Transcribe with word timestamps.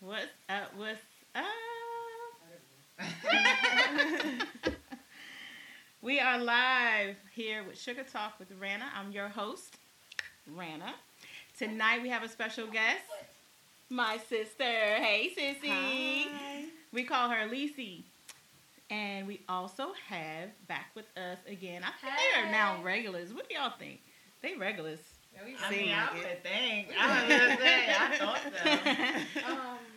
What's 0.00 0.32
up? 0.48 0.72
What's 0.78 0.98
up? 1.34 1.44
we 6.00 6.18
are 6.18 6.38
live 6.38 7.16
here 7.34 7.62
with 7.64 7.78
Sugar 7.78 8.02
Talk 8.10 8.38
with 8.38 8.50
Rana. 8.58 8.86
I'm 8.96 9.12
your 9.12 9.28
host, 9.28 9.76
Rana. 10.56 10.94
Tonight 11.58 12.00
we 12.00 12.08
have 12.08 12.22
a 12.22 12.30
special 12.30 12.66
guest, 12.66 13.04
my 13.90 14.16
sister. 14.16 14.64
Hey, 14.64 15.32
sissy. 15.38 15.68
Hi. 15.68 16.64
We 16.94 17.04
call 17.04 17.28
her 17.28 17.46
Lisi. 17.46 18.04
And 18.88 19.26
we 19.26 19.42
also 19.50 19.88
have 20.08 20.48
back 20.66 20.92
with 20.94 21.06
us 21.18 21.38
again. 21.46 21.82
I 21.84 21.90
think 22.00 22.14
they 22.16 22.40
are 22.40 22.50
now 22.50 22.82
regulars. 22.82 23.34
What 23.34 23.50
do 23.50 23.54
y'all 23.54 23.74
think? 23.78 24.00
They 24.40 24.54
regulars. 24.54 25.00
Yeah, 25.34 25.40
we 25.44 25.56
I 25.62 25.70
mean, 25.70 25.94
I 25.94 26.12
would 26.14 26.42
think. 26.42 26.88
I 26.98 27.20
was 27.20 27.38
gonna 27.38 27.56
say, 27.58 27.94
I 27.96 28.16
thought 28.16 28.40
so. 28.64 28.70
um, 29.46 29.56
my 29.56 29.60
foot's 29.60 29.78
getting- 29.78 29.89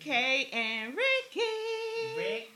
Kay 0.00 0.48
and 0.52 0.94
Ricky. 0.96 2.48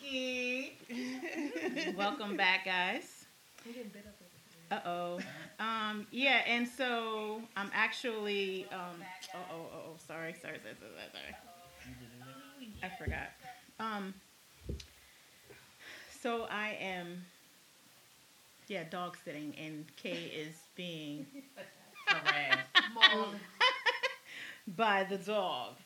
Ricky. 0.89 1.95
Welcome 1.97 2.37
back, 2.37 2.65
guys. 2.65 3.27
I'm 3.67 3.73
getting 3.73 3.91
bit 3.91 4.05
up 4.07 4.15
over 4.71 4.85
Uh 4.85 4.89
oh. 4.89 5.65
Um, 5.65 6.07
yeah, 6.11 6.43
and 6.47 6.67
so 6.69 7.43
I'm 7.57 7.71
actually. 7.73 8.67
Um, 8.73 9.03
oh, 9.35 9.39
oh, 9.51 9.55
oh, 9.55 9.79
oh, 9.89 9.97
sorry, 10.07 10.35
sorry, 10.41 10.59
sorry, 10.63 10.77
sorry, 10.79 10.91
sorry. 11.13 11.35
I 12.83 12.89
forgot. 12.97 13.31
Um, 13.81 14.15
so 16.21 16.47
I 16.51 16.77
am. 16.81 17.25
Yeah, 18.69 18.85
dog 18.91 19.17
sitting, 19.25 19.55
and 19.59 19.87
Kay 19.97 20.31
is 20.37 20.55
being 20.75 21.27
Harassed. 22.07 23.35
By 24.77 25.05
the 25.05 25.17
dog. 25.17 25.77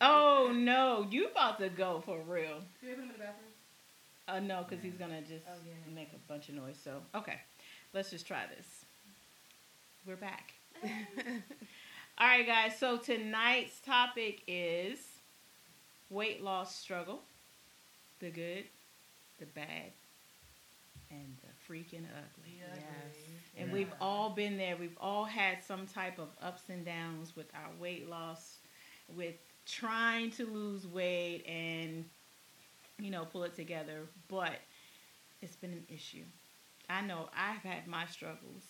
Oh 0.00 0.52
no, 0.54 1.06
you 1.10 1.26
about 1.28 1.58
to 1.60 1.68
go 1.68 2.02
for 2.04 2.20
real? 2.26 2.60
Do 2.80 2.86
you 2.88 2.94
put 2.94 3.02
him 3.02 3.02
in 3.02 3.08
the 3.08 3.14
bathroom? 3.18 3.34
Uh, 4.28 4.40
no, 4.40 4.64
because 4.68 4.82
he's 4.84 4.94
gonna 4.94 5.20
just 5.22 5.44
Oh, 5.48 5.54
yeah. 5.66 5.94
make 5.94 6.10
a 6.12 6.18
bunch 6.32 6.48
of 6.48 6.54
noise. 6.54 6.78
So 6.82 7.00
okay, 7.14 7.40
let's 7.94 8.10
just 8.10 8.26
try 8.26 8.44
this. 8.56 8.84
We're 10.06 10.16
back. 10.16 10.52
All 12.18 12.26
right, 12.26 12.46
guys. 12.46 12.78
So 12.78 12.96
tonight's 12.96 13.80
topic 13.80 14.42
is 14.46 14.98
weight 16.10 16.42
loss 16.42 16.74
struggle, 16.76 17.20
the 18.20 18.30
good, 18.30 18.64
the 19.38 19.46
bad, 19.46 19.92
and 21.10 21.36
the 21.42 21.72
freaking 21.72 22.04
ugly. 22.16 22.60
Yes. 22.60 23.16
And 23.58 23.72
we've 23.72 23.92
all 24.00 24.30
been 24.30 24.56
there. 24.56 24.76
We've 24.76 24.96
all 25.00 25.24
had 25.24 25.64
some 25.64 25.86
type 25.86 26.18
of 26.18 26.28
ups 26.40 26.62
and 26.68 26.84
downs 26.84 27.34
with 27.36 27.46
our 27.54 27.70
weight 27.80 28.08
loss, 28.08 28.58
with 29.16 29.34
trying 29.68 30.30
to 30.32 30.46
lose 30.46 30.86
weight 30.86 31.44
and, 31.46 32.04
you 32.98 33.10
know, 33.10 33.24
pull 33.24 33.44
it 33.44 33.54
together. 33.54 34.00
But 34.28 34.58
it's 35.42 35.56
been 35.56 35.72
an 35.72 35.84
issue. 35.88 36.24
I 36.88 37.02
know 37.02 37.28
I've 37.36 37.62
had 37.62 37.86
my 37.86 38.06
struggles. 38.06 38.64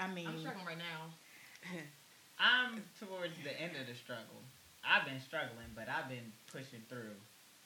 I 0.00 0.08
mean, 0.08 0.26
I'm 0.26 0.40
struggling 0.40 0.66
right 0.66 0.78
now. 0.78 1.12
I'm 2.40 2.80
towards 2.96 3.36
the 3.44 3.52
end 3.60 3.76
of 3.76 3.86
the 3.86 3.94
struggle. 3.94 4.40
I've 4.80 5.04
been 5.04 5.20
struggling, 5.20 5.68
but 5.76 5.92
I've 5.92 6.08
been 6.08 6.32
pushing 6.48 6.80
through. 6.88 7.12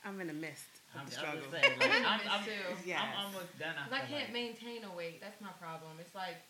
I'm 0.03 0.21
in 0.21 0.27
the 0.27 0.37
midst 0.37 0.67
I'm, 0.93 1.07
of 1.07 1.15
the 1.15 1.23
I'm 1.23 1.39
just 1.39 1.51
saying, 1.55 1.79
like, 1.79 1.95
I'm, 2.05 2.21
I'm, 2.27 2.45
too. 2.45 2.67
Yes. 2.85 3.01
I'm 3.01 3.31
almost 3.31 3.55
done. 3.57 3.79
I, 3.79 3.87
I 3.87 4.03
can't 4.05 4.35
like. 4.35 4.35
maintain 4.35 4.83
a 4.83 4.93
weight. 4.93 5.23
That's 5.23 5.41
my 5.41 5.55
problem. 5.63 5.97
It's 6.03 6.13
like, 6.13 6.43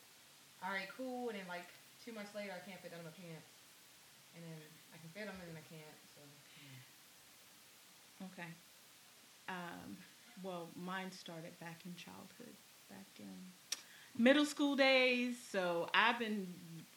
all 0.64 0.72
right, 0.72 0.88
cool, 0.96 1.28
and 1.28 1.36
then 1.38 1.46
like 1.46 1.68
two 2.00 2.16
months 2.16 2.32
later, 2.32 2.56
I 2.56 2.64
can't 2.64 2.80
fit 2.80 2.96
down 2.96 3.04
my 3.04 3.12
pants, 3.12 3.52
and 4.34 4.40
then 4.40 4.58
I 4.94 4.96
can 4.98 5.10
fit 5.12 5.26
them, 5.26 5.34
and 5.48 5.58
I 5.58 5.64
can't. 5.68 6.00
So 6.14 6.22
okay. 8.32 8.48
Um, 9.48 9.96
well, 10.42 10.68
mine 10.76 11.10
started 11.10 11.58
back 11.60 11.80
in 11.84 11.94
childhood, 11.96 12.54
back 12.88 13.06
in 13.18 13.34
middle 14.16 14.46
school 14.46 14.76
days. 14.76 15.36
So 15.50 15.88
I've 15.94 16.18
been 16.18 16.46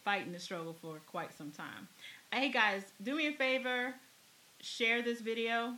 fighting 0.05 0.31
the 0.31 0.39
struggle 0.39 0.75
for 0.79 0.99
quite 1.07 1.35
some 1.37 1.51
time. 1.51 1.87
Hey 2.31 2.51
guys, 2.51 2.83
do 3.03 3.15
me 3.15 3.27
a 3.27 3.31
favor, 3.31 3.93
share 4.61 5.01
this 5.01 5.21
video 5.21 5.73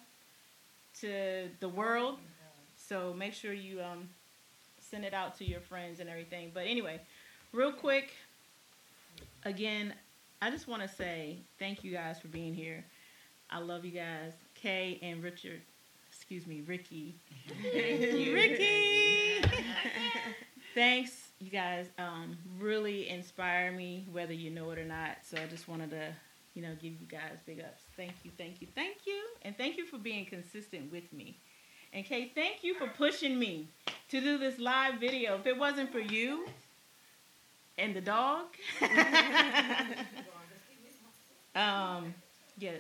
to 1.02 1.48
the 1.60 1.70
world. 1.70 2.18
So 2.78 3.14
make 3.14 3.34
sure 3.34 3.54
you 3.54 3.82
um, 3.82 4.10
send 4.82 5.06
it 5.06 5.14
out 5.14 5.38
to 5.38 5.46
your 5.46 5.60
friends 5.60 6.00
and 6.00 6.10
everything. 6.10 6.52
But 6.54 6.66
anyway, 6.66 7.00
real 7.54 7.72
quick, 7.72 8.12
again, 9.46 9.94
I 10.42 10.50
just 10.50 10.68
want 10.68 10.82
to 10.82 10.88
say 10.88 11.38
thank 11.58 11.84
you 11.84 11.92
guys 11.92 12.20
for 12.20 12.30
being 12.30 12.54
here. 12.54 12.86
I 13.50 13.60
love 13.60 13.84
you 13.84 13.92
guys, 13.92 14.34
Kay 14.56 14.98
and 15.02 15.22
Richard. 15.22 15.62
Excuse 16.08 16.48
me, 16.48 16.62
Ricky. 16.66 17.16
Thank 17.62 18.02
you. 18.14 18.34
Ricky. 18.36 19.44
Thanks, 20.74 21.32
you 21.40 21.50
guys. 21.50 21.88
Um, 21.98 22.38
really 22.58 23.10
inspire 23.10 23.72
me, 23.72 24.08
whether 24.12 24.34
you 24.34 24.50
know 24.50 24.70
it 24.72 24.80
or 24.80 24.86
not. 24.86 25.18
So 25.24 25.38
I 25.38 25.46
just 25.48 25.68
wanted 25.68 25.90
to, 25.90 26.14
you 26.54 26.62
know, 26.62 26.74
give 26.82 26.94
you 26.94 27.08
guys 27.10 27.40
big 27.46 27.60
ups. 27.60 27.84
Thank 27.98 28.14
you, 28.24 28.32
thank 28.38 28.62
you, 28.62 28.68
thank 28.76 29.06
you, 29.06 29.22
and 29.42 29.58
thank 29.58 29.78
you 29.78 29.86
for 29.86 29.98
being 29.98 30.26
consistent 30.26 30.90
with 30.92 31.12
me. 31.12 31.38
And 31.92 32.06
Kay, 32.06 32.32
thank 32.34 32.64
you 32.64 32.76
for 32.76 32.88
pushing 32.88 33.38
me 33.38 33.68
to 34.10 34.22
do 34.22 34.38
this 34.38 34.58
live 34.60 35.02
video. 35.02 35.36
If 35.36 35.48
it 35.48 35.58
wasn't 35.58 35.92
for 35.92 36.00
you 36.00 36.46
and 37.80 37.96
the 37.96 38.02
dog, 38.02 38.46
um, 41.56 42.14
yeah, 42.58 42.72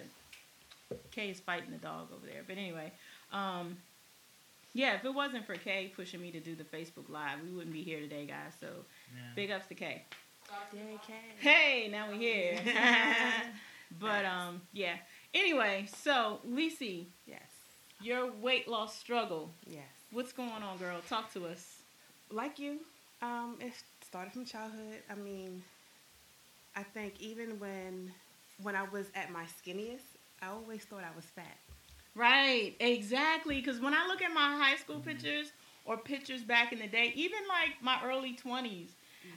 Kay 1.11 1.29
is 1.29 1.39
fighting 1.39 1.71
the 1.71 1.77
dog 1.77 2.07
over 2.15 2.25
there. 2.25 2.43
But 2.47 2.57
anyway, 2.57 2.91
um, 3.31 3.77
yeah, 4.73 4.95
if 4.95 5.05
it 5.05 5.13
wasn't 5.13 5.45
for 5.45 5.55
Kay 5.55 5.91
pushing 5.95 6.21
me 6.21 6.31
to 6.31 6.39
do 6.39 6.55
the 6.55 6.63
Facebook 6.63 7.09
Live, 7.09 7.39
we 7.43 7.51
wouldn't 7.51 7.73
be 7.73 7.83
here 7.83 7.99
today, 7.99 8.25
guys. 8.25 8.53
So 8.59 8.67
Yeah. 9.15 9.21
big 9.35 9.51
ups 9.51 9.67
to 9.67 9.75
Kay. 9.75 10.03
Yay, 10.73 10.99
Kay. 11.05 11.13
Hey, 11.39 11.87
now 11.91 12.07
we're 12.09 12.17
here. 12.17 12.59
but 13.99 14.25
um, 14.25 14.61
yeah. 14.73 14.95
Anyway, 15.33 15.85
so 16.01 16.39
Lisi, 16.47 17.05
Yes. 17.27 17.41
your 18.01 18.31
weight 18.31 18.67
loss 18.67 18.97
struggle. 18.97 19.51
Yes. 19.67 19.83
What's 20.11 20.31
going 20.31 20.49
on, 20.63 20.77
girl? 20.77 20.99
Talk 21.07 21.31
to 21.33 21.45
us. 21.45 21.81
Like 22.31 22.57
you, 22.59 22.79
um, 23.21 23.57
it 23.59 23.73
started 24.09 24.33
from 24.33 24.43
childhood. 24.43 25.03
I 25.09 25.15
mean, 25.15 25.61
I 26.75 26.81
think 26.81 27.13
even 27.19 27.59
when 27.59 28.11
when 28.63 28.75
I 28.75 28.83
was 28.83 29.05
at 29.15 29.31
my 29.31 29.43
skinniest, 29.43 30.17
I 30.41 30.47
always 30.47 30.83
thought 30.83 31.03
I 31.03 31.15
was 31.15 31.25
fat. 31.25 31.57
Right, 32.15 32.75
exactly. 32.79 33.61
Because 33.61 33.79
when 33.79 33.93
I 33.93 34.07
look 34.07 34.21
at 34.21 34.33
my 34.33 34.57
high 34.57 34.75
school 34.77 34.95
mm-hmm. 34.95 35.09
pictures 35.09 35.51
or 35.85 35.97
pictures 35.97 36.41
back 36.41 36.73
in 36.73 36.79
the 36.79 36.87
day, 36.87 37.13
even 37.15 37.39
like 37.47 37.81
my 37.81 37.99
early 38.03 38.35
20s, 38.35 38.65
mm, 38.65 38.89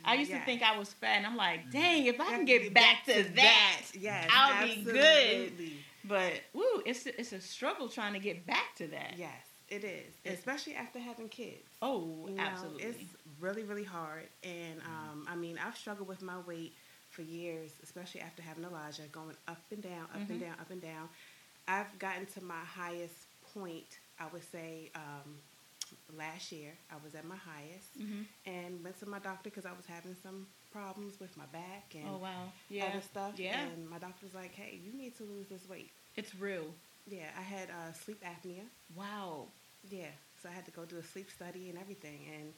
I 0.05 0.15
used 0.15 0.31
to 0.31 0.41
think 0.41 0.63
I 0.63 0.77
was 0.79 0.93
fat. 0.93 1.19
And 1.19 1.27
I'm 1.27 1.37
like, 1.37 1.61
mm-hmm. 1.61 1.71
dang, 1.71 2.07
if 2.07 2.21
I 2.21 2.31
can 2.31 2.45
get 2.45 2.73
back 2.75 3.05
to 3.05 3.23
that. 3.37 3.83
yes, 3.99 4.29
I'll 4.33 4.67
be 4.67 4.83
good. 4.83 5.53
But, 6.05 6.33
woo, 6.53 6.83
it's 6.85 7.07
a, 7.07 7.21
it's 7.21 7.33
a 7.33 7.41
struggle 7.41 7.89
trying 7.89 8.15
to 8.15 8.19
get 8.19 8.45
back 8.47 8.75
to 8.77 8.89
that. 8.89 9.15
Yes, 9.17 9.31
it 9.73 9.85
is, 9.85 10.13
It's- 10.25 10.39
especially 10.39 10.75
after 10.75 10.99
having 10.99 11.29
kids. 11.29 11.67
Oh, 11.81 12.27
You 12.29 12.35
know, 12.35 12.43
absolutely. 12.43 12.85
it's 12.85 13.05
really, 13.41 13.65
really 13.65 13.85
hard. 13.85 14.29
And 14.45 14.81
um, 14.83 15.27
I 15.29 15.35
mean, 15.35 15.59
I've 15.65 15.77
struggled 15.77 16.09
with 16.09 16.23
my 16.23 16.39
weight 16.41 16.73
for 17.11 17.23
years, 17.23 17.71
especially 17.83 18.21
after 18.21 18.43
having 18.43 18.65
Elijah, 18.65 19.03
going 19.11 19.37
up 19.49 19.63
and 19.71 19.83
down, 19.83 20.05
up 20.15 20.21
Mhm. 20.21 20.31
and 20.31 20.41
down, 20.41 20.57
up 20.61 20.71
and 20.71 20.81
down. 20.83 21.09
I've 21.67 21.99
gotten 21.99 22.27
to 22.27 22.45
my 22.45 22.63
highest 22.65 23.15
point, 23.55 23.99
I 24.19 24.27
would 24.33 24.45
say, 24.51 24.91
um, 24.95 25.41
last 26.17 26.53
year. 26.53 26.73
I 26.91 26.97
was 27.05 27.15
at 27.15 27.25
my 27.25 27.37
highest 27.37 27.91
hmm 27.97 28.23
and 28.47 28.83
went 28.85 28.99
to 29.01 29.07
my 29.07 29.19
doctor 29.21 29.51
because 29.51 29.67
I 29.67 29.73
was 29.73 29.87
having 29.87 30.17
some 30.23 30.47
problems 30.71 31.21
with 31.21 31.37
my 31.37 31.47
back 31.47 31.95
and 31.95 32.09
Oh, 32.09 32.17
wow. 32.19 32.53
Yeah. 32.71 32.87
other 32.87 33.01
stuff. 33.03 33.39
Yeah. 33.39 33.61
And 33.61 33.89
my 33.89 33.99
doctor 33.99 34.25
was 34.27 34.35
like, 34.35 34.55
hey, 34.55 34.81
you 34.85 34.93
need 34.93 35.17
to 35.19 35.25
lose 35.25 35.47
this 35.49 35.69
weight. 35.69 35.91
It's 36.17 36.35
real. 36.35 36.75
Yeah, 37.07 37.29
I 37.37 37.43
had 37.43 37.69
uh, 37.71 37.93
sleep 37.93 38.23
apnea. 38.25 38.65
Wow. 38.95 39.49
Yeah, 39.91 40.07
so 40.43 40.49
I 40.49 40.53
had 40.53 40.65
to 40.67 40.71
go 40.71 40.85
do 40.85 40.97
a 40.99 41.03
sleep 41.03 41.31
study 41.31 41.69
and 41.71 41.79
everything. 41.79 42.21
And 42.35 42.53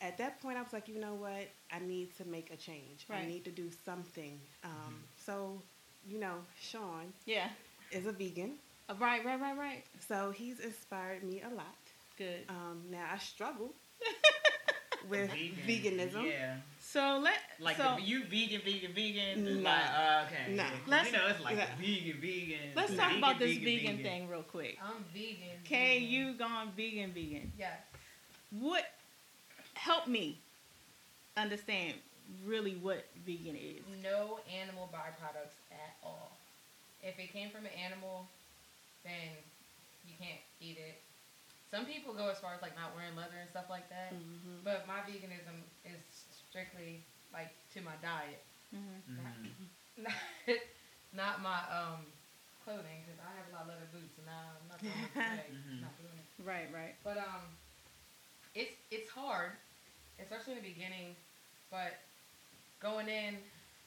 at 0.00 0.18
that 0.18 0.40
point, 0.40 0.58
I 0.58 0.62
was 0.62 0.72
like, 0.72 0.88
you 0.88 0.98
know 1.00 1.14
what? 1.14 1.48
I 1.72 1.78
need 1.80 2.16
to 2.18 2.24
make 2.24 2.50
a 2.52 2.56
change. 2.56 3.06
Right. 3.08 3.20
I 3.22 3.26
need 3.26 3.44
to 3.44 3.50
do 3.50 3.68
something. 3.84 4.38
Um, 4.64 4.96
so, 5.24 5.60
you 6.06 6.18
know, 6.18 6.36
Sean 6.60 7.12
Yeah. 7.26 7.48
is 7.90 8.06
a 8.06 8.12
vegan, 8.12 8.54
Uh, 8.88 8.94
right, 8.98 9.24
right, 9.24 9.40
right, 9.40 9.56
right. 9.56 9.84
so 10.08 10.30
he's 10.30 10.60
inspired 10.60 11.22
me 11.22 11.42
a 11.42 11.48
lot. 11.54 11.76
Good. 12.16 12.44
Um, 12.48 12.82
now 12.90 13.06
I 13.12 13.18
struggle 13.18 13.72
with 15.08 15.30
Vegan. 15.30 15.58
veganism. 16.10 16.26
Yeah. 16.26 16.56
So 16.90 17.20
let 17.22 17.34
Like 17.60 17.76
so 17.76 17.96
the, 17.96 18.02
you 18.02 18.24
vegan, 18.24 18.62
vegan, 18.64 18.92
vegan. 18.94 19.44
No. 19.62 19.68
Like, 19.70 19.90
uh, 19.90 20.24
okay. 20.26 20.54
No. 20.54 20.64
Let's- 20.86 21.12
you 21.12 21.18
know, 21.18 21.26
it's 21.28 21.40
like 21.40 21.58
Yeah. 21.58 21.74
vegan, 21.76 22.18
vegan. 22.18 22.72
let's 22.74 22.90
vegan, 22.92 23.04
talk 23.04 23.18
about 23.18 23.38
this 23.38 23.58
vegan, 23.58 24.02
thing 24.02 24.26
real 24.26 24.42
quick. 24.42 24.78
I'm 24.82 25.04
vegan. 25.12 25.60
Okay, 25.66 25.98
you 25.98 26.32
gone 26.32 26.72
vegan, 26.72 27.12
vegan. 27.12 27.52
Yes. 27.58 27.78
What 28.50 28.90
help 29.74 30.06
me 30.06 30.38
understand 31.36 31.92
really 32.46 32.76
what 32.76 33.04
vegan 33.26 33.56
is? 33.56 33.84
No 34.02 34.40
animal 34.50 34.88
byproducts 34.92 35.60
at 35.70 35.96
all. 36.02 36.32
if 37.00 37.16
it 37.20 37.32
came 37.32 37.48
from 37.50 37.64
an 37.64 37.72
animal, 37.72 38.26
then 39.04 39.30
you 40.04 40.14
can't 40.18 40.40
eat 40.60 40.76
it. 40.78 41.00
Some 41.70 41.86
people 41.86 42.12
go 42.12 42.28
as 42.28 42.40
far 42.40 42.54
as 42.54 42.62
like 42.62 42.74
not 42.74 42.96
wearing 42.96 43.14
leather 43.14 43.36
and 43.40 43.48
stuff 43.50 43.66
like 43.70 43.88
that. 43.90 44.12
Mhm. 44.14 44.64
But 44.64 44.86
my 44.88 45.00
veganism 45.00 45.62
is 45.84 46.17
strictly 46.62 47.06
like 47.32 47.54
to 47.74 47.80
my 47.82 47.94
diet, 48.02 48.42
Mhm. 48.74 49.02
Mhm. 49.06 49.70
not, 49.96 50.14
not 51.12 51.42
my 51.42 51.58
um 51.70 52.02
clothing 52.64 53.00
because 53.06 53.18
I 53.22 53.30
have 53.38 53.46
a 53.48 53.52
lot 53.54 53.62
of 53.62 53.68
leather 53.68 53.86
boots 53.92 54.18
and 54.18 54.26
now 54.26 54.58
I'm 54.58 54.68
not 54.68 54.82
doing 54.82 54.98
it 55.06 55.12
today. 55.14 55.50
Mhm. 55.54 55.80
Not 55.80 55.94
doing 56.02 56.18
it. 56.18 56.26
Right, 56.42 56.68
right. 56.74 56.94
But 57.04 57.18
um, 57.18 57.42
it's 58.54 58.74
it's 58.90 59.08
hard, 59.08 59.52
especially 60.18 60.54
in 60.54 60.62
the 60.62 60.68
beginning. 60.68 61.14
But 61.70 61.94
going 62.80 63.08
in, 63.08 63.38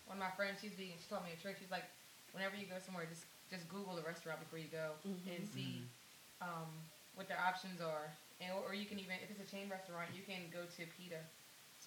one 0.06 0.15
of 0.18 0.23
my 0.23 0.31
friends, 0.31 0.59
she's 0.62 0.73
vegan. 0.73 0.97
She 1.00 1.07
told 1.09 1.23
me 1.23 1.31
a 1.33 1.39
trick. 1.41 1.57
She's 1.59 1.71
like, 1.71 1.85
whenever 2.31 2.56
you 2.56 2.65
go 2.65 2.79
somewhere, 2.79 3.06
just 3.06 3.25
just 3.50 3.68
Google 3.68 3.95
the 3.95 4.03
restaurant 4.03 4.39
before 4.39 4.59
you 4.59 4.68
go 4.71 4.95
and 5.27 5.44
Mhm. 5.44 5.53
see 5.53 5.83
um, 6.41 6.88
what 7.15 7.27
their 7.27 7.39
options 7.39 7.81
are. 7.81 8.15
And 8.39 8.51
or 8.65 8.73
you 8.73 8.85
can 8.88 8.97
even 9.00 9.19
if 9.21 9.29
it's 9.29 9.39
a 9.44 9.50
chain 9.50 9.69
restaurant, 9.69 10.09
you 10.15 10.23
can 10.23 10.50
go 10.50 10.65
to 10.65 10.81
PETA's 10.97 11.29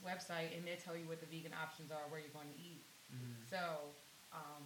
website 0.03 0.57
and 0.57 0.67
they 0.67 0.77
tell 0.83 0.97
you 0.97 1.07
what 1.07 1.21
the 1.21 1.27
vegan 1.27 1.53
options 1.55 1.91
are 1.91 2.03
where 2.11 2.19
you're 2.21 2.35
going 2.35 2.51
to 2.51 2.61
eat. 2.61 2.83
Mhm. 3.13 3.45
So 3.51 3.61
um, 4.33 4.65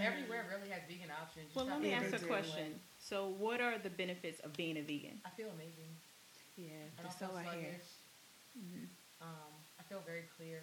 everywhere 0.00 0.46
really 0.50 0.70
has 0.70 0.82
vegan 0.88 1.10
options. 1.10 1.50
You 1.50 1.56
Well, 1.56 1.66
just 1.66 1.74
let 1.74 1.82
me 1.82 1.90
have 1.90 2.08
to 2.08 2.08
ask 2.08 2.10
they 2.12 2.16
a 2.16 2.20
do. 2.20 2.26
question. 2.26 2.80
So, 2.98 3.28
what 3.38 3.60
are 3.60 3.76
the 3.78 3.90
benefits 3.90 4.40
of 4.40 4.52
being 4.56 4.76
a 4.78 4.82
vegan? 4.82 5.20
I 5.24 5.30
feel 5.30 5.48
amazing. 5.50 5.90
Yeah, 6.56 6.70
I 6.98 7.02
just 7.02 7.18
don't 7.18 7.30
so 7.34 7.36
feel 7.36 7.50
I 7.50 7.54
hear. 7.56 7.74
sluggish. 7.74 7.88
Mm-hmm. 8.56 8.84
Um, 9.20 9.52
I 9.78 9.82
feel 9.82 10.00
very 10.06 10.24
clear. 10.36 10.62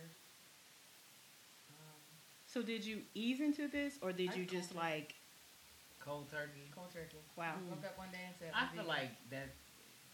Um, 1.70 2.02
So, 2.48 2.62
did 2.62 2.86
you 2.86 3.02
ease 3.14 3.42
into 3.42 3.68
this, 3.68 4.00
or 4.02 4.12
did 4.14 4.32
I 4.32 4.36
you 4.36 4.46
just 4.46 4.74
like, 4.76 5.16
Cold 6.00 6.32
turkey. 6.32 6.72
cold 6.74 6.90
turkey. 6.92 7.22
wow? 7.36 7.54
Mm. 7.62 7.70
Woke 7.70 7.86
up 7.86 7.98
one 7.98 8.10
day 8.12 8.24
and 8.26 8.34
said, 8.40 8.50
I 8.56 8.66
feel 8.74 8.84
vegan." 8.84 8.88
like 8.88 9.12
that 9.30 9.50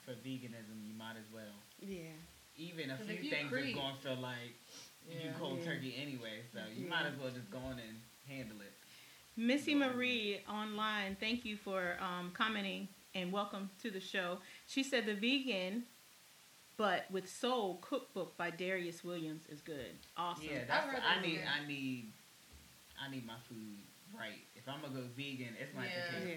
for 0.04 0.12
veganism, 0.26 0.84
you 0.86 0.94
might 0.98 1.16
as 1.16 1.30
well. 1.34 1.56
Yeah. 1.80 2.12
Even 2.58 2.90
a 2.90 2.98
few 2.98 3.30
things 3.30 3.50
creep- 3.50 3.66
is 3.70 3.76
going 3.76 3.96
to 3.96 4.02
feel 4.02 4.16
like 4.18 4.56
you 5.08 5.20
Yeah. 5.20 5.34
cold 5.38 5.60
Yeah. 5.60 5.66
turkey 5.66 5.96
anyway, 5.96 6.42
so 6.52 6.66
you 6.76 6.88
might 6.88 7.06
as 7.06 7.16
well 7.18 7.30
just 7.32 7.50
go 7.52 7.60
on 7.60 7.80
and 7.80 8.02
handle 8.28 8.60
it. 8.62 8.74
Missy 9.36 9.76
Marie 9.76 10.42
online, 10.50 11.16
thank 11.18 11.46
you 11.46 11.56
for 11.56 11.98
um, 12.02 12.32
commenting 12.32 12.88
and 13.14 13.32
welcome 13.32 13.70
to 13.84 13.92
the 13.92 14.00
show. 14.02 14.42
She 14.68 14.82
said 14.82 15.06
the 15.06 15.14
vegan, 15.14 15.86
but 16.78 17.10
with 17.12 17.30
soul 17.30 17.78
cookbook 17.82 18.36
by 18.38 18.50
Darius 18.50 19.04
Williams 19.04 19.46
is 19.48 19.62
good. 19.62 19.96
Awesome. 20.18 20.46
Yeah, 20.50 20.66
that's 20.66 20.88
read 20.92 21.04
I 21.04 21.22
need. 21.22 21.42
I 21.44 21.66
need. 21.68 22.12
I 23.00 23.10
need 23.12 23.26
my 23.28 23.38
food 23.48 23.78
right. 24.12 24.42
If 24.56 24.68
I'm 24.68 24.82
gonna 24.82 24.96
go 24.96 25.04
vegan, 25.16 25.56
it's 25.60 25.74
my 25.76 25.86
Yeah. 25.86 26.26
Yeah. 26.26 26.36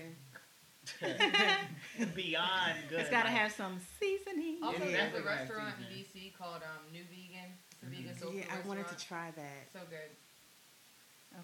beyond 2.15 2.75
good. 2.89 3.01
it's 3.01 3.11
got 3.11 3.23
to 3.23 3.29
like- 3.29 3.37
have 3.39 3.53
some 3.53 3.79
seasoning. 3.99 4.59
Also, 4.63 4.85
Yeah, 4.85 5.09
there's 5.11 5.23
a 5.23 5.27
restaurant 5.27 5.75
in. 5.81 5.97
DC 5.97 6.33
called 6.37 6.63
um, 6.63 6.85
NuVegan. 6.95 7.51
It's 7.73 7.83
a 7.83 7.87
Mhm. 7.87 7.91
vegan 7.91 8.19
soul 8.19 8.33
Yeah, 8.35 8.43
food 8.43 8.53
I 8.65 8.69
wanted 8.69 8.89
to 8.89 8.97
try 8.97 9.31
that. 9.37 9.69
So 9.73 9.81
good. 9.89 10.11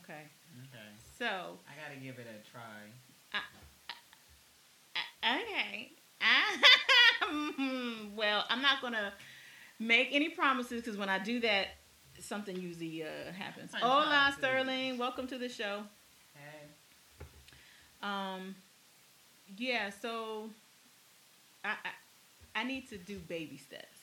Okay. 0.03 0.23
Okay, 0.69 0.89
So, 1.19 1.59
I 1.69 1.73
gotta 1.81 2.01
give 2.01 2.19
it 2.19 2.27
a 2.27 2.51
try. 2.51 2.91
uh, 3.35 3.39
okay. 5.25 5.93
well, 8.17 8.45
I'm 8.49 8.63
not 8.63 8.81
going 8.81 8.95
to 8.95 9.13
make 9.79 10.09
any 10.13 10.31
promises 10.31 10.81
because 10.83 10.97
when 10.97 11.09
I 11.09 11.19
do 11.19 11.41
that, 11.41 11.69
something 12.19 12.57
usually 12.59 13.03
uh, 13.05 13.33
happens. 13.37 13.71
Fun 13.73 13.81
Hola. 13.83 14.35
Sterling. 14.39 14.97
Welcome 14.99 15.27
to 15.29 15.37
the 15.39 15.49
show. 15.49 15.83
Hey. 16.35 17.27
Um, 18.03 18.55
yeah, 19.57 19.91
so 20.03 20.51
I, 21.65 21.71
I 21.71 22.61
I 22.61 22.65
need 22.65 22.89
to 22.89 22.99
do 22.99 23.19
baby 23.19 23.59
steps. 23.59 23.99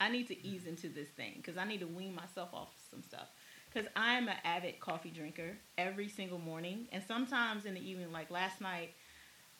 I 0.00 0.10
need 0.10 0.26
to 0.28 0.46
ease 0.46 0.66
into 0.66 0.88
this 0.88 1.08
thing 1.10 1.34
because 1.36 1.56
I 1.56 1.64
need 1.64 1.80
to 1.80 1.86
wean 1.86 2.14
myself 2.14 2.50
off 2.52 2.68
some 2.90 3.02
stuff. 3.02 3.28
Because 3.72 3.88
I'm 3.96 4.28
an 4.28 4.36
avid 4.44 4.80
coffee 4.80 5.10
drinker 5.10 5.56
every 5.78 6.08
single 6.08 6.38
morning, 6.38 6.88
and 6.92 7.02
sometimes 7.06 7.64
in 7.64 7.74
the 7.74 7.80
evening. 7.88 8.12
Like 8.12 8.30
last 8.30 8.60
night, 8.60 8.90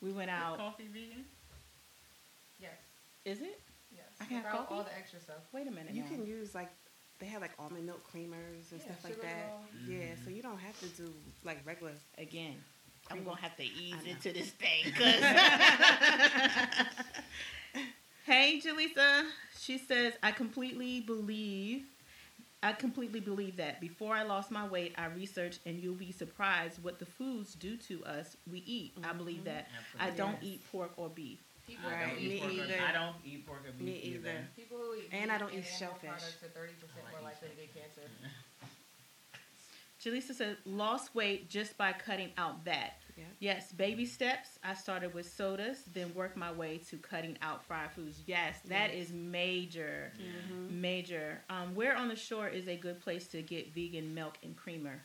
we 0.03 0.13
went 0.13 0.31
Is 0.31 0.35
out. 0.35 0.59
coffee 0.59 0.89
vegan? 0.93 1.25
Yes. 2.61 2.73
Is 3.25 3.41
it? 3.41 3.61
Yes. 3.95 4.05
I 4.21 4.25
can 4.25 4.37
have 4.37 4.45
Without 4.47 4.69
coffee? 4.69 4.75
all 4.75 4.85
the 4.85 4.97
extra 4.99 5.21
stuff. 5.21 5.37
Wait 5.53 5.67
a 5.67 5.71
minute. 5.71 5.95
You 5.95 6.03
now. 6.03 6.09
can 6.09 6.27
use 6.27 6.55
like 6.55 6.71
they 7.21 7.27
have 7.27 7.41
like 7.41 7.53
almond 7.59 7.87
milk 7.87 8.03
creamers 8.13 8.71
and 8.73 8.81
Yeah, 8.81 8.85
stuff 8.87 9.05
like 9.05 9.15
sugar 9.15 9.27
that. 9.27 9.49
roll. 9.49 9.61
Yeah, 9.97 10.15
so 10.25 10.31
mm. 10.31 10.37
you 10.37 10.43
don't 10.43 10.59
have 10.59 10.79
to 10.81 10.87
do 11.01 11.09
like 11.45 11.59
regular. 11.65 11.93
again. 12.19 12.57
I'm 13.13 13.25
gonna 13.25 13.41
have 13.41 13.57
to 13.57 13.65
ease 13.65 13.95
into 14.09 14.33
this 14.33 14.51
thing. 14.51 14.93
'cause- 14.93 15.23
hey, 18.27 18.61
Jaleesa. 18.65 19.25
She 19.59 19.79
says, 19.79 20.15
I 20.23 20.33
completely 20.33 21.01
believe. 21.01 21.85
I 22.65 22.73
completely 22.73 23.21
believe 23.21 23.57
that. 23.57 23.81
Before 23.81 24.15
I 24.15 24.23
lost 24.23 24.51
my 24.51 24.67
weight, 24.67 24.95
I 24.97 25.07
researched, 25.07 25.61
and 25.67 25.81
you'll 25.81 25.95
be 25.95 26.13
surprised 26.13 26.83
what 26.83 26.99
the 27.01 27.07
foods 27.07 27.55
do 27.55 27.77
to 27.89 28.05
us 28.05 28.37
we 28.51 28.63
eat. 28.67 28.93
I 28.99 29.01
mm-hmm. 29.09 29.19
believe 29.19 29.45
that. 29.45 29.69
I 29.99 30.11
don't 30.11 30.37
Yes. 30.43 30.55
eat 30.55 30.71
pork 30.71 30.93
or 30.97 31.09
beef. 31.09 31.39
People, 31.67 31.89
I 31.89 31.93
Right, 31.93 32.01
don't 32.07 32.11
who 32.11 32.17
me 32.29 32.35
eat 32.35 32.41
pork. 32.41 32.53
Or, 32.53 32.63
either. 32.63 32.81
I 32.89 32.93
don't 32.93 33.17
eat 33.25 33.47
pork 33.47 33.61
or 33.67 33.73
beef 33.73 33.81
Me 33.87 34.01
either. 34.05 34.19
either. 34.31 34.49
People 34.57 34.79
who 34.79 34.95
eat 34.95 35.09
And 35.13 35.23
meat 35.23 35.31
I 35.35 35.39
don't 35.39 35.55
eat 35.55 35.65
shellfish. 35.79 36.09
products 36.09 36.43
are 36.43 36.49
thirty 36.49 36.73
percent 36.75 37.05
I 37.09 37.13
more 37.13 37.23
likely 37.23 37.49
to 37.49 37.55
get 37.57 37.75
cancer. 37.75 38.03
Jaleesa 40.05 40.35
said, 40.35 40.57
lost 40.67 41.15
weight 41.15 41.49
just 41.49 41.77
by 41.79 41.93
cutting 41.93 42.31
out 42.37 42.65
that. 42.65 42.95
Yeah. 43.17 43.25
Yes, 43.41 43.73
baby 43.73 44.07
steps. 44.07 44.59
I 44.65 44.75
started 44.75 45.13
with 45.15 45.31
sodas, 45.31 45.83
then 45.93 46.15
worked 46.15 46.37
my 46.37 46.51
way 46.53 46.79
to 46.91 46.97
cutting 46.97 47.37
out 47.43 47.65
fried 47.65 47.91
foods. 47.93 48.23
Yes, 48.27 48.61
that 48.67 48.95
Yes. 48.95 49.09
is 49.09 49.13
major. 49.13 50.13
Mhm. 50.17 50.71
Major. 50.71 51.43
Um, 51.51 51.75
where 51.75 51.95
on 51.97 52.09
the 52.09 52.17
shore 52.17 52.49
is 52.49 52.69
a 52.69 52.77
good 52.77 53.01
place 53.01 53.29
to 53.29 53.43
get 53.43 53.73
vegan 53.75 54.15
milk 54.15 54.39
and 54.43 54.57
creamer? 54.57 55.03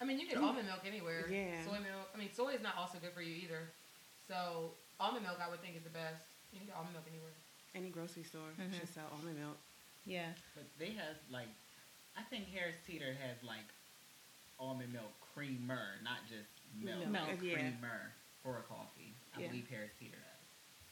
I 0.00 0.04
mean, 0.04 0.18
you 0.18 0.26
get 0.26 0.38
almond 0.38 0.66
milk 0.66 0.80
anywhere. 0.84 1.28
Yeah. 1.28 1.64
Soy 1.64 1.78
milk. 1.80 2.10
I 2.14 2.18
mean, 2.18 2.32
soy 2.32 2.54
is 2.54 2.60
not 2.62 2.76
also 2.76 2.98
good 2.98 3.12
for 3.12 3.22
you 3.22 3.34
either. 3.36 3.70
So 4.26 4.74
almond 4.98 5.24
milk, 5.24 5.38
I 5.40 5.48
would 5.50 5.60
think, 5.60 5.76
is 5.76 5.84
the 5.84 5.90
best. 5.90 6.24
You 6.52 6.58
can 6.58 6.66
get 6.68 6.76
almond 6.76 6.94
milk 6.94 7.06
anywhere. 7.08 7.30
Any 7.74 7.90
grocery 7.90 8.24
store 8.24 8.50
Mhm. 8.58 8.78
should 8.78 8.88
sell 8.88 9.08
almond 9.12 9.38
milk. 9.38 9.58
Yeah. 10.04 10.32
But 10.54 10.64
they 10.78 10.90
have 10.92 11.16
like, 11.30 11.48
I 12.16 12.22
think 12.24 12.48
Harris 12.48 12.76
Teeter 12.86 13.14
has 13.14 13.42
like 13.42 13.64
almond 14.58 14.92
milk 14.92 15.12
creamer, 15.34 16.00
not 16.02 16.26
just 16.28 16.50
milk. 16.80 17.06
Milk. 17.08 17.28
It's 17.30 17.42
Yeah. 17.42 17.54
Creamer 17.54 18.12
for 18.42 18.58
a 18.58 18.62
coffee. 18.62 19.14
I 19.36 19.40
Yeah. 19.40 19.48
believe 19.48 19.68
Harris 19.68 19.90
Teeter 19.98 20.16
does. 20.16 20.46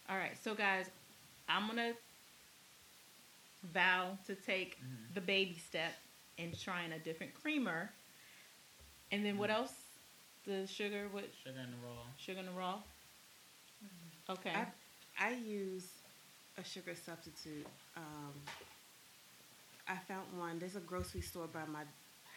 All 0.09 0.17
right. 0.17 0.37
So, 0.43 0.55
guys, 0.55 0.91
I'm 1.49 1.67
gonna 1.67 1.95
vow 3.63 4.19
to 4.27 4.35
take 4.35 4.81
Mhm. 4.81 5.15
the 5.15 5.21
baby 5.21 5.55
step 5.59 5.93
and 6.39 6.59
trying 6.59 6.93
a 6.93 6.99
different 6.99 7.35
creamer. 7.35 7.93
And 9.13 9.25
then 9.25 9.37
what 9.39 9.51
Mhm. 9.51 9.55
else? 9.55 9.75
The 10.45 10.67
sugar. 10.67 11.09
What 11.09 11.33
Sugar 11.45 11.61
in 11.61 11.71
the 11.71 11.77
raw. 11.79 12.07
sugar 12.17 12.41
in 12.41 12.47
the 12.47 12.53
raw? 12.53 12.83
Okay. 14.29 14.51
I 14.55 14.73
I 15.19 15.31
use 15.33 15.87
a 16.57 16.65
sugar 16.65 16.95
substitute. 16.95 17.67
Um, 17.95 18.33
I 19.87 19.99
found 19.99 20.39
one. 20.39 20.59
There's 20.59 20.77
a 20.77 20.81
grocery 20.81 21.21
store 21.21 21.47
by 21.47 21.67
my 21.67 21.85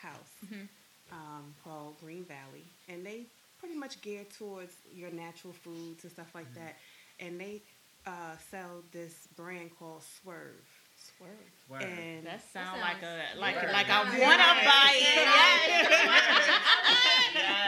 house 0.01 0.34
Mhm. 0.46 0.67
um, 1.12 1.56
called 1.63 1.98
Green 2.01 2.25
Valley, 2.25 2.65
and 2.89 3.06
they 3.06 3.27
pretty 3.63 3.79
much 3.79 4.01
geared 4.01 4.29
towards 4.29 4.74
your 4.93 5.10
natural 5.12 5.53
foods 5.53 6.03
and 6.03 6.12
stuff 6.12 6.36
like 6.36 6.50
Mhm. 6.51 6.55
that. 6.55 6.77
And 7.22 7.39
they 7.39 7.62
uh, 8.05 8.36
sell 8.51 8.84
this 8.91 9.27
brand 9.38 9.72
called 9.79 10.03
Swerve. 10.03 10.67
Swerve. 10.98 11.29
Word. 11.70 11.82
And 11.84 12.25
That 12.27 12.41
sounds 12.51 12.67
sounds 12.72 12.82
like 12.82 13.01
a 13.01 13.39
like 13.39 13.55
weird. 13.62 13.72
like 13.72 13.89
I 13.89 14.03
wanna 14.03 14.62
buy 14.65 14.91
it. 14.96 15.27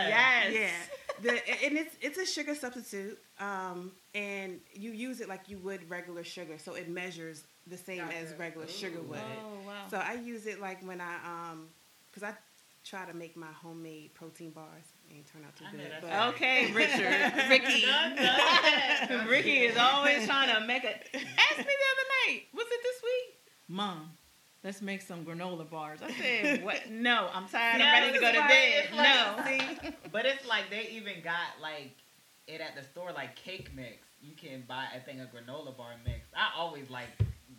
Yes. 0.09 0.51
Yes. 0.53 0.53
Yeah, 0.53 0.71
the, 1.21 1.65
and 1.65 1.77
it's 1.77 1.95
it's 2.01 2.17
a 2.17 2.25
sugar 2.25 2.53
substitute, 2.55 3.17
um, 3.39 3.91
and 4.13 4.59
you 4.73 4.91
use 4.91 5.21
it 5.21 5.29
like 5.29 5.47
you 5.47 5.57
would 5.59 5.89
regular 5.89 6.23
sugar, 6.25 6.57
so 6.57 6.73
it 6.75 6.89
measures 6.89 7.43
the 7.67 7.77
same 7.77 8.01
as 8.01 8.25
Gotcha. 8.29 8.39
regular 8.39 8.67
sugar 8.67 9.01
would. 9.01 9.19
Oh 9.19 9.65
wow. 9.65 9.85
So 9.89 9.97
I 9.97 10.15
use 10.15 10.45
it 10.45 10.59
like 10.59 10.85
when 10.85 10.99
I 11.01 11.15
um, 11.25 11.69
cause 12.13 12.23
I 12.23 12.33
try 12.83 13.05
to 13.05 13.13
make 13.13 13.35
my 13.37 13.51
homemade 13.63 14.13
protein 14.13 14.51
bars. 14.51 14.83
They 15.09 15.15
ain't 15.15 15.27
turn 15.31 15.43
out 15.45 15.55
too 15.55 15.65
I 15.67 15.71
good, 15.71 15.91
but. 16.01 16.27
Okay, 16.35 16.71
Richard, 16.73 17.49
Ricky. 17.49 17.81
Done, 17.85 18.15
done. 18.15 19.27
Ricky 19.29 19.57
is 19.63 19.77
always 19.77 20.25
trying 20.25 20.53
to 20.53 20.65
make 20.65 20.83
a. 20.83 20.89
Ask 20.89 21.57
me 21.57 21.63
the 21.63 21.63
other 21.63 22.07
night. 22.27 22.41
Was 22.53 22.65
it 22.69 22.79
this 22.83 23.01
week? 23.03 23.35
Mom, 23.67 24.11
let's 24.63 24.81
make 24.81 25.01
some 25.01 25.25
granola 25.25 25.69
bars. 25.69 25.99
I 26.03 26.11
said, 26.11 26.63
what? 26.63 26.89
No, 26.89 27.29
I'm 27.33 27.47
tired. 27.47 27.79
Yeah, 27.79 27.93
I'm 27.95 28.01
ready 28.03 28.13
to 28.13 28.19
go 28.19 28.31
to 28.31 28.47
bed. 28.47 28.89
like- 28.95 29.05
no. 29.05 29.43
See, 29.45 29.95
but 30.11 30.25
it's 30.25 30.45
like 30.47 30.69
they 30.69 30.87
even 30.91 31.21
got 31.23 31.59
like 31.61 31.91
it 32.47 32.61
at 32.61 32.75
the 32.75 32.83
store, 32.83 33.11
like 33.13 33.35
cake 33.35 33.69
mix. 33.75 33.97
You 34.21 34.33
can 34.35 34.63
buy 34.67 34.85
a 34.95 34.99
thing 34.99 35.19
of 35.21 35.27
granola 35.29 35.75
bar 35.77 35.91
mix. 36.05 36.27
I 36.35 36.49
always 36.59 36.89
like 36.89 37.07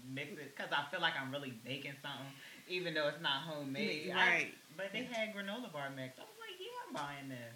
mix 0.09 0.33
it 0.33 0.55
because 0.57 0.73
I 0.73 0.89
feel 0.91 1.01
like 1.01 1.15
I'm 1.21 1.31
really 1.33 1.55
making 1.65 1.93
something, 2.03 2.27
even 2.69 2.95
though 2.95 3.09
it's 3.09 3.21
not 3.23 3.43
homemade. 3.43 4.11
I- 4.13 4.17
Right. 4.17 4.55
but 4.77 4.87
they 4.93 5.05
had 5.05 5.35
granola 5.35 5.73
bar 5.73 5.91
mix. 5.95 6.19
I 6.19 6.23
was 6.23 6.31
like, 6.36 6.36
yeah, 6.36 6.36
I'm 6.87 6.95
buying 6.95 7.29
this. 7.29 7.55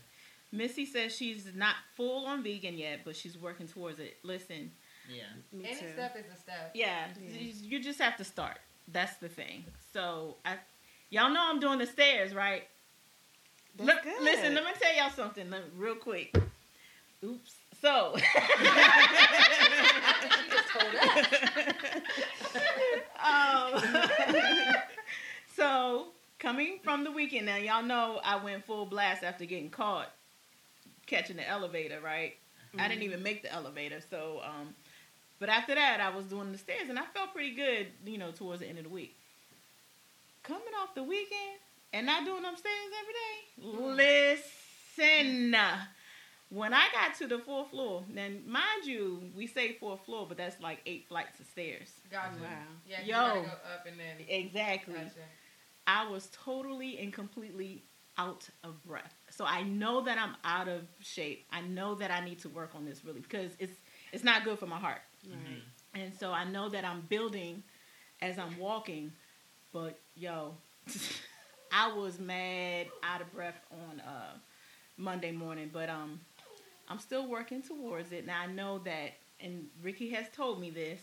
Missy 0.52 0.84
says 0.84 1.14
she's 1.14 1.46
not 1.54 1.76
full 1.96 2.26
on 2.26 2.42
vegan 2.42 2.76
yet, 2.76 3.00
but 3.04 3.14
she's 3.16 3.38
working 3.38 3.68
towards 3.68 4.00
it. 4.00 4.16
Listen, 4.24 4.72
Yeah. 5.08 5.22
Any 5.54 5.74
too. 5.74 5.92
step 5.92 6.16
is 6.16 6.24
a 6.32 6.36
step. 6.40 6.72
yeah, 6.74 7.06
Yeah. 7.20 7.38
you- 7.38 7.54
you 7.62 7.80
just 7.80 7.98
have 8.00 8.16
to 8.16 8.24
start. 8.24 8.58
That's 8.88 9.16
the 9.18 9.28
thing. 9.28 9.64
So 9.92 10.36
I, 10.44 10.58
y'all 11.10 11.30
know 11.30 11.40
I'm 11.48 11.60
doing 11.60 11.78
the 11.78 11.86
stairs, 11.86 12.34
right? 12.34 12.66
That's 13.76 13.86
Look, 13.86 14.02
good. 14.02 14.20
listen, 14.22 14.54
let 14.54 14.64
me 14.64 14.72
tell 14.80 14.92
y'all 14.96 15.10
something 15.10 15.48
let- 15.50 15.70
real 15.76 15.94
quick. 15.94 16.34
Oops. 17.24 17.54
So, 17.80 18.14
she 18.18 18.22
just 20.50 20.68
told 20.68 20.94
us. 20.96 21.26
um, 23.24 24.74
so 25.56 26.08
coming 26.40 26.80
from 26.82 27.04
the 27.04 27.12
weekend 27.12 27.46
now, 27.46 27.56
y'all 27.56 27.82
know 27.82 28.20
I 28.24 28.42
went 28.42 28.64
full 28.64 28.86
blast 28.86 29.22
after 29.22 29.44
getting 29.44 29.70
caught 29.70 30.10
catching 31.06 31.36
the 31.36 31.48
elevator, 31.48 32.00
right? 32.00 32.36
I 32.78 32.86
didn't 32.86 33.02
even 33.02 33.22
make 33.22 33.42
the 33.42 33.52
elevator, 33.52 34.00
so 34.10 34.40
um, 34.44 34.74
but 35.40 35.48
after 35.48 35.74
that, 35.74 36.00
I 36.00 36.14
was 36.14 36.26
doing 36.26 36.52
the 36.52 36.58
stairs, 36.58 36.88
and 36.88 36.98
I 36.98 37.02
felt 37.12 37.32
pretty 37.32 37.54
good, 37.54 37.88
you 38.04 38.16
know, 38.16 38.30
towards 38.30 38.60
the 38.60 38.68
end 38.68 38.78
of 38.78 38.84
the 38.84 38.90
week. 38.90 39.16
Coming 40.44 40.72
off 40.80 40.94
the 40.94 41.02
weekend 41.02 41.58
and 41.92 42.06
not 42.06 42.24
doing 42.24 42.42
them 42.42 42.54
stairs 42.56 42.74
every 43.00 43.74
day. 43.74 44.40
Listen, 44.96 45.56
when 46.48 46.72
I 46.72 46.86
got 46.92 47.16
to 47.18 47.26
the 47.26 47.40
fourth 47.40 47.70
floor, 47.70 48.04
then 48.14 48.42
mind 48.46 48.84
you, 48.84 49.20
we 49.36 49.48
say 49.48 49.72
fourth 49.72 50.04
floor, 50.04 50.26
but 50.28 50.36
that's 50.36 50.60
like 50.60 50.80
eight 50.86 51.06
flights 51.08 51.40
of 51.40 51.46
stairs. 51.46 51.90
Gotcha. 52.10 52.36
Wow. 52.40 52.48
Yeah, 52.88 53.00
you 53.00 53.06
Yo. 53.08 53.12
gotta 53.12 53.40
go 53.40 53.46
up 53.46 53.86
and 53.86 53.98
then. 53.98 54.26
Exactly. 54.28 54.94
Gotcha. 54.94 55.26
I 55.90 56.08
was 56.08 56.30
totally 56.32 56.98
and 56.98 57.12
completely 57.12 57.82
out 58.16 58.48
of 58.62 58.82
breath. 58.84 59.14
So 59.30 59.44
I 59.44 59.62
know 59.62 60.02
that 60.02 60.18
I'm 60.18 60.36
out 60.44 60.68
of 60.68 60.82
shape. 61.00 61.46
I 61.50 61.62
know 61.62 61.96
that 61.96 62.12
I 62.12 62.24
need 62.24 62.38
to 62.40 62.48
work 62.48 62.70
on 62.76 62.84
this 62.84 63.04
really 63.04 63.20
because 63.20 63.52
it's 63.58 63.72
it's 64.12 64.22
not 64.22 64.44
good 64.44 64.58
for 64.58 64.66
my 64.66 64.78
heart. 64.78 65.00
Right. 65.28 65.62
And 65.94 66.14
so 66.14 66.30
I 66.30 66.44
know 66.44 66.68
that 66.68 66.84
I'm 66.84 67.00
building 67.08 67.64
as 68.22 68.38
I'm 68.38 68.56
walking, 68.58 69.10
but 69.72 69.98
yo, 70.14 70.54
I 71.72 71.92
was 71.92 72.20
mad, 72.20 72.86
out 73.02 73.20
of 73.20 73.32
breath 73.32 73.58
on 73.72 74.00
uh, 74.00 74.36
Monday 74.96 75.32
morning, 75.32 75.70
but 75.72 75.88
um, 75.88 76.20
I'm 76.88 76.98
still 77.00 77.28
working 77.28 77.62
towards 77.62 78.12
it. 78.12 78.26
Now 78.26 78.40
I 78.40 78.46
know 78.46 78.78
that, 78.80 79.14
and 79.40 79.66
Ricky 79.82 80.10
has 80.10 80.26
told 80.32 80.60
me 80.60 80.70
this, 80.70 81.00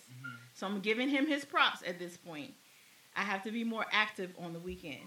so 0.53 0.67
I'm 0.67 0.79
giving 0.79 1.09
him 1.09 1.27
his 1.27 1.43
props 1.43 1.81
at 1.85 1.99
this 1.99 2.15
point. 2.15 2.53
I 3.17 3.21
have 3.21 3.43
to 3.43 3.51
be 3.51 3.63
more 3.63 3.85
active 3.91 4.31
on 4.39 4.53
the 4.53 4.59
weekend. 4.59 5.01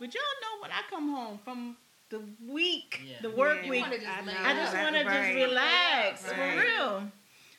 But 0.00 0.12
y'all 0.14 0.22
know 0.42 0.62
when 0.62 0.72
I 0.72 0.82
come 0.90 1.10
home 1.14 1.38
from 1.44 1.76
the 2.10 2.20
week, 2.46 3.00
Yeah. 3.04 3.20
the 3.22 3.30
work 3.30 3.60
Yeah. 3.62 3.70
Week, 3.70 3.82
wanna 3.82 3.96
just 3.98 4.08
I. 4.08 4.50
I 4.50 4.54
just 4.54 4.72
down. 4.72 4.82
want 4.92 4.96
to 4.96 5.04
just 5.04 5.34
relax 5.34 6.24
Right. 6.24 6.34
for 6.34 6.60
real. 6.60 7.12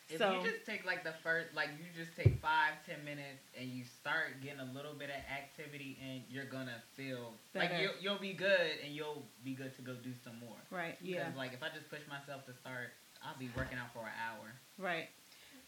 If 0.10 0.18
So- 0.18 0.44
you 0.44 0.52
just 0.52 0.66
take 0.66 0.86
like 0.86 1.04
the 1.06 1.14
first, 1.24 1.56
like 1.56 1.70
you 1.80 1.86
just 1.96 2.16
take 2.18 2.38
five, 2.42 2.74
ten 2.86 3.04
minutes, 3.06 3.42
and 3.58 3.70
you 3.70 3.86
start 3.86 4.42
getting 4.44 4.60
a 4.60 4.66
little 4.66 4.94
bit 4.94 5.10
of 5.10 5.16
activity, 5.32 5.98
and 6.04 6.24
you're 6.30 6.46
gonna 6.46 6.84
feel 6.94 7.34
like 7.56 7.72
you'll, 7.80 7.94
you'll 8.02 8.20
be 8.20 8.34
good, 8.34 8.80
and 8.84 8.94
you'll 8.94 9.26
be 9.44 9.54
good 9.56 9.74
to 9.78 9.82
go 9.82 9.96
do 9.96 10.14
some 10.24 10.38
more. 10.40 10.58
Right. 10.70 11.00
Because 11.00 11.10
Yeah. 11.16 11.32
like 11.38 11.54
if 11.54 11.64
I 11.64 11.70
just 11.70 11.90
push 11.90 12.06
myself 12.10 12.46
to 12.48 12.54
start, 12.54 12.94
I'll 13.24 13.38
be 13.40 13.50
working 13.56 13.78
out 13.78 13.92
for 13.94 14.06
an 14.06 14.14
hour. 14.22 14.52
Right. 14.78 15.10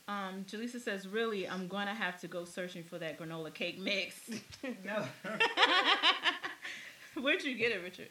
Um, 0.07 0.45
Jaleesa 0.45 0.79
says, 0.79 1.07
"Really, 1.07 1.47
I'm 1.49 1.67
gonna 1.67 1.93
have 1.95 2.19
to 2.21 2.27
go 2.27 2.45
searching 2.45 2.83
for 2.83 2.99
that 2.99 3.19
granola 3.19 3.53
cake 3.53 3.79
mix." 3.79 4.15
No. 4.83 5.05
Where'd 7.21 7.43
you 7.43 7.55
get 7.55 7.71
it, 7.71 7.81
Richard? 7.83 8.09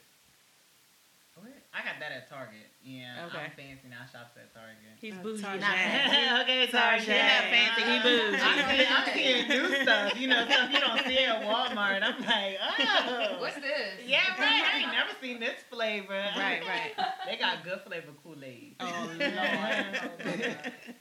I 1.75 1.83
got 1.83 1.99
that 1.99 2.13
at 2.13 2.29
Target. 2.31 2.71
Yeah. 2.85 3.27
Okay. 3.27 3.39
I'm 3.39 3.51
fancy 3.57 3.89
now. 3.91 4.07
Shops 4.07 4.37
at 4.39 4.55
Target. 4.55 4.95
He's 5.01 5.15
bougie, 5.15 5.43
Target. 5.47 5.61
not 5.61 5.75
fancy. 5.75 6.43
okay, 6.43 6.67
Target. 6.71 7.03
He 7.03 7.13
not 7.13 7.45
fancy, 7.51 7.83
he 7.83 7.99
bougie. 7.99 8.39
I'm, 8.41 8.59
seeing- 8.71 8.87
I'm 8.91 9.49
new 9.49 9.83
stuff. 9.83 10.21
You 10.21 10.29
know, 10.29 10.45
stuff 10.47 10.71
you 10.73 10.81
don't 10.81 11.05
see 11.07 11.19
at 11.19 11.43
Walmart. 11.43 12.03
I'm 12.03 12.21
like, 12.25 12.59
oh. 12.63 13.37
What's 13.41 13.57
this? 13.57 13.99
Yeah, 14.07 14.21
right. 14.39 14.63
I 14.73 14.79
ain't 14.79 14.93
never 14.93 15.11
seen 15.21 15.41
this 15.41 15.61
flavor. 15.71 16.13
Right, 16.37 16.63
right. 16.67 16.93
They 17.27 17.37
got 17.37 17.65
good 17.65 17.81
flavor 17.87 18.13
Kool 18.23 18.37
Aid. 18.45 18.77
Oh 18.81 19.11
Lord. 19.19 20.57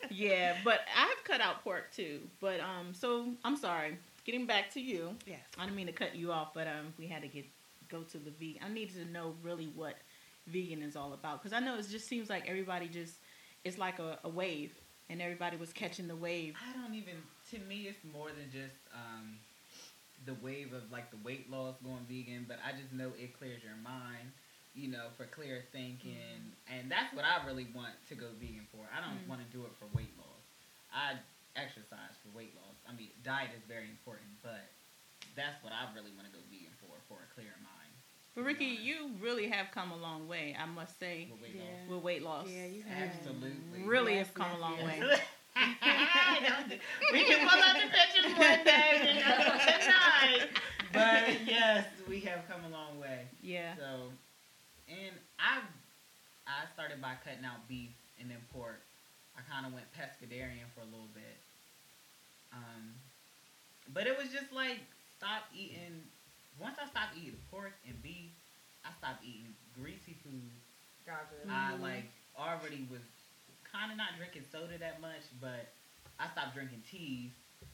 yeah, 0.09 0.55
but 0.63 0.79
I've 0.97 1.23
cut 1.23 1.41
out 1.41 1.63
pork 1.63 1.91
too. 1.95 2.21
But 2.39 2.59
um, 2.61 2.93
so 2.93 3.27
I'm 3.43 3.57
sorry. 3.57 3.97
Getting 4.25 4.45
back 4.45 4.71
to 4.73 4.79
you, 4.79 5.15
Yes. 5.27 5.39
I 5.59 5.65
didn't 5.65 5.75
mean 5.75 5.87
to 5.87 5.91
cut 5.93 6.15
you 6.15 6.31
off, 6.31 6.53
but 6.53 6.65
um, 6.67 6.93
we 6.97 7.07
had 7.07 7.21
to 7.23 7.27
get 7.27 7.45
go 7.89 8.03
to 8.03 8.17
the 8.17 8.31
V. 8.31 8.57
I 8.63 8.67
I 8.67 8.69
needed 8.69 8.95
to 8.95 9.11
know 9.11 9.35
really 9.43 9.69
what 9.75 9.95
vegan 10.47 10.81
is 10.81 10.95
all 10.95 11.13
about 11.13 11.41
because 11.41 11.53
I 11.55 11.59
know 11.59 11.77
it 11.77 11.85
just 11.89 12.07
seems 12.07 12.29
like 12.29 12.47
everybody 12.47 12.87
just 12.87 13.15
it's 13.63 13.77
like 13.77 13.99
a, 13.99 14.19
a 14.23 14.29
wave, 14.29 14.73
and 15.09 15.21
everybody 15.21 15.55
was 15.57 15.71
catching 15.71 16.07
the 16.07 16.15
wave. 16.15 16.55
I 16.59 16.73
don't 16.77 16.93
even. 16.95 17.15
To 17.51 17.59
me, 17.59 17.87
it's 17.87 17.99
more 18.11 18.27
than 18.27 18.51
just 18.51 18.75
um, 18.91 19.37
the 20.25 20.33
wave 20.43 20.73
of 20.73 20.83
like 20.91 21.11
the 21.11 21.19
weight 21.23 21.49
loss 21.51 21.75
going 21.83 22.03
vegan, 22.09 22.45
but 22.47 22.59
I 22.65 22.75
just 22.75 22.91
know 22.91 23.11
it 23.17 23.37
clears 23.39 23.63
your 23.63 23.79
mind. 23.83 24.31
You 24.73 24.89
know, 24.89 25.13
for 25.15 25.29
clear 25.29 25.61
thinking, 25.71 26.49
and 26.65 26.89
that's 26.89 27.13
what 27.13 27.21
I 27.23 27.45
really 27.45 27.69
want 27.77 27.93
to 28.09 28.15
go 28.17 28.33
vegan 28.41 28.65
for. 28.73 28.81
I 28.89 29.05
don't 29.05 29.21
Mm. 29.21 29.29
want 29.29 29.41
to 29.45 29.49
do 29.53 29.61
it 29.69 29.73
for 29.77 29.85
weight 29.93 30.09
loss. 30.17 30.41
I 30.89 31.13
exercise 31.53 32.17
for 32.25 32.33
weight 32.33 32.57
loss. 32.57 32.73
I 32.89 32.97
mean, 32.97 33.13
diet 33.21 33.53
is 33.53 33.61
very 33.69 33.85
important, 33.85 34.33
but 34.41 34.65
that's 35.37 35.61
what 35.61 35.77
I 35.77 35.85
really 35.93 36.09
want 36.17 36.25
to 36.25 36.33
go 36.33 36.41
vegan 36.49 36.73
for, 36.81 36.89
for 37.05 37.21
a 37.21 37.29
clear 37.37 37.53
mind. 37.61 37.92
But 38.35 38.45
Ricky, 38.45 38.65
you 38.65 39.11
really 39.21 39.47
have 39.49 39.67
come 39.71 39.91
a 39.91 39.97
long 39.97 40.27
way, 40.27 40.55
I 40.59 40.65
must 40.65 40.99
say, 40.99 41.27
With 41.31 41.41
weight 41.41 41.55
Yeah. 41.55 41.61
loss. 41.61 41.89
with 41.89 42.03
weight 42.03 42.23
loss. 42.23 42.47
Yeah, 42.49 42.65
you 42.65 42.81
have. 42.83 43.09
Absolutely. 43.09 43.83
Really 43.85 44.15
Yes, 44.15 44.27
have 44.27 44.33
come 44.35 44.47
yes, 44.49 44.57
a 44.57 44.61
long 44.61 44.77
yes. 44.77 44.85
way. 44.87 45.21
we 47.13 47.23
can 47.25 47.47
pull 47.47 47.61
out 47.61 47.75
the 47.75 47.89
pictures 47.93 48.33
one 48.33 48.63
day 48.65 49.13
you 49.13 49.19
know, 49.21 49.37
tonight. 49.37 50.49
But 50.91 51.45
yes, 51.45 51.85
we 52.09 52.19
have 52.21 52.47
come 52.49 52.65
a 52.65 52.69
long 52.69 52.99
way. 52.99 53.25
Yeah. 53.43 53.75
So, 53.77 54.09
and 54.89 55.13
I, 55.37 55.59
I 56.47 56.65
started 56.73 57.01
by 57.01 57.13
cutting 57.23 57.45
out 57.45 57.67
beef 57.67 57.91
and 58.19 58.31
then 58.31 58.37
pork. 58.51 58.81
I 59.37 59.41
kind 59.51 59.65
of 59.67 59.73
went 59.73 59.85
pescatarian 59.93 60.65
for 60.73 60.81
a 60.81 60.85
little 60.85 61.09
bit. 61.13 61.37
Um, 62.51 62.93
but 63.93 64.07
it 64.07 64.17
was 64.17 64.29
just 64.29 64.51
like 64.53 64.79
stop 65.17 65.43
eating. 65.55 66.01
Once 66.59 66.77
I 66.81 66.87
stopped 66.87 67.17
eating 67.17 67.37
pork 67.51 67.73
and 67.87 68.01
beef, 68.01 68.31
I 68.85 68.89
stopped 68.99 69.23
eating 69.23 69.53
greasy 69.73 70.15
food. 70.23 70.51
Gotcha. 71.05 71.35
I 71.49 71.73
Mhm. 71.73 71.81
like 71.81 72.11
already 72.37 72.87
was 72.89 73.01
kind 73.63 73.91
of 73.91 73.97
not 73.97 74.15
drinking 74.17 74.45
soda 74.51 74.77
that 74.77 75.01
much, 75.01 75.23
but 75.41 75.73
I 76.19 76.29
stopped 76.29 76.53
drinking 76.53 76.83
teas. 76.89 77.31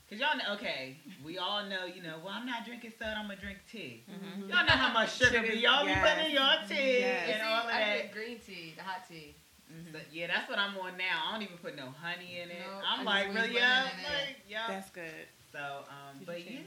Cause 0.09 0.17
y'all 0.19 0.35
know, 0.37 0.53
okay, 0.53 0.97
we 1.23 1.37
all 1.37 1.65
know, 1.65 1.85
you 1.85 2.01
know, 2.01 2.17
well, 2.19 2.33
I'm 2.33 2.45
not 2.45 2.65
drinking 2.65 2.93
soda, 2.97 3.15
I'm 3.15 3.27
gonna 3.27 3.35
drink 3.39 3.59
tea. 3.69 4.03
Mhm. 4.09 4.49
Y'all 4.49 4.65
know 4.65 4.73
how 4.73 4.91
much 4.91 5.13
sugar 5.17 5.37
Sugar, 5.41 5.51
be 5.53 5.59
y'all 5.59 5.85
be 5.85 5.91
yes. 5.91 6.01
putting 6.01 6.25
in 6.25 6.31
your 6.31 6.67
tea 6.67 6.99
Yes. 6.99 7.29
and 7.29 7.41
all 7.43 7.67
of 7.67 7.73
I 7.73 7.79
that. 7.79 7.97
get 8.03 8.11
green 8.13 8.39
tea, 8.39 8.73
the 8.75 8.81
hot 8.83 9.07
tea. 9.07 9.35
Mhm. 9.71 9.91
So, 9.91 9.99
yeah, 10.11 10.27
that's 10.27 10.49
what 10.49 10.57
I'm 10.57 10.75
on 10.79 10.97
now. 10.97 11.27
I 11.27 11.31
don't 11.33 11.43
even 11.43 11.57
put 11.59 11.75
no 11.75 11.91
honey 11.91 12.39
in 12.39 12.49
it. 12.49 12.59
Nope, 12.65 12.83
I'm 12.87 13.05
like, 13.05 13.27
really, 13.27 13.41
leave 13.49 13.51
yeah, 13.53 13.83
lemon 13.83 13.99
in 13.99 14.05
it. 14.05 14.09
like, 14.09 14.35
yeah. 14.47 14.67
That's 14.67 14.89
good. 14.89 15.27
So, 15.51 15.59
um, 15.89 16.21
but 16.25 16.39
yeah, 16.45 16.61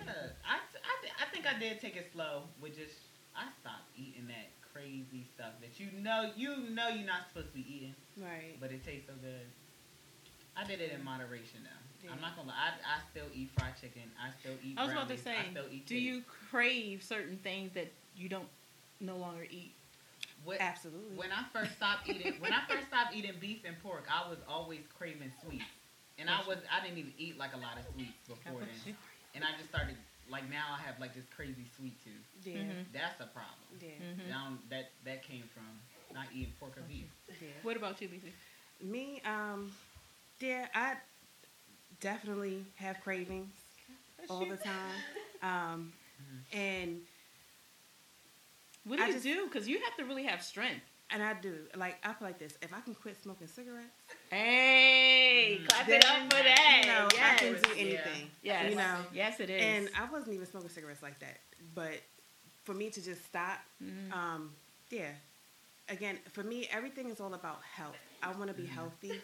I, 0.44 0.58
I, 0.58 0.94
I 1.22 1.26
think 1.32 1.46
I 1.46 1.58
did 1.58 1.80
take 1.80 1.96
it 1.96 2.10
slow 2.12 2.42
with 2.60 2.76
just, 2.76 2.98
I 3.36 3.46
stopped 3.60 3.90
eating 3.96 4.26
that 4.26 4.50
crazy 4.72 5.26
stuff 5.34 5.52
that 5.60 5.78
you 5.78 5.86
know, 6.02 6.30
you 6.36 6.70
know 6.70 6.88
you're 6.88 7.06
not 7.06 7.28
supposed 7.28 7.48
to 7.48 7.54
be 7.54 7.66
eating. 7.68 7.94
Right. 8.16 8.58
but 8.60 8.72
it 8.72 8.84
tastes 8.84 9.06
so 9.06 9.14
good. 9.22 9.46
I 10.56 10.64
did 10.64 10.80
it 10.80 10.92
in 10.92 11.04
moderation 11.04 11.60
though. 11.62 12.04
Yeah. 12.04 12.10
I'm 12.12 12.20
not 12.20 12.36
gonna 12.36 12.48
lie. 12.48 12.54
I, 12.58 12.98
I 12.98 13.00
still 13.10 13.30
eat 13.34 13.50
fried 13.56 13.74
chicken. 13.80 14.02
I 14.20 14.30
still 14.40 14.58
eat. 14.64 14.76
I 14.76 14.84
was 14.84 14.92
about 14.92 15.08
to 15.08 15.16
say, 15.16 15.36
I 15.36 15.50
still 15.50 15.64
eat 15.70 15.86
do 15.86 15.94
cake. 15.94 16.02
you 16.02 16.22
crave 16.50 17.02
certain 17.02 17.38
things 17.38 17.72
that 17.74 17.92
you 18.16 18.28
don't 18.28 18.48
no 19.00 19.16
longer 19.16 19.46
eat? 19.50 19.72
What, 20.44 20.60
Absolutely. 20.60 21.16
when 21.16 21.30
I 21.30 21.44
first 21.52 21.76
stopped 21.76 22.08
eating, 22.08 22.34
when 22.40 22.52
I 22.52 22.62
first 22.68 22.88
stopped 22.88 23.14
eating 23.14 23.32
beef 23.40 23.60
and 23.64 23.80
pork, 23.82 24.06
I 24.10 24.28
was 24.28 24.38
always 24.48 24.80
craving 24.98 25.30
sweets, 25.44 25.64
and 26.18 26.28
I 26.30 26.40
was 26.46 26.58
I 26.70 26.84
didn't 26.84 26.98
even 26.98 27.12
eat 27.18 27.38
like 27.38 27.54
a 27.54 27.58
lot 27.58 27.78
of 27.78 27.84
sweets 27.94 28.18
before 28.28 28.60
then, 28.60 28.94
and 29.34 29.44
I 29.44 29.48
just 29.58 29.68
started 29.68 29.96
like 30.30 30.48
now 30.50 30.64
I 30.78 30.80
have 30.82 30.98
like 31.00 31.14
this 31.14 31.24
crazy 31.34 31.66
sweet 31.76 31.96
tooth. 32.04 32.46
yeah. 32.46 32.58
Mhm. 32.62 32.84
That's 32.92 33.20
a 33.20 33.26
problem. 33.26 33.68
Yeah. 33.80 33.88
Mhm. 34.02 34.28
Down 34.28 34.58
that 34.70 34.90
that 35.04 35.22
came 35.22 35.44
from 35.54 35.66
not 36.14 36.26
eating 36.34 36.52
pork 36.60 36.76
or 36.76 36.82
beef. 36.82 37.06
Yeah. 37.40 37.48
What 37.62 37.76
about 37.76 38.00
you, 38.00 38.08
Lisa? 38.08 38.26
Me, 38.82 39.20
um, 39.24 39.72
yeah, 40.40 40.66
I 40.74 40.96
definitely 42.00 42.64
have 42.76 43.00
cravings 43.00 43.52
all 44.28 44.44
the 44.44 44.56
time. 44.56 44.96
Um, 45.42 45.92
Mhm. 46.22 46.56
and 46.56 47.00
What 48.84 48.96
do 48.98 49.02
I 49.02 49.06
you 49.08 49.12
just- 49.14 49.24
do? 49.24 49.44
Because 49.46 49.66
you 49.68 49.80
have 49.80 49.96
to 49.96 50.04
really 50.04 50.22
have 50.24 50.40
strength. 50.42 50.84
And 51.12 51.22
I 51.22 51.34
do 51.34 51.54
like 51.76 51.96
I 52.04 52.12
feel 52.14 52.26
like 52.28 52.38
this. 52.38 52.56
If 52.62 52.72
I 52.72 52.80
can 52.80 52.94
quit 52.94 53.20
smoking 53.22 53.46
cigarettes, 53.46 53.88
Hey, 54.30 55.58
Mm. 55.60 55.68
clap 55.68 55.88
it 55.88 56.04
up 56.06 56.22
for 56.32 56.42
that. 56.42 56.80
you 56.82 56.86
know, 56.90 57.08
I 57.22 57.34
can 57.36 57.52
yes. 57.52 57.62
do 57.62 57.68
Yeah. 57.70 57.80
anything. 57.80 58.30
yes. 58.42 58.70
you 58.70 58.76
know. 58.76 58.96
Yes, 59.12 59.40
it 59.40 59.50
is. 59.50 59.62
And 59.62 59.90
I 59.98 60.10
wasn't 60.10 60.34
even 60.34 60.46
smoking 60.46 60.70
cigarettes 60.70 61.02
like 61.02 61.18
that. 61.20 61.38
But 61.74 62.00
for 62.64 62.74
me 62.74 62.90
to 62.90 63.02
just 63.02 63.24
stop, 63.26 63.58
Mhm. 63.82 64.12
um, 64.12 64.54
yeah, 64.90 65.10
again, 65.88 66.18
for 66.32 66.42
me, 66.42 66.66
everything 66.70 67.08
is 67.10 67.20
all 67.20 67.34
about 67.34 67.62
health. 67.62 67.96
I 68.22 68.32
want 68.32 68.48
to 68.48 68.54
be 68.54 68.66
healthy. 68.66 69.20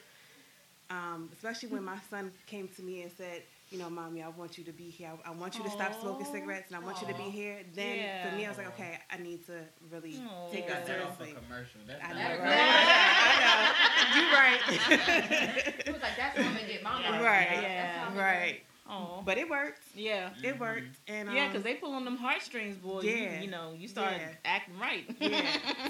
Um, 0.91 1.31
especially 1.35 1.69
when 1.69 1.85
my 1.85 1.99
son 2.11 2.33
came 2.47 2.69
to 2.69 2.83
me 2.83 3.03
and 3.03 3.13
said, 3.13 3.43
you 3.71 3.79
know, 3.79 3.91
mommy, 3.91 4.23
I 4.23 4.29
want 4.29 4.57
you 4.59 4.65
to 4.65 4.73
be 4.73 4.85
here. 4.91 5.11
I, 5.25 5.29
I 5.29 5.33
want 5.33 5.57
you 5.59 5.63
to 5.65 5.71
stop 5.71 6.01
smoking 6.01 6.27
cigarettes, 6.27 6.73
and 6.73 6.77
I 6.77 6.85
want 6.85 7.01
you 7.03 7.09
to 7.09 7.15
be 7.15 7.25
here. 7.31 7.59
Then 7.75 8.31
for 8.31 8.37
me, 8.37 8.47
I 8.47 8.49
was 8.49 8.59
like, 8.59 8.69
okay, 8.69 8.99
I 9.11 9.19
need 9.19 9.45
to 9.47 9.61
really 9.91 10.17
Aw. 10.17 10.51
take 10.51 10.69
Got 10.69 10.87
that 10.87 10.99
that 10.99 11.03
off 11.07 11.21
a 11.21 11.25
seriously. 11.25 11.43
commercial. 11.47 11.81
That's 11.87 12.03
I 12.05 12.13
know, 12.13 12.29
Right. 12.29 12.41
right? 12.41 13.29
I 13.29 14.15
know. 14.15 14.21
You're 14.21 14.33
right. 14.33 15.75
It 15.89 15.93
was 15.93 16.03
like 16.03 16.17
that's 16.17 16.37
gonna 16.39 16.67
get 16.67 16.83
my 16.83 17.03
money. 17.03 17.25
Right. 17.25 17.49
That's 17.51 17.63
Yeah. 17.63 17.99
how 17.99 18.07
I'm 18.09 18.15
gonna- 18.15 18.23
right. 18.27 18.61
Oh, 18.91 19.23
But 19.25 19.37
it 19.37 19.51
worked. 19.51 19.83
yeah. 19.95 20.31
It 20.43 20.55
Mhm. 20.57 20.61
worked. 20.61 20.97
And 21.09 21.29
um, 21.29 21.37
Yeah, 21.37 21.49
because 21.49 21.63
they 21.63 21.75
pull 21.75 21.93
on 21.93 22.07
them 22.07 22.17
heartstrings, 22.17 22.77
boy. 22.79 23.03
Yeah. 23.03 23.39
You, 23.41 23.51
know, 23.51 23.75
you 23.77 23.87
start 23.87 24.15
Yeah. 24.15 24.29
acting 24.47 24.79
right. 24.79 25.05
yeah. 25.21 25.47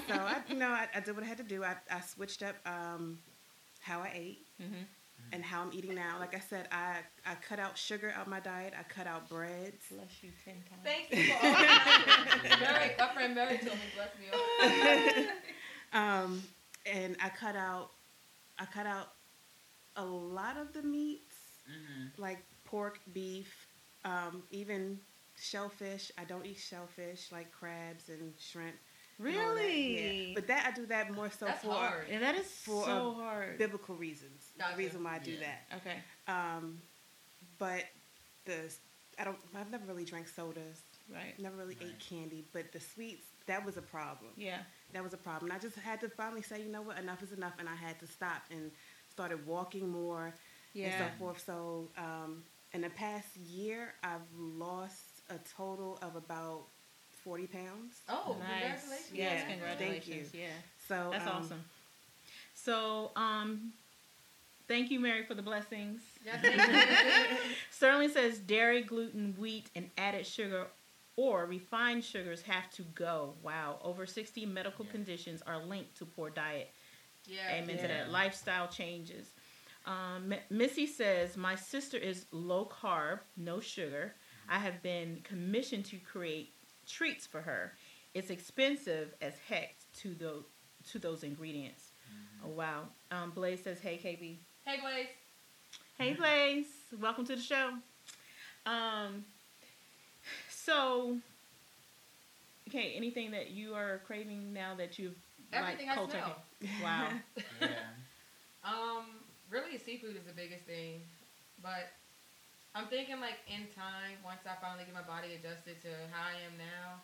So 0.09 0.13
I, 0.15 0.41
you 0.49 0.55
know, 0.55 0.67
I, 0.67 0.87
I 0.93 0.99
did 0.99 1.15
what 1.15 1.23
I 1.23 1.27
had 1.27 1.37
to 1.37 1.43
do. 1.43 1.63
I, 1.63 1.75
I 1.89 2.01
switched 2.01 2.43
up 2.43 2.55
um, 2.65 3.19
how 3.79 3.99
I 4.01 4.11
ate 4.13 4.47
hmm 4.57 4.83
and 5.31 5.43
how 5.43 5.61
I'm 5.61 5.71
eating 5.73 5.95
now. 5.95 6.17
Like 6.19 6.35
I 6.35 6.39
said, 6.39 6.67
I 6.71 6.97
I 7.25 7.35
cut 7.35 7.59
out 7.59 7.77
sugar 7.77 8.13
out 8.15 8.27
my 8.27 8.39
diet. 8.39 8.73
I 8.77 8.83
cut 8.83 9.07
out 9.07 9.29
breads. 9.29 9.85
Bless 9.91 10.23
you 10.23 10.31
ten 10.43 10.55
times. 10.69 10.81
Thank 10.83 11.11
you 11.11 11.33
for 11.33 11.45
all 11.45 11.51
that. 11.53 12.57
Mary, 12.59 12.91
my 12.97 13.13
friend 13.13 13.35
Mary 13.35 13.57
told 13.57 13.73
me 13.75 13.81
bless 13.95 14.09
me. 14.19 15.25
all. 15.27 15.33
Um, 15.91 16.43
and 16.85 17.15
I 17.23 17.29
cut 17.29 17.55
out 17.55 17.89
I 18.59 18.65
cut 18.65 18.85
out 18.85 19.07
a 19.95 20.05
lot 20.05 20.57
of 20.57 20.71
the 20.73 20.83
meats, 20.83 21.35
Mhm. 21.69 22.11
like 22.17 22.43
pork, 22.65 22.99
beef, 23.13 23.67
um, 24.05 24.43
even 24.51 24.99
shellfish. 25.35 26.11
I 26.17 26.25
don't 26.25 26.45
eat 26.45 26.57
shellfish 26.59 27.31
like 27.31 27.51
crabs 27.51 28.09
and 28.09 28.33
shrimp. 28.39 28.75
And 29.19 29.27
all 29.37 29.55
that. 29.55 29.61
Really? 29.61 30.27
Yeah. 30.29 30.35
But 30.35 30.47
that 30.47 30.65
I 30.67 30.71
do 30.71 30.85
that 30.87 31.11
more 31.13 31.29
so 31.29 31.45
That's 31.45 31.63
for 31.63 31.71
hard. 31.73 32.05
Yeah, 32.09 32.19
that 32.19 32.35
is 32.35 32.45
For 32.47 32.85
so 32.85 33.13
hard. 33.13 33.57
biblical 33.57 33.95
reasons. 33.95 34.49
Gotcha. 34.57 34.71
The 34.77 34.83
reason 34.83 35.03
why 35.03 35.15
I 35.15 35.19
do 35.19 35.31
Yeah. 35.31 35.39
that. 35.69 35.77
Okay. 35.77 35.97
Um, 36.27 36.81
but 37.57 37.83
the 38.45 38.71
I 39.17 39.25
don't. 39.25 39.37
I've 39.53 39.69
never 39.69 39.85
really 39.85 40.05
drank 40.05 40.27
sodas. 40.29 40.81
Right. 41.13 41.37
Never 41.39 41.57
really 41.57 41.75
Right. 41.75 41.87
ate 41.89 41.99
candy. 41.99 42.45
But 42.53 42.71
the 42.71 42.79
sweets, 42.79 43.25
that 43.47 43.65
was 43.65 43.75
a 43.77 43.81
problem. 43.81 44.31
Yeah. 44.37 44.63
That 44.93 45.03
was 45.03 45.13
a 45.13 45.17
problem. 45.17 45.51
I 45.51 45.59
just 45.59 45.75
had 45.77 45.99
to 46.01 46.09
finally 46.09 46.41
say, 46.41 46.61
you 46.61 46.69
know 46.69 46.81
what, 46.83 46.97
enough 46.97 47.21
is 47.21 47.33
enough, 47.33 47.53
and 47.59 47.67
I 47.67 47.75
had 47.75 47.99
to 47.99 48.07
stop 48.07 48.43
and 48.49 48.71
started 49.09 49.45
walking 49.45 49.89
more 49.89 50.33
and 50.75 50.93
so 50.93 51.07
forth. 51.17 51.43
So 51.45 51.89
um, 51.97 52.43
in 52.73 52.81
the 52.81 52.89
past 52.91 53.35
year, 53.35 53.95
I've 54.03 54.21
lost 54.37 55.23
a 55.29 55.37
total 55.57 55.97
of 56.01 56.15
about 56.15 56.67
forty 57.23 57.47
pounds. 57.47 58.01
Oh, 58.09 58.35
nice. 58.39 58.81
congratulations. 58.81 59.09
Yes, 59.13 59.41
Yeah. 59.45 59.51
congratulations. 59.51 60.05
Thank 60.05 60.33
you. 60.33 60.39
Yeah. 60.41 60.47
So 60.87 61.09
That's 61.11 61.27
um, 61.27 61.33
awesome. 61.37 61.63
So, 62.55 63.11
um, 63.15 63.71
thank 64.67 64.91
you, 64.91 64.99
Mary, 64.99 65.23
for 65.23 65.33
the 65.33 65.41
blessings. 65.41 66.01
Yes. 66.25 66.43
Sterling 67.71 68.09
says 68.09 68.37
dairy, 68.39 68.81
gluten, 68.81 69.35
wheat, 69.39 69.69
and 69.75 69.89
added 69.97 70.25
sugar 70.25 70.67
or 71.15 71.45
refined 71.45 72.03
sugars 72.03 72.41
have 72.43 72.69
to 72.71 72.81
go. 72.95 73.33
Wow. 73.43 73.79
Over 73.83 74.05
60 74.05 74.45
medical 74.45 74.85
Yeah. 74.85 74.91
conditions 74.91 75.41
are 75.47 75.59
linked 75.63 75.97
to 75.97 76.05
poor 76.05 76.29
diet. 76.29 76.69
yeah. 77.25 77.53
Amen 77.53 77.77
to 77.77 77.87
that. 77.87 78.11
Lifestyle 78.11 78.67
changes. 78.67 79.27
Um, 79.85 80.33
M- 80.33 80.39
Missy 80.49 80.85
says, 80.85 81.37
My 81.37 81.55
sister 81.55 81.97
is 81.97 82.25
low 82.31 82.65
carb, 82.65 83.19
no 83.37 83.59
sugar. 83.59 84.13
I 84.49 84.59
have 84.59 84.81
been 84.81 85.21
commissioned 85.23 85.85
to 85.85 85.97
create 85.97 86.51
treats 86.89 87.25
for 87.27 87.41
her. 87.41 87.73
It's 88.13 88.29
expensive 88.29 89.13
as 89.21 89.33
heck 89.47 89.75
to 89.99 90.13
those, 90.15 90.43
to 90.91 90.99
those 90.99 91.23
ingredients. 91.23 91.91
Oh, 92.43 92.49
wow. 92.49 92.83
Um, 93.11 93.31
Blaze 93.31 93.63
says, 93.63 93.79
Hey, 93.79 93.99
KB. 94.03 94.37
Hey, 94.65 94.79
Blaze. 94.81 95.07
Hey, 95.97 96.13
Blaze. 96.13 96.65
Welcome 96.99 97.25
to 97.27 97.35
the 97.35 97.41
show. 97.41 97.71
Um, 98.65 99.25
so, 100.49 101.17
okay, 102.67 102.93
anything 102.95 103.31
that 103.31 103.51
you 103.51 103.75
are 103.75 104.01
craving 104.07 104.53
now 104.53 104.73
that 104.77 104.97
you've 104.97 105.15
Everything 105.51 105.87
like 105.87 105.95
I 105.95 105.99
cold 105.99 106.11
smell. 106.11 106.23
turkey? 106.61 106.71
Wow. 106.83 107.09
Yeah. 107.61 107.67
Um, 108.63 109.05
really, 109.49 109.77
seafood 109.77 110.15
is 110.15 110.23
the 110.23 110.33
biggest 110.33 110.65
thing, 110.65 111.01
but 111.63 111.89
I'm 112.75 112.85
thinking 112.85 113.19
like 113.19 113.39
in 113.47 113.67
time, 113.67 114.17
once 114.23 114.45
I 114.45 114.55
finally 114.61 114.85
get 114.85 114.93
my 114.93 115.01
body 115.01 115.33
adjusted 115.33 115.81
to 115.81 115.89
how 116.11 116.21
I 116.23 116.33
am 116.45 116.57
now. 116.57 117.01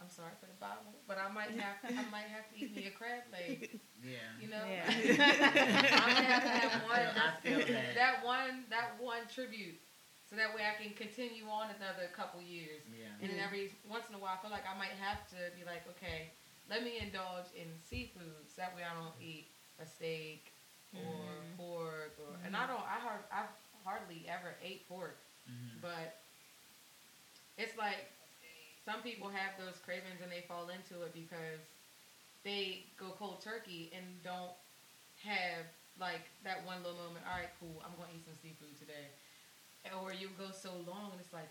I'm 0.00 0.08
sorry 0.08 0.32
for 0.38 0.46
the 0.46 0.54
Bible, 0.54 1.00
but 1.06 1.18
I 1.18 1.28
might 1.28 1.50
have 1.58 1.76
I 1.96 2.02
might 2.10 2.28
have 2.28 2.46
to 2.50 2.56
eat 2.56 2.70
me 2.72 2.86
a 2.86 2.90
crab 2.90 3.22
leg. 3.32 3.68
Yeah. 4.00 4.30
You 4.38 4.46
know, 4.48 4.64
Yeah. 4.68 4.84
I'm 4.86 6.14
gonna 6.14 6.22
have 6.22 6.42
to 6.44 6.50
have 6.50 6.72
one. 6.82 7.08
I 7.16 7.30
feel 7.42 7.58
that. 7.66 7.94
that 7.94 8.22
one 8.22 8.64
that 8.70 8.94
one 8.98 9.26
tribute, 9.26 9.76
so 10.28 10.36
that 10.36 10.52
way 10.54 10.62
I 10.64 10.72
can 10.72 10.92
continue 10.92 11.48
on 11.48 11.70
another 11.70 12.08
couple 12.12 12.40
years. 12.40 12.82
Yeah. 12.86 13.06
And 13.20 13.30
then 13.30 13.38
every 13.38 13.70
once 13.84 14.08
in 14.08 14.14
a 14.14 14.18
while, 14.18 14.34
I 14.34 14.36
feel 14.36 14.50
like 14.50 14.66
I 14.66 14.74
might 14.74 14.94
have 15.00 15.18
to 15.30 15.50
be 15.56 15.64
like, 15.64 15.82
okay, 15.88 16.30
let 16.68 16.82
me 16.82 16.98
indulge 17.00 17.46
in 17.54 17.66
seafoods. 17.90 18.54
That 18.56 18.74
way, 18.74 18.82
I 18.84 18.94
don't 18.94 19.14
eat 19.18 19.46
a 19.78 19.86
steak 19.86 20.52
or 20.94 21.44
Mhm. 21.44 21.56
pork, 21.56 22.12
or 22.18 22.38
and 22.44 22.54
I 22.56 22.66
don't. 22.66 22.82
I 22.86 22.98
hard, 22.98 23.20
I 23.30 23.44
hardly 23.88 24.28
ever 24.28 24.52
ate 24.60 24.86
pork, 24.86 25.16
Mhm. 25.48 25.80
but 25.80 26.20
it's 27.56 27.74
like 27.76 28.04
some 28.84 29.00
people 29.02 29.28
have 29.30 29.56
those 29.56 29.78
cravings 29.80 30.20
and 30.20 30.30
they 30.30 30.42
fall 30.42 30.68
into 30.68 31.02
it 31.02 31.12
because 31.12 31.60
they 32.44 32.84
go 32.96 33.12
cold 33.12 33.40
turkey 33.40 33.88
and 33.92 34.22
don't 34.22 34.52
have 35.24 35.64
like 35.98 36.30
that 36.44 36.62
one 36.62 36.82
little 36.82 36.98
moment. 36.98 37.24
All 37.26 37.32
right, 37.36 37.50
cool. 37.58 37.80
I'm 37.84 37.96
going 37.96 38.10
to 38.10 38.16
eat 38.16 38.24
some 38.24 38.36
seafood 38.36 38.76
today, 38.78 39.08
or 39.90 40.12
you 40.12 40.28
go 40.28 40.50
so 40.52 40.76
long 40.86 41.10
and 41.12 41.20
it's 41.20 41.32
like 41.32 41.50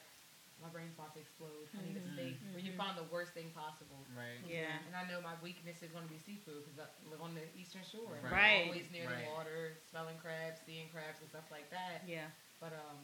my 0.62 0.70
brain's 0.74 0.94
about 0.98 1.14
to 1.14 1.22
explode. 1.22 1.70
I 1.78 1.82
need 1.86 1.98
a 2.00 2.06
steak. 2.18 2.36
Where 2.52 2.64
you 2.64 2.74
find 2.74 2.98
the 2.98 3.06
worst 3.14 3.34
thing 3.38 3.54
possible. 3.54 4.02
Right. 4.18 4.42
Yeah. 4.46 4.74
And 4.90 4.94
I 4.98 5.06
know 5.06 5.22
my 5.22 5.38
weakness 5.46 5.86
is 5.86 5.94
going 5.94 6.06
to 6.06 6.14
be 6.14 6.18
seafood 6.18 6.66
because 6.66 6.82
I 6.82 6.88
live 7.10 7.22
on 7.22 7.38
the 7.38 7.46
eastern 7.54 7.86
shore. 7.86 8.18
and 8.18 8.26
I'm 8.26 8.34
Right. 8.34 8.66
Always 8.70 8.90
near 8.90 9.06
Right. 9.06 9.30
the 9.30 9.34
water, 9.38 9.78
smelling 9.90 10.18
crabs, 10.18 10.58
seeing 10.66 10.90
crabs 10.90 11.22
and 11.22 11.30
stuff 11.30 11.46
like 11.54 11.70
that. 11.70 12.02
Yeah. 12.10 12.30
But 12.58 12.74
um, 12.74 12.98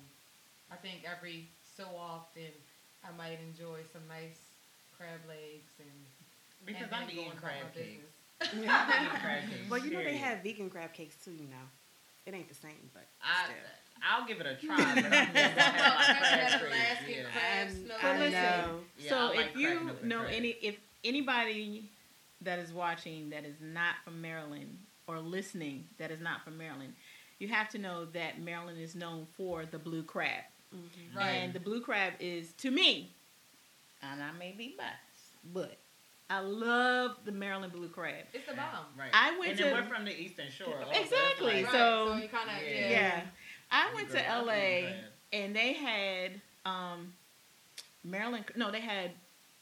I 0.73 0.77
think 0.81 1.05
every 1.05 1.45
so 1.61 1.85
often 1.93 2.49
I 3.05 3.13
might 3.13 3.37
enjoy 3.41 3.85
some 3.85 4.01
nice 4.09 4.41
crab 4.97 5.21
legs 5.29 5.77
and 5.77 5.93
Because 6.65 6.89
and 6.89 6.95
I'm 6.95 7.05
then 7.05 7.15
go 7.15 7.21
eating 7.29 7.37
about 7.37 7.43
crab 7.53 7.69
cakes. 7.77 8.01
business. 8.01 8.13
Crab 9.21 9.43
cakes. 9.49 9.69
well, 9.69 9.79
you 9.79 9.91
know 9.93 10.03
they 10.03 10.17
have 10.17 10.41
vegan 10.43 10.69
crab 10.73 10.91
cakes 10.91 11.15
too. 11.23 11.31
You 11.31 11.47
know, 11.53 11.65
it 12.25 12.33
ain't 12.33 12.49
the 12.49 12.55
same, 12.57 12.89
but 12.93 13.05
I, 13.21 13.45
still. 13.45 13.55
I'll 14.01 14.25
give 14.27 14.39
it 14.41 14.45
a 14.47 14.55
try. 14.55 14.77
But 14.77 14.87
I'm 14.87 14.95
never 14.95 15.09
Something 15.15 15.35
had 15.35 15.51
about 15.53 15.97
my 15.97 16.05
that 16.07 16.19
crab 16.19 16.61
cakes, 16.61 16.63
Alaskan 16.63 17.09
yeah. 17.09 17.23
crab 17.23 17.67
I'm- 17.67 17.85
smell. 17.85 17.97
I 18.01 18.17
listen, 18.17 18.31
know. 18.33 18.79
Yeah, 18.97 19.09
so 19.09 19.25
like 19.35 19.49
if 19.51 19.55
you 19.57 19.91
know 20.03 20.19
crab. 20.19 20.31
any, 20.33 20.49
if 20.61 20.75
anybody 21.03 21.89
that 22.41 22.59
is 22.59 22.73
watching 22.73 23.29
that 23.29 23.45
is 23.45 23.55
not 23.61 23.95
from 24.03 24.21
Maryland 24.21 24.77
or 25.07 25.19
listening 25.19 25.85
that 25.99 26.11
is 26.11 26.19
not 26.19 26.43
from 26.43 26.57
Maryland, 26.57 26.93
you 27.39 27.47
have 27.49 27.69
to 27.69 27.77
know 27.77 28.05
that 28.05 28.39
Maryland 28.41 28.79
is 28.79 28.95
known 28.95 29.25
for 29.37 29.65
the 29.65 29.79
blue 29.79 30.03
crab, 30.03 30.43
Mhm. 30.75 31.15
Right. 31.15 31.29
and 31.29 31.53
the 31.53 31.59
blue 31.59 31.81
crab 31.81 32.13
is 32.19 32.51
to 32.53 32.71
me, 32.71 33.11
and 34.01 34.21
I 34.21 34.31
may 34.33 34.51
be 34.51 34.75
biased, 34.77 35.53
but 35.53 35.77
I 36.29 36.39
love 36.39 37.17
the 37.25 37.31
Maryland 37.31 37.73
blue 37.73 37.89
crab. 37.89 38.25
It's 38.33 38.47
the 38.47 38.53
bomb. 38.55 38.85
Right. 38.97 39.11
I 39.13 39.37
went 39.37 39.51
and 39.51 39.57
to- 39.59 39.63
then 39.65 39.73
we're 39.75 39.83
from 39.83 40.05
the 40.05 40.17
Eastern 40.19 40.49
Shore. 40.49 40.81
also. 40.83 40.99
Exactly. 41.01 41.63
like- 41.63 41.71
so- 41.71 42.13
so 42.15 42.17
you 42.17 42.27
kind 42.29 42.49
of 42.49 42.61
Yeah. 42.67 42.89
yeah. 42.89 43.21
Yeah, 43.73 43.87
I 43.91 43.95
went 43.95 44.09
to 44.11 44.17
LA 44.17 44.89
and 45.31 45.55
they 45.55 45.73
had 45.73 46.41
um, 46.65 47.13
Maryland. 48.03 48.45
No, 48.55 48.71
they 48.71 48.79
had 48.79 49.11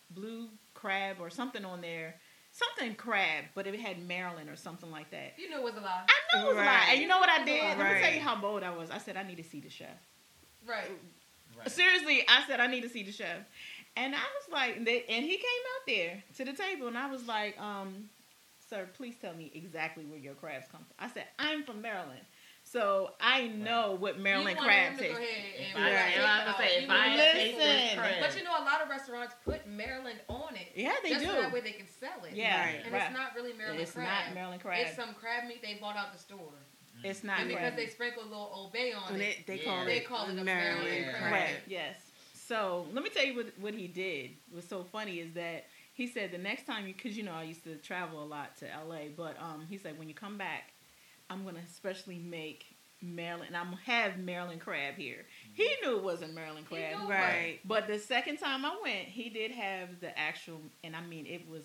blue 0.09 0.49
crab 0.73 1.17
or 1.19 1.29
something 1.29 1.65
on 1.65 1.81
there. 1.81 2.15
Something 2.53 2.95
crab, 2.95 3.45
but 3.55 3.65
it 3.65 3.79
had 3.79 4.05
Maryland 4.05 4.49
or 4.49 4.57
something 4.57 4.91
like 4.91 5.09
that. 5.11 5.35
You 5.37 5.49
knew 5.49 5.59
it 5.59 5.63
was 5.63 5.75
a 5.75 5.79
lie. 5.79 6.03
I 6.05 6.35
know 6.35 6.43
it 6.43 6.47
was 6.49 6.57
a 6.57 6.65
lie. 6.65 6.87
And 6.89 7.01
you 7.01 7.07
know 7.07 7.17
what 7.17 7.29
I 7.29 7.45
did? 7.45 7.77
Let 7.77 7.93
me 7.93 8.01
tell 8.01 8.13
you 8.13 8.19
how 8.19 8.35
bold 8.35 8.63
I 8.63 8.75
was. 8.75 8.91
I 8.91 8.97
said 8.97 9.15
I 9.15 9.23
need 9.23 9.37
to 9.37 9.43
see 9.43 9.61
the 9.61 9.69
chef. 9.69 9.87
Right. 10.67 10.91
Right. 11.57 11.71
Seriously, 11.71 12.23
I 12.27 12.43
said 12.47 12.59
I 12.59 12.67
need 12.67 12.81
to 12.81 12.89
see 12.89 13.03
the 13.03 13.11
chef, 13.11 13.39
and 13.95 14.15
I 14.15 14.19
was 14.19 14.51
like, 14.51 14.85
they, 14.85 15.03
and 15.09 15.25
he 15.25 15.35
came 15.35 15.63
out 15.75 15.87
there 15.87 16.23
to 16.37 16.45
the 16.45 16.53
table, 16.53 16.87
and 16.87 16.97
I 16.97 17.09
was 17.11 17.27
like, 17.27 17.59
um, 17.59 18.09
sir, 18.69 18.87
please 18.95 19.15
tell 19.21 19.33
me 19.33 19.51
exactly 19.53 20.05
where 20.05 20.19
your 20.19 20.33
crabs 20.33 20.65
come 20.71 20.81
from. 20.81 20.95
I 20.97 21.13
said 21.13 21.25
I'm 21.37 21.63
from 21.63 21.81
Maryland, 21.81 22.21
so 22.71 23.11
I 23.19 23.47
know 23.47 23.95
what 23.99 24.19
Maryland 24.19 24.57
you 24.59 24.65
wanted 24.65 24.67
crab 24.67 24.97
to 24.97 25.03
go 25.03 25.09
tastes. 25.09 25.19
ahead 25.19 25.75
and 25.75 25.83
I, 25.83 25.87
Right. 25.87 25.93
like, 25.93 26.15
and 26.17 26.25
I 26.25 26.45
was 26.47 26.55
say, 26.57 26.83
if 26.83 26.89
I 26.89 26.93
know, 26.93 27.23
had 27.23 27.31
tasted 27.33 27.57
Listen. 27.57 28.21
But 28.21 28.37
you 28.37 28.43
know, 28.43 28.51
a 28.57 28.63
lot 28.65 28.81
of 28.81 28.89
restaurants 28.89 29.35
put 29.43 29.67
Maryland 29.67 30.19
on 30.29 30.55
it. 30.55 30.67
Yeah, 30.75 30.93
they 31.03 31.09
just 31.09 31.25
do. 31.25 31.31
so 31.31 31.41
that 31.41 31.51
way 31.51 31.59
they 31.61 31.71
can 31.73 31.87
sell 31.87 32.23
it. 32.25 32.33
Yeah, 32.33 32.63
Right. 32.65 32.81
And 32.85 32.93
right. 32.93 33.01
it's 33.03 33.13
not 33.13 33.35
really 33.35 33.53
Maryland 33.53 33.81
It's 33.81 33.91
crab. 33.91 34.07
not 34.07 34.33
Maryland 34.35 34.61
crab. 34.61 34.85
It's 34.87 34.95
some 34.95 35.13
crab 35.15 35.47
meat 35.47 35.61
they 35.61 35.75
bought 35.81 35.97
out 35.97 36.13
the 36.13 36.19
store. 36.19 36.53
It's 37.03 37.23
not 37.23 37.39
and 37.39 37.47
because 37.49 37.61
crab. 37.61 37.75
they 37.75 37.87
sprinkle 37.87 38.23
a 38.23 38.29
little 38.29 38.51
Old 38.53 38.71
Bay 38.73 38.93
on 38.93 39.13
And 39.13 39.21
it. 39.21 39.39
it, 39.39 39.47
they 39.47 39.57
Yeah. 39.59 39.65
call 39.65 39.85
They 39.85 39.97
it 39.97 40.05
call 40.07 40.25
it 40.29 40.37
a 40.37 40.43
Maryland 40.43 40.83
Maryland 40.85 41.15
crab. 41.17 41.29
crab. 41.31 41.49
Yes. 41.67 41.95
So 42.33 42.87
let 42.93 43.03
me 43.03 43.09
tell 43.09 43.25
you 43.25 43.35
what 43.35 43.47
what 43.59 43.73
he 43.73 43.87
did 43.87 44.31
was 44.53 44.67
so 44.67 44.83
funny 44.83 45.19
is 45.19 45.33
that 45.33 45.65
he 45.93 46.05
said 46.07 46.31
the 46.31 46.37
next 46.37 46.65
time 46.65 46.87
you, 46.87 46.93
because 46.93 47.17
you 47.17 47.23
know 47.23 47.33
I 47.33 47.43
used 47.43 47.63
to 47.63 47.75
travel 47.77 48.21
a 48.23 48.25
lot 48.25 48.55
to 48.57 48.65
LA, 48.65 49.07
but 49.15 49.35
um, 49.41 49.65
he 49.69 49.77
said 49.77 49.97
when 49.97 50.07
you 50.09 50.13
come 50.15 50.37
back, 50.37 50.70
I'm 51.31 51.43
gonna 51.45 51.59
especially 51.67 52.17
make 52.19 52.65
Maryland. 53.01 53.47
And 53.47 53.57
I'm 53.57 53.65
gonna 53.71 53.77
have 53.85 54.19
Maryland 54.19 54.61
crab 54.61 54.95
here. 54.95 55.25
He 55.53 55.67
knew 55.83 55.97
it 55.97 56.03
wasn't 56.03 56.33
Maryland 56.35 56.67
crab, 56.67 57.01
knew 57.01 57.09
Right. 57.09 57.59
but 57.65 57.87
the 57.87 57.97
second 57.99 58.37
time 58.37 58.65
I 58.65 58.77
went, 58.83 59.07
he 59.07 59.29
did 59.29 59.51
have 59.51 59.99
the 60.01 60.17
actual, 60.17 60.61
and 60.83 60.95
I 60.95 61.01
mean 61.01 61.25
it 61.25 61.47
was 61.47 61.63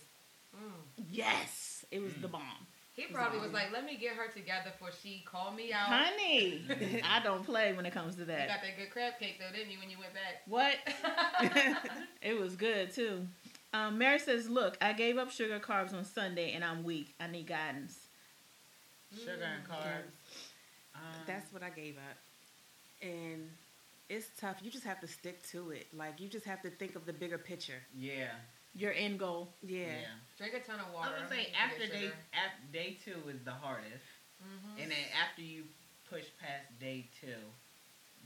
Mm. 0.57 0.73
yes, 1.11 1.85
it 1.91 2.01
was 2.01 2.15
the 2.15 2.29
Mm. 2.29 2.33
bomb, 2.33 2.67
He 2.95 3.05
probably 3.09 3.41
was 3.41 3.53
like, 3.53 3.71
"Let 3.73 3.85
me 3.85 3.97
get 3.99 4.15
her 4.17 4.29
together 4.29 4.71
before 4.71 4.91
she 5.03 5.23
called 5.27 5.55
me 5.55 5.71
out." 5.71 5.89
honey. 5.89 6.65
I 7.05 7.21
don't 7.23 7.45
play 7.45 7.75
when 7.75 7.85
it 7.85 7.93
comes 7.93 8.15
to 8.15 8.21
You 8.21 8.27
that. 8.29 8.49
got 8.49 8.63
that 8.63 8.75
good 8.79 8.89
crab 8.91 9.19
cake 9.19 9.39
though, 9.39 9.55
didn't 9.55 9.71
you? 9.71 9.79
When 9.79 9.91
you 9.91 9.99
went 9.99 10.15
back. 10.15 10.43
What? 10.47 10.77
It 12.23 12.41
was 12.41 12.57
good 12.57 12.91
too. 12.93 13.29
Um, 13.75 13.99
Mary 13.99 14.19
says, 14.19 14.49
"Look, 14.49 14.79
I 14.81 14.95
gave 14.95 15.19
up 15.19 15.31
sugar 15.31 15.61
carbs 15.61 15.93
on 15.93 16.05
Sunday, 16.07 16.53
and 16.53 16.65
I'm 16.65 16.83
weak. 16.85 17.15
I 17.21 17.27
need 17.27 17.47
guidance." 17.47 18.06
Sugar 19.19 19.43
and 19.57 19.65
carbs. 19.69 20.15
Um, 20.95 21.01
That's 21.27 21.53
what 21.53 21.63
I 21.63 21.71
gave 21.71 21.97
up. 21.97 22.17
And 23.03 23.49
it's 24.09 24.27
tough. 24.41 24.57
You 24.63 24.71
just 24.71 24.85
have 24.85 25.01
to 25.01 25.07
stick 25.09 25.43
to 25.51 25.71
it. 25.71 25.87
Like 25.95 26.21
you 26.21 26.29
just 26.29 26.45
have 26.47 26.63
to 26.63 26.71
think 26.71 26.97
of 26.97 27.07
the 27.07 27.13
bigger 27.13 27.39
picture. 27.39 27.81
yeah. 27.97 28.29
Your 28.79 28.93
end 28.93 29.19
goal. 29.19 29.49
Yeah. 29.63 29.79
Yeah. 29.87 29.95
Drink 30.37 30.53
a 30.53 30.61
ton 30.61 30.79
of 30.81 30.93
water. 30.93 31.09
I 31.09 31.13
water. 31.13 31.21
was 31.23 31.31
gonna 31.31 31.43
say 31.45 31.53
after 31.59 31.87
day 31.87 32.01
sugar. 32.01 32.15
after 32.35 32.73
day 32.73 32.99
two 33.03 33.29
is 33.31 33.41
the 33.43 33.53
hardest, 33.53 34.05
Mhm. 34.45 34.83
and 34.83 34.91
then 34.91 35.05
after 35.25 35.41
you 35.41 35.65
push 36.11 36.25
past 36.39 36.79
day 36.79 37.09
two, 37.19 37.41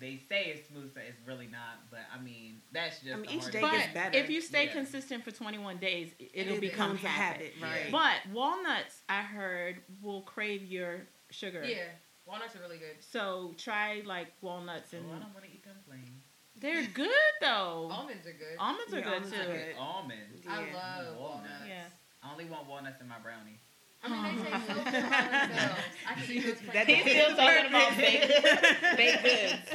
they 0.01 0.17
say 0.29 0.47
it's 0.47 0.69
smooth, 0.69 0.93
so 0.95 1.01
it's 1.07 1.19
really 1.27 1.47
not. 1.47 1.91
But 1.91 2.01
I 2.15 2.21
mean, 2.21 2.63
that's 2.73 3.01
just 3.01 3.13
I 3.13 3.17
mean, 3.17 3.27
the 3.31 3.37
each 3.37 3.53
day 3.53 3.61
But 3.61 3.73
gets 3.73 3.93
better. 3.95 4.19
if 4.19 4.31
you 4.31 4.41
stay 4.41 4.67
Yeah. 4.67 4.73
consistent 4.73 5.23
for 5.25 5.31
21 5.31 5.77
days, 5.79 6.13
it- 6.19 6.31
it'll 6.35 6.55
it 6.55 6.61
become 6.61 6.93
becomes 6.97 7.05
a 7.05 7.09
habit. 7.09 7.55
habit, 7.55 7.63
right? 7.63 7.93
But 8.25 8.33
walnuts, 8.33 9.03
I 9.09 9.23
heard, 9.23 9.83
will 10.01 10.23
crave 10.23 10.65
your 10.65 11.07
sugar. 11.31 11.63
Yeah, 11.65 11.85
walnuts 12.25 12.57
are 12.57 12.61
really 12.61 12.79
good. 12.79 12.97
So 13.05 13.55
try 13.59 14.03
like 14.07 14.33
walnuts, 14.41 14.93
Oh, 14.95 14.97
and 14.99 15.07
I 15.13 15.19
don't 15.21 15.35
want 15.35 15.45
to 15.45 15.53
eat 15.53 15.63
them 15.65 15.77
plain. 15.87 16.23
they're 16.57 16.87
good 16.87 17.11
though. 17.41 17.89
Almonds 17.93 18.27
are 18.27 18.33
good. 18.33 18.57
Almonds 18.59 18.93
are 18.95 18.99
Yeah, 18.99 19.05
good 19.05 19.13
almonds 19.13 19.31
too. 19.33 19.41
are 19.41 19.45
good. 19.47 19.77
Almonds. 19.77 20.47
I 20.49 20.57
love 20.73 21.17
Walnuts. 21.17 21.21
walnuts. 21.21 21.67
Yeah. 21.69 21.85
I 22.23 22.33
only 22.33 22.45
want 22.47 22.67
walnuts 22.67 23.01
in 23.01 23.09
my 23.09 23.19
brownie. 23.19 23.61
I 24.03 24.09
mean, 24.09 24.23
they 24.43 24.51
taste 24.59 24.67
so 24.67 24.75
good 24.75 25.31
themselves. 25.31 25.83
I 26.07 26.15
can 26.15 26.31
eat 26.31 26.45
those 26.45 26.61
That 26.73 26.89
He's 26.89 27.11
still 27.11 27.31
talking 27.37 27.67
about 27.67 27.97
Perfect. 27.97 28.29
baked, 28.97 28.97
baked 28.97 29.23
goods. 29.23 29.75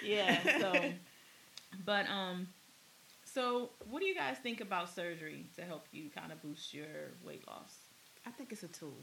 Yeah. 0.00 0.38
So, 0.58 0.94
but 1.84 2.08
um, 2.08 2.48
so 3.24 3.70
what 3.90 4.00
do 4.00 4.06
you 4.06 4.14
guys 4.14 4.38
think 4.38 4.60
about 4.60 4.88
surgery 4.90 5.46
to 5.56 5.62
help 5.62 5.86
you 5.92 6.10
kind 6.10 6.32
of 6.32 6.40
boost 6.42 6.72
your 6.74 7.12
weight 7.24 7.46
loss? 7.46 7.76
I 8.26 8.30
think 8.30 8.52
it's 8.52 8.62
a 8.62 8.68
tool. 8.68 8.96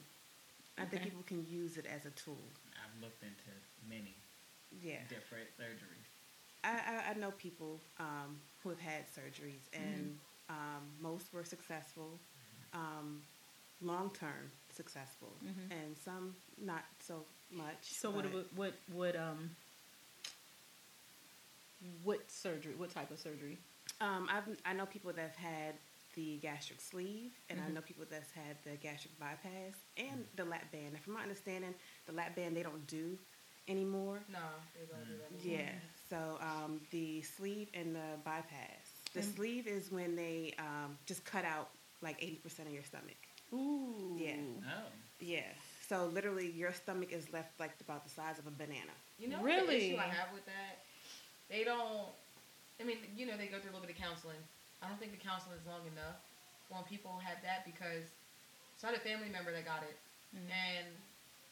I 0.78 0.86
think 0.86 1.04
people 1.04 1.24
can 1.26 1.46
use 1.48 1.78
it 1.78 1.86
as 1.86 2.06
a 2.06 2.12
tool. 2.12 2.38
I've 2.74 3.02
looked 3.02 3.24
into 3.24 3.52
many 3.88 4.16
Yeah. 4.82 5.00
different 5.10 5.48
surgeries. 5.60 6.08
I, 6.64 6.70
I, 6.70 7.12
I 7.12 7.14
know 7.20 7.32
people 7.32 7.82
um, 8.00 8.38
who 8.64 8.70
have 8.70 8.80
had 8.80 9.06
surgeries, 9.08 9.68
and 9.74 10.18
um, 10.50 10.84
most 11.02 11.34
were 11.34 11.44
successful, 11.44 12.20
um, 12.74 13.22
long 13.82 14.12
term 14.12 14.52
successful, 14.74 15.34
Mhm. 15.44 15.72
and 15.72 15.98
some 15.98 16.36
not 16.58 16.84
so 17.00 17.26
much. 17.52 17.84
So 17.84 18.10
what 18.12 18.26
what 18.56 18.74
would 18.94 19.16
um 19.16 19.56
what 22.04 22.30
surgery? 22.30 22.74
What 22.76 22.92
type 22.92 23.12
of 23.12 23.20
surgery? 23.20 23.58
Um, 24.02 24.28
I've, 24.32 24.44
I 24.66 24.74
know 24.74 24.86
people 24.86 25.12
that 25.14 25.22
have 25.22 25.36
had 25.36 25.76
the 26.16 26.38
gastric 26.38 26.82
sleeve, 26.82 27.32
and 27.50 27.60
I 27.62 27.66
Mhm. 27.66 27.74
know 27.76 27.82
people 27.82 28.06
that's 28.10 28.32
had 28.32 28.58
the 28.64 28.76
gastric 28.78 29.18
bypass 29.20 29.76
and 29.98 30.28
the 30.36 30.44
lap 30.46 30.72
band. 30.72 30.88
And 30.96 31.00
from 31.02 31.14
my 31.14 31.22
understanding, 31.22 31.74
the 32.06 32.12
lap 32.14 32.36
band 32.36 32.56
they 32.58 32.64
don't 32.64 32.86
do 32.88 33.18
anymore. 33.68 34.20
No, 34.30 34.40
they 34.78 34.86
don't 34.86 35.06
do 35.08 35.18
that. 35.18 35.46
Yeah. 35.46 35.80
So 36.10 36.38
um, 36.42 36.82
the 36.92 37.22
sleeve 37.22 37.70
and 37.74 37.96
the 37.96 38.18
bypass. 38.26 38.92
The 39.14 39.22
And- 39.22 39.36
sleeve 39.36 39.68
is 39.68 39.92
when 39.92 40.16
they 40.16 40.54
um, 40.58 40.98
just 41.06 41.24
cut 41.26 41.46
out 41.46 41.70
like 42.02 42.18
eighty 42.22 42.38
percent 42.38 42.68
of 42.68 42.74
your 42.74 42.84
stomach. 42.84 43.18
Ooh. 43.54 44.16
Yeah. 44.18 44.36
Oh. 44.66 44.88
Yeah. 45.20 45.48
So 45.88 46.06
literally, 46.06 46.50
your 46.52 46.74
stomach 46.74 47.12
is 47.12 47.32
left 47.34 47.60
like 47.60 47.74
about 47.82 48.04
the 48.04 48.10
size 48.10 48.38
of 48.38 48.46
a 48.48 48.52
banana. 48.52 48.94
You 49.18 49.30
know 49.30 49.38
what 49.38 49.46
Really? 49.46 49.78
the 49.78 49.86
issue 49.94 49.98
I 49.98 50.08
have 50.08 50.32
with 50.34 50.46
that? 50.46 50.86
They 51.50 51.64
don't. 51.64 52.14
I 52.80 52.84
mean, 52.86 52.98
you 53.18 53.26
know, 53.26 53.36
they 53.36 53.48
go 53.48 53.60
through 53.60 53.72
a 53.72 53.76
little 53.76 53.88
bit 53.88 53.96
of 53.98 54.02
counseling. 54.02 54.40
I 54.82 54.88
don't 54.88 55.00
think 55.00 55.12
the 55.12 55.20
counseling 55.20 55.58
is 55.58 55.66
long 55.66 55.82
enough 55.92 56.16
when 56.70 56.84
people 56.84 57.18
have 57.26 57.42
that 57.44 57.66
because. 57.66 58.06
So 58.78 58.88
I 58.88 58.92
had 58.92 59.00
a 59.00 59.04
family 59.04 59.28
member 59.28 59.52
that 59.52 59.66
got 59.66 59.84
it, 59.84 59.98
Mhm. 60.32 60.48
and 60.50 60.88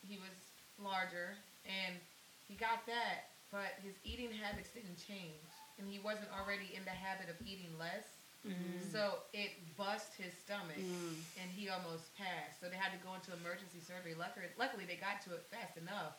he 0.07 0.15
was 0.17 0.31
larger, 0.79 1.35
and 1.65 1.99
he 2.47 2.55
got 2.55 2.85
that, 2.85 3.27
but 3.51 3.75
his 3.83 3.95
eating 4.05 4.31
habits 4.31 4.69
didn't 4.71 4.95
change, 4.95 5.43
and 5.77 5.89
he 5.89 5.99
wasn't 5.99 6.31
already 6.31 6.73
in 6.73 6.85
the 6.85 6.91
habit 6.95 7.27
of 7.27 7.35
eating 7.45 7.77
less. 7.77 8.05
Mhm. 8.47 8.91
So 8.91 9.23
it 9.33 9.75
bust 9.75 10.13
his 10.15 10.33
stomach, 10.37 10.77
Mm. 10.77 11.21
and 11.41 11.51
he 11.51 11.69
almost 11.69 12.15
passed. 12.15 12.59
So 12.59 12.69
they 12.69 12.75
had 12.77 12.91
to 12.91 12.97
go 12.99 13.13
into 13.15 13.33
emergency 13.33 13.79
surgery. 13.81 14.15
Luckily, 14.15 14.47
luckily 14.57 14.85
they 14.85 14.95
got 14.95 15.21
to 15.23 15.33
it 15.35 15.45
fast 15.51 15.77
enough 15.77 16.13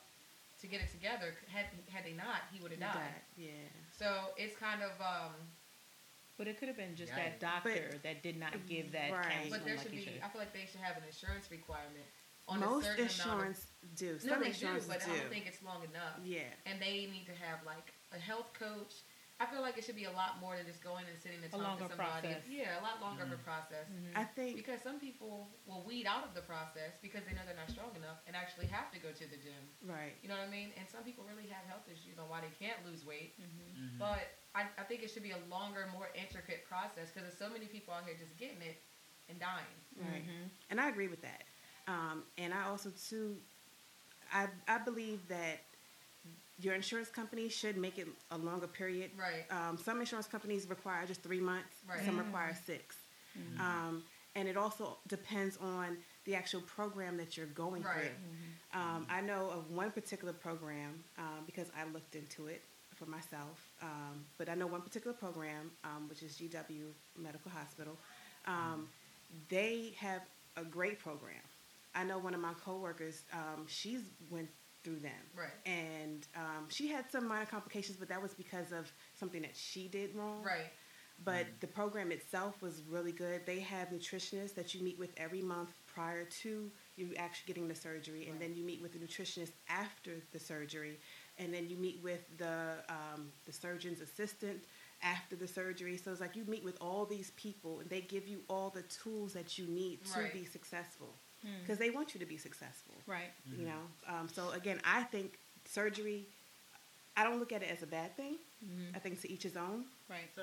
to 0.60 0.66
get 0.66 0.80
it 0.80 0.90
together. 0.90 1.34
Had 1.48 1.66
had 1.90 2.04
they 2.04 2.12
not, 2.12 2.42
he 2.52 2.60
would 2.60 2.72
have 2.72 2.80
died. 2.80 2.94
That, 2.94 3.22
yeah. 3.36 3.50
So 3.92 4.34
it's 4.36 4.56
kind 4.56 4.82
of, 4.82 5.00
um, 5.00 5.34
But 6.36 6.46
it 6.46 6.58
could 6.58 6.68
have 6.68 6.76
been 6.76 6.94
just 6.94 7.12
Yikes. 7.12 7.16
that 7.16 7.40
doctor 7.40 7.98
that 8.04 8.22
did 8.22 8.36
not 8.36 8.66
give 8.66 8.92
that 8.92 9.10
Right. 9.10 9.50
but 9.50 9.64
there 9.64 9.74
like 9.74 9.82
should 9.82 9.92
he 9.92 10.04
be. 10.04 10.12
should. 10.12 10.20
I 10.22 10.28
feel 10.28 10.40
like 10.40 10.52
they 10.52 10.66
should 10.66 10.80
have 10.80 10.96
an 10.96 11.02
insurance 11.04 11.50
requirement 11.50 12.06
on 12.46 12.62
a 12.62 12.66
Most 12.66 12.84
certain 12.84 13.04
insurance 13.04 13.66
do. 13.96 14.06
amount. 14.06 14.16
Of, 14.16 14.22
Some 14.22 14.30
no, 14.40 14.44
they 14.46 14.52
do, 14.52 14.80
but 14.86 15.04
do. 15.04 15.12
I 15.12 15.16
don't 15.18 15.28
think 15.30 15.46
it's 15.46 15.62
long 15.62 15.82
enough. 15.84 16.18
yeah. 16.22 16.42
And 16.66 16.80
they 16.80 17.06
need 17.06 17.26
to 17.26 17.34
have 17.34 17.64
like 17.66 17.92
a 18.12 18.18
health 18.18 18.52
coach. 18.52 19.02
I 19.38 19.46
feel 19.46 19.62
like 19.62 19.78
it 19.78 19.86
should 19.86 19.94
be 19.94 20.10
a 20.10 20.16
lot 20.18 20.42
more 20.42 20.58
than 20.58 20.66
just 20.66 20.82
going 20.82 21.06
and 21.06 21.14
sitting 21.14 21.38
and 21.38 21.46
A 21.46 21.54
talking 21.54 21.86
to 21.86 21.94
somebody. 21.94 22.26
process. 22.34 22.42
Yeah, 22.50 22.74
a 22.74 22.82
lot 22.82 22.98
longer 22.98 23.22
of 23.22 23.30
a 23.30 23.38
process. 23.46 23.86
Mhm. 23.86 24.18
I 24.18 24.24
think 24.26 24.56
Because 24.58 24.82
some 24.82 24.98
people 24.98 25.46
will 25.64 25.86
weed 25.86 26.06
out 26.10 26.26
of 26.26 26.34
the 26.34 26.42
process 26.42 26.98
because 26.98 27.22
they 27.22 27.32
know 27.38 27.46
they're 27.46 27.54
not 27.54 27.70
strong 27.70 27.94
enough 27.94 28.18
and 28.26 28.34
actually 28.34 28.66
have 28.66 28.90
to 28.90 28.98
go 28.98 29.12
to 29.14 29.24
the 29.30 29.38
gym. 29.38 29.62
right. 29.86 30.18
You 30.22 30.28
know 30.28 30.34
what 30.34 30.48
I 30.48 30.50
mean? 30.50 30.72
And 30.76 30.88
some 30.90 31.04
people 31.06 31.22
really 31.22 31.46
have 31.54 31.62
health 31.70 31.86
issues 31.86 32.18
on 32.18 32.28
why 32.28 32.40
they 32.42 32.50
can't 32.58 32.82
lose 32.84 33.06
weight. 33.06 33.38
Mhm. 33.38 33.94
Mhm. 33.94 33.98
But 33.98 34.26
I, 34.58 34.66
I 34.76 34.82
think 34.82 35.04
it 35.06 35.10
should 35.10 35.22
be 35.22 35.30
a 35.30 35.38
longer, 35.46 35.86
more 35.94 36.10
intricate 36.18 36.66
process 36.66 37.14
because 37.14 37.22
there's 37.30 37.38
so 37.38 37.48
many 37.48 37.66
people 37.70 37.94
out 37.94 38.04
here 38.10 38.16
just 38.18 38.34
getting 38.42 38.60
it 38.62 38.82
and 39.30 39.38
dying. 39.38 39.78
Right. 39.94 40.26
Mhm. 40.26 40.50
And 40.70 40.80
I 40.80 40.88
agree 40.88 41.06
with 41.06 41.22
that. 41.22 41.44
Um, 41.86 42.26
and 42.38 42.52
I 42.52 42.64
also 42.64 42.90
too, 42.90 43.40
I 44.32 44.48
I 44.66 44.78
believe 44.78 45.28
that 45.28 45.62
your 46.60 46.74
insurance 46.74 47.08
company 47.08 47.48
should 47.48 47.76
make 47.76 47.98
it 47.98 48.08
a 48.30 48.38
longer 48.38 48.66
period. 48.66 49.10
Right. 49.16 49.44
Um, 49.50 49.78
some 49.78 50.00
insurance 50.00 50.26
companies 50.26 50.66
require 50.68 51.06
just 51.06 51.22
three 51.22 51.40
months. 51.40 51.76
Right. 51.88 52.04
Some 52.04 52.16
Mm. 52.18 52.24
require 52.26 52.54
6 52.66 52.96
Mhm. 53.38 53.60
Um, 53.60 54.04
and 54.34 54.48
it 54.48 54.56
also 54.56 54.98
depends 55.06 55.56
on 55.58 56.02
the 56.24 56.34
actual 56.34 56.60
program 56.62 57.16
that 57.16 57.36
you're 57.36 57.46
going 57.46 57.82
Right. 57.82 58.10
through. 58.72 58.80
Um, 58.80 59.06
I 59.08 59.20
know 59.20 59.50
of 59.50 59.70
one 59.70 59.90
particular 59.92 60.32
program 60.32 61.04
um, 61.16 61.44
because 61.46 61.70
I 61.76 61.84
looked 61.84 62.14
into 62.16 62.48
it 62.48 62.62
for 62.96 63.06
myself. 63.06 63.58
Um, 63.80 64.26
but 64.36 64.48
I 64.48 64.54
know 64.54 64.66
one 64.66 64.82
particular 64.82 65.16
program, 65.16 65.70
um, 65.84 66.08
which 66.08 66.22
is 66.22 66.36
GW 66.36 66.92
Medical 67.16 67.50
Hospital. 67.52 67.96
Um, 68.46 68.88
they 69.48 69.90
have 69.98 70.22
a 70.56 70.64
great 70.64 70.98
program. 70.98 71.40
I 71.94 72.02
know 72.04 72.18
one 72.18 72.34
of 72.34 72.40
my 72.40 72.54
coworkers. 72.54 73.22
Um, 73.32 73.66
she's 73.68 74.02
went 74.30 74.50
through 74.88 75.00
them, 75.00 75.12
Right. 75.36 75.48
and 75.66 76.26
um, 76.36 76.66
she 76.68 76.88
had 76.88 77.10
some 77.10 77.26
minor 77.28 77.46
complications, 77.46 77.96
but 77.98 78.08
that 78.08 78.20
was 78.22 78.32
because 78.34 78.72
of 78.72 78.90
something 79.18 79.42
that 79.42 79.56
she 79.56 79.88
did 79.88 80.14
wrong. 80.14 80.42
Right. 80.42 80.70
But 81.24 81.46
the 81.60 81.66
program 81.66 82.12
itself 82.12 82.62
was 82.62 82.80
really 82.88 83.10
good. 83.10 83.44
They 83.44 83.58
have 83.58 83.88
nutritionists 83.90 84.54
that 84.54 84.72
you 84.72 84.82
meet 84.82 84.98
with 85.00 85.10
every 85.16 85.42
month 85.42 85.70
prior 85.92 86.24
to 86.42 86.70
you 86.96 87.12
actually 87.16 87.48
getting 87.52 87.66
the 87.68 87.74
surgery, 87.74 88.28
and 88.30 88.40
then 88.40 88.54
you 88.54 88.62
meet 88.62 88.80
with 88.80 88.92
the 88.92 88.98
nutritionist 89.00 89.50
after 89.68 90.12
the 90.32 90.38
surgery, 90.38 90.96
and 91.38 91.52
then 91.52 91.68
you 91.68 91.76
meet 91.76 92.00
with 92.04 92.20
the 92.38 92.76
um, 92.88 93.32
the 93.46 93.52
surgeon's 93.52 94.00
assistant 94.00 94.62
after 95.02 95.34
the 95.34 95.48
surgery. 95.48 95.96
So 95.96 96.12
it's 96.12 96.20
like 96.20 96.36
you 96.36 96.44
meet 96.44 96.62
with 96.64 96.78
all 96.80 97.04
these 97.04 97.32
people, 97.32 97.80
and 97.80 97.90
they 97.90 98.00
give 98.00 98.28
you 98.28 98.40
all 98.48 98.70
the 98.70 98.82
tools 98.82 99.32
that 99.32 99.58
you 99.58 99.66
need 99.66 100.04
to 100.14 100.20
Right. 100.20 100.32
be 100.32 100.44
successful 100.44 101.14
Mm. 101.46 101.60
because 101.62 101.78
they 101.78 101.90
want 101.90 102.14
you 102.14 102.20
to 102.20 102.26
be 102.26 102.36
successful. 102.36 102.94
Right. 103.06 103.30
You 103.56 103.66
know. 103.66 103.82
Um, 104.08 104.28
so 104.28 104.50
again, 104.50 104.80
I 104.84 105.04
think 105.04 105.38
surgery. 105.66 106.26
I 107.16 107.24
don't 107.24 107.38
look 107.40 107.52
at 107.52 107.62
it 107.62 107.70
as 107.70 107.82
a 107.82 107.86
bad 107.86 108.16
thing. 108.16 108.36
Mhm. 108.64 108.94
I 108.94 108.98
think 108.98 109.20
to 109.22 109.30
each 109.30 109.42
his 109.44 109.56
own. 109.56 109.84
Right. 110.08 110.28
So 110.34 110.42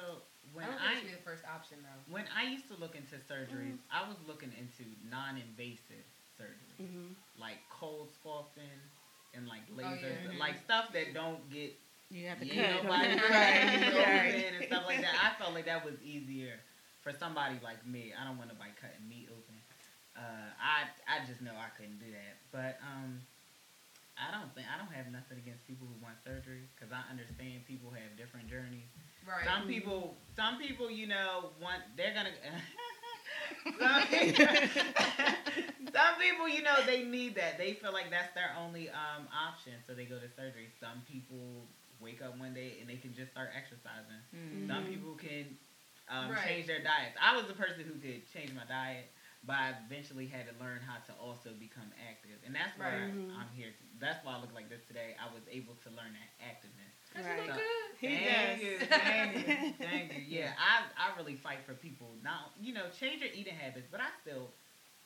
when 0.54 0.66
I 0.66 0.72
don't 0.72 0.82
I, 0.82 0.86
think 0.88 0.96
it 0.96 1.00
should 1.00 1.08
be 1.10 1.16
the 1.16 1.22
first 1.30 1.44
option 1.54 1.78
though. 1.84 2.14
when 2.14 2.26
I 2.36 2.44
used 2.44 2.68
to 2.70 2.76
look 2.76 2.96
into 2.96 3.16
surgeries, 3.16 3.76
Mm-hmm. 3.80 3.92
I 3.92 4.08
was 4.08 4.18
looking 4.28 4.52
into 4.58 4.84
non-invasive 5.10 6.06
surgery, 6.38 6.80
Mm-hmm. 6.82 7.14
like 7.42 7.58
CoolSculpting 7.72 8.80
and 9.34 9.48
like 9.48 9.62
Oh, 9.72 9.78
lasers, 9.82 10.02
yeah. 10.02 10.32
Mhm. 10.32 10.40
like 10.40 10.60
stuff 10.64 10.92
that 10.94 11.14
don't 11.14 11.50
get 11.52 11.74
You 12.10 12.28
have 12.28 12.40
to 12.40 12.46
you 12.46 12.62
cut. 12.62 12.84
know, 12.84 12.90
body 12.90 13.08
Right, 13.16 13.22
right, 13.30 13.94
right. 13.96 14.54
and 14.54 14.66
stuff 14.68 14.86
like 14.86 15.02
that. 15.02 15.16
I 15.24 15.42
felt 15.42 15.54
like 15.54 15.66
that 15.66 15.84
was 15.84 15.96
easier 16.04 16.60
for 17.02 17.12
somebody 17.12 17.56
like 17.64 17.86
me, 17.86 18.14
I 18.20 18.26
don't 18.26 18.38
want 18.38 18.50
to 18.50 18.56
nobody 18.56 18.72
cutting 18.80 19.08
me 19.08 19.28
open. 19.30 19.35
Uh, 20.16 20.48
I 20.56 20.88
I 21.08 21.26
just 21.28 21.42
know 21.44 21.52
I 21.56 21.70
couldn't 21.76 22.00
do 22.00 22.10
that. 22.12 22.36
But 22.52 22.80
um, 22.82 23.20
I 24.16 24.32
don't 24.32 24.48
think 24.56 24.68
I 24.72 24.80
don't 24.80 24.92
have 24.96 25.12
nothing 25.12 25.38
against 25.38 25.68
people 25.68 25.88
who 25.92 25.98
want 26.00 26.16
surgery 26.24 26.72
because 26.76 26.92
I 26.96 27.04
understand 27.12 27.68
people 27.68 27.92
have 27.92 28.16
different 28.16 28.48
journeys. 28.48 28.88
Right. 29.28 29.44
Some 29.44 29.68
people, 29.68 30.16
some 30.38 30.58
people, 30.62 30.88
you 30.90 31.08
know, 31.08 31.52
want 31.60 31.84
they're 31.98 32.14
gonna. 32.16 32.32
some, 33.76 34.08
people, 34.14 34.46
some 35.92 36.14
people, 36.22 36.48
you 36.48 36.62
know, 36.64 36.78
they 36.86 37.04
need 37.04 37.36
that. 37.36 37.58
They 37.58 37.74
feel 37.74 37.92
like 37.92 38.10
that's 38.10 38.34
their 38.36 38.54
only 38.60 38.88
um, 38.90 39.28
option, 39.34 39.74
so 39.88 39.94
they 39.94 40.06
go 40.06 40.16
to 40.20 40.30
surgery. 40.36 40.70
Some 40.80 41.02
people 41.10 41.68
wake 42.00 42.22
up 42.22 42.38
one 42.38 42.54
day 42.54 42.78
and 42.80 42.88
they 42.90 42.98
can 42.98 43.16
just 43.16 43.32
start 43.32 43.50
exercising. 43.56 44.22
Mm. 44.36 44.68
Some 44.68 44.84
people 44.86 45.16
can 45.16 45.58
um, 46.08 46.32
Right. 46.32 46.44
change 46.46 46.68
their 46.68 46.84
diets. 46.84 47.18
I 47.18 47.36
was 47.36 47.48
the 47.48 47.58
person 47.58 47.82
who 47.88 47.98
could 47.98 48.22
change 48.32 48.54
my 48.54 48.68
diet, 48.68 49.10
but 49.46 49.56
I 49.56 49.74
eventually 49.86 50.26
had 50.28 50.46
to 50.50 50.56
learn 50.64 50.80
how 50.82 50.98
to 51.06 51.14
also 51.22 51.50
become 51.60 51.90
active, 52.10 52.38
and 52.46 52.54
that's 52.56 52.78
why 52.78 52.94
Right. 52.94 53.14
Mhm. 53.14 53.36
I'm 53.38 53.50
here. 53.56 53.70
To, 53.72 53.84
that's 54.00 54.24
why 54.26 54.34
I 54.36 54.42
look 54.42 54.54
like 54.54 54.70
this 54.70 54.82
today. 54.88 55.16
I 55.22 55.32
was 55.34 55.44
able 55.50 55.76
to 55.86 55.90
learn 55.92 56.14
that 56.18 56.30
activeness. 56.44 56.94
Cause 57.14 57.26
Right. 57.26 57.40
you 57.40 57.46
look 57.48 57.56
So- 57.56 57.62
good. 57.62 58.10
He 58.10 58.18
thank 58.18 58.60
does. 58.60 58.62
you, 58.62 58.80
thank 58.88 59.48
you, 59.48 59.74
thank 59.80 60.14
you. 60.18 60.24
Yeah, 60.28 60.54
I 60.60 60.84
I 60.98 61.16
really 61.18 61.36
fight 61.36 61.60
for 61.66 61.74
people. 61.74 62.16
Now 62.24 62.52
you 62.60 62.74
know, 62.74 62.90
change 62.90 63.22
your 63.22 63.32
eating 63.32 63.56
habits, 63.56 63.88
but 63.90 64.02
I 64.02 64.08
still 64.22 64.52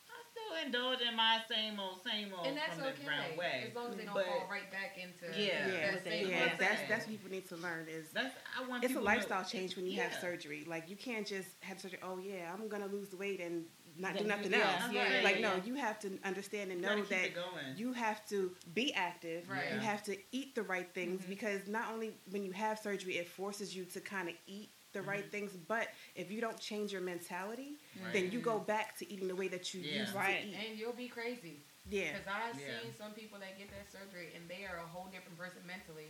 I 0.10 0.18
still 0.32 0.66
indulge 0.66 1.02
in 1.02 1.16
my 1.16 1.40
same 1.48 1.80
old 1.80 2.02
same 2.04 2.34
old 2.34 2.48
And 2.48 2.58
that's 2.58 2.74
from 2.74 2.86
the 2.86 3.06
brown 3.06 3.26
okay. 3.28 3.38
way. 3.38 3.66
As 3.70 3.76
long 3.76 3.92
as 3.92 3.98
they 3.98 4.06
don't 4.06 4.16
But- 4.16 4.26
fall 4.26 4.48
right 4.50 4.70
back 4.72 4.98
into 4.98 5.26
Yeah. 5.40 5.68
Yeah, 5.68 5.92
that 5.92 6.04
same 6.04 6.28
yeah, 6.30 6.38
Yeah. 6.46 6.56
that's 6.58 6.82
that's 6.90 7.06
what 7.06 7.10
people 7.12 7.30
need 7.30 7.48
to 7.50 7.58
learn 7.58 7.88
is 7.88 8.10
That's 8.10 8.36
I 8.58 8.66
want. 8.68 8.84
it's 8.84 8.92
a 8.92 8.96
people 8.96 9.06
to 9.06 9.10
know- 9.10 9.16
lifestyle 9.16 9.44
change 9.46 9.76
when 9.76 9.86
you 9.86 10.02
have 10.02 10.14
surgery. 10.20 10.64
Like 10.66 10.90
you 10.90 10.96
can't 10.96 11.28
just 11.28 11.50
have 11.62 11.80
surgery. 11.80 12.00
Oh 12.02 12.18
yeah, 12.18 12.52
I'm 12.52 12.68
gonna 12.70 12.88
lose 12.88 13.10
the 13.10 13.18
weight 13.18 13.40
and 13.40 13.66
not 14.00 14.14
do 14.14 14.20
Then 14.20 14.24
you- 14.26 14.30
nothing 14.36 14.52
yeah, 14.54 14.82
else. 14.84 14.94
yeah, 14.94 15.22
like 15.24 15.40
yeah, 15.40 15.56
no, 15.58 15.62
you 15.66 15.76
have 15.76 16.00
to 16.00 16.18
understand 16.24 16.72
and 16.72 16.82
know 16.82 16.96
keep 16.96 17.10
that 17.10 17.32
you 17.78 17.94
have 17.94 18.26
to 18.30 18.56
be 18.74 18.94
active. 18.94 19.50
Right. 19.50 19.74
You 19.74 19.80
have 19.80 20.04
to 20.04 20.18
eat 20.32 20.56
the 20.56 20.64
right 20.64 20.90
things 20.94 21.22
Mhm. 21.24 21.30
because 21.30 21.68
not 21.68 21.92
only 21.92 22.16
when 22.32 22.44
you 22.44 22.52
have 22.52 22.80
surgery, 22.80 23.18
it 23.18 23.28
forces 23.28 23.76
you 23.76 23.86
to 23.86 24.00
kind 24.02 24.30
of 24.30 24.36
eat 24.48 24.70
the 24.94 25.02
right 25.04 25.26
Mhm. 25.26 25.32
things, 25.32 25.52
but 25.68 25.90
if 26.16 26.32
you 26.32 26.42
don't 26.42 26.60
change 26.60 26.92
your 26.92 27.02
mentality, 27.02 27.74
Right. 28.02 28.14
then 28.14 28.32
you 28.32 28.40
go 28.40 28.58
back 28.58 28.98
to 28.98 29.12
eating 29.12 29.28
the 29.28 29.36
way 29.36 29.48
that 29.50 29.74
you 29.74 29.82
Yeah. 29.82 30.00
used 30.00 30.16
Right. 30.16 30.42
to 30.42 30.48
eat. 30.48 30.56
And 30.56 30.80
you'll 30.80 30.94
be 30.94 31.08
crazy. 31.10 31.60
Yeah. 31.90 32.14
Because 32.18 32.28
I've 32.28 32.60
Yeah. 32.60 32.82
seen 32.82 32.94
some 32.98 33.14
people 33.14 33.38
that 33.40 33.58
get 33.58 33.70
that 33.72 33.92
surgery 33.92 34.34
and 34.36 34.48
they 34.50 34.66
are 34.66 34.78
a 34.78 34.88
whole 34.88 35.06
different 35.08 35.38
person 35.38 35.66
mentally 35.68 36.10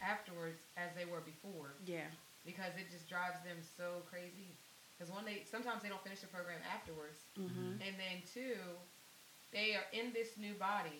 afterwards 0.00 0.58
as 0.76 0.94
they 0.94 1.04
were 1.06 1.20
before 1.20 1.74
Yeah. 1.86 2.06
because 2.44 2.76
it 2.76 2.90
just 2.90 3.08
drives 3.08 3.42
them 3.44 3.62
so 3.76 4.02
crazy. 4.10 4.56
Because 4.98 5.14
one 5.14 5.24
they 5.24 5.46
sometimes 5.46 5.82
they 5.82 5.88
don't 5.88 6.02
finish 6.02 6.20
the 6.20 6.26
program 6.26 6.58
afterwards, 6.74 7.22
Mm-hmm. 7.38 7.78
and 7.78 7.94
then 7.94 8.18
two, 8.26 8.58
they 9.52 9.74
are 9.78 9.86
in 9.94 10.12
this 10.12 10.34
new 10.36 10.54
body 10.54 10.98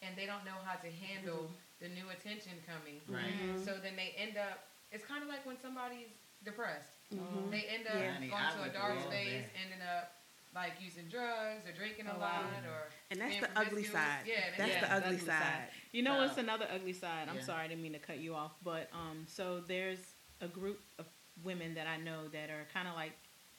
and 0.00 0.14
they 0.16 0.26
don't 0.26 0.44
know 0.44 0.58
how 0.64 0.78
to 0.78 0.86
handle 0.90 1.50
the 1.80 1.88
new 1.88 2.06
attention 2.10 2.52
coming. 2.66 3.00
Right. 3.10 3.34
Mhm. 3.34 3.64
So 3.64 3.78
then 3.82 3.96
they 3.96 4.14
end 4.16 4.36
up. 4.38 4.62
It's 4.92 5.04
kind 5.04 5.22
of 5.22 5.28
like 5.28 5.44
when 5.44 5.58
somebody's 5.60 6.14
depressed. 6.44 7.02
Mhm. 7.12 7.50
They 7.50 7.62
end 7.66 7.86
up 7.86 7.94
Yeah. 7.94 8.18
Going 8.18 8.32
I 8.32 8.52
to 8.54 8.62
a 8.62 8.68
dark 8.72 9.00
space, 9.00 9.42
that. 9.46 9.58
ending 9.60 9.82
up 9.82 10.14
like 10.54 10.74
using 10.80 11.08
drugs 11.08 11.66
or 11.66 11.72
drinking 11.72 12.06
a 12.06 12.14
Oh, 12.14 12.18
lot 12.18 12.44
wow. 12.44 12.70
or 12.70 12.90
And 13.10 13.20
that's 13.20 13.40
the 13.40 13.50
ugly 13.58 13.84
side. 13.84 14.26
Yeah, 14.26 14.46
and 14.48 14.56
That's 14.58 14.72
yeah. 14.72 14.80
the 14.86 14.92
ugly 14.94 15.14
ugly 15.16 15.26
side. 15.26 15.42
side. 15.42 15.68
You 15.92 16.02
know 16.02 16.14
So- 16.14 16.26
what's 16.26 16.38
another 16.38 16.68
ugly 16.70 16.92
side? 16.92 17.28
I'm 17.28 17.36
Yeah. 17.36 17.42
sorry, 17.44 17.64
I 17.64 17.68
didn't 17.68 17.82
mean 17.82 17.94
to 17.94 17.98
cut 17.98 18.18
you 18.18 18.34
off, 18.34 18.52
but 18.62 18.92
um, 18.92 19.26
so 19.28 19.60
there's 19.60 20.14
a 20.40 20.48
group 20.48 20.82
of 20.98 21.06
women 21.42 21.74
that 21.74 21.86
I 21.86 21.96
know 21.96 22.28
that 22.28 22.50
are 22.50 22.66
kind 22.72 22.86
of 22.86 22.94
like, 22.94 23.12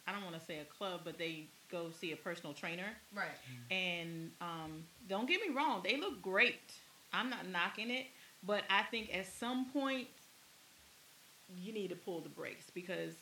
I 0.07 0.11
don't 0.11 0.23
want 0.23 0.39
to 0.39 0.45
say 0.45 0.59
a 0.59 0.65
club, 0.65 1.01
but 1.03 1.17
they 1.17 1.47
go 1.71 1.89
see 1.91 2.11
a 2.11 2.15
personal 2.15 2.53
trainer, 2.53 2.91
Right. 3.15 3.27
and 3.71 4.31
um, 4.41 4.83
don't 5.07 5.27
get 5.27 5.41
me 5.47 5.53
wrong, 5.53 5.81
they 5.83 5.97
look 5.97 6.21
great. 6.21 6.73
I'm 7.13 7.29
not 7.29 7.47
knocking 7.47 7.89
it, 7.89 8.07
but 8.43 8.63
I 8.69 8.83
think 8.83 9.13
at 9.15 9.25
some 9.27 9.65
point 9.71 10.07
you 11.57 11.71
need 11.73 11.89
to 11.89 11.95
pull 11.95 12.21
the 12.21 12.29
brakes 12.29 12.69
because 12.73 13.13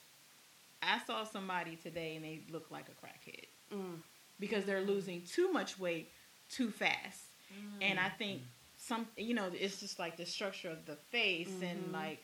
I 0.81 0.99
saw 1.05 1.23
somebody 1.23 1.75
today 1.75 2.15
and 2.15 2.23
they 2.25 2.41
look 2.51 2.71
like 2.71 2.87
a 2.89 3.05
crackhead 3.05 3.45
Mm. 3.71 4.01
because 4.39 4.65
they're 4.65 4.81
losing 4.81 5.21
too 5.23 5.51
much 5.51 5.79
weight 5.79 6.09
too 6.49 6.71
fast. 6.71 7.21
And 7.81 7.99
I 7.99 8.09
think 8.09 8.41
some, 8.77 9.07
you 9.17 9.33
know, 9.33 9.49
it's 9.53 9.79
just 9.79 9.99
like 9.99 10.17
the 10.17 10.25
structure 10.25 10.69
of 10.69 10.85
the 10.85 10.95
face 10.95 11.61
and 11.61 11.89
Mhm. 11.89 11.93
like 11.93 12.23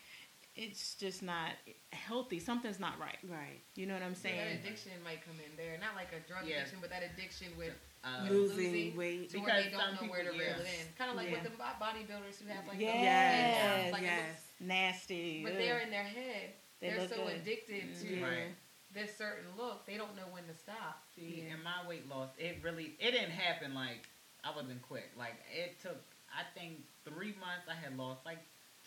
it's 0.58 0.96
just 0.96 1.22
not 1.24 1.52
healthy. 1.94 2.40
Something's 2.40 2.80
not 2.80 3.00
right. 3.00 3.18
Right. 3.30 3.62
You 3.76 3.86
know 3.86 3.94
what 3.94 4.04
I'm 4.04 4.14
that 4.14 4.20
saying? 4.22 4.60
addiction 4.60 4.92
might 5.04 5.24
come 5.26 5.36
in 5.40 5.56
there. 5.56 5.78
Not 5.80 5.96
like 5.96 6.10
a 6.12 6.20
drug 6.28 6.46
Yeah. 6.48 6.58
addiction, 6.58 6.80
but 6.82 6.90
that 6.90 7.04
addiction 7.04 7.56
with 7.58 7.74
Uh, 8.04 8.24
you 8.26 8.30
Losing 8.32 8.58
losing 8.58 8.96
weight. 8.96 9.30
to 9.32 9.40
where 9.40 9.62
they 9.64 9.70
don't 9.70 9.98
some 9.98 10.06
know 10.06 10.12
where 10.12 10.24
to 10.24 10.32
people- 10.32 10.46
reel 10.46 10.60
it 10.62 10.68
in. 10.80 10.94
Kind 10.98 11.10
of 11.12 11.18
like 11.18 11.28
Yeah. 11.30 11.42
with 11.42 11.52
the 11.52 11.58
bodybuilders 11.58 12.40
who 12.40 12.48
have 12.48 12.66
like 12.68 12.80
Yes, 12.80 12.94
those 12.94 13.04
Yes. 13.04 13.92
like 13.92 14.02
yes. 14.04 14.28
looks- 14.30 14.52
Nasty. 14.62 15.44
but 15.44 15.52
ugh. 15.54 15.58
they're 15.58 15.80
in 15.80 15.90
their 15.90 16.04
head. 16.04 16.54
They 16.80 16.90
They 16.92 16.98
are 16.98 17.08
so 17.10 17.16
good. 17.26 17.36
addicted 17.38 17.96
to 18.02 18.06
Mhm. 18.08 18.22
Right. 18.24 18.56
this 18.92 19.18
certain 19.18 19.54
look, 19.58 19.86
they 19.86 19.98
don't 19.98 20.16
know 20.16 20.28
when 20.28 20.46
to 20.48 20.54
stop. 20.54 21.04
See, 21.16 21.42
Yeah. 21.42 21.54
and 21.56 21.64
my 21.64 21.86
weight 21.88 22.08
loss, 22.08 22.30
it 22.38 22.62
really, 22.64 22.96
it 23.00 23.12
didn't 23.12 23.32
happen 23.32 23.74
like 23.74 24.08
I 24.44 24.52
wasn't 24.56 24.82
quick. 24.84 25.12
Like 25.18 25.36
it 25.52 25.80
took, 25.82 26.02
I 26.34 26.44
think 26.54 26.86
three 27.04 27.34
months 27.34 27.68
I 27.68 27.74
had 27.76 27.98
lost 27.98 28.26
like 28.26 28.40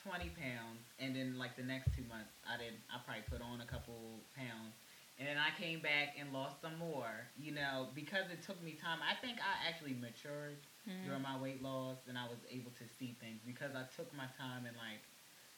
twenty 0.02 0.30
pounds, 0.30 0.84
and 0.98 1.14
then 1.14 1.38
like 1.38 1.54
the 1.56 1.62
next 1.62 1.92
two 1.94 2.04
months 2.04 2.32
I 2.46 2.56
did, 2.56 2.74
I 2.90 2.98
probably 3.04 3.22
put 3.22 3.40
on 3.40 3.60
a 3.60 3.66
couple 3.66 4.24
pounds, 4.34 4.74
and 5.18 5.26
then 5.28 5.36
I 5.38 5.50
came 5.50 5.80
back 5.80 6.10
and 6.18 6.32
lost 6.32 6.60
some 6.60 6.74
more. 6.74 7.28
You 7.36 7.52
know, 7.52 7.88
because 7.94 8.28
it 8.30 8.40
took 8.42 8.60
me 8.60 8.74
time. 8.74 9.00
I 9.02 9.14
think 9.14 9.38
I 9.40 9.66
actually 9.68 9.94
matured 9.94 10.58
Mhm. 10.86 10.94
during 11.02 11.22
my 11.22 11.36
weight 11.36 11.60
loss, 11.60 11.98
and 12.06 12.18
I 12.18 12.24
was 12.24 12.38
able 12.48 12.70
to 12.72 12.86
see 12.86 13.14
things 13.20 13.40
because 13.44 13.74
I 13.74 13.84
took 13.94 14.12
my 14.12 14.26
time 14.36 14.66
and 14.66 14.76
like 14.76 15.00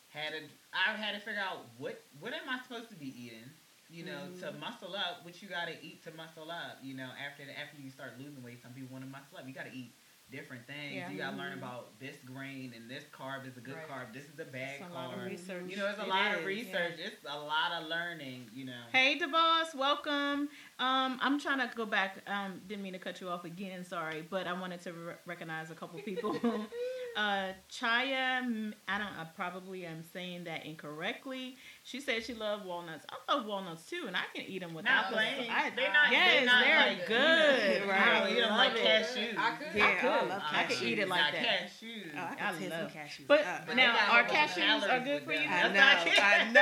had 0.09 0.33
to. 0.33 0.41
I 0.73 0.95
had 0.97 1.13
to 1.13 1.19
figure 1.21 1.41
out 1.41 1.61
what 1.77 1.97
what 2.19 2.33
am 2.33 2.49
I 2.49 2.59
supposed 2.59 2.89
to 2.91 2.97
be 2.97 3.09
eating. 3.09 3.55
You 3.89 4.03
know, 4.05 4.29
to 4.41 4.51
Mhm. 4.51 4.53
muscle 4.53 4.95
up, 4.95 5.19
what 5.21 5.43
you 5.43 5.49
got 5.49 5.67
to 5.67 5.77
eat 5.83 6.03
to 6.03 6.11
muscle 6.11 6.51
up. 6.51 6.77
You 6.81 6.95
know, 6.95 7.11
after 7.19 7.45
the, 7.45 7.57
after 7.59 7.77
you 7.77 7.91
start 7.91 8.15
losing 8.17 8.43
weight, 8.43 8.59
some 8.63 8.73
people 8.73 8.89
want 8.91 9.05
to 9.05 9.11
muscle 9.11 9.37
up. 9.39 9.47
You 9.47 9.53
got 9.53 9.65
to 9.67 9.73
eat 9.73 9.93
different 10.33 10.67
things. 10.67 10.95
Yeah. 10.95 11.11
You 11.11 11.19
got 11.19 11.33
to 11.33 11.37
learn 11.37 11.53
Mhm. 11.53 11.59
about 11.59 11.99
this 12.01 12.17
grain 12.25 12.73
and 12.75 12.91
this 12.91 13.05
carb 13.13 13.47
is 13.47 13.57
a 13.59 13.61
good 13.61 13.75
Right. 13.77 13.89
carb. 13.89 14.13
This 14.15 14.25
is 14.25 14.39
a 14.41 14.45
bad 14.45 14.81
It's 14.81 14.91
a 14.91 14.93
lot 14.93 15.13
of 15.13 15.21
carb. 15.21 15.27
research. 15.27 15.71
You 15.71 15.77
know, 15.77 15.87
it's 15.89 15.99
a 15.99 16.03
It 16.03 16.09
lot 16.09 16.33
is, 16.33 16.39
of 16.41 16.45
research. 16.47 16.95
It's 16.99 17.25
a 17.29 17.39
lot 17.39 17.73
of 17.81 17.89
learning. 17.89 18.51
You 18.53 18.65
know. 18.65 18.83
Hey, 18.91 19.19
DeBoss, 19.19 19.75
welcome. 19.75 20.49
Um, 20.79 21.19
I'm 21.21 21.39
trying 21.39 21.59
to 21.69 21.71
go 21.77 21.85
back. 21.87 22.19
Um, 22.27 22.63
didn't 22.67 22.83
mean 22.83 22.95
to 22.95 22.99
cut 22.99 23.21
you 23.21 23.29
off 23.29 23.45
again. 23.45 23.85
Sorry, 23.85 24.23
but 24.23 24.47
I 24.47 24.55
wanted 24.55 24.81
to 24.83 24.93
re- 24.95 25.15
recognize 25.27 25.71
a 25.71 25.75
couple 25.75 26.01
people. 26.01 26.33
uh, 27.17 27.53
Chaya, 27.71 28.43
mm, 28.45 28.73
I 28.89 28.99
don't. 28.99 29.07
I 29.19 29.25
probably 29.37 29.85
am 29.85 30.03
saying 30.13 30.45
that 30.45 30.65
incorrectly. 30.65 31.57
She 31.85 32.01
said 32.01 32.25
she 32.25 32.33
loved 32.35 32.65
walnuts. 32.65 33.05
I 33.11 33.35
love 33.35 33.47
walnuts 33.47 33.85
too, 33.89 34.05
and 34.07 34.17
I 34.17 34.23
can 34.35 34.45
eat 34.47 34.61
them 34.61 34.73
without 34.75 35.11
Not 35.11 35.11
them. 35.11 35.19
plain. 35.37 35.51
I, 35.51 35.71
They're 35.77 35.93
not- 35.93 36.11
Yes, 36.11 36.35
they're 36.37 36.47
not 36.47 36.65
they're 36.65 36.87
like- 36.87 37.07
good. 37.07 37.83
Right. 37.89 37.99
I 38.01 38.21
I 38.27 38.31
eat 38.31 38.41
them 38.41 38.51
like 38.51 38.73
it. 38.75 38.85
cashews. 38.87 39.39
I 39.39 39.51
could. 39.57 39.67
Yeah, 39.79 39.85
I 39.85 39.91
I 39.91 39.95
could. 40.21 40.29
love 40.29 40.43
I 40.53 40.63
could 40.65 40.83
eat 40.83 40.99
it 40.99 41.09
like 41.09 41.33
that. 41.33 41.45
Cashews. 41.45 42.11
Oh, 42.15 42.19
I 42.19 42.37
I 42.49 42.53
taste 42.59 42.71
love- 42.71 42.91
cashews. 42.93 43.27
But 43.27 43.41
up. 43.47 43.67
But 43.67 43.77
now, 43.77 43.93
they 43.93 43.99
are 43.99 44.21
a 44.21 44.25
bunch 44.29 44.33
of 44.33 44.57
cashews 44.57 44.91
are 44.91 45.01
good 45.05 45.23
for 45.25 45.33
you? 45.33 45.39
them. 45.41 45.49
I 45.53 45.73
know, 45.73 46.13
I 46.23 46.53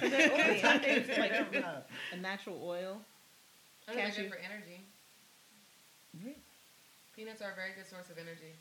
know. 0.00 0.08
They're 0.08 0.32
oily. 0.32 0.64
I 0.64 0.78
think 0.78 1.08
it's 1.08 1.18
like 1.18 1.32
a, 1.32 1.84
a 2.12 2.16
natural 2.16 2.60
oil. 2.62 2.98
I 3.88 3.92
think 3.92 3.98
they're 3.98 4.06
Cashew. 4.08 4.22
good 4.22 4.30
for 4.32 4.38
energy. 4.38 4.80
Peanuts 7.14 7.40
are 7.40 7.52
a 7.52 7.54
very 7.54 7.70
good 7.76 7.86
source 7.88 8.10
of 8.10 8.18
energy. 8.18 8.52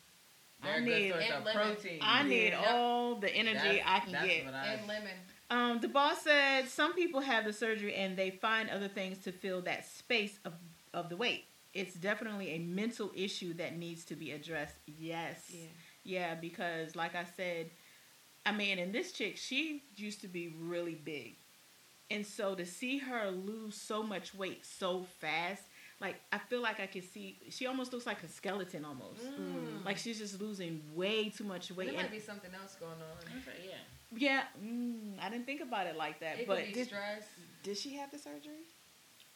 They're 0.64 0.74
I 0.74 0.78
a 0.78 0.82
need- 0.82 0.92
good 1.08 1.12
source 1.14 1.24
and 1.26 1.34
of 1.36 1.44
lemon. 1.46 1.76
protein. 1.76 2.00
I 2.02 2.24
need 2.24 2.48
Yeah. 2.50 2.74
all 2.74 3.16
the 3.16 3.30
energy 3.34 3.56
That's- 3.58 3.84
I 3.86 4.00
can 4.00 4.12
that's 4.14 4.26
get. 4.28 4.46
what 4.46 4.54
I- 4.54 4.66
And 4.74 4.88
lemon. 4.88 5.18
Um, 5.50 5.80
the 5.80 5.88
boss 5.88 6.24
said 6.24 6.68
some 6.70 6.94
people 6.94 7.22
have 7.22 7.46
the 7.46 7.54
surgery 7.54 7.94
and 7.96 8.18
they 8.18 8.32
find 8.32 8.70
other 8.70 8.88
things 8.88 9.20
to 9.20 9.32
fill 9.32 9.62
that 9.62 9.86
space 9.86 10.40
of, 10.44 10.54
of 10.94 11.10
the 11.10 11.16
weight. 11.18 11.46
It's 11.74 11.94
definitely 11.94 12.52
a 12.52 12.60
mental 12.60 13.12
issue 13.16 13.54
that 13.56 13.76
needs 13.76 14.06
to 14.06 14.16
be 14.16 14.32
addressed. 14.32 14.76
Yes. 14.88 15.52
Yeah. 15.54 15.68
Yeah, 16.04 16.36
because 16.36 16.96
like 16.96 17.16
I 17.16 17.26
said, 17.26 17.70
I 18.46 18.52
mean, 18.54 18.80
and 18.80 18.94
this 18.94 19.12
chick, 19.12 19.38
she 19.38 19.84
used 19.96 20.22
to 20.22 20.28
be 20.28 20.48
really 20.48 20.96
big. 20.96 21.36
And 22.10 22.26
so 22.26 22.56
to 22.56 22.66
see 22.66 23.00
her 23.00 23.30
lose 23.32 23.76
so 23.76 24.04
much 24.04 24.34
weight 24.34 24.66
so 24.66 25.04
fast, 25.20 25.64
like 26.02 26.16
I 26.32 26.38
feel 26.38 26.62
like 26.62 26.80
I 26.80 26.88
could 26.88 27.04
see 27.04 27.38
she 27.50 27.68
almost 27.68 27.94
looks 27.94 28.06
like 28.06 28.22
a 28.24 28.28
skeleton 28.28 28.84
almost. 28.86 29.24
Mm. 29.24 29.86
Like 29.86 29.98
she's 29.98 30.18
just 30.20 30.40
losing 30.42 30.82
way 30.94 31.30
too 31.30 31.44
much 31.46 31.72
weight. 31.72 31.86
there 31.88 31.94
And- 31.96 32.04
might 32.04 32.12
be 32.12 32.20
something 32.20 32.52
else 32.54 32.76
going 32.76 32.92
on. 32.94 33.42
Yeah. 33.64 33.74
yeah, 34.16 34.44
mm, 34.64 35.14
I 35.22 35.30
didn't 35.30 35.46
think 35.46 35.62
about 35.62 35.88
it 35.88 35.96
like 35.96 36.20
that, 36.20 36.40
It 36.40 36.48
but 36.48 36.58
could 36.58 36.68
be 36.68 36.74
did- 36.74 36.88
stress. 36.88 37.24
Did 37.64 37.78
she 37.78 37.96
have 37.96 38.12
the 38.12 38.20
surgery? 38.20 38.66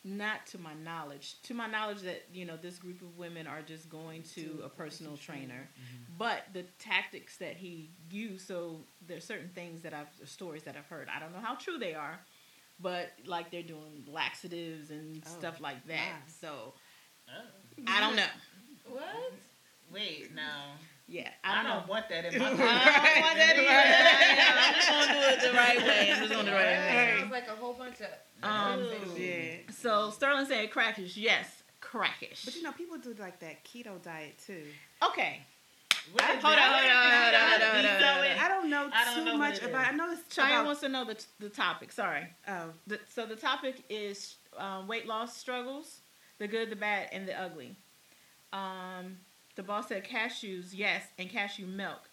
not 0.06 0.46
to 0.48 0.58
my 0.58 0.74
knowledge. 0.76 1.42
To 1.44 1.54
my 1.54 1.68
knowledge, 1.68 2.00
that 2.04 2.24
you 2.34 2.46
know 2.46 2.56
this 2.56 2.78
group 2.78 3.02
of 3.02 3.18
women 3.18 3.48
are 3.48 3.62
just 3.62 3.90
going 3.90 4.24
to 4.36 4.44
To 4.44 4.62
a 4.64 4.70
personal 4.70 5.18
trainer, 5.18 5.68
Mm-hmm. 5.76 6.14
but 6.18 6.44
the 6.54 6.64
tactics 6.80 7.36
that 7.38 7.58
he 7.58 7.90
used. 8.10 8.48
So 8.48 8.80
there's 9.06 9.26
certain 9.26 9.50
things 9.50 9.82
that 9.82 9.94
I've 9.94 10.08
stories 10.30 10.64
that 10.64 10.78
I've 10.78 10.86
heard. 10.88 11.10
I 11.14 11.20
don't 11.20 11.34
know 11.34 11.42
how 11.42 11.56
true 11.56 11.78
they 11.78 11.96
are, 11.96 12.18
but 12.80 13.12
like 13.26 13.52
they're 13.52 13.64
doing 13.64 14.06
laxatives 14.08 14.90
and 14.92 15.22
Oh, 15.26 15.30
stuff 15.40 15.60
like 15.62 15.86
that. 15.88 15.96
nice. 16.26 16.36
So 16.42 16.74
Oh. 17.30 17.84
I 17.88 18.00
don't 18.02 18.16
know. 18.16 18.24
What? 18.90 19.34
Wait, 19.92 20.34
no. 20.36 20.42
Yeah, 21.08 21.30
I 21.44 21.52
I 21.52 21.56
don't 21.56 21.64
don't 21.72 21.88
know. 21.88 21.92
want 21.92 22.10
that 22.10 22.26
in 22.26 22.40
my 22.40 22.46
I 22.50 22.50
don't 22.50 22.60
want 22.60 23.38
that 23.38 23.56
either. 23.58 24.60
I'm 24.60 24.76
just 24.76 24.90
gonna 24.90 25.14
do 25.14 25.28
it 25.28 25.52
the 25.52 25.58
right 25.58 25.78
way. 25.80 26.12
I'm 26.12 26.20
just 26.20 26.32
gonna 26.32 26.34
do 26.34 26.40
it 26.42 26.46
the 26.46 26.52
right 26.52 26.64
That 26.66 26.96
way. 26.96 27.16
sounds 27.20 27.32
like 27.32 27.48
a 27.48 27.56
whole 27.56 27.74
bunch 27.74 28.02
of. 28.02 28.08
Um, 28.44 28.88
Yeah. 29.18 29.56
So 29.72 30.12
Sterling 30.12 30.46
said 30.46 30.70
crackish. 30.72 31.18
Yes, 31.18 31.64
crackish. 31.82 32.46
But 32.46 32.56
you 32.56 32.62
know, 32.64 32.72
people 32.74 32.98
do 33.00 33.16
like 33.20 33.40
that 33.40 33.64
keto 33.66 34.02
diet 34.04 34.38
too. 34.46 34.64
okay, 35.04 35.42
What 36.14 36.24
Hold 36.24 36.36
on, 36.38 36.42
hold 36.42 36.56
on, 36.56 36.62
hold 36.62 37.36
on, 37.36 37.62
hold 37.62 37.76
on, 37.76 37.82
Detail 37.84 38.14
hold 38.14 38.26
on. 38.26 38.32
it. 38.32 38.42
I 38.44 38.48
don't 38.48 38.70
know 38.70 38.90
I 38.94 39.06
don't 39.06 39.16
too 39.16 39.26
know 39.26 39.38
much 39.38 39.58
it 39.58 39.64
about. 39.70 39.82
is. 39.82 39.88
I 39.88 39.92
know 39.96 40.12
it's 40.12 40.34
Cheyenne 40.36 40.52
about. 40.52 40.66
wants 40.66 40.82
to 40.82 40.90
know 40.90 41.06
the 41.06 41.26
the 41.40 41.50
topic. 41.50 41.92
Sorry. 41.92 42.28
oh, 42.48 42.66
The, 42.88 43.00
so 43.14 43.26
the 43.26 43.36
topic 43.36 43.84
is 43.90 44.36
um, 44.58 44.88
weight 44.88 45.08
loss 45.08 45.38
struggles, 45.38 46.00
the 46.40 46.48
good, 46.48 46.70
the 46.70 46.76
bad, 46.76 47.10
and 47.12 47.28
the 47.28 47.40
ugly. 47.40 47.76
Um, 48.54 49.18
the 49.56 49.64
boss 49.64 49.90
said 49.90 50.06
cashews, 50.06 50.70
yes, 50.74 51.04
and 51.18 51.30
cashew 51.30 51.66
milk. 51.68 52.10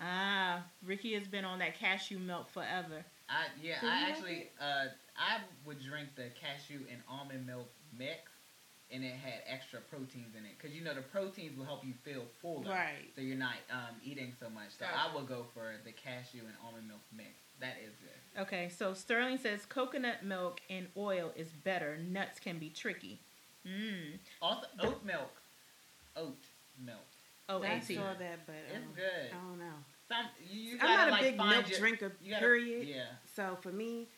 Ah, 0.00 0.62
Ricky 0.86 1.14
has 1.14 1.26
been 1.26 1.44
on 1.44 1.58
that 1.58 1.78
cashew 1.78 2.18
milk 2.18 2.48
forever. 2.50 3.04
I 3.28 3.44
yeah, 3.62 3.80
Do 3.80 3.86
you 3.86 3.92
I 3.92 4.00
like 4.02 4.10
actually 4.12 4.50
uh 4.60 4.84
I 5.16 5.38
would 5.66 5.80
drink 5.80 6.08
the 6.16 6.28
cashew 6.40 6.80
and 6.90 7.00
almond 7.08 7.46
milk 7.46 7.68
mix 7.96 8.29
and 8.92 9.04
it 9.04 9.14
had 9.14 9.42
extra 9.46 9.80
proteins 9.80 10.34
in 10.36 10.44
it 10.44 10.58
cuz 10.58 10.72
you 10.72 10.82
know 10.82 10.94
the 10.94 11.02
proteins 11.02 11.56
will 11.56 11.64
help 11.64 11.84
you 11.84 11.94
feel 12.04 12.24
fuller. 12.40 12.70
right. 12.70 13.10
So 13.14 13.20
you're 13.20 13.36
not 13.36 13.54
um, 13.70 14.00
eating 14.04 14.34
so 14.38 14.48
much. 14.50 14.70
So 14.78 14.84
Gotcha. 14.84 14.98
I 15.10 15.14
will 15.14 15.24
go 15.24 15.46
for 15.54 15.74
the 15.84 15.92
cashew 15.92 16.40
and 16.46 16.54
almond 16.64 16.88
milk 16.88 17.00
mix. 17.12 17.30
That 17.60 17.76
is 17.84 17.92
good. 18.00 18.40
Okay, 18.42 18.68
so 18.70 18.94
Sterling 18.94 19.38
says 19.38 19.66
coconut 19.66 20.24
milk 20.24 20.60
and 20.70 20.86
oil 20.96 21.32
is 21.36 21.48
better. 21.50 21.98
Nuts 21.98 22.38
can 22.40 22.58
be 22.58 22.70
tricky. 22.70 23.20
Mmm. 23.66 24.18
Also 24.40 24.66
oat 24.80 25.04
milk. 25.04 25.42
Oat 26.16 26.38
milk. 26.84 26.98
Oh, 27.48 27.62
I 27.62 27.80
saw 27.80 28.14
that, 28.14 28.46
but 28.46 28.54
It's 28.68 28.76
um, 28.76 28.92
good. 28.94 29.30
I 29.32 29.34
don't 29.48 29.58
know. 29.58 29.74
Some 30.08 30.26
you, 30.48 30.60
you 30.72 30.78
I'm 30.80 30.88
not 30.96 31.08
a 31.08 31.10
like, 31.10 31.20
big 31.22 31.36
milk 31.36 31.68
your- 31.68 31.78
drinker. 31.78 32.08
gotta- 32.28 32.40
period. 32.40 32.88
Yeah. 32.88 33.06
So 33.36 33.58
for 33.60 33.70
me, 33.72 34.08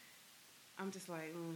I'm 0.78 0.90
just 0.90 1.08
like, 1.08 1.34
mm. 1.34 1.54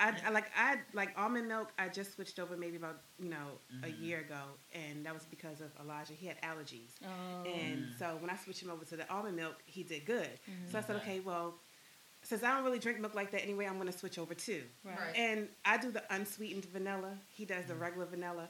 I, 0.00 0.14
I 0.26 0.30
like 0.30 0.50
I 0.56 0.78
like 0.94 1.10
almond 1.16 1.46
milk. 1.46 1.68
I 1.78 1.88
just 1.88 2.14
switched 2.14 2.38
over 2.40 2.56
maybe 2.56 2.76
about 2.76 3.02
you 3.18 3.28
know 3.28 3.58
a 3.82 3.86
Mhm. 3.86 4.00
year 4.02 4.20
ago, 4.20 4.40
and 4.72 5.04
that 5.04 5.12
was 5.14 5.24
because 5.30 5.60
of 5.60 5.70
Elijah. 5.80 6.14
He 6.14 6.26
had 6.26 6.40
allergies, 6.42 6.92
Oh. 7.04 7.42
and 7.44 7.84
Mm. 7.88 7.98
so 7.98 8.16
when 8.20 8.30
I 8.30 8.36
switched 8.36 8.62
him 8.62 8.70
over 8.70 8.84
to 8.86 8.96
the 8.96 9.08
almond 9.12 9.36
milk, 9.36 9.56
he 9.66 9.82
did 9.82 10.06
good. 10.06 10.30
So 10.70 10.78
I 10.78 10.80
said, 10.80 10.96
Okay. 10.96 11.04
okay, 11.16 11.20
well, 11.20 11.54
since 12.22 12.42
I 12.42 12.54
don't 12.54 12.64
really 12.64 12.78
drink 12.78 12.98
milk 12.98 13.14
like 13.14 13.30
that 13.32 13.42
anyway, 13.42 13.66
I'm 13.66 13.76
going 13.78 13.92
to 13.92 13.96
switch 13.98 14.18
over 14.18 14.34
too. 14.34 14.64
Right. 14.84 15.14
And 15.14 15.48
I 15.64 15.76
do 15.76 15.90
the 15.90 16.02
unsweetened 16.14 16.64
vanilla. 16.66 17.18
He 17.28 17.44
does 17.44 17.66
the 17.66 17.74
Mhm. 17.74 17.80
regular 17.80 18.06
vanilla, 18.06 18.48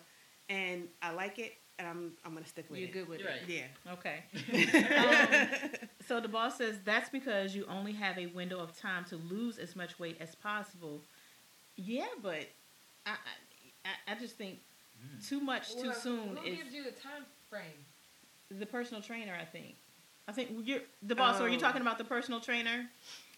and 0.49 0.89
I 1.03 1.11
like 1.13 1.39
it, 1.41 1.57
and 1.79 1.89
I'm 1.89 2.17
I'm 2.25 2.33
going 2.33 2.45
to 2.45 2.49
stick 2.51 2.67
with 2.71 2.79
it. 2.79 2.83
You're 2.83 2.93
good 2.93 3.09
with 3.09 3.21
You're 3.21 3.29
it. 3.31 3.43
right. 3.43 3.49
Yeah. 3.49 3.93
Okay. 3.93 4.25
Um, 5.01 5.49
so 6.07 6.21
the 6.21 6.29
boss 6.29 6.59
says 6.59 6.79
that's 6.85 7.09
because 7.11 7.55
you 7.55 7.65
only 7.67 7.93
have 7.93 8.19
a 8.19 8.27
window 8.27 8.59
of 8.59 8.77
time 8.77 9.05
to 9.07 9.17
lose 9.17 9.59
as 9.59 9.75
much 9.77 9.99
weight 9.99 10.17
as 10.21 10.35
possible. 10.35 11.03
Yeah, 11.83 12.07
but 12.23 12.47
I 13.07 13.11
I, 13.13 13.15
I- 13.85 14.13
I 14.13 14.15
just 14.19 14.37
think 14.37 14.59
Mm. 15.03 15.27
too 15.27 15.41
much 15.41 15.73
too 15.75 15.85
Well, 15.89 15.95
soon 15.95 16.37
Who 16.37 16.45
is 16.47 16.59
gives 16.59 16.75
you 16.75 16.85
the 16.85 16.91
time 16.91 17.25
frame? 17.49 17.63
the 18.51 18.67
personal 18.67 19.03
trainer. 19.03 19.35
I 19.41 19.45
think. 19.47 19.75
I 20.29 20.33
think 20.33 20.51
you're 20.65 20.83
the 21.03 21.15
boss. 21.15 21.41
Are 21.41 21.49
you 21.49 21.57
Oh. 21.57 21.61
talking 21.61 21.81
about 21.81 21.97
the 21.97 22.05
personal 22.05 22.39
trainer? 22.41 22.87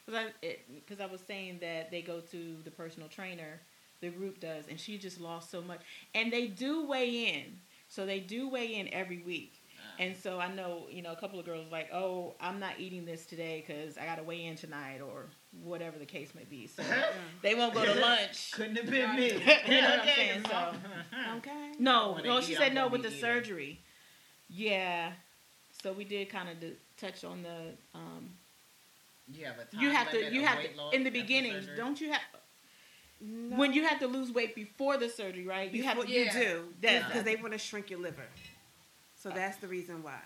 Because 0.05 0.33
I 0.43 0.57
because 0.75 0.99
I 1.01 1.07
was 1.07 1.21
saying 1.21 1.61
that 1.61 1.91
they 1.93 2.03
go 2.03 2.21
to 2.21 2.57
the 2.65 2.71
personal 2.73 3.09
trainer. 3.09 3.61
The 4.01 4.09
group 4.11 4.41
does, 4.41 4.67
and 4.67 4.81
she 4.81 4.99
just 4.99 5.21
lost 5.21 5.51
so 5.53 5.63
much. 5.63 5.81
And 6.17 6.33
they 6.33 6.49
do 6.49 6.85
weigh 6.85 7.29
in, 7.35 7.61
so 7.89 8.05
they 8.05 8.19
do 8.19 8.49
weigh 8.49 8.75
in 8.75 8.93
every 8.93 9.19
week. 9.19 9.53
And 10.01 10.17
so 10.17 10.41
I 10.41 10.53
know, 10.53 10.89
you 10.91 11.03
know, 11.03 11.13
a 11.13 11.17
couple 11.17 11.39
of 11.39 11.45
girls 11.47 11.71
like, 11.71 11.93
oh, 11.93 12.35
I'm 12.41 12.59
not 12.59 12.81
eating 12.81 13.05
this 13.05 13.25
today 13.27 13.63
because 13.65 13.97
I 13.99 14.05
got 14.07 14.17
to 14.17 14.25
weigh 14.25 14.47
in 14.47 14.57
tonight 14.57 15.01
or 15.01 15.27
whatever 15.63 15.99
the 15.99 16.07
case 16.07 16.35
may 16.35 16.45
be. 16.45 16.67
So 16.67 16.83
they 17.43 17.55
won't 17.55 17.75
go 17.75 17.85
to 17.85 17.95
lunch. 18.01 18.53
couldn't 18.53 18.77
have 18.77 18.91
been 18.91 19.17
me. 19.17 19.31
You 19.67 19.81
know 19.81 19.91
what 19.91 19.93
I'm 19.95 20.01
Okay, 20.01 20.15
saying? 20.17 20.43
Mom. 20.51 20.77
okay. 21.39 21.73
No, 21.79 22.19
no, 22.25 22.41
she 22.41 22.53
eat, 22.53 22.59
said 22.59 22.69
I'm 22.69 22.75
no 22.75 22.89
with 22.89 23.03
the 23.03 23.09
eating. 23.09 23.21
surgery. 23.21 23.81
Yeah. 24.49 25.13
So 25.83 25.93
we 25.93 26.05
did 26.05 26.29
kind 26.31 26.49
of 26.49 26.57
touch 26.97 27.25
on 27.25 27.43
the. 27.43 27.73
Um, 27.95 28.31
You 29.33 29.45
have 29.47 29.59
a 29.59 29.65
time 29.65 29.81
you 29.83 29.91
have 29.91 30.11
to. 30.11 30.33
You 30.35 30.45
have 30.47 30.59
to 30.59 30.69
in 30.97 31.03
the 31.05 31.09
after 31.09 31.11
beginning. 31.11 31.53
surgery? 31.53 31.77
Don't 31.77 32.01
you 32.01 32.13
have 32.13 32.21
No. 33.21 33.57
when 33.57 33.73
you 33.73 33.85
have 33.87 33.99
to 34.01 34.07
lose 34.07 34.31
weight 34.33 34.55
before 34.55 34.97
the 34.97 35.09
surgery, 35.09 35.47
right? 35.47 35.71
You 35.73 35.83
have 35.85 35.97
Before- 35.97 36.07
to. 36.07 36.13
you 36.13 36.31
do 36.33 36.65
That's- 36.81 37.07
because 37.07 37.25
they 37.25 37.37
want 37.37 37.53
to 37.53 37.59
shrink 37.59 37.91
your 37.91 38.01
liver. 38.01 38.27
So 39.17 39.31
that's 39.31 39.57
the 39.59 39.69
reason 39.69 40.03
why 40.03 40.19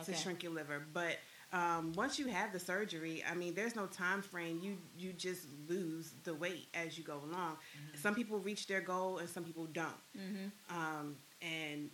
Okay. 0.00 0.12
to 0.12 0.18
shrink 0.18 0.42
your 0.42 0.52
liver. 0.52 0.82
But 0.92 1.18
um, 1.52 1.92
once 1.94 2.18
you 2.18 2.26
have 2.26 2.52
the 2.52 2.58
surgery, 2.58 3.22
I 3.30 3.34
mean, 3.34 3.54
there's 3.54 3.76
no 3.76 3.86
time 3.86 4.22
frame. 4.22 4.60
You 4.62 4.76
you 4.98 5.12
just 5.12 5.46
lose 5.68 6.12
the 6.24 6.34
weight 6.34 6.68
as 6.74 6.98
you 6.98 7.04
go 7.04 7.18
along. 7.24 7.56
Mhm. 7.56 7.98
Some 8.00 8.14
people 8.14 8.38
reach 8.38 8.66
their 8.66 8.80
goal 8.80 9.18
and 9.18 9.28
some 9.28 9.44
people 9.44 9.66
don't. 9.66 10.00
hmm 10.16 10.48
Um, 10.68 11.16
and 11.42 11.90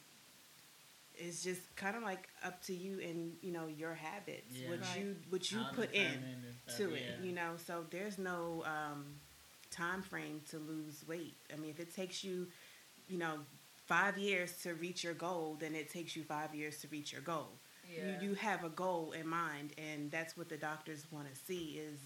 it's 1.15 1.43
just 1.43 1.61
kind 1.77 1.97
of 1.97 2.03
like 2.03 2.29
up 2.45 2.63
to 2.65 2.75
you 2.75 3.01
and 3.01 3.37
you 3.43 3.53
know 3.53 3.67
your 3.67 3.95
habits, 3.95 4.53
Yeah. 4.55 4.71
what 4.71 4.81
Right. 4.81 4.99
you 5.01 5.17
what 5.29 5.51
you 5.51 5.59
How 5.59 5.71
put 5.73 5.93
in 5.93 6.05
determined 6.11 6.45
and 6.45 6.55
stuff, 6.67 6.77
to 6.79 6.95
it, 6.95 7.03
yeah. 7.19 7.25
you 7.27 7.33
know. 7.33 7.57
So 7.57 7.85
there's 7.91 8.19
no 8.19 8.65
um, 8.65 9.21
time 9.71 10.03
frame 10.03 10.41
to 10.51 10.59
lose 10.59 11.07
weight. 11.07 11.37
I 11.53 11.57
mean, 11.57 11.71
if 11.71 11.79
it 11.81 11.95
takes 11.95 12.25
you, 12.25 12.49
you 13.09 13.19
know, 13.19 13.39
five 13.87 14.17
years 14.19 14.57
to 14.63 14.75
reach 14.75 15.05
your 15.05 15.15
goal, 15.15 15.57
then 15.61 15.75
it 15.75 15.91
takes 15.91 16.17
you 16.17 16.25
five 16.25 16.55
years 16.55 16.79
to 16.81 16.89
reach 16.89 17.13
your 17.13 17.23
goal. 17.23 17.49
Yeah. 17.89 18.21
You 18.23 18.29
you 18.31 18.35
have 18.35 18.65
a 18.65 18.69
goal 18.69 19.13
in 19.13 19.27
mind, 19.27 19.73
and 19.79 20.11
that's 20.11 20.37
what 20.37 20.49
the 20.49 20.57
doctors 20.57 21.07
want 21.11 21.33
to 21.33 21.35
see 21.39 21.79
is 21.79 21.99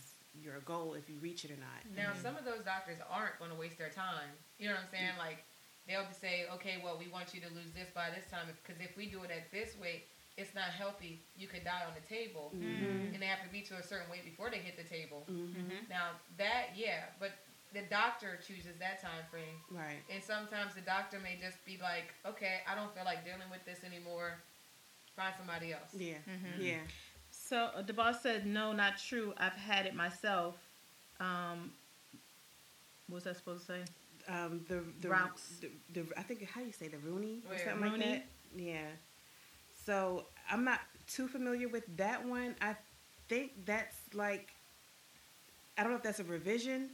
your 0.42 0.60
goal 0.60 0.94
if 0.94 1.08
you 1.08 1.16
reach 1.20 1.44
it 1.44 1.50
or 1.50 1.56
not. 1.56 1.80
Now, 1.96 2.12
Mhm. 2.12 2.22
some 2.22 2.36
of 2.36 2.44
those 2.44 2.62
doctors 2.64 2.98
aren't 3.08 3.38
going 3.38 3.50
to 3.50 3.56
waste 3.56 3.78
their 3.78 3.88
time. 3.90 4.30
You 4.58 4.68
know 4.68 4.74
what 4.74 4.84
I'm 4.84 4.90
saying? 4.90 5.12
Mm. 5.14 5.18
Like, 5.18 5.44
they'll 5.86 6.04
just 6.04 6.20
say, 6.20 6.46
okay, 6.48 6.76
well, 6.84 6.98
we 6.98 7.08
want 7.08 7.32
you 7.32 7.40
to 7.40 7.48
lose 7.50 7.72
this 7.72 7.88
by 7.90 8.10
this 8.10 8.28
time 8.30 8.46
because 8.62 8.80
if 8.80 8.96
we 8.96 9.06
do 9.08 9.22
it 9.22 9.30
at 9.30 9.50
this 9.50 9.76
weight, 9.78 10.08
it's 10.36 10.54
not 10.54 10.64
healthy. 10.68 11.22
You 11.38 11.48
could 11.48 11.64
die 11.64 11.84
on 11.86 11.94
the 11.94 12.02
table. 12.06 12.52
Mhm. 12.54 13.14
And 13.14 13.22
they 13.22 13.26
have 13.26 13.42
to 13.44 13.48
be 13.48 13.62
to 13.62 13.76
a 13.76 13.82
certain 13.82 14.10
weight 14.10 14.24
before 14.24 14.50
they 14.50 14.58
hit 14.58 14.76
the 14.76 14.84
table. 14.84 15.24
Mhm. 15.26 15.88
Now, 15.88 16.20
that, 16.36 16.76
yeah, 16.76 17.06
but 17.18 17.32
the 17.72 17.82
doctor 17.82 18.36
chooses 18.36 18.76
that 18.78 19.00
time 19.00 19.24
frame. 19.30 19.64
Right. 19.70 20.02
And 20.10 20.22
sometimes 20.22 20.74
the 20.74 20.82
doctor 20.82 21.18
may 21.18 21.36
just 21.38 21.64
be 21.64 21.78
like, 21.78 22.12
okay, 22.26 22.60
I 22.66 22.74
don't 22.74 22.92
feel 22.94 23.04
like 23.04 23.24
dealing 23.24 23.48
with 23.48 23.64
this 23.64 23.84
anymore. 23.84 24.42
Find 25.16 25.35
somebody 25.38 25.72
else. 25.72 25.94
Yeah. 25.96 26.14
Mhm. 26.29 26.61
Yeah. 26.61 26.79
So 27.31 27.70
uh, 27.74 27.83
the 27.83 27.92
boss 27.92 28.22
said, 28.22 28.46
"No, 28.46 28.72
not 28.72 28.98
true. 28.98 29.33
I've 29.38 29.52
had 29.52 29.87
it 29.87 29.94
myself." 29.94 30.57
Um, 31.20 31.72
what 33.09 33.16
was 33.16 33.24
that 33.24 33.37
supposed 33.37 33.66
to 33.66 33.72
say? 33.72 33.85
um, 34.29 34.64
the 34.68 34.83
the, 35.00 35.09
the 35.61 35.70
the 35.92 36.07
I 36.18 36.22
think 36.22 36.44
how 36.48 36.61
do 36.61 36.66
you 36.66 36.72
say 36.72 36.88
the 36.88 36.98
Rooney 36.98 37.38
or 37.50 37.59
something 37.59 37.83
Rooney. 37.83 37.98
like 37.98 38.22
that. 38.57 38.62
Yeah. 38.62 38.88
So 39.85 40.24
I'm 40.50 40.64
not 40.64 40.81
too 41.07 41.29
familiar 41.29 41.68
with 41.68 41.85
that 41.96 42.24
one. 42.26 42.55
I 42.61 42.74
think 43.29 43.52
that's 43.64 43.96
like 44.14 44.48
I 45.79 45.83
don't 45.83 45.92
know 45.92 45.96
if 45.98 46.02
that's 46.02 46.20
a 46.20 46.24
revision 46.24 46.90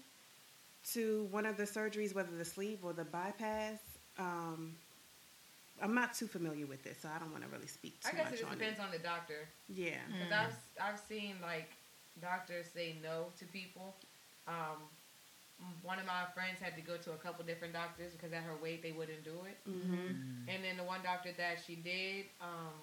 to 0.93 1.27
one 1.31 1.47
of 1.47 1.57
the 1.57 1.63
surgeries, 1.65 2.15
whether 2.15 2.37
the 2.37 2.45
sleeve 2.45 2.81
or 2.83 2.93
the 2.93 3.05
bypass. 3.05 3.79
Um, 4.19 4.75
I'm 5.83 5.95
not 5.95 6.15
too 6.15 6.29
familiar 6.29 6.67
with 6.67 6.87
it, 6.87 6.97
so 7.03 7.09
I 7.15 7.19
don't 7.19 7.33
want 7.33 7.43
to 7.45 7.51
really 7.51 7.67
speak 7.67 8.01
too 8.01 8.09
much 8.09 8.15
on 8.15 8.21
it. 8.21 8.27
I 8.27 8.31
guess 8.31 8.41
it 8.41 8.51
depends 8.59 8.79
it. 8.79 8.85
on 8.85 8.91
the 8.93 8.99
doctor. 8.99 9.49
Yeah. 9.69 9.99
Because 10.07 10.31
Mm. 10.33 10.41
I've 10.47 10.95
I've 10.95 11.01
seen 11.01 11.35
like 11.43 11.69
doctors 12.21 12.67
say 12.73 12.97
no 13.03 13.27
to 13.39 13.45
people. 13.47 13.95
Um, 14.47 14.79
one 15.83 15.99
of 15.99 16.07
my 16.07 16.25
friends 16.35 16.59
had 16.61 16.75
to 16.77 16.83
go 16.83 16.97
to 16.97 17.13
a 17.13 17.17
couple 17.17 17.45
different 17.45 17.73
doctors 17.73 18.13
because 18.13 18.33
at 18.33 18.43
her 18.43 18.57
weight 18.63 18.83
they 18.83 18.93
wouldn't 18.93 19.23
do 19.25 19.37
it. 19.47 19.59
Mm-hmm. 19.69 19.95
Mm. 19.95 20.55
And 20.55 20.65
then 20.65 20.77
the 20.77 20.85
one 20.85 21.01
doctor 21.03 21.31
that 21.37 21.59
she 21.67 21.77
did 21.77 22.27
um, 22.41 22.75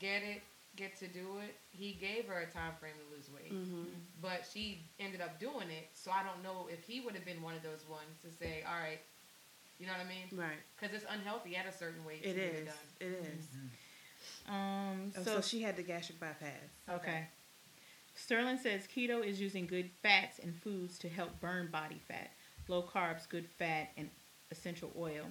get 0.00 0.22
it, 0.22 0.42
get 0.76 0.96
to 0.98 1.08
do 1.08 1.38
it, 1.44 1.56
he 1.72 1.92
gave 1.92 2.26
her 2.26 2.40
a 2.40 2.46
time 2.46 2.72
frame 2.80 2.94
to 2.96 3.16
lose 3.16 3.28
weight. 3.32 3.52
Mm-hmm. 3.52 3.84
But 4.20 4.48
she 4.50 4.80
ended 5.00 5.20
up 5.20 5.38
doing 5.40 5.68
it, 5.70 5.88
so 5.94 6.10
I 6.10 6.22
don't 6.22 6.42
know 6.42 6.68
if 6.70 6.84
he 6.84 7.00
would 7.00 7.14
have 7.14 7.24
been 7.24 7.42
one 7.42 7.54
of 7.54 7.62
those 7.62 7.84
ones 7.88 8.16
to 8.24 8.30
say, 8.32 8.62
"All 8.66 8.78
right," 8.80 9.00
you 9.78 9.86
know 9.86 9.92
what 9.92 10.00
I 10.06 10.08
mean? 10.08 10.26
Right. 10.38 10.58
Because 10.78 10.94
it's 10.94 11.04
unhealthy 11.10 11.56
at 11.56 11.66
a 11.66 11.72
certain 11.76 12.04
weight. 12.04 12.22
to 12.22 12.28
It 12.30 12.36
get 12.36 12.44
is. 12.44 12.66
done. 12.66 12.74
It 13.00 13.04
is. 13.38 13.46
Mhm. 14.48 14.52
Um, 14.52 15.12
Oh, 15.16 15.22
so, 15.22 15.34
so 15.36 15.40
she 15.40 15.62
had 15.62 15.76
the 15.76 15.82
gastric 15.82 16.18
bypass. 16.20 16.50
okay. 16.88 17.26
Sterling 18.14 18.58
says 18.58 18.86
keto 18.86 19.22
is 19.24 19.40
using 19.40 19.66
good 19.66 19.90
fats 20.02 20.38
and 20.38 20.54
foods 20.62 20.98
to 21.00 21.08
help 21.08 21.38
burn 21.40 21.70
body 21.70 22.00
fat. 22.08 22.30
Low 22.68 22.82
carbs, 22.82 23.28
good 23.28 23.46
fat, 23.58 23.90
and 23.96 24.08
essential 24.50 24.90
oil. 24.96 25.26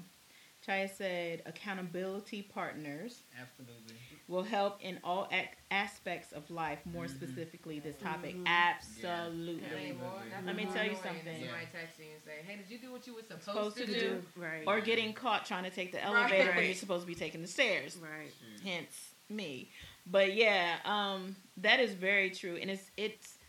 Chaya 0.66 0.89
said 0.89 1.43
accountability 1.45 2.41
partners 2.41 3.22
Absolutely. 3.39 3.95
will 4.28 4.43
help 4.43 4.82
in 4.82 4.99
all 5.03 5.28
ac- 5.32 5.49
aspects 5.70 6.32
of 6.32 6.49
life. 6.49 6.80
More 6.86 7.05
Mhm. 7.05 7.09
specifically, 7.16 7.80
this 7.80 7.95
topic. 7.97 8.36
Mhm. 8.36 8.47
Absolutely. 8.47 9.61
Yeah. 9.61 9.78
Anymore. 9.78 10.24
That's 10.32 10.45
Let 10.45 10.55
me 10.55 10.63
tell 10.66 10.74
you 10.76 10.80
annoying 10.91 10.93
than 11.03 11.13
something. 11.16 11.39
Somebody 11.45 11.66
text 11.72 11.99
you 11.99 12.05
and 12.13 12.24
say, 12.24 12.41
"Hey, 12.47 12.55
did 12.57 12.70
you 12.70 12.78
do 12.80 12.91
what 12.91 13.05
you 13.05 13.13
were 13.13 13.22
supposed, 13.22 13.43
Supposed 13.43 13.78
to, 13.78 13.86
to 13.86 13.93
do?" 13.93 13.99
do. 13.99 14.24
Right. 14.36 14.63
Or 14.66 14.82
getting 14.82 15.13
caught 15.13 15.45
trying 15.45 15.66
to 15.66 15.70
take 15.70 15.91
the 15.91 15.97
Right. 15.99 16.05
elevator 16.07 16.51
when 16.55 16.66
you're 16.66 16.74
supposed 16.74 17.03
to 17.03 17.07
be 17.07 17.16
taking 17.16 17.41
the 17.41 17.47
stairs. 17.47 17.97
Right. 17.97 18.32
Shoot. 18.39 18.61
hence 18.63 19.11
me 19.30 19.68
but 20.05 20.34
yeah 20.36 20.78
um 20.86 21.36
that 21.57 21.80
is 21.80 21.93
very 21.95 22.30
true 22.30 22.55
and 22.57 22.70
it's 22.70 22.91
it's 22.95 23.39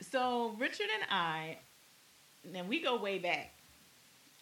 so 0.00 0.50
richard 0.58 0.86
and 0.94 1.10
i 1.10 1.58
and 2.54 2.68
we 2.68 2.80
go 2.80 2.94
way 2.96 3.18
back 3.18 3.52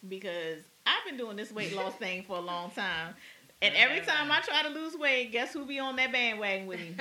because 0.07 0.61
i've 0.85 1.05
been 1.05 1.17
doing 1.17 1.35
this 1.35 1.51
weight 1.51 1.73
loss 1.75 1.93
thing 1.95 2.23
for 2.23 2.37
a 2.37 2.41
long 2.41 2.69
time 2.71 3.13
and 3.61 3.73
every 3.75 4.01
time 4.01 4.31
i 4.31 4.39
try 4.41 4.61
to 4.63 4.69
lose 4.69 4.95
weight 4.95 5.31
guess 5.31 5.53
who 5.53 5.65
be 5.65 5.79
on 5.79 5.95
that 5.95 6.11
bandwagon 6.11 6.67
with 6.67 6.79
me 6.79 6.95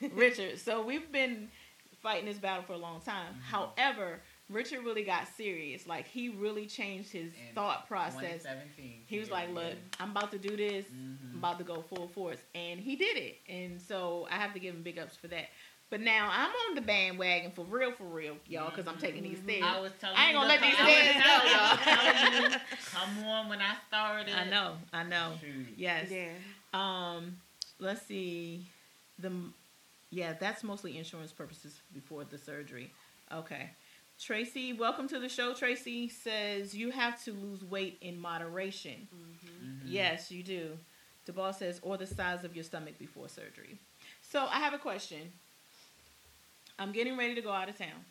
richard 0.14 0.58
so 0.58 0.82
we've 0.84 1.10
been 1.12 1.48
fighting 2.02 2.26
this 2.26 2.38
battle 2.38 2.62
for 2.64 2.72
a 2.74 2.78
long 2.78 3.00
time 3.00 3.34
Mhm. 3.34 3.42
however 3.42 4.20
richard 4.50 4.84
really 4.84 5.04
got 5.04 5.26
serious 5.36 5.86
like 5.86 6.06
he 6.06 6.28
really 6.28 6.66
changed 6.66 7.10
his 7.12 7.32
In 7.32 7.54
thought 7.54 7.86
process 7.88 8.44
he 9.06 9.18
was 9.18 9.28
Yeah, 9.28 9.34
like 9.34 9.50
look 9.54 9.74
i'm 10.00 10.10
about 10.10 10.30
to 10.32 10.38
do 10.38 10.56
this 10.56 10.84
Mhm. 10.86 11.16
I'm 11.32 11.38
about 11.38 11.58
to 11.58 11.64
go 11.64 11.80
full 11.80 12.08
force. 12.08 12.38
And 12.54 12.78
he 12.78 12.94
did 12.94 13.16
it. 13.16 13.38
And 13.48 13.80
so 13.80 14.28
I 14.30 14.34
have 14.36 14.52
to 14.52 14.60
give 14.60 14.74
him 14.74 14.82
big 14.82 14.98
ups 14.98 15.16
for 15.16 15.28
that. 15.28 15.46
But 15.92 16.00
now 16.00 16.30
I'm 16.32 16.48
on 16.70 16.74
the 16.74 16.80
bandwagon 16.80 17.50
for 17.50 17.66
real, 17.66 17.92
for 17.92 18.04
real, 18.04 18.38
y'all, 18.48 18.70
because 18.70 18.86
I'm 18.88 18.96
taking 18.96 19.22
these 19.24 19.40
stairs. 19.40 19.62
I 19.62 19.78
was 19.78 19.92
telling 20.00 20.16
I 20.16 20.22
ain't 20.22 20.32
you 20.32 20.38
gonna 20.38 20.54
to 20.54 20.54
let 20.54 20.62
these 20.62 20.74
come- 20.74 20.86
I 20.86 20.90
stairs 20.90 21.14
go, 21.22 21.50
y'all. 21.52 21.76
telling 22.32 22.52
you, 22.52 22.58
Come 22.94 23.24
on 23.26 23.48
when 23.50 23.58
I 23.60 23.74
started. 23.88 24.34
I 24.34 24.48
know, 24.48 24.76
I 24.90 25.02
know. 25.02 25.34
Shoot. 25.38 25.66
Yes. 25.76 26.08
Yeah. 26.10 26.28
Um, 26.72 27.36
let's 27.78 28.00
see. 28.06 28.64
The 29.18 29.32
yeah, 30.08 30.32
that's 30.32 30.64
mostly 30.64 30.96
insurance 30.96 31.30
purposes 31.30 31.78
before 31.92 32.24
the 32.24 32.38
surgery. 32.38 32.90
Okay. 33.30 33.68
Tracy, 34.18 34.72
welcome 34.72 35.08
to 35.08 35.18
the 35.18 35.28
show. 35.28 35.52
Tracy 35.52 36.08
says 36.08 36.74
you 36.74 36.90
have 36.90 37.22
to 37.24 37.32
lose 37.34 37.62
weight 37.62 37.98
in 38.00 38.18
moderation. 38.18 39.08
Mm-hmm. 39.14 39.66
Mhm. 39.66 39.80
Yes, 39.84 40.30
you 40.32 40.42
do. 40.42 40.78
DeBall 41.28 41.54
says, 41.54 41.80
or 41.82 41.98
the 41.98 42.06
size 42.06 42.44
of 42.44 42.54
your 42.54 42.64
stomach 42.64 42.98
before 42.98 43.28
surgery. 43.28 43.78
So 44.22 44.46
I 44.50 44.58
have 44.60 44.72
a 44.72 44.78
question. 44.78 45.32
I'm 46.82 46.90
getting 46.92 47.16
ready 47.16 47.34
to 47.36 47.40
go 47.40 47.52
out 47.52 47.68
of 47.68 47.78
town 47.78 48.04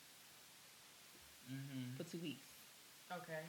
Mhm. 1.51 1.97
for 1.97 2.03
two 2.03 2.19
weeks. 2.19 2.45
okay. 3.11 3.41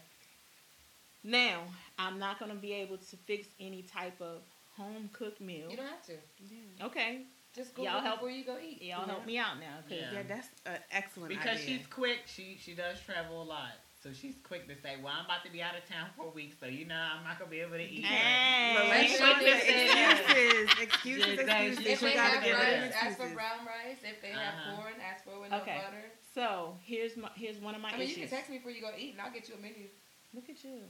Now, 1.25 1.63
I'm 2.01 2.19
not 2.19 2.41
going 2.41 2.51
to 2.51 2.57
be 2.57 2.73
able 2.73 2.97
to 2.99 3.17
fix 3.17 3.47
any 3.61 3.83
type 3.83 4.21
of 4.21 4.43
home 4.77 5.09
cooked 5.13 5.41
meal. 5.41 5.71
You 5.71 5.77
don't 5.77 5.87
have 5.87 6.05
to. 6.07 6.15
Yeah. 6.51 6.87
Okay, 6.87 7.27
Just 7.55 7.75
go 7.75 7.83
Y'all 7.85 8.01
help- 8.01 8.21
before 8.21 8.31
you 8.31 8.45
go 8.45 8.59
eat. 8.59 8.81
y'all 8.81 9.05
help 9.07 9.27
me 9.27 9.37
out 9.37 9.59
now. 9.61 9.83
'cause- 9.83 9.93
Yeah. 9.93 10.11
Yeah, 10.13 10.23
that's 10.23 10.49
an 10.65 10.83
excellent 10.91 11.29
Because 11.29 11.61
idea. 11.61 11.79
she's 11.79 11.87
quick. 11.87 12.23
She 12.27 12.57
she 12.57 12.75
does 12.75 12.99
travel 13.03 13.43
a 13.43 13.45
lot. 13.45 13.73
So 14.03 14.13
she's 14.13 14.35
quick 14.43 14.67
to 14.67 14.75
say, 14.75 14.97
"Well, 15.01 15.13
I'm 15.17 15.25
about 15.27 15.45
to 15.45 15.53
be 15.53 15.63
out 15.63 15.77
of 15.79 15.87
town 15.89 16.09
for 16.17 16.27
a 16.27 16.31
week, 16.31 16.55
so 16.59 16.67
you 16.67 16.85
know 16.87 16.99
I'm 16.99 17.23
not 17.23 17.39
gonna 17.39 17.51
be 17.51 17.61
able 17.61 17.79
to 17.79 17.85
eat." 17.85 18.05
Hey. 18.05 18.75
But 18.75 18.89
let's 18.89 19.13
Hey, 19.13 19.19
show 19.19 19.33
she 19.33 19.39
the 19.39 19.45
did 19.45 19.61
say 19.63 19.87
that. 19.95 20.21
excuses. 20.27 20.79
Excuses, 20.83 21.39
excuses. 21.39 21.87
If 21.87 22.01
they 22.01 22.11
have 22.17 22.43
rice, 22.43 22.93
ask 22.95 23.19
for 23.19 23.29
brown 23.29 23.65
rice. 23.65 23.99
If 24.03 24.21
they 24.21 24.33
have 24.33 24.55
Uh-huh. 24.55 24.77
corn, 24.77 24.95
ask 25.01 25.25
for 25.25 25.31
it 25.35 25.41
with 25.41 25.51
no 25.53 25.59
Okay. 25.59 25.77
butter. 25.77 26.11
So 26.35 26.77
here's 26.83 27.17
my 27.17 27.31
here's 27.37 27.59
one 27.59 27.77
of 27.77 27.81
my 27.81 27.91
I 27.91 27.93
mean, 27.93 28.09
you 28.09 28.15
issues. 28.15 28.29
can 28.31 28.39
text 28.39 28.51
me 28.51 28.57
before 28.59 28.73
you 28.73 28.81
go 28.81 28.91
eat, 28.99 29.13
and 29.13 29.21
I'll 29.21 29.31
get 29.33 29.49
you 29.49 29.55
a 29.55 29.59
menu. 29.59 29.87
Look 30.35 30.51
at 30.51 30.65
you. 30.65 30.81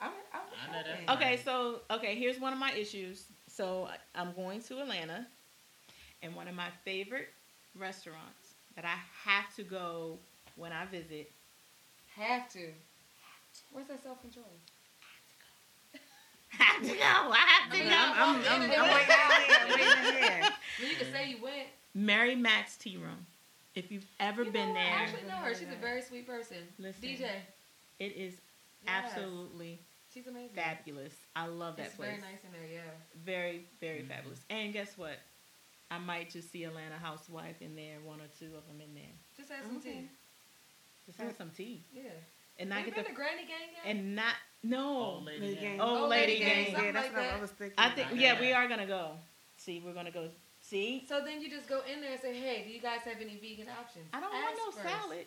I'm, 0.00 0.10
I'm 0.32 0.40
I 0.68 0.72
know 0.72 0.82
that's. 0.84 1.10
Okay. 1.10 1.14
Okay, 1.32 1.36
so 1.42 1.80
okay, 1.90 2.14
here's 2.14 2.38
one 2.38 2.52
of 2.52 2.58
my 2.58 2.72
issues. 2.72 3.24
So 3.48 3.88
I'm 4.14 4.32
going 4.34 4.60
to 4.64 4.80
Atlanta, 4.80 5.26
and 6.22 6.34
one 6.34 6.46
of 6.48 6.54
my 6.54 6.68
favorite 6.84 7.28
restaurants 7.74 8.54
that 8.76 8.84
I 8.84 8.98
have 9.24 9.54
to 9.56 9.62
go 9.62 10.18
when 10.56 10.72
I 10.72 10.84
visit. 10.84 11.32
Have 12.16 12.48
to. 12.52 12.68
Where's 13.72 13.86
that 13.88 14.02
self 14.02 14.20
control? 14.20 14.46
Have 16.50 16.82
to 16.82 16.88
go. 16.88 16.94
I 17.02 17.36
have 17.36 17.72
to 17.72 17.78
No, 17.78 17.90
go. 17.90 17.96
I'm, 17.96 18.36
I'm, 18.36 18.44
I'm, 18.44 18.62
I'm 18.62 18.68
waiting 18.68 19.10
out 19.10 19.42
here. 19.42 19.56
I'm 19.62 19.68
waiting 19.68 20.22
here. 20.22 20.50
You 20.90 20.96
can 20.96 21.12
say 21.12 21.30
you 21.30 21.42
went. 21.42 21.68
Mary 21.94 22.34
Mac's 22.34 22.76
Tea 22.76 22.96
Room. 22.96 23.26
If 23.74 23.90
you've 23.92 24.06
ever 24.18 24.42
You 24.42 24.50
been 24.50 24.68
know 24.68 24.74
what? 24.74 24.80
I 24.80 24.84
there, 24.84 24.98
actually 24.98 25.28
know 25.28 25.36
her. 25.36 25.54
She's 25.54 25.68
a 25.72 25.80
very 25.80 26.02
sweet 26.02 26.26
person. 26.26 26.56
Listen. 26.78 27.02
DJ. 27.02 27.28
it 27.98 28.16
is 28.16 28.34
Yes. 28.84 29.04
absolutely 29.12 29.78
She's 30.12 30.26
amazing. 30.26 30.50
fabulous. 30.56 31.14
I 31.36 31.46
love 31.46 31.76
that 31.76 31.86
It's 31.86 31.94
place. 31.96 32.08
very 32.10 32.20
nice 32.20 32.42
in 32.44 32.52
there, 32.52 32.66
yeah. 32.72 32.90
Very, 33.24 33.66
very 33.80 34.00
Mhm. 34.02 34.08
fabulous. 34.08 34.40
And 34.50 34.72
guess 34.72 34.96
what? 34.98 35.18
I 35.90 35.98
might 35.98 36.30
just 36.30 36.50
see 36.50 36.64
Atlanta 36.64 36.96
Housewife 36.96 37.60
in 37.60 37.76
there, 37.76 38.00
one 38.00 38.20
or 38.20 38.28
two 38.38 38.56
of 38.56 38.66
them 38.66 38.80
in 38.80 38.94
there. 38.94 39.12
Just 39.36 39.50
have 39.50 39.64
some 39.66 39.76
Okay. 39.78 39.92
tea. 39.92 40.08
Just 41.10 41.20
have 41.20 41.36
some 41.36 41.50
tea 41.50 41.82
Yeah. 41.92 42.02
and 42.58 42.70
not 42.70 42.78
Have 42.78 42.86
get 42.86 42.94
been 42.94 43.04
the 43.04 43.12
Granny 43.18 43.42
Gang 43.42 43.68
yet? 43.74 43.84
and 43.84 44.14
not 44.14 44.34
no. 44.62 44.86
Old 45.18 45.24
lady 45.24 45.40
Lady 45.40 45.54
gang. 45.56 45.64
gang. 45.78 45.80
Old 45.80 45.98
Old 45.98 46.10
lady 46.10 46.32
lady 46.32 46.44
gang. 46.44 46.64
gang. 46.72 46.84
Yeah, 46.84 46.92
that's 46.92 47.06
like 47.12 47.16
what 47.16 47.34
I 47.34 47.40
was 47.40 47.50
thinking. 47.50 47.74
I 47.78 47.90
think 47.90 48.08
Okay. 48.12 48.20
yeah, 48.20 48.40
we 48.40 48.52
are 48.52 48.68
gonna 48.68 48.86
go. 48.86 49.12
See, 49.56 49.82
we're 49.84 49.92
gonna 49.94 50.10
go. 50.10 50.28
See, 50.60 51.04
so 51.08 51.20
then 51.24 51.40
you 51.40 51.48
just 51.50 51.68
go 51.68 51.80
in 51.90 52.00
there 52.00 52.12
and 52.12 52.20
say, 52.20 52.38
hey, 52.38 52.62
do 52.66 52.70
you 52.72 52.80
guys 52.80 53.00
have 53.04 53.16
any 53.20 53.36
vegan 53.40 53.66
options? 53.80 54.06
I 54.12 54.20
don't 54.20 54.32
Ask 54.34 54.44
want 54.44 54.76
no 54.76 54.82
first. 54.82 54.94
salad. 55.00 55.26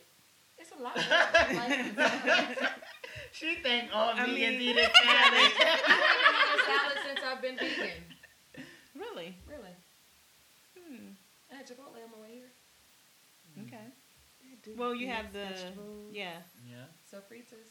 It's 0.59 0.71
a 0.71 0.81
lot. 0.81 0.95
Like, 0.95 2.69
she 3.33 3.55
think 3.55 3.89
all 3.93 4.09
I 4.13 4.19
vegans 4.19 4.33
mean- 4.33 4.61
eat 4.61 4.77
a 4.77 4.83
salad. 4.83 4.93
I 5.03 5.49
haven't 6.13 6.37
had 6.37 6.53
a 6.53 6.63
salad 6.63 6.97
since 7.07 7.19
I've 7.25 7.41
been 7.41 7.57
vegan. 7.57 8.03
Really? 8.95 9.35
Really. 9.49 9.73
Hmm. 10.77 11.07
I 11.51 11.55
had 11.55 11.65
Chipotle 11.67 11.97
on 11.97 12.11
my 12.13 12.21
way 12.27 12.33
here. 12.35 12.51
Okay. 13.67 13.85
Yeah, 14.45 14.52
do 14.63 14.73
Well, 14.77 14.93
you 14.95 15.07
have 15.07 15.31
the 15.33 15.39
vegetables. 15.45 16.11
yeah. 16.13 16.37
yeah. 16.69 16.85
Sofritas 17.11 17.69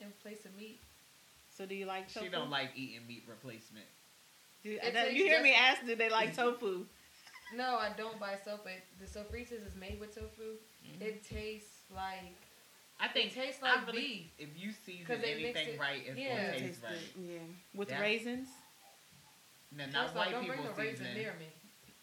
in 0.00 0.08
place 0.22 0.44
of 0.44 0.54
meat. 0.56 0.80
So 1.56 1.66
do 1.66 1.74
you 1.74 1.86
like 1.86 2.12
tofu? 2.12 2.26
She 2.26 2.30
don't 2.32 2.50
like 2.50 2.70
eating 2.74 3.06
meat 3.06 3.24
replacement. 3.28 3.86
Do, 4.62 4.78
that- 4.92 5.12
you 5.14 5.24
hear 5.24 5.42
me 5.42 5.54
ask? 5.54 5.84
Do 5.86 5.94
they 5.94 6.10
like 6.10 6.34
tofu? 6.36 6.86
No, 7.54 7.76
I 7.76 7.90
don't 7.96 8.18
buy 8.18 8.36
sofa. 8.44 8.70
The 8.98 9.06
sofritas 9.06 9.64
is 9.66 9.76
made 9.78 10.00
with 10.00 10.14
tofu. 10.14 10.56
Mm-hmm. 10.84 11.02
It 11.02 11.24
tastes 11.28 11.82
like 11.94 12.34
I 12.98 13.08
think 13.08 13.32
it 13.32 13.34
tastes 13.34 13.62
like 13.62 13.86
really- 13.86 14.00
beef. 14.00 14.26
If 14.38 14.48
you 14.56 14.70
season 14.72 15.22
anything 15.24 15.68
it- 15.74 15.80
right, 15.80 16.02
it's 16.06 16.18
yeah. 16.18 16.36
gonna 16.36 16.50
taste 16.52 16.62
tastes 16.64 16.82
right. 16.82 16.92
good. 17.14 17.24
Yeah. 17.24 17.38
With 17.74 17.90
Yeah. 17.90 18.00
raisins? 18.00 18.48
No, 19.76 19.84
First 19.84 19.94
not 19.94 20.06
off, 20.10 20.14
white 20.16 20.30
don't 20.30 20.40
people 20.42 20.56
bring 20.56 20.66
no 20.76 20.82
raisin 20.82 21.14
near 21.14 21.34
me. 21.38 21.46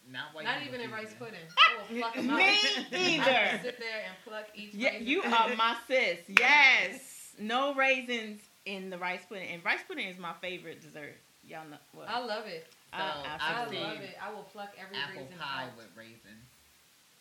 Not 0.09 0.33
white 0.33 0.45
Not 0.45 0.61
even 0.67 0.81
in 0.81 0.91
rice 0.91 1.13
pudding. 1.17 1.35
I 1.57 1.77
will 1.95 1.99
pluck 1.99 2.15
them 2.15 2.29
out. 2.29 2.37
Me 2.37 2.43
I 2.43 2.85
either. 2.91 3.57
will 3.57 3.63
sit 3.63 3.79
there 3.79 4.01
and 4.07 4.15
pluck 4.25 4.45
each 4.55 4.73
Yeah, 4.73 4.89
raisin. 4.91 5.07
you 5.07 5.21
are 5.23 5.55
my 5.55 5.75
sis. 5.87 6.19
Yes. 6.27 7.33
No 7.39 7.73
raisins 7.75 8.41
in 8.65 8.89
the 8.89 8.97
rice 8.97 9.21
pudding. 9.27 9.47
And 9.49 9.63
rice 9.63 9.79
pudding 9.87 10.07
is 10.07 10.17
my 10.17 10.33
favorite 10.41 10.81
dessert. 10.81 11.15
Y'all 11.47 11.67
know 11.69 11.77
what? 11.93 12.09
I 12.09 12.19
love 12.23 12.45
it. 12.47 12.67
So, 12.93 12.97
I 12.99 13.37
I 13.39 13.63
love 13.63 13.71
it. 14.01 14.17
I 14.21 14.33
will 14.33 14.43
pluck 14.43 14.73
every 14.79 14.97
Apple 14.97 15.21
raisin 15.23 15.37
pie 15.39 15.63
out. 15.63 15.77
with 15.77 15.87
raisins. 15.95 16.45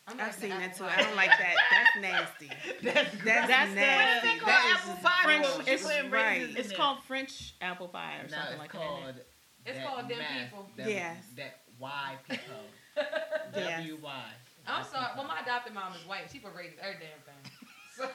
I'm 0.08 0.18
I've 0.18 0.34
seen 0.34 0.50
that 0.50 0.76
too. 0.76 0.82
pie. 0.82 0.94
I 0.96 1.02
don't 1.02 1.14
like 1.16 1.30
that. 1.30 1.54
That's 1.70 2.00
nasty. 2.02 2.50
That's 2.82 3.10
That's, 3.24 3.46
That's 3.48 3.70
the- 3.70 3.76
nasty. 3.76 4.28
What 4.28 4.38
is 4.40 4.40
it 4.40 4.46
That 4.46 4.60
called? 4.60 4.66
is 4.66 4.80
Apple 4.80 4.92
just 4.94 5.02
pie 5.04 5.22
French- 5.24 5.56
with- 5.58 5.68
it's- 5.68 5.84
right. 5.86 6.12
raisins 6.12 6.50
in 6.56 6.60
It's 6.64 6.72
called 6.72 7.02
French 7.04 7.54
apple 7.60 7.88
pie 7.88 8.16
or 8.18 8.22
no, 8.24 8.28
something 8.30 8.50
it's 8.52 8.58
like 8.58 8.70
called 8.72 9.04
that. 9.06 9.26
It's 9.66 9.76
that 9.78 9.86
called 9.86 10.08
them 10.08 10.18
mess, 10.18 10.44
people. 10.48 10.66
That, 10.76 10.88
Yes. 10.88 11.24
That 11.36 11.58
Y 11.78 12.16
people. 12.28 12.64
Yes. 12.96 13.06
W 13.80 13.96
Y. 14.02 14.24
I'm 14.66 14.84
sorry. 14.84 15.06
Well, 15.16 15.26
my 15.26 15.40
adopted 15.40 15.74
mom 15.74 15.92
is 15.94 16.06
white. 16.06 16.28
She 16.32 16.38
put 16.38 16.54
raisins 16.54 16.78
every 16.82 16.96
damn 17.00 17.20
thing. 17.26 17.42
So 18.00 18.08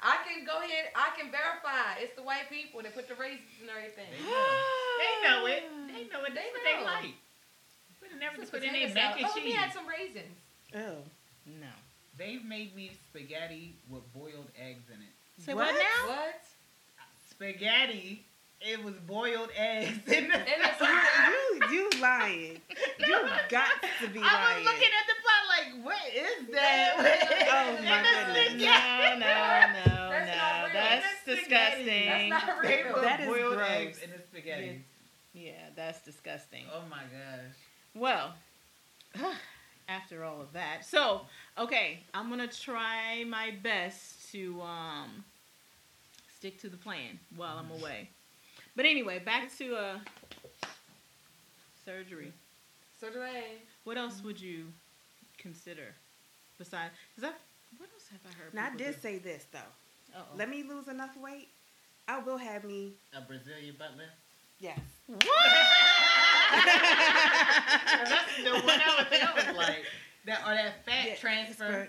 I 0.00 0.18
can 0.26 0.44
go 0.46 0.58
ahead. 0.62 0.90
I 0.94 1.10
can 1.18 1.30
verify. 1.30 1.98
It's 1.98 2.14
the 2.14 2.22
white 2.22 2.46
people 2.50 2.82
that 2.82 2.94
put 2.94 3.08
the 3.08 3.14
raisins 3.14 3.50
and 3.60 3.70
everything. 3.70 4.06
They 4.10 4.22
They 5.02 5.14
know 5.26 5.46
it. 5.46 5.62
They 5.90 6.04
know 6.06 6.22
it. 6.22 6.34
They 6.34 6.46
know. 6.46 6.54
what 6.54 6.62
they 6.62 6.78
know. 6.78 6.84
like. 6.86 7.14
But 8.00 8.10
they 8.10 8.18
never 8.18 8.36
This 8.38 8.50
put 8.50 8.62
is 8.62 8.64
in 8.64 8.70
potato 8.70 8.94
their 8.94 8.94
mac 8.94 9.18
salad. 9.18 9.18
and 9.18 9.26
Oh, 9.26 9.34
let 9.34 9.44
me 9.44 9.52
cheese. 9.52 9.74
some 9.74 9.86
raisins. 9.88 10.38
Oh. 10.76 10.96
No. 11.58 11.72
They've 12.18 12.44
made 12.44 12.76
me 12.76 12.92
spaghetti 13.10 13.74
with 13.90 14.02
boiled 14.14 14.50
eggs 14.60 14.86
in 14.88 15.00
it. 15.02 15.14
Say 15.44 15.54
what, 15.54 15.66
What? 15.66 15.82
now? 15.82 16.08
What? 16.14 16.42
Spaghetti. 17.30 18.24
It 18.64 18.84
was 18.84 18.94
boiled 19.06 19.48
eggs 19.56 19.98
in 20.06 20.28
the. 20.28 20.36
And 20.36 20.46
it's 20.48 20.80
you 20.80 21.68
you 21.72 21.90
lying. 22.00 22.58
You 22.98 23.18
got 23.48 23.70
to 24.00 24.08
be 24.08 24.20
I 24.22 24.56
was 24.56 24.64
looking 24.64 24.88
at 24.88 25.06
the 25.08 25.16
pot 25.22 25.42
like, 25.48 25.84
what 25.84 26.14
is 26.14 26.54
that? 26.54 27.38
Oh, 27.54 27.72
my 27.84 28.02
goodness. 28.34 28.62
No, 28.62 29.14
no, 29.14 29.18
no, 29.18 30.08
That's 30.10 30.26
no. 30.26 30.68
That's 30.72 31.04
That's 31.26 31.40
disgusting. 31.40 32.06
That's 32.06 32.46
not 32.46 32.62
real. 32.62 33.02
That 33.02 33.20
is 33.20 33.26
boiled 33.26 33.54
gross. 33.56 33.68
eggs 33.70 33.98
in 34.02 34.10
the 34.10 34.18
spaghetti. 34.18 34.84
Yeah, 35.34 35.52
that's 35.76 36.02
disgusting. 36.02 36.64
Oh 36.72 36.82
my 36.90 37.02
gosh. 37.02 37.54
Well, 37.94 38.34
after 39.88 40.24
all 40.24 40.40
of 40.40 40.52
that, 40.54 40.84
so 40.86 41.22
okay, 41.58 42.00
I'm 42.14 42.28
gonna 42.30 42.48
try 42.48 43.24
my 43.24 43.52
best 43.62 44.30
to 44.32 44.60
um 44.62 45.24
stick 46.36 46.58
to 46.60 46.68
the 46.68 46.76
plan 46.76 47.18
while 47.36 47.58
I'm 47.58 47.70
away. 47.80 48.10
But 48.74 48.84
anyway, 48.86 49.18
back 49.18 49.54
to 49.58 49.76
uh, 49.76 49.98
surgery. 51.84 52.32
Surgery. 53.00 53.42
What 53.84 53.98
else 53.98 54.22
would 54.24 54.40
you 54.40 54.66
consider 55.38 55.94
besides? 56.58 56.92
Cause 57.16 57.24
I, 57.24 57.32
what 57.78 57.90
else 57.92 58.08
have 58.10 58.20
I 58.26 58.32
heard? 58.42 58.54
Now 58.54 58.68
I 58.72 58.76
did 58.76 58.94
do? 58.94 59.00
say 59.00 59.18
this 59.18 59.44
though. 59.52 59.58
Uh-oh. 60.16 60.36
Let 60.36 60.48
me 60.50 60.62
lose 60.62 60.88
enough 60.88 61.16
weight. 61.16 61.48
I 62.08 62.18
will 62.20 62.36
have 62.38 62.64
me. 62.64 62.92
A 63.16 63.20
Brazilian 63.20 63.74
butt 63.78 63.92
lift. 63.96 64.10
Yes. 64.60 64.78
What? 65.06 65.20
That's 68.04 68.36
the 68.44 68.50
one 68.52 68.80
I 68.80 68.94
was, 68.98 69.06
I 69.20 69.32
was 69.48 69.56
like 69.56 69.84
that 70.26 70.40
or 70.46 70.54
that 70.54 70.84
fat 70.84 71.06
Yeah, 71.08 71.14
transfer. 71.16 71.88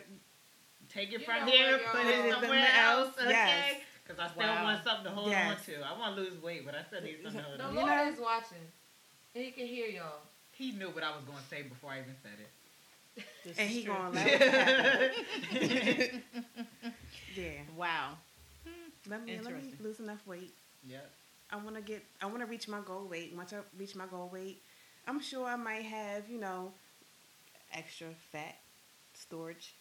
Take 0.89 1.09
it 1.13 1.19
You 1.21 1.25
from 1.25 1.47
here, 1.47 1.73
what, 1.73 1.85
put 1.85 2.05
it 2.05 2.15
somewhere 2.15 2.33
somewhere 2.41 2.67
else. 2.75 3.07
else, 3.07 3.15
Okay. 3.21 3.29
yes. 3.31 3.75
Because 4.03 4.19
I 4.19 4.27
still 4.29 4.43
Wow. 4.47 4.63
want 4.65 4.83
something 4.83 5.05
to 5.05 5.11
hold 5.11 5.29
Yes. 5.29 5.59
on 5.59 5.65
to. 5.65 5.81
I 5.87 5.97
want 5.97 6.15
to 6.15 6.21
lose 6.21 6.41
weight, 6.41 6.65
but 6.65 6.75
I 6.75 6.83
still 6.83 7.01
need 7.01 7.19
something 7.23 7.39
to 7.41 7.47
hold 7.47 7.59
The 7.59 7.63
on 7.63 7.73
You 7.73 7.79
to. 7.79 7.85
Lord 7.85 7.97
know- 7.97 8.11
is 8.13 8.19
watching. 8.19 8.71
And 9.35 9.43
he 9.45 9.51
can 9.51 9.65
hear 9.67 9.87
y'all. 9.87 10.21
He 10.51 10.71
knew 10.73 10.89
what 10.89 11.03
I 11.03 11.15
was 11.15 11.23
going 11.25 11.37
to 11.39 11.45
say 11.49 11.63
before 11.63 11.91
I 11.91 11.99
even 12.01 12.15
said 12.21 12.37
it. 12.39 12.49
This 13.43 13.57
And 13.59 13.69
he 13.69 13.83
gonna 13.83 14.09
let 14.09 14.27
it 14.27 14.41
happen. 15.61 16.23
Yeah. 17.35 17.51
Wow. 17.75 18.17
Let 19.07 19.23
me 19.23 19.39
let 19.39 19.53
me 19.53 19.73
lose 19.79 19.99
enough 19.99 20.25
weight. 20.25 20.53
yep. 20.87 21.11
I 21.51 21.57
want 21.57 21.75
to 21.75 21.81
get. 21.81 22.03
I 22.21 22.25
want 22.25 22.39
to 22.39 22.45
reach 22.47 22.67
my 22.67 22.79
goal 22.81 23.05
weight. 23.07 23.33
Once 23.35 23.53
I 23.53 23.57
reach 23.77 23.95
my 23.95 24.07
goal 24.07 24.29
weight, 24.33 24.61
I'm 25.07 25.19
sure 25.21 25.45
I 25.47 25.55
might 25.55 25.83
have 25.83 26.27
you 26.29 26.39
know 26.39 26.71
extra 27.71 28.07
fat 28.31 28.55
storage 29.13 29.75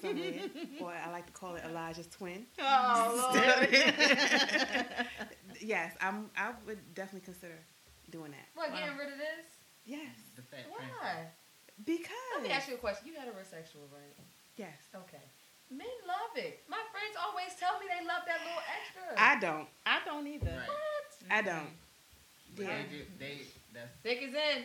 somewhere, 0.00 0.50
or 0.80 0.92
I 0.92 1.10
like 1.10 1.26
to 1.26 1.32
call 1.32 1.54
it 1.56 1.62
Elijah's 1.68 2.06
twin. 2.08 2.46
Oh 2.60 3.32
Lord. 3.34 3.68
yes, 5.60 5.92
I'm. 6.00 6.30
I 6.36 6.52
would 6.66 6.78
definitely 6.94 7.24
consider 7.24 7.54
doing 8.10 8.30
that. 8.32 8.46
What, 8.54 8.70
Wow. 8.70 8.78
getting 8.78 8.96
rid 8.98 9.08
of 9.12 9.18
this? 9.18 9.46
Yes, 9.86 10.16
The 10.36 10.42
fat 10.42 10.64
transfer. 10.64 10.96
Why? 11.00 11.26
because 11.84 12.10
Let 12.34 12.42
me 12.44 12.50
ask 12.50 12.68
you 12.68 12.74
a 12.74 12.78
question. 12.78 13.08
You 13.08 13.14
heterosexual, 13.14 13.90
right? 13.92 14.14
yes, 14.56 14.76
Okay. 14.94 15.22
Men 15.70 15.86
love 16.06 16.36
it. 16.36 16.62
My 16.68 16.78
friends 16.92 17.16
always 17.18 17.48
tell 17.58 17.78
me 17.80 17.86
they 17.88 18.06
love 18.06 18.22
that 18.26 18.38
little 18.44 18.62
extra. 18.68 19.02
I 19.18 19.40
don't. 19.40 19.66
I 19.84 19.98
don't 20.04 20.26
either. 20.26 20.46
Right. 20.46 20.68
what? 20.68 21.08
I 21.30 21.42
don't. 21.42 21.72
Yeah. 22.56 22.66
They, 22.68 22.96
do, 22.96 23.04
they, 23.18 23.34
that's, 23.72 23.90
Thick 24.04 24.22
is 24.22 24.34
in. 24.34 24.64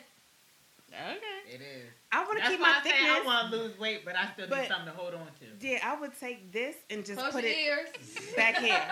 Okay. 0.93 1.53
it 1.55 1.61
is. 1.61 1.89
I 2.11 2.23
want 2.25 2.39
to 2.43 2.49
keep 2.49 2.59
why 2.59 2.71
my 2.71 2.79
I 2.79 2.83
say 2.83 2.91
I 2.95 3.21
want 3.25 3.51
to 3.51 3.57
lose 3.57 3.77
weight, 3.79 4.03
but 4.05 4.15
I 4.15 4.27
still 4.33 4.47
need 4.47 4.67
something 4.67 4.85
to 4.85 4.91
hold 4.91 5.13
on 5.13 5.27
to. 5.27 5.45
Yeah, 5.67 5.79
I 5.83 5.95
would 5.99 6.17
take 6.19 6.51
this 6.51 6.75
and 6.89 7.05
just 7.05 7.19
Close 7.19 7.33
put 7.33 7.43
it 7.43 7.55
ears. 7.57 7.89
back 8.35 8.57
here. 8.57 8.81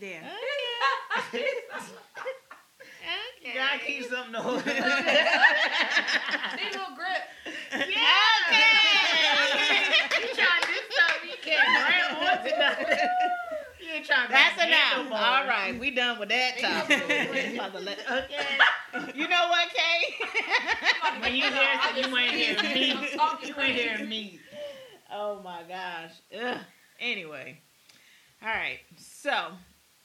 yeah. 0.00 0.30
Okay. 1.34 1.44
You 3.44 3.52
gotta 3.54 3.78
keep 3.78 4.04
something 4.10 4.32
to 4.32 4.40
hold 4.40 4.56
on 4.58 4.62
to. 4.64 4.68
Need 4.74 4.82
a 4.82 4.84
little 6.72 6.96
grip. 6.96 7.22
You 7.72 7.78
trying 10.34 10.62
to 10.62 10.66
do 10.66 10.72
something 10.90 11.30
you 11.30 11.36
can't 11.42 11.68
grab 11.76 12.40
onto 12.40 12.50
nothing. 12.58 12.98
You 13.96 14.00
ain't 14.00 14.08
trying 14.08 14.30
That's 14.30 14.62
enough. 14.62 15.10
All 15.10 15.46
right, 15.46 15.80
we 15.80 15.90
done 15.90 16.18
with 16.18 16.28
that 16.28 16.58
topic. 16.58 17.54
About 17.54 17.72
to 17.72 17.80
let- 17.80 17.98
okay. 18.10 18.58
You 19.14 19.26
know 19.26 19.48
what, 19.48 19.68
Kay? 19.70 21.20
When 21.20 21.34
you 21.34 21.44
hear 21.44 21.68
it, 21.72 22.06
you 22.06 22.16
ain't 22.16 22.32
hear 22.32 22.62
me. 22.62 22.88
You 23.42 23.54
ain't 23.58 23.76
hear 23.76 24.06
me. 24.06 24.38
oh 25.10 25.40
my 25.42 25.62
gosh. 25.66 26.12
Ugh. 26.38 26.58
Anyway, 27.00 27.58
all 28.42 28.48
right. 28.48 28.80
So, 28.98 29.48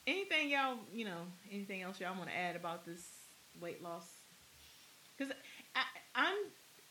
anything 0.07 0.49
y'all, 0.49 0.77
you 0.93 1.03
know, 1.03 1.23
anything 1.51 1.81
else 1.81 1.99
y'all 1.99 2.17
want 2.17 2.29
to 2.29 2.37
add 2.37 2.55
about 2.55 2.85
this 2.85 3.05
weight 3.59 3.83
loss? 3.83 4.07
Because 5.17 5.33
I, 5.75 5.81
I'm, 6.15 6.35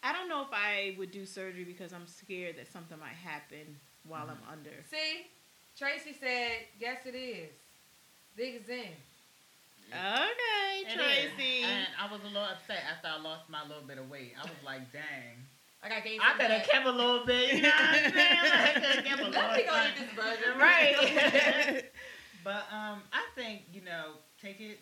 I 0.03 0.13
don't 0.13 0.29
know 0.29 0.43
if 0.43 0.53
I 0.53 0.97
would 0.99 1.11
do 1.11 1.25
surgery 1.25 1.65
because 1.65 1.95
I'm 1.95 2.07
scared 2.07 2.57
that 2.59 2.71
something 2.71 2.99
might 2.99 3.09
happen 3.09 3.77
while 4.07 4.29
I'm 4.29 4.37
mm. 4.37 4.53
under. 4.53 4.71
See, 4.91 5.27
Tracy 5.81 6.15
said, 6.21 6.69
yes, 6.79 6.99
it 7.07 7.17
is. 7.17 7.49
Big 8.37 8.57
is 8.57 8.69
in. 8.69 8.93
Okay, 9.89 10.85
It 10.85 10.89
is. 10.89 11.33
Tracy. 11.33 11.63
And 11.65 11.87
I 11.99 12.13
was 12.13 12.21
a 12.21 12.27
little 12.27 12.45
upset 12.45 12.85
after 12.85 13.09
I 13.09 13.19
lost 13.19 13.49
my 13.49 13.63
little 13.67 13.83
bit 13.89 13.97
of 13.97 14.11
weight. 14.11 14.35
I 14.39 14.43
was 14.43 14.61
like, 14.63 14.93
dang. 14.93 15.41
I 15.83 15.89
got 15.89 16.05
gained 16.05 16.21
I 16.21 16.33
some 16.33 16.39
could 16.39 16.51
have 16.51 16.69
kept 16.69 16.87
a 16.87 16.93
little 16.93 17.25
bit. 17.25 17.55
You 17.55 17.63
know 17.63 17.69
what 17.71 17.97
I'm 17.97 18.13
saying? 18.13 18.39
I 18.45 18.73
could 18.75 18.83
have 18.85 19.05
kept 19.07 19.21
a 19.21 19.25
Let 19.31 19.57
me 19.57 19.65
little 19.65 19.73
go 19.73 19.87
eat 19.89 19.97
this 19.97 20.13
burger. 20.15 20.59
Right. 20.59 21.85
but 22.45 22.69
um, 22.71 23.01
I 23.17 23.25
think 23.35 23.63
you 23.73 23.81
know, 23.81 24.21
take 24.43 24.61
it. 24.61 24.81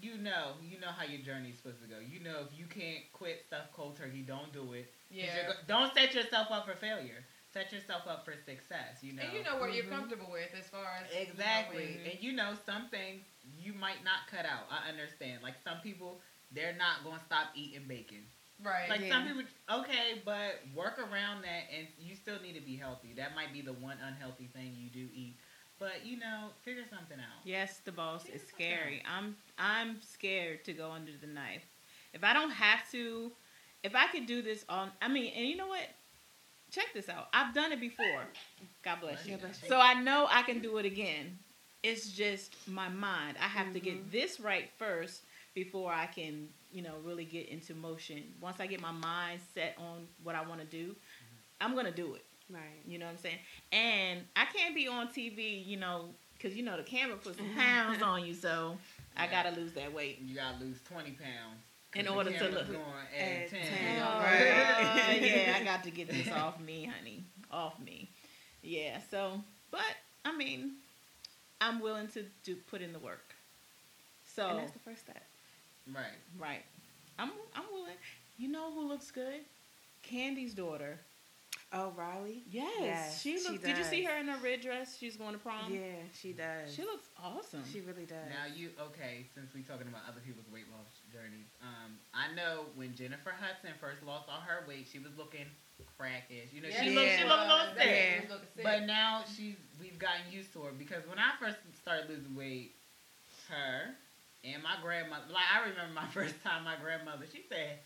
You 0.00 0.16
know, 0.16 0.56
you 0.64 0.80
know 0.80 0.88
how 0.88 1.04
your 1.04 1.20
journey 1.20 1.50
is 1.50 1.58
supposed 1.58 1.82
to 1.82 1.86
go. 1.86 1.96
You 2.00 2.24
know, 2.24 2.40
if 2.48 2.58
you 2.58 2.64
can't 2.64 3.04
quit 3.12 3.44
stuff 3.46 3.68
cold 3.76 3.98
turkey, 3.98 4.24
don't 4.26 4.50
do 4.54 4.72
it. 4.72 4.90
Yeah. 5.10 5.26
go- 5.48 5.52
don't 5.68 5.92
set 5.92 6.14
yourself 6.14 6.48
up 6.50 6.66
for 6.66 6.74
failure. 6.76 7.22
Set 7.52 7.72
yourself 7.72 8.06
up 8.06 8.24
for 8.24 8.34
success. 8.36 9.02
You 9.02 9.12
know. 9.14 9.22
And 9.22 9.32
you 9.32 9.42
know 9.44 9.56
what 9.58 9.74
you're 9.74 9.84
Mhm. 9.84 9.90
comfortable 9.90 10.30
with 10.30 10.54
as 10.58 10.68
far 10.68 10.86
as 11.04 11.10
you 11.12 11.26
know, 11.26 11.32
Exactly. 11.32 12.00
And 12.04 12.22
you 12.22 12.32
know, 12.32 12.54
some 12.54 12.88
things 12.88 13.24
you 13.58 13.72
might 13.72 14.02
not 14.04 14.26
cut 14.30 14.44
out. 14.46 14.66
I 14.70 14.88
understand. 14.88 15.42
Like 15.42 15.54
some 15.62 15.80
people, 15.80 16.20
they're 16.50 16.74
not 16.74 17.04
going 17.04 17.18
to 17.18 17.24
stop 17.24 17.48
eating 17.54 17.86
bacon. 17.86 18.24
right. 18.62 18.88
Like 18.88 19.00
Yeah. 19.02 19.08
some 19.08 19.26
people, 19.26 19.42
okay, 19.70 20.20
but 20.24 20.60
work 20.74 20.98
around 20.98 21.42
that, 21.42 21.64
and 21.74 21.86
you 21.98 22.14
still 22.14 22.40
need 22.40 22.54
to 22.54 22.60
be 22.60 22.76
healthy. 22.76 23.12
That 23.14 23.34
might 23.34 23.52
be 23.52 23.60
the 23.60 23.72
one 23.72 23.98
unhealthy 24.00 24.46
thing 24.46 24.74
you 24.76 24.88
do 24.90 25.08
eat, 25.14 25.36
but 25.78 26.04
you 26.04 26.18
know, 26.18 26.50
figure 26.62 26.84
something 26.88 27.18
out. 27.18 27.44
Yes, 27.44 27.78
the 27.80 27.92
boss 27.92 28.22
Figure 28.22 28.36
is 28.36 28.42
something 28.42 28.54
scary. 28.54 29.02
I'm 29.06 29.36
I'm 29.58 30.00
scared 30.00 30.64
to 30.64 30.72
go 30.72 30.90
under 30.90 31.12
the 31.20 31.26
knife. 31.26 31.64
If 32.12 32.22
I 32.24 32.32
don't 32.32 32.50
have 32.50 32.88
to, 32.92 33.32
if 33.82 33.94
I 33.94 34.06
could 34.08 34.26
do 34.26 34.42
this 34.42 34.64
on, 34.68 34.90
I 35.00 35.08
mean, 35.08 35.32
and 35.36 35.46
you 35.46 35.56
know 35.56 35.68
what? 35.68 35.88
Check 36.72 36.86
this 36.94 37.08
out. 37.08 37.28
I've 37.34 37.54
done 37.54 37.70
it 37.70 37.80
before. 37.80 38.22
God 38.82 38.98
bless 39.00 39.24
you. 39.26 39.32
God 39.32 39.42
bless 39.42 39.62
you. 39.62 39.68
So 39.68 39.78
I 39.78 39.94
know 40.02 40.26
I 40.30 40.42
can 40.42 40.58
do 40.60 40.78
it 40.78 40.86
again. 40.86 41.38
It's 41.82 42.10
just 42.12 42.54
my 42.66 42.88
mind. 42.88 43.36
I 43.40 43.46
have 43.46 43.72
to 43.74 43.80
get 43.80 43.94
Mhm. 43.94 44.10
this 44.10 44.40
right 44.40 44.70
first 44.78 45.22
before 45.54 45.92
I 45.92 46.06
can, 46.06 46.48
you 46.72 46.80
know, 46.80 46.96
really 47.04 47.26
get 47.26 47.48
into 47.48 47.74
motion. 47.74 48.34
Once 48.40 48.58
I 48.58 48.66
get 48.66 48.80
my 48.80 48.90
mind 48.92 49.40
set 49.52 49.76
on 49.78 50.08
what 50.22 50.34
I 50.34 50.40
want 50.42 50.60
to 50.60 50.66
do, 50.66 50.96
I'm 51.60 51.74
gonna 51.74 51.90
do 51.92 52.14
it. 52.14 52.24
Right. 52.48 52.62
You 52.86 52.98
know 52.98 53.06
what 53.06 53.12
I'm 53.12 53.18
saying? 53.18 53.38
And 53.72 54.26
I 54.34 54.46
can't 54.46 54.74
be 54.74 54.88
on 54.88 55.08
TV, 55.08 55.62
you 55.66 55.76
know, 55.76 56.14
because 56.34 56.56
you 56.56 56.62
know 56.62 56.76
the 56.76 56.82
camera 56.82 57.16
puts 57.16 57.36
some 57.38 57.54
pounds 57.54 58.00
on 58.02 58.24
you, 58.24 58.32
so 58.34 58.78
I 59.16 59.26
gotta 59.26 59.50
lose 59.50 59.72
that 59.74 59.92
weight. 59.92 60.20
You 60.20 60.34
gotta 60.36 60.58
lose 60.58 60.80
twenty 60.82 61.12
pounds. 61.12 61.60
'Cause 61.92 62.00
In 62.00 62.08
order 62.08 62.32
to 62.32 62.48
look- 62.48 62.66
going 62.68 62.80
At 63.14 63.20
at 63.20 63.50
10. 63.50 63.60
10, 63.66 64.02
Oh, 64.02 64.18
right. 64.20 65.20
yeah, 65.22 65.56
I 65.60 65.64
got 65.64 65.84
to 65.84 65.90
get 65.90 66.08
this 66.08 66.28
off 66.28 66.58
me, 66.58 66.84
honey, 66.86 67.22
off 67.50 67.78
me. 67.78 68.08
Yeah. 68.62 68.98
So, 69.10 69.42
but 69.70 69.94
I 70.24 70.34
mean, 70.34 70.76
I'm 71.60 71.80
willing 71.80 72.08
to 72.08 72.24
do 72.44 72.56
put 72.56 72.80
in 72.80 72.92
the 72.94 72.98
work. 72.98 73.34
So 74.24 74.48
And 74.48 74.58
that's 74.60 74.72
the 74.72 74.78
first 74.78 75.02
step. 75.02 75.22
Right. 75.92 76.16
right, 76.38 76.64
I'm 77.18 77.30
I'm 77.54 77.64
willing. 77.72 77.96
You 78.38 78.48
know 78.48 78.72
who 78.72 78.88
looks 78.88 79.10
good? 79.10 79.40
Kandi's 80.02 80.54
daughter. 80.54 80.98
Oh, 81.72 81.92
Riley. 81.96 82.44
Yes, 82.50 82.68
Yes, 82.82 83.20
she 83.22 83.38
she 83.38 83.48
looks. 83.48 83.64
did 83.64 83.78
you 83.78 83.84
see 83.84 84.02
her 84.04 84.16
in 84.18 84.28
her 84.28 84.36
red 84.44 84.60
dress? 84.60 84.98
She's 84.98 85.16
going 85.16 85.32
to 85.32 85.38
prom. 85.38 85.72
Yeah, 85.72 86.04
she 86.12 86.32
does. 86.32 86.68
She 86.74 86.82
looks 86.82 87.08
awesome. 87.16 87.64
She 87.72 87.80
really 87.80 88.04
does. 88.04 88.28
Now 88.28 88.44
you 88.54 88.70
okay? 88.92 89.24
Since 89.34 89.54
we 89.54 89.62
talking 89.62 89.88
about 89.88 90.02
other 90.06 90.20
people's 90.20 90.44
weight 90.52 90.68
loss 90.70 91.00
journeys, 91.10 91.48
um, 91.62 91.96
I 92.12 92.28
know 92.34 92.66
when 92.76 92.94
Jennifer 92.94 93.32
Hudson 93.32 93.72
first 93.80 94.02
lost 94.04 94.28
all 94.28 94.40
her 94.44 94.64
weight, 94.68 94.86
she 94.90 94.98
was 94.98 95.16
looking 95.16 95.46
crackish. 95.96 96.52
You 96.52 96.60
know, 96.60 96.68
she 96.68 96.92
Yes, 96.92 96.94
looked 96.94 97.16
she 97.16 97.24
looked 97.24 97.40
a 97.40 97.48
little 97.48 97.72
sick. 97.72 97.88
That 97.88 98.20
was 98.20 98.30
looking 98.36 98.52
sick. 98.54 98.64
But 98.64 98.80
now 98.84 99.24
she's 99.24 99.56
we've 99.80 99.98
gotten 99.98 100.28
used 100.30 100.52
to 100.52 100.68
her 100.68 100.72
because 100.76 101.08
when 101.08 101.18
I 101.18 101.32
first 101.40 101.56
started 101.80 102.10
losing 102.10 102.36
weight, 102.36 102.76
her 103.48 103.96
and 104.44 104.62
my 104.62 104.76
grandmother 104.82 105.24
like 105.32 105.48
I 105.48 105.68
remember 105.68 105.94
my 105.94 106.06
first 106.12 106.36
time 106.44 106.64
my 106.64 106.76
grandmother, 106.76 107.24
she 107.32 107.42
said, 107.48 107.78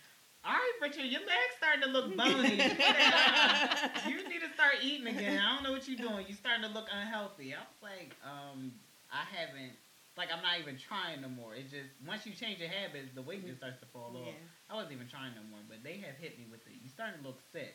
All 0.47 0.53
right, 0.53 0.79
Richard, 0.81 1.07
your 1.11 1.21
legs 1.23 1.55
starting 1.59 1.83
to 1.83 1.89
look 1.89 2.17
bony. 2.17 2.55
you 4.07 4.17
need 4.29 4.41
to 4.47 4.53
start 4.55 4.79
eating 4.81 5.09
again. 5.09 5.41
I 5.43 5.55
don't 5.55 5.65
know 5.65 5.73
what 5.73 5.89
you're 5.89 5.99
doing. 5.99 6.25
You're 6.29 6.37
starting 6.39 6.63
to 6.63 6.71
look 6.71 6.87
unhealthy. 6.93 7.53
I 7.53 7.59
was 7.67 7.83
like, 7.83 8.15
um, 8.23 8.71
I 9.11 9.25
haven't 9.27 9.73
like 10.17 10.29
I'm 10.33 10.43
not 10.43 10.59
even 10.61 10.79
trying 10.79 11.21
no 11.21 11.29
more. 11.29 11.55
It's 11.55 11.71
just 11.71 11.91
once 12.07 12.25
you 12.27 12.33
change 12.33 12.61
your 12.61 12.69
habits, 12.69 13.11
the 13.15 13.23
weight 13.23 13.45
just 13.45 13.59
starts 13.59 13.81
to 13.81 13.87
fall 13.87 14.15
off. 14.15 14.27
Yeah. 14.27 14.71
I 14.71 14.75
wasn't 14.75 14.95
even 14.95 15.09
trying 15.09 15.35
no 15.35 15.43
more, 15.51 15.61
but 15.69 15.83
they 15.83 15.99
have 15.99 16.17
hit 16.21 16.39
me 16.39 16.47
with 16.51 16.61
it. 16.67 16.79
You're 16.81 16.95
starting 16.95 17.21
to 17.21 17.27
look 17.27 17.41
sick. 17.53 17.75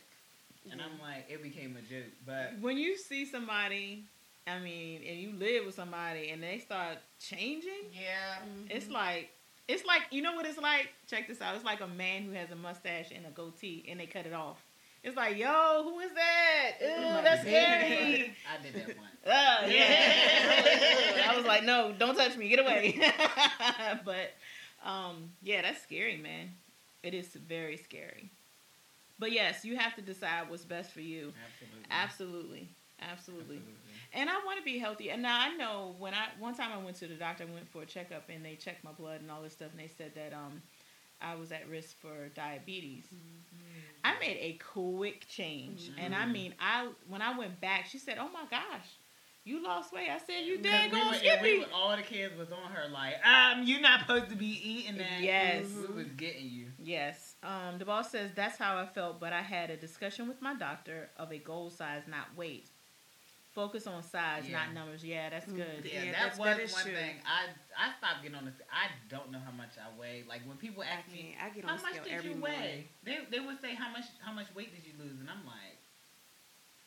And 0.72 0.80
Yeah. 0.80 0.88
I'm 0.88 1.00
like, 1.00 1.26
it 1.30 1.44
became 1.44 1.76
a 1.78 1.82
joke. 1.82 2.12
But 2.26 2.56
when 2.62 2.78
you 2.78 2.96
see 2.98 3.26
somebody, 3.26 4.06
I 4.48 4.60
mean, 4.60 5.02
and 5.08 5.20
you 5.20 5.34
live 5.34 5.66
with 5.66 5.76
somebody, 5.76 6.30
and 6.30 6.42
they 6.42 6.60
start 6.60 6.98
changing, 7.20 7.92
yeah. 7.94 8.40
it's 8.70 8.90
like. 8.90 9.30
It's 9.72 9.86
like 9.86 10.02
you 10.12 10.22
know 10.22 10.34
what 10.36 10.46
it's 10.46 10.58
like. 10.58 10.90
Check 11.08 11.28
this 11.28 11.42
out. 11.42 11.56
It's 11.56 11.64
like 11.66 11.82
a 11.82 11.88
man 11.88 12.24
who 12.24 12.32
has 12.34 12.52
a 12.52 12.56
mustache 12.56 13.12
and 13.16 13.26
a 13.26 13.30
goatee, 13.30 13.86
and 13.90 14.00
they 14.00 14.06
cut 14.06 14.26
it 14.26 14.34
off, 14.34 14.58
It's 15.04 15.16
like, 15.16 15.38
yo, 15.38 15.84
who 15.84 16.00
is 16.00 16.12
that? 16.14 16.72
Ooh, 16.84 17.24
that's 17.24 17.42
scary. 17.42 18.34
I 18.60 18.62
did 18.64 18.74
that 18.76 18.88
once. 18.98 19.10
Oh, 19.26 19.68
yeah. 19.68 21.28
I 21.30 21.36
was 21.38 21.46
like, 21.46 21.64
no, 21.64 21.94
don't 21.98 22.16
touch 22.16 22.36
me. 22.38 22.50
Get 22.50 22.60
away. 22.60 23.00
but 24.04 24.34
um, 24.84 25.30
yeah, 25.44 25.62
that's 25.62 25.82
scary, 25.84 26.18
man. 26.18 26.50
It 27.04 27.14
is 27.14 27.28
very 27.28 27.78
scary. 27.78 28.32
But 29.20 29.32
yes, 29.32 29.64
you 29.64 29.78
have 29.78 29.96
to 29.96 30.02
decide 30.02 30.50
what's 30.50 30.66
best 30.66 30.92
for 30.92 31.02
you. 31.02 31.34
Absolutely. 31.46 31.88
Absolutely. 31.92 32.68
Absolutely. 33.00 33.58
Absolutely. 33.58 33.62
And 34.14 34.30
I 34.30 34.34
want 34.46 34.60
to 34.60 34.64
be 34.64 34.78
healthy. 34.78 35.10
And 35.10 35.22
now 35.22 35.40
I 35.40 35.56
know 35.56 35.96
when 35.98 36.14
I 36.14 36.28
one 36.40 36.54
time 36.54 36.72
I 36.74 36.84
went 36.84 36.98
to 36.98 37.08
the 37.08 37.16
doctor, 37.16 37.46
I 37.50 37.54
went 37.54 37.70
for 37.70 37.84
a 37.84 37.86
checkup 37.86 38.30
and 38.30 38.44
they 38.44 38.56
checked 38.56 38.84
my 38.84 38.92
blood 38.92 39.22
and 39.22 39.32
all 39.32 39.42
this 39.42 39.54
stuff 39.54 39.70
and 39.72 39.80
they 39.80 39.88
said 39.88 40.14
that 40.16 40.34
um 40.34 40.62
I 41.22 41.36
was 41.36 41.52
at 41.52 41.68
risk 41.70 41.98
for 42.00 42.30
diabetes. 42.36 43.06
I 44.04 44.18
made 44.20 44.38
a 44.40 44.60
quick 44.74 45.28
change. 45.28 45.92
And 45.98 46.16
I 46.16 46.26
mean, 46.26 46.56
I 46.60 46.90
when 47.08 47.22
I 47.22 47.38
went 47.38 47.62
back, 47.62 47.86
she 47.86 48.00
said, 48.00 48.18
"Oh 48.20 48.30
my 48.34 48.46
gosh, 48.50 48.88
you 49.44 49.64
lost 49.64 49.94
weight." 49.94 50.10
I 50.10 50.18
said, 50.18 50.46
"You 50.46 50.58
did 50.58 50.92
we 50.92 50.98
go 50.98 51.06
were, 51.06 51.14
and 51.14 51.16
Skippy." 51.18 51.44
we 51.44 51.60
were, 51.60 51.66
all 51.74 51.96
the 51.96 52.02
kids 52.02 52.36
was 52.36 52.52
on 52.52 52.72
her 52.72 52.90
like, 52.90 53.16
um, 53.26 53.64
you're 53.64 53.82
not 53.82 54.02
supposed 54.02 54.30
to 54.30 54.36
be 54.36 54.60
eating 54.68 54.98
that. 54.98 55.22
Yes. 55.22 55.66
We 55.88 55.94
was 55.94 56.12
getting 56.18 56.50
you. 56.50 56.68
Yes. 56.84 57.36
Um, 57.44 57.78
the 57.78 57.86
boss 57.86 58.12
says 58.12 58.32
that's 58.36 58.58
how 58.58 58.78
I 58.78 58.88
felt, 58.88 59.20
but 59.20 59.32
I 59.34 59.42
had 59.42 59.70
a 59.70 59.78
discussion 59.78 60.28
with 60.28 60.42
my 60.42 60.56
doctor 60.56 61.12
of 61.18 61.32
a 61.32 61.38
goal 61.38 61.70
size, 61.70 62.04
not 62.08 62.36
weight. 62.36 62.71
Focus 63.54 63.86
on 63.86 64.02
size, 64.02 64.48
Yeah. 64.48 64.60
not 64.64 64.74
numbers. 64.74 65.04
Yeah, 65.04 65.30
that's 65.30 65.46
Mm. 65.46 65.56
good. 65.58 65.84
Yeah, 65.86 65.92
Yeah, 66.04 66.12
that 66.12 66.20
that's- 66.20 66.38
was 66.40 66.46
that 66.48 66.60
is 66.64 66.72
one 66.74 66.84
true. 66.84 66.94
thing. 66.96 67.22
I 67.26 67.48
I 67.78 67.92
stopped 67.98 68.22
getting 68.24 68.38
on 68.38 68.46
the. 68.46 68.54
I 68.72 68.88
don't 69.10 69.30
know 69.32 69.40
how 69.40 69.52
much 69.52 69.78
I 69.78 69.90
weigh. 70.00 70.24
Like 70.24 70.44
when 70.48 70.56
people 70.58 70.84
I 70.84 70.88
ask 70.88 71.08
me. 71.12 71.36
I 71.40 71.50
get 71.50 71.66
how 71.66 71.72
on 71.72 71.78
the 71.78 71.84
much 71.84 71.92
scale 71.94 72.04
did 72.06 72.14
every 72.14 72.30
you 72.32 72.36
morning. 72.38 72.60
weigh? 72.60 72.88
They 73.04 73.26
they 73.30 73.40
would 73.42 73.60
say 73.60 73.76
how 73.76 73.90
much 73.92 74.06
how 74.24 74.32
much 74.32 74.48
weight 74.56 74.74
did 74.74 74.86
you 74.86 74.94
lose, 74.98 75.20
and 75.20 75.30
I'm 75.30 75.46
like, 75.46 75.80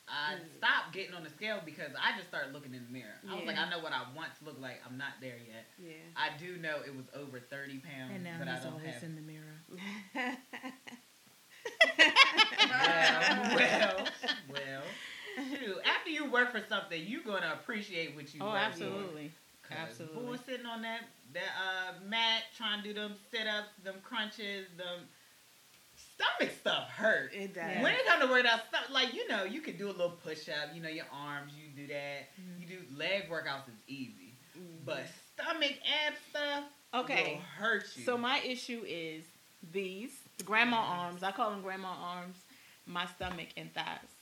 I 0.07 0.35
Mm. 0.35 0.57
stopped 0.57 0.91
getting 0.93 1.13
on 1.13 1.23
the 1.23 1.29
scale 1.29 1.61
because 1.63 1.91
I 1.99 2.15
just 2.17 2.29
started 2.29 2.51
looking 2.53 2.73
in 2.73 2.83
the 2.85 2.91
mirror. 2.91 3.19
I 3.29 3.35
was 3.35 3.45
like, 3.45 3.57
I 3.57 3.69
know 3.69 3.79
what 3.79 3.91
I 3.93 4.03
once 4.15 4.41
looked 4.41 4.59
like. 4.61 4.81
I'm 4.85 4.97
not 4.97 5.19
there 5.21 5.37
yet. 5.37 5.65
Yeah. 5.77 5.93
I 6.15 6.29
do 6.37 6.57
know 6.57 6.81
it 6.81 6.95
was 6.95 7.05
over 7.13 7.39
30 7.39 7.77
pounds, 7.79 8.11
And 8.13 8.23
now 8.23 8.37
but 8.39 8.47
I 8.47 8.53
he's 8.55 8.63
don't 8.63 8.73
always 8.73 8.93
have. 8.93 9.03
in 9.03 9.15
the 9.15 9.21
mirror. 9.21 9.61
well, 12.69 13.55
well, 13.55 14.07
well. 14.49 14.83
Shoot, 15.35 15.77
after 15.85 16.09
you 16.09 16.29
work 16.31 16.51
for 16.51 16.61
something, 16.67 17.01
you're 17.05 17.23
gonna 17.23 17.51
appreciate 17.53 18.15
what 18.15 18.33
you 18.33 18.41
Oh, 18.41 18.47
work 18.49 18.57
absolutely. 18.57 19.29
for. 19.29 19.69
'Cause 19.69 19.77
Absolutely. 19.89 20.23
Boy 20.23 20.37
sitting 20.45 20.65
on 20.67 20.81
that 20.83 21.01
that 21.33 21.51
uh, 21.59 21.93
mat 22.05 22.43
trying 22.55 22.81
to 22.83 22.87
do 22.89 22.93
them 22.93 23.15
sit 23.31 23.47
ups, 23.47 23.69
them 23.83 23.95
crunches, 24.03 24.67
them 24.77 25.07
stomach 25.97 26.53
stuff 26.59 26.89
hurt. 26.89 27.33
It 27.33 27.53
does. 27.53 27.63
Yeah. 27.75 27.81
When 27.83 27.93
it 27.93 28.05
comes 28.05 28.23
to 28.23 28.29
work 28.29 28.45
out 28.45 28.61
stuff, 28.69 28.85
like 28.91 29.13
you 29.13 29.27
know, 29.27 29.43
you 29.43 29.61
could 29.61 29.77
do 29.77 29.87
a 29.87 29.91
little 29.91 30.11
push 30.23 30.47
up. 30.49 30.73
You 30.73 30.81
know, 30.81 30.89
your 30.89 31.07
arms, 31.11 31.51
you 31.55 31.67
do 31.75 31.87
that. 31.91 32.29
Mhm. 32.39 32.59
You 32.61 32.67
do 32.67 32.85
leg 32.95 33.29
workouts 33.29 33.67
is 33.67 33.79
easy, 33.87 34.33
Mhm. 34.57 34.85
but 34.85 35.07
stomach 35.33 35.73
ab 36.05 36.13
stuff 36.29 36.63
Okay. 36.93 37.33
will 37.35 37.41
hurt 37.41 37.85
you. 37.97 38.03
So 38.03 38.17
my 38.17 38.39
issue 38.41 38.83
is 38.87 39.25
these 39.73 40.11
grandma 40.45 40.77
arms. 40.77 41.23
I 41.23 41.31
call 41.31 41.49
them 41.49 41.61
grandma 41.61 41.89
arms. 41.89 42.37
My 42.85 43.07
stomach 43.07 43.47
and 43.57 43.73
thighs. 43.73 44.14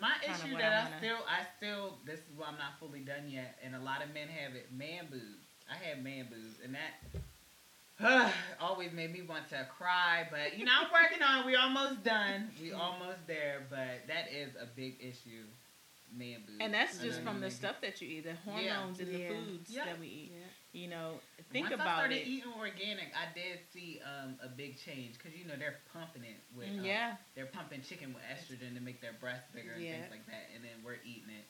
That's 0.00 0.02
My 0.02 0.16
kinda 0.20 0.38
issue 0.38 0.52
what 0.52 0.60
that 0.62 0.72
I 0.92 0.94
I, 0.94 0.98
still, 0.98 1.16
I 1.28 1.46
still, 1.56 1.98
this 2.04 2.20
is 2.20 2.36
why 2.36 2.46
I'm 2.48 2.58
not 2.58 2.78
fully 2.78 3.00
done 3.00 3.28
yet, 3.28 3.58
and 3.64 3.74
a 3.74 3.80
lot 3.80 4.02
of 4.04 4.12
men 4.12 4.28
have 4.28 4.54
it, 4.54 4.68
man 4.72 5.06
boobs. 5.10 5.46
I 5.70 5.74
have 5.88 6.02
man 6.02 6.28
boobs, 6.30 6.58
and 6.64 6.74
that 6.74 8.32
always 8.60 8.92
made 8.92 9.12
me 9.12 9.22
want 9.22 9.48
to 9.48 9.66
cry. 9.76 10.28
But 10.30 10.58
you 10.58 10.64
know, 10.64 10.72
I'm 10.76 10.92
working 10.92 11.22
on. 11.22 11.40
it. 11.40 11.46
We 11.46 11.56
almost 11.56 12.04
done. 12.04 12.50
We 12.60 12.68
mm-hmm. 12.68 12.80
almost 12.80 13.26
there, 13.26 13.66
but 13.70 14.06
that 14.08 14.30
is 14.32 14.50
a 14.60 14.66
big 14.76 14.96
issue. 15.00 15.44
Man 16.16 16.38
boobs, 16.46 16.58
and 16.60 16.72
that's 16.72 16.98
just 16.98 17.20
from 17.22 17.40
the 17.40 17.50
stuff 17.50 17.76
that 17.82 18.00
you 18.00 18.08
eat, 18.08 18.24
the 18.24 18.30
Yeah. 18.30 18.76
hormones 18.76 19.00
and 19.00 19.12
the 19.12 19.18
Yeah. 19.18 19.28
foods 19.28 19.70
Yeah. 19.70 19.84
that 19.86 19.98
we 19.98 20.06
eat. 20.06 20.32
Yeah. 20.76 20.82
You 20.82 20.88
know, 20.90 21.12
think 21.52 21.68
about 21.68 21.74
it. 21.74 21.78
Once 21.78 21.88
I 21.88 21.94
started 21.96 22.16
it. 22.20 22.28
eating 22.28 22.52
organic, 22.58 23.08
I 23.16 23.32
did 23.34 23.58
see 23.72 24.00
um, 24.04 24.36
a 24.44 24.48
big 24.48 24.76
change 24.78 25.14
because 25.16 25.32
you 25.38 25.46
know 25.46 25.54
they're 25.58 25.78
pumping 25.92 26.22
it 26.22 26.36
with 26.56 26.68
um, 26.68 26.84
yeah. 26.84 27.16
they're 27.34 27.46
pumping 27.46 27.80
chicken 27.82 28.12
with 28.12 28.22
estrogen 28.28 28.74
to 28.76 28.82
make 28.82 29.00
their 29.00 29.14
breasts 29.20 29.48
bigger 29.54 29.72
and 29.72 29.82
Yeah. 29.82 29.92
things 29.92 30.10
like 30.10 30.26
that, 30.26 30.50
and 30.54 30.62
then 30.62 30.72
we're 30.84 31.00
eating 31.04 31.32
it. 31.32 31.46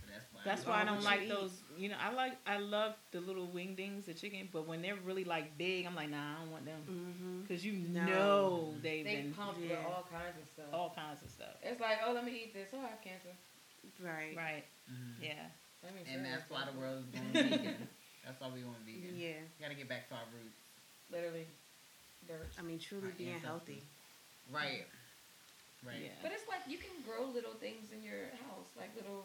So 0.00 0.06
that's 0.06 0.24
why. 0.32 0.40
That's 0.44 0.62
I'm 0.62 0.70
why 0.70 0.82
I 0.82 0.84
don't 0.84 1.02
like 1.02 1.20
you 1.22 1.26
eat? 1.26 1.30
those. 1.34 1.52
You 1.76 1.88
know, 1.90 1.96
I 2.00 2.12
like 2.14 2.38
I 2.46 2.58
love 2.58 2.94
the 3.10 3.20
little 3.20 3.48
wingdings, 3.48 4.06
the 4.06 4.14
chicken, 4.14 4.48
but 4.52 4.66
when 4.68 4.80
they're 4.80 4.96
really 5.04 5.24
like 5.24 5.58
big, 5.58 5.84
I'm 5.84 5.96
like, 5.96 6.10
nah, 6.10 6.38
I 6.38 6.40
don't 6.42 6.52
want 6.52 6.64
them 6.64 7.42
because 7.42 7.64
you 7.66 7.72
No. 7.90 8.06
know 8.06 8.74
they've 8.82 9.04
They 9.04 9.16
been 9.26 9.34
pump 9.34 9.58
with 9.58 9.72
all 9.84 10.06
kinds 10.10 10.38
of 10.40 10.46
stuff. 10.48 10.70
all 10.72 10.92
kinds 10.94 11.22
of 11.22 11.30
stuff. 11.30 11.58
It's 11.62 11.80
like, 11.80 11.98
oh, 12.06 12.12
let 12.12 12.24
me 12.24 12.32
eat 12.46 12.54
this. 12.54 12.68
Oh, 12.72 12.78
I 12.78 12.90
have 12.94 13.02
cancer. 13.02 13.34
Right. 14.00 14.36
Right? 14.36 14.64
Mhm. 14.90 15.18
Yeah. 15.20 15.34
Let 15.82 15.92
And 16.12 16.24
that's 16.24 16.50
why 16.50 16.60
the 16.60 16.72
cancer. 16.72 16.80
world 16.80 17.04
is 17.04 17.20
going 17.20 17.32
vegan. 17.58 17.88
That's 18.28 18.36
why 18.44 18.52
we 18.52 18.60
want 18.60 18.84
going 18.84 19.00
vegan. 19.00 19.16
Yeah. 19.16 19.40
We 19.56 19.64
gotta 19.64 19.72
get 19.74 19.88
back 19.88 20.04
to 20.12 20.14
our 20.20 20.28
roots. 20.36 20.60
Literally, 21.08 21.48
dirt. 22.28 22.52
I 22.58 22.62
mean, 22.62 22.76
truly 22.76 23.08
Our 23.08 23.16
being 23.16 23.40
ancestors. 23.40 23.48
healthy. 23.48 23.80
Right. 24.52 24.84
Right. 25.80 26.12
Yeah. 26.12 26.20
But 26.20 26.32
it's 26.36 26.44
like 26.44 26.60
you 26.68 26.76
can 26.76 27.00
grow 27.00 27.24
little 27.24 27.54
things 27.56 27.88
in 27.90 28.02
your 28.04 28.28
house, 28.44 28.68
like 28.76 28.92
little, 28.94 29.24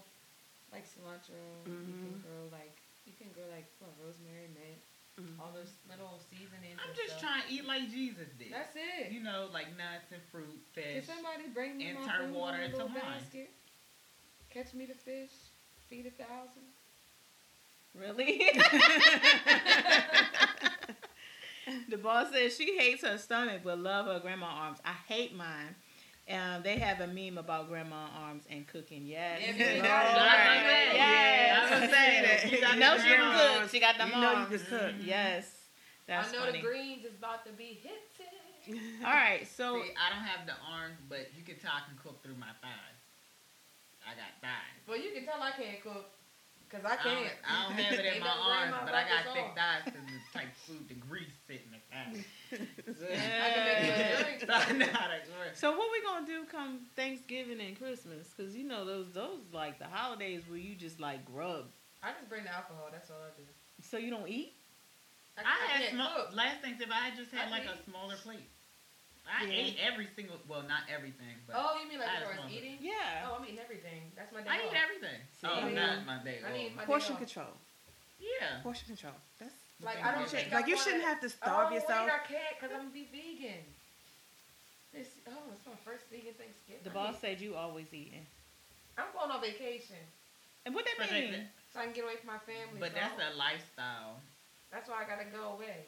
like 0.72 0.88
cilantro. 0.88 1.36
You 1.68 2.00
can 2.00 2.16
Mhm. 2.16 2.24
grow 2.24 2.48
like 2.48 2.72
you 3.04 3.12
can 3.20 3.28
grow 3.36 3.44
like 3.52 3.68
what, 3.80 3.92
rosemary, 4.00 4.48
mint, 4.48 4.80
Mhm. 5.20 5.38
all 5.38 5.52
those 5.52 5.74
little 5.84 6.18
seasonings. 6.32 6.80
I'm 6.80 6.88
and 6.88 6.96
just 6.96 7.20
stuff. 7.20 7.20
trying 7.20 7.42
to 7.44 7.50
eat 7.52 7.66
like 7.66 7.90
Jesus 7.90 8.30
did. 8.40 8.52
That's 8.54 8.76
it. 8.76 9.12
You 9.12 9.20
know, 9.20 9.48
like 9.52 9.68
nuts 9.76 10.12
and 10.12 10.24
fruit, 10.32 10.64
fish. 10.72 11.04
Can 11.06 11.16
somebody 11.16 11.48
bring 11.48 11.76
me 11.76 11.90
and 11.90 12.00
my 12.00 12.08
turn 12.08 12.32
water 12.32 12.56
in 12.58 12.62
a 12.62 12.66
into 12.72 12.78
little 12.78 12.88
wine. 12.96 13.20
basket? 13.20 13.52
Catch 14.50 14.74
me 14.74 14.86
the 14.86 14.96
fish, 14.96 15.32
feed 15.90 16.06
a 16.06 16.12
thousand. 16.12 16.72
Really? 18.00 18.50
the 21.90 21.98
boss 21.98 22.32
says 22.32 22.56
she 22.56 22.78
hates 22.78 23.04
her 23.04 23.18
stomach 23.18 23.62
but 23.64 23.80
love 23.80 24.06
her 24.08 24.20
grandma 24.20 24.48
arms. 24.48 24.80
I 24.84 24.94
hate 25.08 25.36
mine. 25.36 25.76
Um, 26.30 26.64
they 26.64 26.78
have 26.80 27.02
a 27.02 27.08
meme 27.08 27.38
about 27.38 27.68
grandma 27.68 28.08
arms 28.18 28.44
and 28.50 28.66
cooking. 28.66 29.06
Yes. 29.06 29.42
Yeah, 29.42 29.52
because 29.52 29.68
Lord. 29.68 29.78
you 29.78 29.84
it. 29.84 30.96
Yes. 30.96 31.72
I 31.72 31.80
was 31.82 31.90
saying 31.92 32.24
that. 32.24 32.52
You 32.52 32.62
got 32.62 32.78
no, 32.78 32.96
the 32.96 33.04
she 33.04 33.10
can 33.10 33.60
cook. 33.60 33.70
She 33.70 33.80
got 33.80 33.98
them 33.98 34.10
You 34.10 34.22
know 34.22 34.40
you 34.40 34.46
can 34.58 34.66
cook. 34.68 34.92
Yes. 35.04 35.52
That's 36.08 36.30
I 36.30 36.32
know 36.32 36.40
funny. 36.46 36.60
the 36.60 36.66
greens 36.68 37.06
is 37.06 37.14
about 37.18 37.46
to 37.46 37.52
be 37.54 37.80
hitting. 37.82 38.00
All 39.06 39.12
right, 39.12 39.46
so 39.46 39.84
See, 39.84 39.92
I 40.00 40.08
don't 40.08 40.24
have 40.24 40.48
the 40.48 40.56
arms, 40.72 40.96
but 41.10 41.28
you 41.36 41.44
can 41.44 41.60
tell 41.60 41.74
I 41.76 41.84
can 41.84 42.00
cook 42.00 42.24
through 42.24 42.40
my 42.40 42.48
thighs. 42.64 42.96
I 44.08 44.16
got 44.16 44.32
thighs. 44.40 44.80
Well, 44.88 44.96
you 44.96 45.12
can 45.12 45.26
tell 45.26 45.44
I 45.44 45.52
can't 45.52 45.84
cook 45.84 46.08
because 46.74 46.90
I 46.90 46.94
I 46.98 47.04
don't, 47.04 47.22
can't. 47.22 47.38
I 47.46 47.54
don't 47.70 47.78
have 47.78 47.94
it 47.94 48.16
in 48.16 48.20
my 48.26 48.26
no 48.26 48.50
arms, 48.50 48.74
but 48.82 48.96
I 48.98 49.04
got 49.06 49.34
thick 49.34 49.46
on. 49.46 49.54
thighs 49.54 49.86
because 49.86 50.02
the 50.10 50.22
type 50.34 50.50
of 50.50 50.58
food, 50.66 50.90
the 50.90 50.98
grease 50.98 51.30
sitting 51.46 51.70
in 51.70 51.78
the 51.78 51.84
thighs. 51.94 52.26
I 53.14 53.48
can 53.54 53.64
make 53.70 53.82
you 53.86 53.94
a 53.94 54.24
drink. 54.26 54.42
I 54.50 54.74
know 54.74 54.90
how 54.90 55.08
that 55.14 55.30
works. 55.38 55.60
so 55.62 55.78
what 55.78 55.88
we 55.94 56.02
gonna 56.02 56.26
do 56.26 56.50
come 56.50 56.80
Thanksgiving 56.96 57.62
and 57.62 57.78
Christmas? 57.78 58.34
Cause 58.34 58.56
you 58.56 58.66
know 58.66 58.86
those 58.86 59.14
those 59.14 59.46
like 59.54 59.78
the 59.78 59.86
holidays 59.86 60.42
where 60.50 60.58
you 60.58 60.74
just 60.74 61.00
like 61.00 61.24
grub. 61.26 61.70
I 62.02 62.12
just 62.18 62.28
bring 62.28 62.44
the 62.44 62.54
alcohol. 62.54 62.90
That's 62.92 63.12
all 63.12 63.22
I 63.22 63.30
do. 63.38 63.46
So 63.86 63.98
you 63.98 64.10
don't 64.10 64.28
eat. 64.28 64.54
I, 65.38 65.42
I, 65.42 65.46
I 65.46 65.68
had 65.70 65.82
can't 65.82 65.94
small, 65.94 66.26
last 66.34 66.62
Thanksgiving. 66.62 66.94
I 66.94 67.16
just 67.16 67.32
had 67.32 67.48
I 67.48 67.52
like 67.52 67.66
a 67.66 67.78
smaller 67.90 68.16
plate. 68.24 68.50
I 69.26 69.46
Yeah. 69.46 69.54
ate 69.66 69.78
every 69.80 70.08
single, 70.16 70.38
well, 70.48 70.64
not 70.64 70.84
everything, 70.92 71.36
but 71.48 71.56
Oh, 71.58 71.80
you 71.82 71.88
mean 71.88 72.00
like 72.00 72.10
I 72.10 72.16
as 72.18 72.24
far 72.24 72.46
as 72.46 72.52
eating? 72.52 72.78
Yeah. 72.82 73.26
Oh, 73.28 73.36
I'm 73.40 73.46
eating 73.46 73.60
everything. 73.60 74.12
That's 74.16 74.32
my 74.34 74.42
day 74.42 74.50
I 74.50 74.58
eat 74.68 74.74
everything. 74.76 75.20
See? 75.40 75.48
oh, 75.48 75.54
I 75.54 75.64
mean, 75.66 75.76
not 75.76 76.06
my 76.06 76.18
day. 76.24 76.40
I 76.44 76.48
off. 76.50 76.54
need 76.58 76.76
my 76.76 76.86
Portion 76.86 77.16
day 77.16 77.24
off. 77.24 77.34
control. 77.34 77.54
yeah. 78.20 78.62
Portion 78.62 78.88
control. 78.88 79.14
That's 79.40 79.54
Like 79.82 80.04
I 80.04 80.12
don't 80.16 80.24
is- 80.26 80.32
think 80.32 80.52
like 80.52 80.66
I 80.66 80.68
you 80.68 80.78
shouldn't 80.78 81.04
have 81.04 81.20
to 81.22 81.28
oh, 81.28 81.30
starve 81.40 81.72
oh, 81.72 81.76
yourself. 81.76 82.06
Wait, 82.08 82.14
I 82.14 82.28
can't 82.28 82.56
because 82.60 82.72
I'm 82.76 82.82
gonna 82.88 82.92
be 82.92 83.08
vegan. 83.12 83.64
This 84.94 85.08
oh, 85.28 85.52
it's 85.56 85.66
my 85.66 85.76
first 85.84 86.06
vegan 86.12 86.34
Thanksgiving. 86.36 86.84
The 86.84 86.92
I 86.92 86.94
boss 86.94 87.14
need- 87.16 87.22
said 87.22 87.42
you 87.42 87.56
always 87.56 87.88
eating. 87.94 88.26
I'm 88.98 89.10
going 89.14 89.32
on 89.32 89.42
vacation 89.42 89.98
And 90.66 90.76
what 90.76 90.86
that 90.86 90.96
But 91.00 91.12
mean? 91.12 91.32
they- 91.32 91.48
so 91.74 91.80
I 91.80 91.86
can 91.86 91.94
get 91.94 92.04
away 92.04 92.18
from 92.18 92.28
my 92.28 92.40
family. 92.40 92.80
But 92.80 92.92
so 92.94 93.00
that's 93.00 93.20
I- 93.20 93.32
a 93.32 93.34
lifestyle. 93.36 94.22
that's 94.72 94.88
why 94.90 95.04
I 95.04 95.06
gotta 95.08 95.26
go 95.26 95.54
away. 95.56 95.88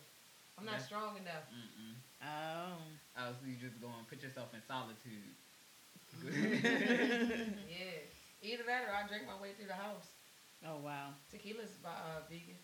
I'm 0.58 0.66
not 0.66 0.72
That's- 0.80 0.88
strong 0.88 1.18
enough. 1.18 1.44
Mm-mm. 1.54 1.94
Oh. 2.24 2.78
Oh, 3.18 3.32
so 3.32 3.46
you 3.48 3.56
just 3.56 3.80
go 3.80 3.88
and 3.98 4.08
put 4.08 4.22
yourself 4.24 4.54
in 4.54 4.62
solitude. 4.68 5.36
Yeah. 7.68 8.00
Either 8.42 8.64
that 8.68 8.84
or 8.88 8.94
I 8.94 9.08
drink 9.08 9.26
my 9.26 9.40
way 9.42 9.54
through 9.58 9.68
the 9.68 9.74
house. 9.74 10.08
Oh 10.66 10.78
wow. 10.84 11.14
Tequila's 11.32 11.78
by 11.84 11.90
uh, 11.90 12.22
vegan. 12.30 12.56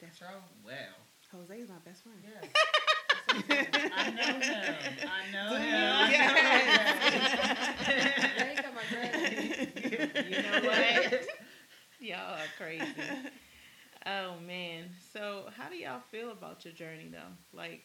That's 0.00 0.16
Strong. 0.16 0.42
well, 0.64 0.94
Jose 1.32 1.54
is 1.58 1.68
my 1.68 1.78
best 1.84 2.02
friend. 2.02 2.18
Yeah. 2.22 2.48
I 3.96 4.10
know 4.10 4.40
him. 4.40 4.74
I 5.06 5.30
know 5.32 5.48
Do 5.48 5.54
him. 5.56 5.64
you? 5.64 5.76
I 5.76 6.08
know 6.10 6.10
Yeah, 6.10 6.28
him. 6.28 7.26
got. 8.56 8.72
You 10.28 10.42
know 10.42 10.60
what? 10.62 11.26
y'all 12.00 12.34
are 12.34 12.48
crazy. 12.58 12.84
Oh 14.06 14.34
man. 14.46 14.90
So 15.12 15.44
how 15.56 15.68
do 15.68 15.76
y'all 15.76 16.00
feel 16.10 16.30
about 16.32 16.64
your 16.64 16.74
journey 16.74 17.08
though? 17.10 17.32
Like, 17.52 17.84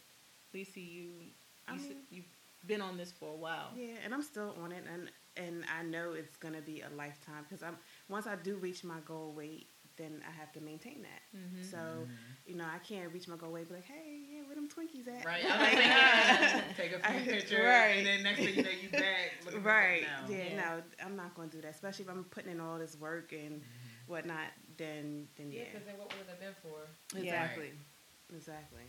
Lisa, 0.54 0.80
you 0.80 1.12
you 1.20 1.32
I 1.68 1.76
s- 1.76 1.82
mean- 1.82 1.98
you 2.10 2.22
have 2.62 2.68
been 2.68 2.82
on 2.82 2.98
this 2.98 3.12
for 3.12 3.30
a 3.34 3.36
while. 3.36 3.72
Yeah, 3.76 3.96
and 4.04 4.14
I'm 4.14 4.24
still 4.24 4.56
on 4.64 4.72
it, 4.72 4.84
and 4.92 5.10
and 5.38 5.64
I 5.80 5.84
know 5.84 6.14
it's 6.14 6.36
gonna 6.38 6.62
be 6.62 6.82
a 6.82 6.90
lifetime 6.96 7.44
because 7.44 7.62
I'm 7.64 7.78
once 8.10 8.26
I 8.28 8.36
do 8.36 8.56
reach 8.58 8.84
my 8.84 9.00
goal 9.06 9.34
weight, 9.34 9.68
then 9.96 10.24
I 10.28 10.32
have 10.32 10.52
to 10.54 10.62
maintain 10.62 11.04
that. 11.04 11.22
Mhm. 11.38 11.64
So 11.70 12.08
you 12.46 12.56
know, 12.56 12.66
I 12.66 12.80
can't 12.80 13.12
reach 13.14 13.28
my 13.28 13.36
goal 13.36 13.52
weight, 13.52 13.68
be 13.68 13.76
like, 13.76 13.84
hey, 13.84 14.20
yeah, 14.32 14.42
where 14.46 14.56
them 14.56 14.68
Twinkies 14.70 15.08
at? 15.08 15.26
Right. 15.26 15.44
I 15.46 15.58
was 15.58 16.52
thinking, 16.52 16.76
take 16.76 16.92
a 16.94 17.08
I- 17.10 17.20
few 17.22 17.32
pictures, 17.34 17.60
right. 17.64 17.88
and 17.98 18.08
then 18.08 18.24
next 18.24 18.40
thing 18.40 18.56
you 18.56 18.64
know, 18.64 18.70
you 18.70 18.90
back. 18.90 19.32
Right. 19.64 20.06
something 20.20 20.38
Yeah, 20.38 20.44
else. 20.46 20.52
Yeah. 20.54 20.78
No, 20.78 20.84
I'm 21.06 21.16
not 21.16 21.36
gonna 21.36 21.50
do 21.50 21.62
that. 21.62 21.72
Especially 21.72 22.06
if 22.06 22.12
I'm 22.12 22.24
putting 22.26 22.52
in 22.52 22.60
all 22.60 22.78
this 22.80 22.96
work 22.98 23.32
and 23.34 23.62
Mhm. 23.62 23.64
whatnot. 24.08 24.48
Then 24.78 25.28
then 25.36 25.52
Yeah, 25.52 25.60
yeah. 25.60 25.66
because 25.72 25.86
then 25.88 25.98
what 25.98 26.08
would 26.14 26.22
it 26.22 26.30
have 26.30 26.40
been 26.40 26.56
for? 26.64 26.88
Exactly. 27.18 27.72
Exactly. 28.34 28.84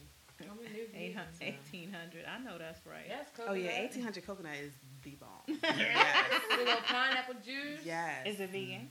How 0.47 0.55
many 0.55 0.70
new 0.74 0.86
Eight 0.95 1.14
hun- 1.16 1.26
vegans 1.26 1.41
now? 1.41 1.47
1800. 1.72 2.24
I 2.26 2.39
know 2.45 2.59
that's 2.59 2.86
right. 2.86 3.07
Yes, 3.09 3.26
Oh 3.47 3.55
yeah, 3.55 3.70
eighteen 3.82 4.03
hundred 4.03 4.24
coconut 4.26 4.55
is 4.62 4.72
the 5.03 5.16
bomb. 5.18 5.43
Yes. 5.62 6.26
a 6.53 6.57
little 6.57 6.80
pineapple 6.86 7.34
juice. 7.45 7.80
Yes. 7.84 8.26
Is 8.26 8.41
it 8.41 8.51
vegan? 8.51 8.89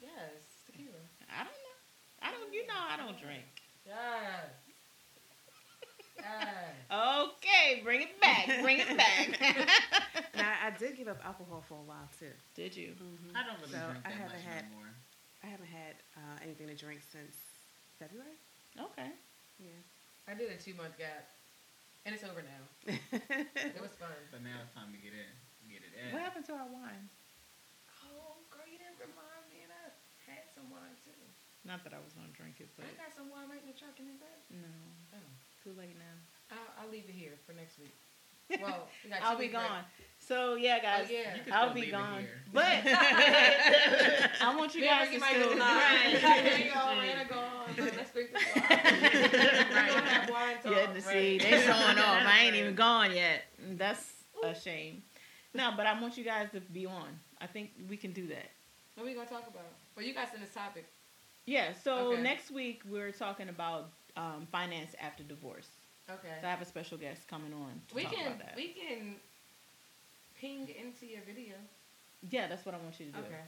Yes, 0.00 0.10
tequila. 0.66 1.00
I 1.30 1.44
don't 1.44 1.56
know. 1.64 1.78
I 2.22 2.30
don't. 2.32 2.52
You 2.52 2.66
know, 2.66 2.82
I 2.90 2.96
don't 2.98 3.18
drink. 3.20 3.44
Yes. 3.86 4.50
Yes. 6.18 6.26
Okay, 6.94 7.80
bring 7.82 8.02
it 8.02 8.20
back. 8.20 8.46
Bring 8.62 8.78
it 8.80 8.96
back. 8.96 9.40
Now 10.36 10.52
I 10.66 10.70
did 10.78 10.96
give 10.96 11.08
up 11.08 11.20
alcohol 11.24 11.62
for 11.68 11.74
a 11.78 11.82
while 11.82 12.08
too. 12.18 12.30
Did 12.54 12.76
you? 12.76 12.92
hmm 12.98 13.34
I 13.36 13.42
don't 13.46 13.58
really 13.60 13.72
So, 13.72 13.80
drink 13.90 14.04
I 14.04 14.10
haven't 14.10 14.32
much 14.36 14.42
had- 14.46 14.64
no 14.70 14.76
more. 14.78 14.90
I 15.42 15.46
haven't 15.46 15.68
had 15.68 15.94
uh, 16.16 16.36
anything 16.42 16.66
to 16.68 16.74
drink 16.74 17.00
since 17.12 17.34
February. 17.98 18.36
Okay. 18.78 19.10
Yeah. 19.58 19.70
I 20.26 20.32
did 20.34 20.48
a 20.50 20.56
two 20.56 20.74
month 20.74 20.96
gap, 20.96 21.28
and 22.04 22.14
it's 22.14 22.24
over 22.24 22.40
now. 22.42 22.62
It 22.88 23.80
was 23.80 23.92
fun. 24.00 24.16
But 24.32 24.40
now 24.42 24.56
it's 24.64 24.72
time 24.72 24.92
to 24.92 25.00
get 25.00 25.12
in, 25.12 25.30
get 25.68 25.84
it 25.84 25.92
in. 25.92 26.12
What 26.12 26.22
happened 26.24 26.44
to 26.48 26.54
our 26.56 26.68
wine? 26.68 27.08
Oh, 28.08 28.40
girl, 28.48 28.64
you 28.68 28.78
didn't 28.80 29.00
remind 29.00 29.44
me, 29.52 29.64
and 29.64 29.72
I 29.72 29.92
had 30.24 30.44
some 30.56 30.68
wine 30.72 30.96
too. 31.04 31.16
Not 31.64 31.80
that 31.84 31.92
I 31.96 32.00
was 32.00 32.12
gonna 32.12 32.32
drink 32.36 32.60
it, 32.60 32.68
but 32.76 32.84
I 32.84 32.92
got 32.96 33.12
some 33.16 33.28
wine 33.32 33.48
right 33.48 33.60
in 33.60 33.68
the 33.68 33.76
truck 33.76 33.96
in 34.00 34.06
the 34.08 34.16
bed. 34.20 34.38
no, 34.52 34.68
Oh. 35.16 35.28
too 35.64 35.72
late 35.76 35.96
now. 35.96 36.16
I'll, 36.52 36.84
I'll 36.84 36.90
leave 36.92 37.08
it 37.08 37.16
here 37.16 37.36
for 37.48 37.52
next 37.56 37.80
week. 37.80 37.96
Well, 38.60 38.88
I'll 39.22 39.36
be 39.36 39.44
weeks 39.44 39.52
gone. 39.54 39.84
So 40.18 40.54
yeah, 40.54 40.80
guys, 40.80 41.06
Oh, 41.10 41.12
yeah. 41.12 41.36
I'll 41.54 41.74
be 41.74 41.86
gone. 41.90 42.24
But 42.52 42.64
I 42.86 44.54
want 44.56 44.74
you 44.74 44.82
guys 44.82 45.08
to 45.08 45.14
Ricky 45.14 45.18
might 45.20 45.34
still. 45.34 45.50
go 45.52 45.58
live. 45.58 46.22
There 46.22 46.58
you 46.58 46.72
go, 46.72 46.80
Anna 46.80 47.24
gone. 47.28 47.74
Let's 47.76 48.10
drink 48.12 48.30
this 48.32 48.42
wine. 48.54 48.78
We 48.82 49.92
don't 49.92 50.06
have 50.06 50.30
wine 50.30 50.56
talk. 50.62 50.72
Yeah, 50.72 50.86
to 50.92 51.00
see, 51.00 51.38
Right. 51.38 51.40
they 51.40 51.50
showing 51.62 51.98
off. 51.98 52.22
I 52.26 52.40
ain't 52.44 52.54
even 52.56 52.74
gone 52.74 53.12
yet. 53.14 53.42
That's 53.72 54.12
a 54.42 54.54
shame. 54.54 55.02
No, 55.52 55.72
but 55.76 55.86
I 55.86 56.00
want 56.00 56.16
you 56.16 56.24
guys 56.24 56.48
to 56.52 56.60
be 56.60 56.86
on. 56.86 57.08
I 57.40 57.46
think 57.46 57.70
we 57.88 57.96
can 57.96 58.12
do 58.12 58.26
that. 58.28 58.50
What 58.94 59.04
are 59.04 59.06
we 59.06 59.14
gonna 59.14 59.26
talk 59.28 59.46
about? 59.48 59.66
Well, 59.96 60.06
you 60.06 60.14
guys 60.14 60.28
in 60.34 60.40
this 60.40 60.54
topic. 60.54 60.86
Yeah. 61.46 61.72
So 61.82 62.12
Okay. 62.12 62.22
next 62.22 62.50
week 62.50 62.82
we're 62.88 63.12
talking 63.12 63.48
about 63.48 63.90
um, 64.16 64.46
finance 64.50 64.94
after 65.00 65.22
divorce. 65.22 65.68
Okay. 66.10 66.36
So 66.40 66.46
I 66.46 66.50
have 66.50 66.62
a 66.62 66.66
special 66.66 66.98
guest 66.98 67.26
coming 67.28 67.52
on 67.52 67.80
to 67.88 67.94
we 67.94 68.04
talk 68.04 68.14
can 68.14 68.26
about 68.26 68.38
that. 68.40 68.56
we 68.56 68.68
can 68.68 69.16
ping 70.34 70.68
into 70.68 71.06
your 71.06 71.22
video. 71.22 71.54
yeah, 72.30 72.46
that's 72.48 72.64
what 72.64 72.74
I 72.74 72.78
want 72.78 72.98
you 73.00 73.06
to 73.06 73.12
do. 73.12 73.18
Okay. 73.20 73.42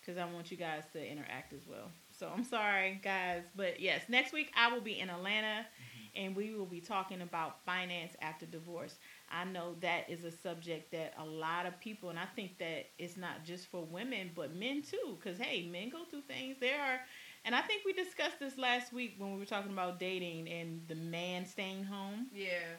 because 0.00 0.18
I 0.18 0.24
want 0.26 0.50
you 0.50 0.56
guys 0.56 0.84
to 0.92 1.04
interact 1.06 1.52
as 1.52 1.66
well. 1.66 1.90
So 2.10 2.28
I'm 2.34 2.44
sorry, 2.44 3.00
guys, 3.02 3.44
but 3.54 3.80
yes, 3.80 4.02
next 4.08 4.32
week 4.32 4.50
I 4.56 4.72
will 4.72 4.80
be 4.80 4.98
in 4.98 5.10
Atlanta, 5.10 5.64
mm-hmm. 5.64 6.24
and 6.24 6.36
we 6.36 6.54
will 6.54 6.66
be 6.66 6.80
talking 6.80 7.20
about 7.22 7.64
finance 7.64 8.14
after 8.20 8.46
divorce. 8.46 8.96
I 9.30 9.44
know 9.44 9.74
that 9.80 10.08
is 10.10 10.24
a 10.24 10.30
subject 10.30 10.92
that 10.92 11.14
a 11.18 11.24
lot 11.24 11.66
of 11.66 11.78
people, 11.80 12.10
and 12.10 12.18
I 12.18 12.26
think 12.36 12.58
that 12.58 12.86
it's 12.98 13.16
not 13.16 13.44
just 13.44 13.66
for 13.70 13.84
women, 13.84 14.30
but 14.34 14.54
men 14.54 14.82
too, 14.82 15.16
because 15.20 15.38
hey, 15.38 15.66
men 15.70 15.90
go 15.90 16.04
through 16.04 16.22
things. 16.22 16.56
There 16.60 16.80
are, 16.80 17.00
and 17.44 17.54
I 17.54 17.60
think 17.62 17.84
we 17.84 17.92
discussed 17.92 18.38
this 18.38 18.56
last 18.58 18.92
week 18.92 19.14
when 19.18 19.32
we 19.32 19.38
were 19.38 19.44
talking 19.46 19.72
about 19.72 19.98
dating 19.98 20.48
and 20.48 20.82
the 20.88 20.94
man 20.94 21.44
staying 21.46 21.84
home. 21.84 22.26
Yeah. 22.34 22.76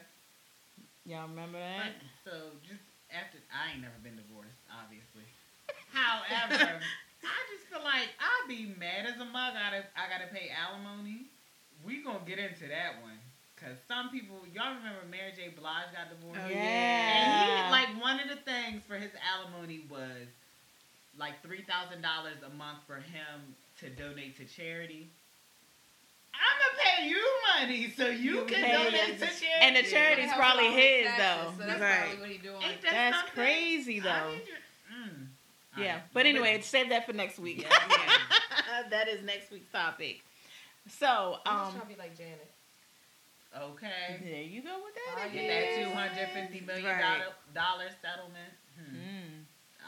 Y'all 1.04 1.28
remember 1.28 1.58
But, 1.58 1.92
that? 1.92 1.92
so 2.24 2.32
just 2.66 2.80
after, 3.12 3.38
I 3.52 3.72
ain't 3.72 3.82
never 3.82 3.98
been 4.02 4.16
divorced, 4.16 4.56
obviously. 4.72 5.28
However, 5.92 6.80
I 7.24 7.38
just 7.52 7.68
feel 7.68 7.84
like 7.84 8.08
I'd 8.18 8.48
be 8.48 8.72
mad 8.78 9.06
as 9.06 9.20
a 9.20 9.24
mug. 9.24 9.52
I 9.52 9.70
gotta, 9.70 9.84
I 9.96 10.08
gotta 10.08 10.32
pay 10.32 10.48
alimony. 10.50 11.28
We 11.84 12.02
gonna 12.02 12.24
get 12.26 12.38
into 12.38 12.66
that 12.68 13.02
one. 13.02 13.18
Cause 13.56 13.76
some 13.86 14.10
people, 14.10 14.36
y'all 14.52 14.74
remember 14.76 15.06
Mary 15.08 15.32
J. 15.36 15.48
Blige 15.54 15.92
got 15.94 16.10
divorced? 16.10 16.40
Oh, 16.42 16.48
yeah. 16.50 16.58
And 16.58 17.64
he, 17.64 17.70
like, 17.70 18.02
one 18.02 18.18
of 18.20 18.28
the 18.28 18.36
things 18.44 18.82
for 18.84 18.96
his 18.96 19.12
alimony 19.22 19.86
was 19.88 20.28
like 21.16 21.40
three 21.42 21.62
thousand 21.62 22.02
dollars 22.02 22.42
a 22.44 22.50
month 22.56 22.80
for 22.86 22.96
him 22.96 23.54
to 23.84 23.90
donate 23.90 24.36
to 24.38 24.44
charity. 24.44 25.10
I'm 26.34 26.58
gonna 26.58 26.82
pay 26.82 27.08
you 27.08 27.22
money 27.60 27.92
so 27.96 28.08
you, 28.08 28.40
You 28.40 28.44
can 28.46 28.62
pay 28.64 28.72
donate 28.72 29.18
to 29.20 29.26
charity. 29.26 29.46
And 29.60 29.76
the 29.76 29.82
But 29.82 29.90
charity's 29.90 30.30
it 30.32 30.36
probably 30.36 30.72
his 30.72 31.06
his, 31.06 31.06
taxes, 31.06 31.18
though. 31.58 31.64
So 31.64 31.68
that's 31.68 31.80
Right. 31.80 32.00
probably 32.00 32.20
what 32.20 32.30
he 32.30 32.38
doing. 32.38 32.62
Ain't 32.62 32.82
that 32.82 32.90
That's 32.90 33.16
something? 33.18 33.34
crazy, 33.34 34.00
though. 34.00 34.30
need 34.32 34.42
mm. 34.92 35.26
Yeah, 35.76 35.84
Alright. 35.86 36.02
but 36.12 36.26
anyway, 36.26 36.60
save 36.62 36.88
that 36.90 37.06
for 37.06 37.12
next 37.12 37.38
week. 37.38 37.62
Yeah, 37.62 37.68
yeah. 37.90 38.82
that 38.90 39.08
is 39.08 39.22
next 39.22 39.50
week's 39.50 39.70
topic. 39.70 40.22
So, 40.88 41.38
I'm 41.46 41.58
just 41.58 41.66
um, 41.66 41.72
trying 41.80 41.80
to 41.82 41.94
be 41.94 41.98
like 42.00 42.16
Janet. 42.16 42.50
Okay. 43.56 44.18
there 44.22 44.42
you 44.42 44.62
go 44.62 44.74
with 44.84 44.94
that. 44.94 45.32
Get 45.32 45.44
again. 45.44 45.48
that 45.48 45.84
two 45.84 45.94
hundred 45.94 46.28
fifty 46.34 46.60
million 46.66 46.86
Right. 46.90 47.00
dollar 47.00 47.34
dollar 47.54 47.88
settlement. 48.02 48.50
Hmm. 48.74 48.96
Mm. 48.96 49.44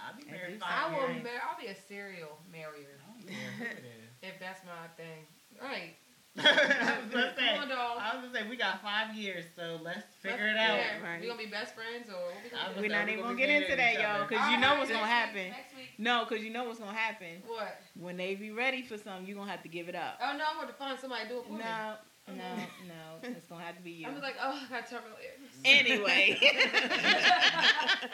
I'll 0.07 0.15
be 0.15 0.31
married 0.31 0.63
I 0.63 0.87
will. 0.95 1.11
years. 1.11 1.25
Mar- 1.25 1.43
I'll 1.51 1.59
be 1.61 1.67
a 1.67 1.75
serial 1.89 2.39
marrier 2.53 2.95
I 3.27 3.33
don't 3.33 3.59
care 3.59 3.59
who 3.59 3.65
it 3.65 3.85
is. 3.85 4.11
if 4.23 4.39
that's 4.41 4.61
my 4.65 4.87
thing. 4.97 5.27
Right. 5.61 5.97
I 6.39 7.01
was 7.01 7.11
gonna 7.11 7.33
say, 7.35 7.49
Come 7.55 7.63
on, 7.63 7.69
dog. 7.71 7.97
I 7.99 8.15
was 8.17 8.27
gonna 8.27 8.45
say 8.45 8.49
we 8.51 8.57
got 8.57 8.83
five 8.83 9.17
years, 9.17 9.47
so 9.57 9.79
let's 9.83 10.05
figure 10.21 10.49
it 10.49 10.57
out. 10.59 10.77
Yeah. 10.77 11.01
Right. 11.03 11.19
We 11.21 11.27
gonna 11.29 11.39
be 11.39 11.47
best 11.47 11.75
friends 11.75 12.11
or 12.11 12.29
we 12.45 12.51
gonna 12.51 12.79
we're 12.79 12.91
not 12.93 13.09
even 13.09 13.23
gonna 13.25 13.35
gonna 13.35 13.47
get 13.47 13.49
into 13.63 13.75
that, 13.77 13.95
y'all, 13.95 14.17
other. 14.21 14.27
because 14.29 14.51
you 14.51 14.59
know 14.61 14.67
Alright, 14.77 14.79
what's 14.81 14.91
gonna 14.91 15.03
next 15.07 15.13
happen. 15.17 15.45
week- 15.45 15.53
Next 15.57 15.75
week. 15.77 15.89
No, 15.99 16.27
because 16.29 16.45
you 16.45 16.51
know 16.51 16.65
what's 16.65 16.79
gonna 16.79 16.93
happen. 16.93 17.41
What? 17.47 17.81
When 17.99 18.19
they 18.19 18.35
be 18.35 18.51
ready 18.51 18.83
for 18.83 18.99
something, 18.99 19.25
you're 19.27 19.39
gonna 19.39 19.51
have 19.51 19.63
to 19.63 19.69
give 19.71 19.89
it 19.89 19.95
up. 19.95 20.21
Oh 20.21 20.37
no, 20.37 20.45
I'm 20.47 20.57
going 20.57 20.69
to 20.69 20.75
find 20.75 20.99
somebody 21.01 21.23
to 21.25 21.29
do 21.31 21.39
it 21.41 21.47
for 21.47 21.53
me. 21.55 21.59
No, 21.61 21.95
no, 22.29 22.55
no. 22.87 23.29
It's 23.31 23.47
gonna 23.47 23.65
have 23.65 23.77
to 23.77 23.83
be 23.83 23.91
you. 24.05 24.07
I'm 24.07 24.21
like, 24.21 24.37
oh, 24.39 24.61
I 24.63 24.69
got 24.69 24.91
terminal 24.91 25.17
illness. 25.17 25.57
Anyway. 25.65 26.39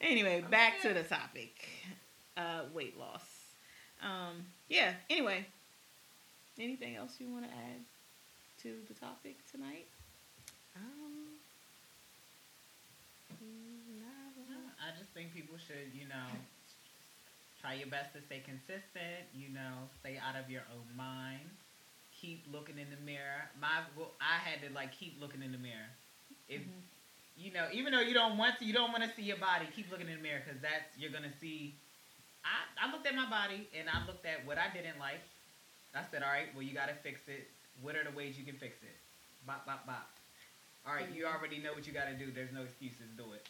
anyway, 0.00 0.44
back 0.50 0.80
to 0.80 0.94
the 0.94 1.02
topic. 1.02 1.68
Uh, 2.38 2.62
weight 2.72 2.98
loss. 2.98 3.25
Um, 4.02 4.44
yeah. 4.68 4.92
Anyway, 5.10 5.46
anything 6.58 6.96
else 6.96 7.12
you 7.18 7.28
want 7.30 7.44
to 7.44 7.50
add 7.50 7.80
to 8.62 8.74
the 8.88 8.94
topic 8.94 9.36
tonight? 9.50 9.86
Um, 10.76 11.36
No, 14.48 14.56
I 14.80 14.96
just 14.98 15.10
think 15.12 15.32
people 15.34 15.56
should, 15.58 15.92
you 15.92 16.06
know, 16.08 16.28
try 17.60 17.74
your 17.74 17.88
best 17.88 18.12
to 18.14 18.20
stay 18.22 18.42
consistent. 18.44 19.26
You 19.34 19.48
know, 19.50 19.88
stay 20.00 20.18
out 20.20 20.36
of 20.38 20.50
your 20.50 20.62
own 20.72 20.86
mind. 20.96 21.48
Keep 22.20 22.46
looking 22.52 22.78
in 22.78 22.88
the 22.90 23.00
mirror. 23.04 23.48
My, 23.60 23.84
well, 23.96 24.12
I 24.20 24.38
had 24.40 24.62
to 24.66 24.72
like 24.74 24.92
keep 24.96 25.20
looking 25.20 25.42
in 25.42 25.52
the 25.52 25.58
mirror. 25.58 25.90
If 26.48 26.62
Mhm. 26.62 26.82
you 27.36 27.52
know, 27.52 27.68
even 27.72 27.92
though 27.92 28.00
you 28.00 28.14
don't 28.14 28.38
want 28.38 28.58
to, 28.58 28.64
you 28.64 28.72
don't 28.72 28.92
want 28.92 29.04
to 29.04 29.12
see 29.14 29.22
your 29.22 29.36
body. 29.36 29.66
Keep 29.76 29.90
looking 29.90 30.08
in 30.08 30.16
the 30.16 30.22
mirror 30.22 30.40
because 30.44 30.60
that's 30.62 30.96
you're 30.96 31.10
gonna 31.12 31.32
see. 31.40 31.74
I, 32.46 32.86
I 32.86 32.92
looked 32.94 33.06
at 33.06 33.14
my 33.18 33.26
body 33.28 33.66
and 33.74 33.90
I 33.90 34.06
looked 34.06 34.24
at 34.24 34.46
what 34.46 34.56
I 34.58 34.70
didn't 34.72 34.98
like. 35.02 35.20
I 35.94 36.04
said, 36.12 36.22
all 36.22 36.30
right, 36.30 36.46
well, 36.54 36.62
you 36.62 36.74
got 36.74 36.86
to 36.88 36.94
fix 37.02 37.20
it. 37.26 37.48
What 37.82 37.96
are 37.96 38.04
the 38.04 38.14
ways 38.14 38.38
you 38.38 38.44
can 38.44 38.54
fix 38.56 38.76
it? 38.82 38.94
Bop, 39.46 39.64
bop, 39.66 39.86
bop. 39.86 40.06
All 40.86 40.94
right, 40.94 41.08
you 41.12 41.26
already 41.26 41.58
know 41.58 41.72
what 41.74 41.86
you 41.86 41.92
got 41.92 42.06
to 42.06 42.14
do. 42.14 42.30
There's 42.30 42.52
no 42.52 42.62
excuses. 42.62 43.10
Do 43.16 43.24
it. 43.34 43.42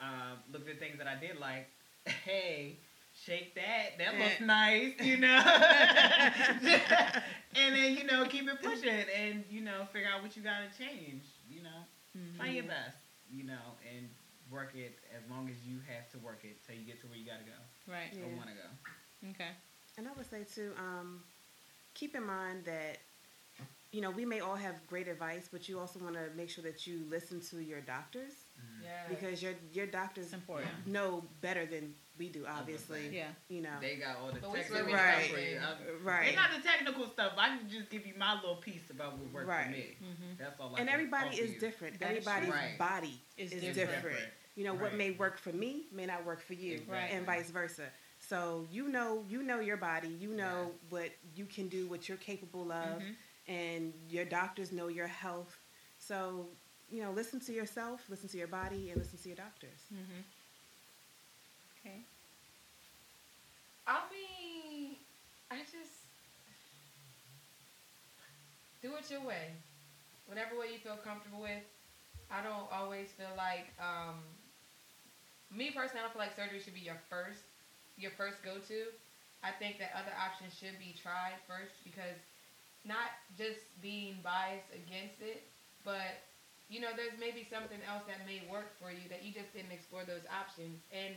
Um, 0.00 0.36
look 0.52 0.68
at 0.68 0.74
the 0.76 0.80
things 0.80 0.98
that 0.98 1.06
I 1.08 1.16
did 1.18 1.38
like. 1.40 1.66
Hey, 2.24 2.76
shake 3.26 3.54
that. 3.56 3.98
That 3.98 4.14
looks 4.18 4.40
nice, 4.40 4.92
you 5.00 5.16
know. 5.24 5.42
and 7.56 7.74
then 7.74 7.96
you 7.96 8.04
know, 8.04 8.24
keep 8.26 8.48
it 8.48 8.60
pushing, 8.62 8.90
and 9.16 9.44
you 9.50 9.60
know, 9.62 9.86
figure 9.92 10.08
out 10.12 10.22
what 10.22 10.36
you 10.36 10.42
got 10.42 10.60
to 10.66 10.70
change. 10.78 11.22
You 11.50 11.62
know, 11.62 11.80
Mhm. 12.16 12.36
try 12.36 12.48
your 12.50 12.64
best. 12.64 12.96
You 13.32 13.44
know, 13.44 13.74
and 13.90 14.08
work 14.50 14.72
it 14.74 14.98
as 15.16 15.22
long 15.30 15.48
as 15.48 15.56
you 15.66 15.78
have 15.92 16.08
to 16.12 16.18
work 16.18 16.40
it 16.44 16.56
till 16.66 16.76
you 16.76 16.84
get 16.84 17.00
to 17.00 17.06
where 17.08 17.18
you 17.18 17.24
got 17.26 17.38
to 17.38 17.44
go 17.44 17.92
Right. 17.92 18.10
Yeah. 18.12 18.22
or 18.24 18.36
want 18.36 18.48
to 18.50 18.54
go. 18.54 19.30
Okay. 19.30 19.50
And 19.98 20.06
I 20.06 20.12
would 20.16 20.28
say 20.30 20.44
too, 20.44 20.72
um, 20.78 21.22
keep 21.94 22.14
in 22.14 22.24
mind 22.26 22.64
that 22.66 22.98
you 23.92 24.00
know 24.00 24.10
we 24.10 24.24
may 24.24 24.40
all 24.40 24.56
have 24.56 24.74
great 24.88 25.08
advice, 25.08 25.48
but 25.50 25.68
you 25.68 25.78
also 25.80 25.98
want 26.00 26.14
to 26.14 26.28
make 26.36 26.50
sure 26.50 26.62
that 26.64 26.86
you 26.86 27.00
listen 27.10 27.40
to 27.50 27.58
your 27.62 27.80
doctors. 27.80 28.32
Mm-hmm. 28.32 28.84
Yes. 28.84 29.06
because 29.08 29.42
your 29.42 29.52
your 29.72 29.86
doctors 29.86 30.32
know 30.86 31.24
better 31.40 31.66
than 31.66 31.94
we 32.18 32.28
do. 32.28 32.44
Obviously, 32.46 33.08
Yeah. 33.14 33.28
you 33.48 33.60
know. 33.62 33.78
They 33.80 33.96
got 33.96 34.16
all 34.18 34.32
the 34.32 34.40
But 34.40 34.50
we 34.52 34.58
technical 34.60 34.86
still 34.86 34.96
stuff 34.96 35.18
get 35.20 35.30
for 35.30 35.38
you. 35.38 35.58
paid. 35.58 36.04
Right. 36.04 36.26
They 36.30 36.34
got 36.34 36.50
the 36.56 36.62
technical 36.68 37.08
stuff. 37.10 37.32
I 37.36 37.56
can 37.58 37.68
just 37.68 37.90
give 37.90 38.06
you 38.06 38.14
my 38.16 38.34
little 38.36 38.56
piece 38.56 38.90
about 38.90 39.18
what 39.18 39.32
worked 39.32 39.48
Right. 39.48 39.64
for 39.66 39.70
me. 39.72 39.96
Mm-hmm. 40.02 40.36
That's 40.38 40.60
all. 40.60 40.74
I 40.76 40.80
and 40.80 40.88
everybody 40.88 41.36
is 41.36 41.60
different. 41.60 41.98
That 42.00 42.12
is 42.16 42.26
Everybody's 42.26 42.48
true. 42.50 42.58
Right. 42.58 42.78
body 42.78 43.20
It's 43.36 43.52
is 43.52 43.60
different. 43.74 44.02
different. 44.02 44.32
You 44.54 44.64
know 44.64 44.74
what 44.74 44.94
may 44.94 45.10
work 45.10 45.36
for 45.38 45.52
me 45.52 45.86
may 45.92 46.06
not 46.06 46.24
work 46.24 46.40
for 46.40 46.54
you, 46.54 46.82
Right. 46.88 47.10
and 47.10 47.26
vice 47.26 47.50
versa. 47.50 47.90
So 48.18 48.66
you 48.70 48.88
know, 48.88 49.24
you 49.28 49.42
know 49.42 49.60
your 49.60 49.76
body. 49.76 50.08
You 50.08 50.30
know 50.32 50.70
Yes. 50.72 50.90
what 50.90 51.10
you 51.34 51.44
can 51.44 51.68
do, 51.68 51.86
what 51.88 52.08
you're 52.08 52.16
capable 52.18 52.72
of, 52.72 53.02
Mhm. 53.02 53.16
and 53.48 53.94
your 54.08 54.24
doctors 54.24 54.72
know 54.72 54.88
your 54.88 55.06
health. 55.08 55.58
So 55.98 56.48
you 56.88 57.02
know, 57.02 57.10
listen 57.10 57.40
to 57.40 57.52
yourself, 57.52 58.08
listen 58.08 58.28
to 58.28 58.38
your 58.38 58.46
body, 58.46 58.90
and 58.90 58.98
listen 59.02 59.18
to 59.18 59.28
your 59.28 59.36
doctors. 59.36 59.80
Mm-hmm. 59.92 60.20
Okay. 61.86 62.04
I 63.86 64.00
mean, 64.10 64.96
I 65.50 65.62
just 65.62 66.06
do 68.82 68.96
it 68.96 69.10
your 69.10 69.20
way, 69.20 69.52
whatever 70.26 70.56
way 70.56 70.66
you 70.72 70.78
feel 70.78 70.96
comfortable 70.96 71.40
with. 71.40 71.62
I 72.30 72.42
don't 72.42 72.68
always 72.70 73.12
feel 73.12 73.34
like, 73.36 73.66
um, 73.78 74.38
me 75.50 75.70
personally, 75.70 76.00
I 76.00 76.02
don't 76.02 76.12
feel 76.12 76.20
like 76.20 76.34
surgery 76.34 76.58
should 76.58 76.74
be 76.74 76.80
your 76.80 76.98
first, 77.08 77.42
your 77.96 78.10
first 78.10 78.42
go-to. 78.42 78.92
I 79.42 79.52
think 79.52 79.78
that 79.78 79.90
other 79.94 80.12
options 80.16 80.54
should 80.54 80.78
be 80.78 80.92
tried 80.92 81.38
first 81.46 81.82
because 81.84 82.18
not 82.84 83.10
just 83.36 83.60
being 83.80 84.20
biased 84.22 84.70
against 84.74 85.20
it, 85.20 85.42
but 85.84 86.18
you 86.68 86.80
know, 86.80 86.92
there's 86.96 87.16
maybe 87.18 87.44
something 87.44 87.82
else 87.82 88.04
that 88.06 88.24
may 88.26 88.40
work 88.40 88.68
for 88.78 88.90
you 88.90 89.08
that 89.08 89.22
you 89.22 89.32
just 89.32 89.52
didn't 89.52 89.72
explore 89.72 90.04
those 90.04 90.26
options. 90.30 90.82
And 90.90 91.16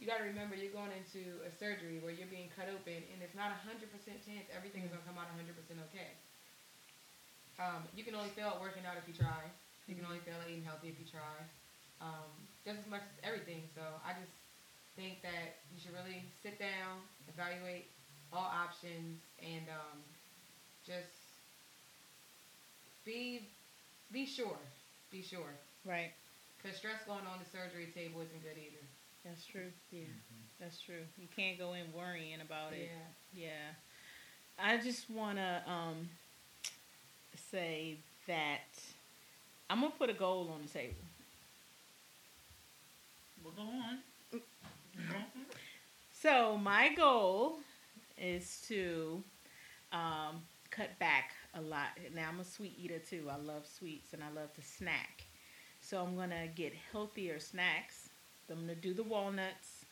you 0.00 0.08
got 0.08 0.16
to 0.18 0.26
remember, 0.26 0.56
you're 0.56 0.72
going 0.72 0.90
into 0.96 1.44
a 1.44 1.52
surgery 1.52 2.00
where 2.00 2.10
you're 2.10 2.32
being 2.32 2.48
cut 2.56 2.72
open, 2.72 3.04
and 3.12 3.20
it's 3.20 3.36
not 3.36 3.52
a 3.52 3.58
hundred 3.60 3.92
percent 3.92 4.16
chance 4.24 4.48
everything 4.48 4.80
is 4.82 4.88
gonna 4.88 5.04
come 5.04 5.20
out 5.20 5.28
hundred 5.36 5.52
percent 5.54 5.76
okay. 5.92 6.16
Um, 7.60 7.84
you 7.92 8.00
can 8.00 8.16
only 8.16 8.32
fail 8.32 8.56
at 8.56 8.60
working 8.64 8.88
out 8.88 8.96
if 8.96 9.04
you 9.04 9.12
try. 9.12 9.44
You 9.84 9.92
can 9.92 10.08
only 10.08 10.24
fail 10.24 10.40
at 10.40 10.48
eating 10.48 10.64
healthy 10.64 10.88
if 10.88 10.96
you 10.96 11.04
try. 11.04 11.36
Um, 12.00 12.32
just 12.64 12.80
as 12.80 12.88
much 12.88 13.04
as 13.04 13.16
everything. 13.20 13.68
So 13.76 13.84
I 14.00 14.16
just 14.16 14.32
think 14.96 15.20
that 15.20 15.60
you 15.68 15.76
should 15.76 15.92
really 15.92 16.24
sit 16.40 16.56
down, 16.56 17.04
evaluate 17.28 17.92
all 18.32 18.48
options, 18.48 19.20
and 19.36 19.68
um, 19.68 20.00
just 20.88 21.12
be 23.04 23.44
be 24.08 24.24
sure. 24.24 24.56
Be 25.12 25.20
sure. 25.20 25.52
Right. 25.84 26.16
Because 26.56 26.76
stress 26.80 27.04
going 27.04 27.28
on 27.28 27.36
the 27.36 27.48
surgery 27.52 27.92
table 27.92 28.24
isn't 28.24 28.42
good 28.42 28.56
either. 28.56 28.84
That's 29.24 29.44
true. 29.44 29.70
Yeah. 29.90 30.04
That's 30.60 30.80
true. 30.80 31.02
You 31.18 31.28
can't 31.34 31.58
go 31.58 31.74
in 31.74 31.92
worrying 31.96 32.40
about 32.40 32.72
it. 32.72 32.90
Yeah. 33.34 33.44
Yeah. 33.44 33.72
I 34.58 34.76
just 34.78 35.10
want 35.10 35.38
to 35.38 35.62
um, 35.70 36.08
say 37.50 37.98
that 38.26 38.60
I'm 39.68 39.80
going 39.80 39.92
to 39.92 39.98
put 39.98 40.10
a 40.10 40.14
goal 40.14 40.50
on 40.54 40.62
the 40.62 40.68
table. 40.68 40.96
Well, 43.42 43.52
go 43.56 43.62
on. 43.62 43.98
So, 46.12 46.58
my 46.58 46.94
goal 46.94 47.58
is 48.18 48.62
to 48.68 49.22
um, 49.92 50.42
cut 50.70 50.98
back 50.98 51.32
a 51.54 51.60
lot. 51.62 51.88
Now, 52.14 52.28
I'm 52.28 52.40
a 52.40 52.44
sweet 52.44 52.76
eater 52.78 52.98
too. 53.00 53.28
I 53.30 53.36
love 53.38 53.66
sweets 53.66 54.12
and 54.14 54.22
I 54.22 54.30
love 54.30 54.54
to 54.54 54.62
snack. 54.62 55.24
So, 55.80 56.02
I'm 56.04 56.16
going 56.16 56.30
to 56.30 56.48
get 56.54 56.74
healthier 56.92 57.40
snacks. 57.40 58.09
I'm 58.50 58.64
going 58.66 58.68
to 58.68 58.74
do 58.74 58.94
the 58.94 59.02
walnuts 59.02 59.84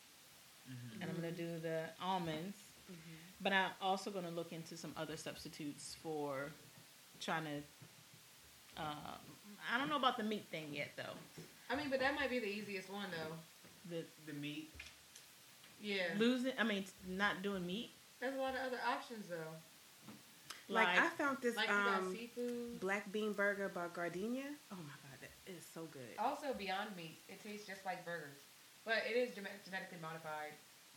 Mhm. 0.70 1.00
and 1.00 1.10
I'm 1.10 1.16
going 1.20 1.34
to 1.34 1.42
do 1.42 1.58
the 1.60 1.84
almonds. 2.02 2.56
But 3.40 3.52
I'm 3.52 3.70
also 3.80 4.10
going 4.10 4.24
to 4.24 4.30
look 4.32 4.52
into 4.52 4.76
some 4.76 4.92
other 4.96 5.16
substitutes 5.16 5.96
for 6.02 6.50
trying 7.20 7.44
to. 7.44 8.82
Uh, 8.82 9.16
I 9.72 9.78
don't 9.78 9.88
know 9.88 9.96
about 9.96 10.16
the 10.16 10.24
meat 10.24 10.46
thing 10.50 10.72
yet, 10.72 10.90
though. 10.96 11.14
I 11.70 11.76
mean, 11.76 11.88
but 11.90 12.00
that 12.00 12.14
might 12.16 12.30
be 12.30 12.38
the 12.40 12.46
easiest 12.48 12.90
one 12.90 13.06
though. 13.10 13.34
The 13.90 14.04
The 14.26 14.32
meat. 14.32 14.70
Yeah. 15.80 16.14
losing, 16.18 16.52
I 16.58 16.64
mean, 16.64 16.84
not 17.06 17.42
doing 17.42 17.64
meat. 17.66 17.90
There's 18.20 18.34
a 18.34 18.38
lot 18.40 18.54
of 18.54 18.60
other 18.66 18.80
options 18.84 19.28
though. 19.28 19.54
Like, 20.68 20.88
I 20.88 21.08
found 21.10 21.38
this 21.40 21.56
Like 21.56 21.68
you 21.68 21.74
um, 21.74 22.12
seafood. 22.12 22.80
black 22.80 23.10
bean 23.12 23.32
burger 23.32 23.68
by 23.68 23.86
Gardenia. 23.94 24.44
Oh 24.72 24.76
my 24.76 24.96
god, 25.04 25.18
that 25.22 25.30
is 25.52 25.64
so 25.72 25.84
good. 25.92 26.16
Also, 26.18 26.52
Beyond 26.58 26.94
Meat. 26.96 27.18
It 27.28 27.40
tastes 27.42 27.66
just 27.66 27.84
like 27.86 28.04
burgers, 28.04 28.38
but 28.88 29.04
it 29.04 29.12
is 29.20 29.34
gene- 29.34 29.60
genetically 29.64 29.98
modified. 30.00 30.56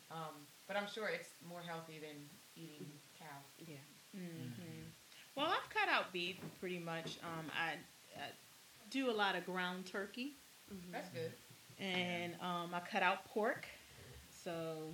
Um, 0.10 0.32
but 0.68 0.78
I'm 0.78 0.88
sure 0.88 1.10
it's 1.10 1.30
more 1.48 1.60
healthy 1.62 2.00
than 2.00 2.16
eating 2.56 2.88
cow. 3.20 3.26
Yeah. 3.68 3.76
hmm 4.16 4.88
Well, 5.36 5.48
I've 5.48 5.70
cut 5.70 5.90
out 5.92 6.12
beef 6.14 6.38
pretty 6.62 6.80
much. 6.80 7.18
Um, 7.24 7.46
I, 7.52 7.74
I 8.18 8.28
do 8.90 9.12
a 9.12 9.16
lot 9.16 9.36
of 9.36 9.46
ground 9.46 9.86
turkey, 9.86 10.34
That's 10.92 11.10
good. 11.10 11.32
and 11.80 12.34
um, 12.42 12.72
I 12.74 12.80
cut 12.80 13.04
out 13.04 13.26
pork. 13.26 13.66
So 14.44 14.90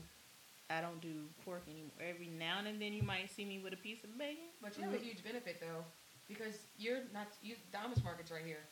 I 0.69 0.81
don't 0.81 0.99
do 1.01 1.13
pork 1.45 1.61
anymore. 1.69 2.01
Every 2.01 2.27
now 2.37 2.59
and 2.65 2.81
then 2.81 2.93
you 2.93 3.03
might 3.03 3.29
see 3.31 3.45
me 3.45 3.59
with 3.63 3.73
a 3.73 3.77
piece 3.77 4.03
of 4.03 4.17
bacon. 4.17 4.49
But 4.61 4.77
you 4.77 4.83
have 4.83 4.93
a 4.93 4.97
huge 4.97 5.23
benefit 5.23 5.61
though, 5.61 5.85
because 6.27 6.57
you're 6.77 7.01
not 7.13 7.27
you. 7.41 7.55
The 7.71 7.77
Amish 7.77 8.03
market's 8.03 8.31
right 8.31 8.43
here, 8.45 8.65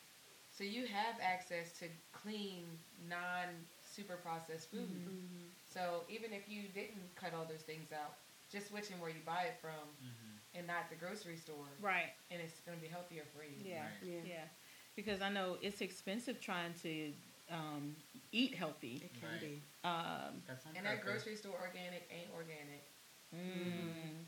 so 0.58 0.64
you 0.64 0.86
have 0.88 1.16
access 1.22 1.72
to 1.80 1.86
clean, 2.12 2.66
non 3.10 3.48
super 3.96 4.16
processed 4.18 4.70
food. 4.72 4.90
Mm-hmm. 4.90 5.48
So 5.64 6.04
even 6.10 6.34
if 6.34 6.48
you 6.50 6.64
didn't 6.74 7.16
cut 7.16 7.34
all 7.34 7.46
those 7.50 7.62
things 7.62 7.92
out, 7.92 8.16
just 8.52 8.68
switching 8.70 9.00
where 9.00 9.10
you 9.10 9.22
buy 9.26 9.44
it 9.44 9.58
from 9.62 9.72
Mm-hmm. 10.04 10.58
and 10.60 10.68
not 10.68 10.90
the 10.90 10.96
grocery 10.96 11.38
store, 11.38 11.68
Right. 11.82 12.12
and 12.32 12.42
it's 12.42 12.60
going 12.62 12.78
to 12.78 12.82
be 12.82 12.88
healthier 12.90 13.24
for 13.36 13.44
you. 13.44 13.56
Yeah. 13.64 13.82
Right. 13.84 13.92
Yeah. 14.04 14.20
Yeah. 14.26 14.46
Because 14.96 15.22
I 15.22 15.30
know 15.30 15.58
it's 15.62 15.82
expensive 15.82 16.40
trying 16.40 16.74
to 16.84 17.12
um, 17.52 17.96
eat 18.32 18.54
healthy. 18.56 19.02
It 19.04 19.14
can 19.20 19.30
Right. 19.32 19.42
be. 19.42 19.62
Um, 19.84 20.42
And 20.76 20.86
that 20.86 21.02
grocery 21.04 21.36
store 21.36 21.56
organic 21.62 22.10
ain't 22.12 22.32
organic. 22.34 22.84
mm, 23.36 24.24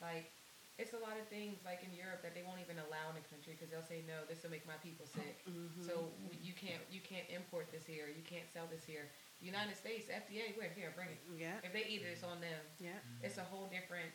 Like, 0.00 0.30
it's 0.78 0.94
a 0.94 1.00
lot 1.02 1.18
of 1.18 1.26
things 1.26 1.58
like 1.66 1.82
in 1.82 1.90
Europe 1.92 2.22
that 2.22 2.32
they 2.38 2.46
won't 2.46 2.62
even 2.62 2.78
allow 2.78 3.10
in 3.10 3.18
the 3.18 3.26
country 3.26 3.52
because 3.58 3.66
they'll 3.68 3.84
say 3.84 4.06
no, 4.06 4.22
this 4.30 4.42
will 4.46 4.54
make 4.54 4.62
my 4.66 4.78
people 4.78 5.06
sick. 5.10 5.42
Mhm. 5.44 5.82
So 5.82 6.08
you 6.40 6.54
can't 6.54 6.80
you 6.90 7.02
can't 7.02 7.26
import 7.28 7.66
this 7.74 7.84
here. 7.84 8.06
You 8.06 8.22
can't 8.22 8.46
sell 8.54 8.66
this 8.70 8.86
here. 8.86 9.10
United 9.42 9.74
States 9.76 10.06
FDA, 10.10 10.54
we're 10.58 10.70
here, 10.74 10.90
bring 10.98 11.10
it. 11.14 11.20
yeah, 11.38 11.58
If 11.62 11.70
they 11.74 11.86
eat 11.86 12.02
it, 12.02 12.10
it's 12.18 12.26
on 12.26 12.40
them. 12.40 12.62
yeah. 12.82 12.98
It's 13.22 13.38
a 13.38 13.44
whole 13.44 13.66
different 13.66 14.10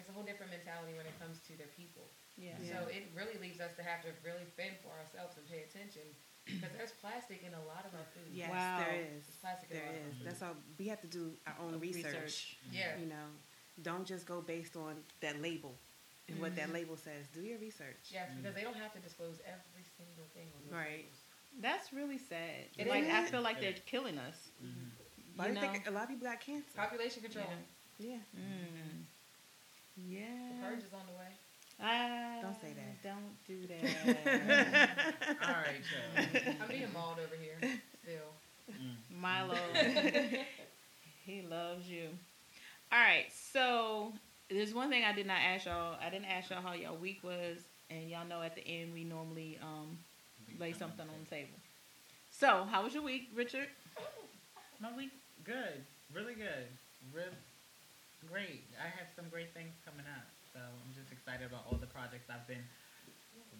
it's 0.00 0.08
a 0.08 0.12
whole 0.16 0.24
different 0.24 0.48
mentality 0.50 0.96
when 0.96 1.04
it 1.04 1.12
comes 1.20 1.40
to 1.48 1.52
their 1.60 1.68
people. 1.76 2.08
yeah. 2.40 2.56
Yeah. 2.56 2.72
So 2.80 2.88
it 2.88 3.04
really 3.12 3.36
leaves 3.36 3.60
us 3.60 3.76
to 3.76 3.82
have 3.84 4.00
to 4.08 4.10
really 4.24 4.48
fend 4.56 4.80
for 4.80 4.92
ourselves 4.96 5.36
and 5.36 5.44
pay 5.46 5.60
attention 5.68 6.08
because 6.48 6.72
there's 6.72 6.92
plastic 7.04 7.44
in 7.44 7.52
a 7.52 7.60
lot 7.68 7.84
of 7.84 7.92
our 7.92 8.06
food. 8.16 8.32
Yes, 8.32 8.48
Wow. 8.50 8.80
there 8.80 8.96
is. 9.04 9.28
There's 9.28 9.36
plastic 9.44 9.68
in 9.70 9.76
There 9.76 9.86
a 9.86 9.92
lot 9.92 10.00
is. 10.08 10.16
our. 10.16 10.24
That's 10.24 10.42
all. 10.42 10.56
We 10.80 10.88
have 10.88 11.00
to 11.02 11.06
do 11.06 11.36
our 11.46 11.56
own 11.60 11.78
research. 11.78 12.56
Yeah. 12.72 12.96
You 12.96 13.06
know, 13.12 13.26
don't 13.82 14.06
just 14.08 14.24
go 14.24 14.40
based 14.40 14.74
on 14.76 15.04
that 15.20 15.40
label 15.42 15.76
and 16.28 16.40
what 16.40 16.54
that 16.56 16.72
label 16.72 16.96
says. 16.96 17.26
Do 17.34 17.40
your 17.40 17.58
research. 17.58 18.10
Yes, 18.12 18.28
because 18.36 18.54
they 18.54 18.62
don't 18.62 18.76
have 18.76 18.92
to 18.94 19.00
disclose 19.00 19.36
every 19.46 19.84
single 19.96 20.24
thing. 20.34 20.46
On 20.56 20.62
those 20.64 20.72
Right. 20.72 21.04
labels. 21.06 21.18
That's 21.60 21.92
really 21.92 22.18
sad. 22.18 22.68
It 22.78 22.86
like 22.86 23.04
I 23.04 23.24
feel 23.26 23.42
like 23.42 23.60
they're 23.60 23.74
killing 23.86 24.18
us. 24.18 24.48
Mhm. 24.62 24.90
Why 25.36 25.46
You 25.48 25.54
do 25.54 25.60
you 25.60 25.66
know? 25.66 25.72
think 25.72 25.86
a 25.88 25.90
lot 25.90 26.04
of 26.04 26.08
people 26.10 26.26
got 26.28 26.40
cancer? 26.40 26.70
Population 26.76 27.22
control. 27.22 27.46
Yeah. 27.98 28.08
Yeah. 28.12 28.18
Mm. 28.38 29.04
The 29.96 30.02
Yeah. 30.02 30.60
purge 30.62 30.84
is 30.84 30.92
on 30.92 31.06
the 31.06 31.12
way. 31.12 31.32
Ah, 31.82 32.38
Don't 32.42 32.60
say 32.60 32.72
that. 32.74 33.02
Don't 33.02 33.44
do 33.46 33.66
that. 33.66 35.36
All 35.42 35.62
right, 35.62 35.82
Joe. 35.82 36.54
I'm 36.60 36.68
being 36.68 36.92
mauled 36.92 37.18
over 37.18 37.34
here 37.36 37.58
still. 38.02 38.34
Mm. 38.70 38.96
Milo, 39.10 39.56
he 41.24 41.42
loves 41.42 41.88
you. 41.88 42.08
All 42.92 42.98
right, 42.98 43.26
so 43.52 44.12
there's 44.50 44.74
one 44.74 44.90
thing 44.90 45.04
I 45.04 45.12
did 45.12 45.26
not 45.26 45.38
ask 45.40 45.66
y'all. 45.66 45.96
I 46.04 46.10
didn't 46.10 46.26
ask 46.26 46.50
y'all 46.50 46.62
how 46.62 46.72
y'all 46.74 46.96
week 46.96 47.20
was, 47.22 47.58
and 47.88 48.08
y'all 48.10 48.26
know 48.26 48.42
at 48.42 48.54
the 48.54 48.66
end 48.66 48.92
we 48.92 49.04
normally 49.04 49.58
um, 49.62 49.98
lay 50.58 50.72
something 50.72 51.06
on 51.06 51.14
the 51.24 51.30
table. 51.30 51.54
So, 52.30 52.66
how 52.70 52.82
was 52.84 52.94
your 52.94 53.02
week, 53.02 53.30
Richard? 53.34 53.68
My 54.80 54.88
week, 54.96 55.10
good, 55.44 55.84
really 56.14 56.34
good, 56.34 56.66
real 57.14 57.24
great. 58.30 58.64
I 58.80 58.84
have 58.88 59.08
some 59.14 59.26
great 59.30 59.52
things 59.54 59.72
coming 59.84 60.06
up, 60.16 60.26
so 60.52 60.60
I'm 60.60 60.92
just 60.94 61.12
excited 61.12 61.46
about 61.46 61.64
all 61.70 61.78
the 61.78 61.86
projects 61.86 62.28
I've 62.30 62.46
been 62.48 62.64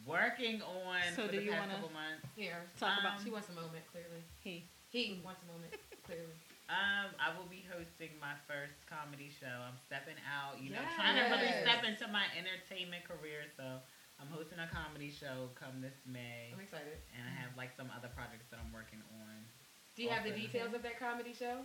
working 0.06 0.62
on 0.62 0.96
So 1.14 1.26
for 1.26 1.32
do 1.32 1.38
the 1.38 1.44
you 1.44 1.50
past 1.52 1.60
wanna- 1.60 1.74
couple 1.74 1.90
months. 1.92 2.26
Here. 2.36 2.62
Talk 2.78 3.00
about 3.00 3.18
Um, 3.18 3.24
She 3.24 3.30
wants 3.30 3.48
a 3.48 3.52
moment, 3.52 3.84
clearly. 3.92 4.22
he. 4.42 4.64
He 4.90 5.20
wants 5.22 5.42
a 5.44 5.52
moment, 5.52 5.72
clearly. 6.04 6.34
Um, 6.70 7.10
I 7.18 7.34
will 7.34 7.50
be 7.50 7.66
hosting 7.66 8.14
my 8.22 8.38
first 8.46 8.78
comedy 8.86 9.26
show. 9.26 9.50
I'm 9.50 9.74
stepping 9.90 10.14
out, 10.22 10.62
you 10.62 10.70
know, 10.70 10.78
trying 10.94 11.18
to 11.18 11.26
really 11.26 11.50
step 11.66 11.82
into 11.82 12.06
my 12.14 12.30
entertainment 12.38 13.02
career. 13.02 13.50
So 13.58 13.82
I'm 14.22 14.30
hosting 14.30 14.62
a 14.62 14.70
comedy 14.70 15.10
show 15.10 15.50
come 15.58 15.82
this 15.82 15.98
May, 16.06 16.54
I'm 16.54 16.62
excited. 16.62 17.02
and 17.10 17.26
I 17.26 17.34
have 17.42 17.58
like 17.58 17.74
some 17.74 17.90
other 17.90 18.06
projects 18.14 18.46
that 18.54 18.62
I'm 18.62 18.70
working 18.70 19.02
on. 19.18 19.34
Do 19.98 20.06
you 20.06 20.14
have 20.14 20.22
the 20.22 20.30
details 20.30 20.70
of 20.70 20.86
that 20.86 21.02
comedy 21.02 21.34
show? 21.34 21.58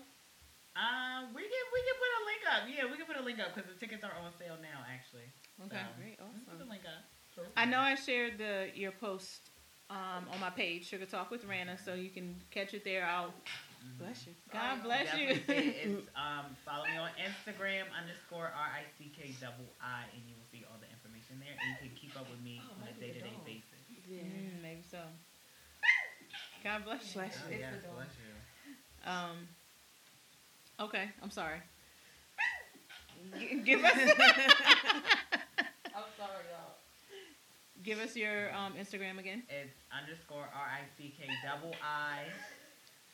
Um, 0.74 1.32
we 1.38 1.46
can 1.46 1.64
we 1.70 1.80
can 1.86 1.96
put 2.02 2.12
a 2.18 2.22
link 2.26 2.42
up. 2.50 2.62
Yeah, 2.66 2.84
we 2.90 2.98
can 2.98 3.06
put 3.06 3.16
a 3.22 3.24
link 3.24 3.38
up 3.38 3.54
because 3.54 3.70
the 3.70 3.78
tickets 3.78 4.02
are 4.04 4.12
on 4.18 4.34
sale 4.42 4.58
now. 4.58 4.82
Actually, 4.90 5.30
Okay, 5.70 5.78
So, 5.86 6.02
great, 6.02 6.18
we 6.18 6.42
Put 6.50 6.58
the 6.58 6.66
awesome. 6.66 6.70
link 6.74 6.84
up. 6.84 7.06
I 7.56 7.64
know 7.70 7.80
I 7.80 7.94
shared 7.96 8.42
the 8.42 8.74
your 8.74 8.92
post 8.92 9.54
um, 9.90 10.26
on 10.34 10.40
my 10.42 10.50
page, 10.50 10.88
Sugar 10.90 11.06
Talk 11.06 11.30
with 11.32 11.46
Rana, 11.46 11.78
so 11.78 11.94
you 11.94 12.10
can 12.10 12.36
catch 12.52 12.74
it 12.74 12.84
there. 12.84 13.06
I'll 13.06 13.34
Bless 14.00 14.28
you. 14.28 14.34
God 14.52 14.84
bless 14.84 15.14
you. 15.18 15.28
Definitely 15.36 15.44
say 15.48 15.68
it. 15.68 15.76
It's, 15.90 16.10
um, 16.16 16.46
follow 16.66 16.86
me 16.86 16.98
on 16.98 17.10
Instagram 17.22 17.86
underscore 17.96 18.46
R 18.52 18.70
I 18.76 18.84
C 18.98 19.12
K 19.16 19.32
double 19.40 19.70
I, 19.82 20.04
and 20.14 20.22
you 20.28 20.36
will 20.36 20.46
see 20.52 20.66
all 20.68 20.78
the 20.82 20.90
information 20.92 21.40
there, 21.40 21.56
and 21.56 21.70
you 21.72 21.78
can 21.90 21.96
keep 21.98 22.16
up 22.20 22.30
with 22.30 22.42
me 22.44 22.62
Oh, 22.64 22.74
on 22.82 22.88
a 22.90 22.94
day 23.00 23.12
to 23.14 23.22
day 23.22 23.38
basis. 23.46 23.64
Yeah. 24.08 24.22
Mm, 24.22 24.62
maybe 24.62 24.84
so. 24.90 25.00
God 26.64 26.84
bless 26.86 27.16
you. 27.16 27.22
Bless 27.22 27.38
Oh, 27.46 27.50
you. 27.50 27.56
It's 27.56 27.62
yes, 27.62 27.74
bless 27.94 28.14
you. 28.20 29.10
Um, 29.10 29.48
okay, 30.90 31.10
I'm 31.22 31.32
sorry. 31.32 31.60
G- 33.40 33.62
give 33.66 33.84
us 33.84 33.94
I'm 33.96 34.08
sorry, 36.18 36.46
y'all. 36.52 36.76
give 37.84 38.00
us 38.00 38.16
your 38.16 38.54
um, 38.54 38.74
Instagram 38.74 39.20
again. 39.20 39.44
It's 39.50 39.74
underscore 39.94 40.50
R 40.54 40.68
I 40.70 40.82
C 40.98 41.14
K 41.18 41.28
double 41.46 41.74
I. 41.84 42.26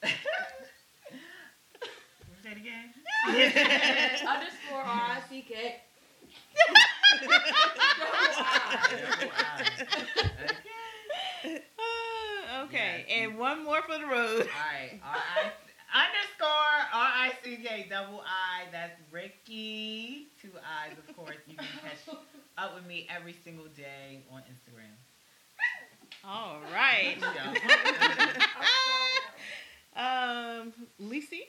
Say 0.03 0.09
it 2.45 2.57
again. 2.57 2.93
Underscore 4.27 4.81
R 4.81 4.85
I 4.85 5.21
C 5.29 5.41
K. 5.47 5.81
Okay. 12.63 13.05
Yes. 13.07 13.17
and 13.31 13.37
one 13.37 13.63
more 13.63 13.81
for 13.81 13.97
the 13.97 14.05
road. 14.05 14.47
Alright, 14.47 15.01
R 15.03 15.17
I 15.93 16.05
underscore 16.05 16.47
R 16.93 17.11
I 17.15 17.31
C 17.43 17.57
K 17.57 17.87
double 17.89 18.21
I. 18.21 18.65
That's 18.71 18.99
Ricky. 19.11 20.27
Two 20.41 20.51
eyes, 20.57 20.95
of 20.97 21.15
course. 21.15 21.35
You 21.47 21.55
can 21.57 21.67
catch 21.83 22.15
up 22.57 22.75
with 22.75 22.85
me 22.85 23.07
every 23.13 23.35
single 23.43 23.67
day 23.75 24.23
on 24.31 24.41
Instagram. 24.41 24.95
All 26.23 26.61
right. 26.71 27.17
Yeah. 29.95 30.61
Um, 30.61 30.73
Lisi. 31.01 31.41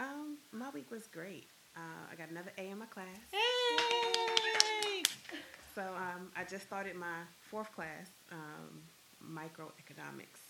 Um, 0.00 0.38
my 0.52 0.70
week 0.70 0.90
was 0.90 1.06
great. 1.06 1.46
Uh, 1.76 1.80
I 2.10 2.14
got 2.16 2.30
another 2.30 2.52
A 2.58 2.70
in 2.70 2.78
my 2.78 2.86
class. 2.86 3.06
Hey. 3.30 5.02
So 5.74 5.82
um, 5.82 6.30
I 6.36 6.44
just 6.44 6.64
started 6.66 6.94
my 6.96 7.22
fourth 7.50 7.72
class, 7.74 8.08
um, 8.30 8.82
microeconomics. 9.36 10.40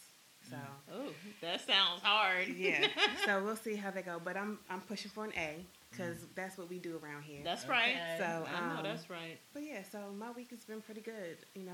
So 0.50 0.56
Oh, 0.92 1.08
that 1.40 1.62
sounds 1.66 2.02
hard. 2.02 2.48
yeah, 2.48 2.86
so 3.24 3.42
we'll 3.44 3.56
see 3.56 3.76
how 3.76 3.90
they 3.90 4.02
go. 4.02 4.20
But 4.22 4.36
I'm 4.36 4.58
I'm 4.68 4.82
pushing 4.82 5.10
for 5.10 5.24
an 5.24 5.32
A 5.38 5.64
because 5.90 6.18
that's 6.34 6.58
what 6.58 6.68
we 6.68 6.78
do 6.78 7.00
around 7.02 7.22
here. 7.22 7.40
That's 7.42 7.66
right. 7.66 7.94
Okay. 7.96 8.16
So 8.18 8.24
I 8.54 8.60
know 8.68 8.76
um, 8.78 8.82
that's 8.84 9.08
right. 9.08 9.38
But 9.54 9.62
yeah, 9.62 9.82
so 9.90 9.98
my 10.18 10.30
week 10.32 10.50
has 10.50 10.60
been 10.66 10.82
pretty 10.82 11.00
good. 11.00 11.38
You 11.54 11.62
know, 11.64 11.72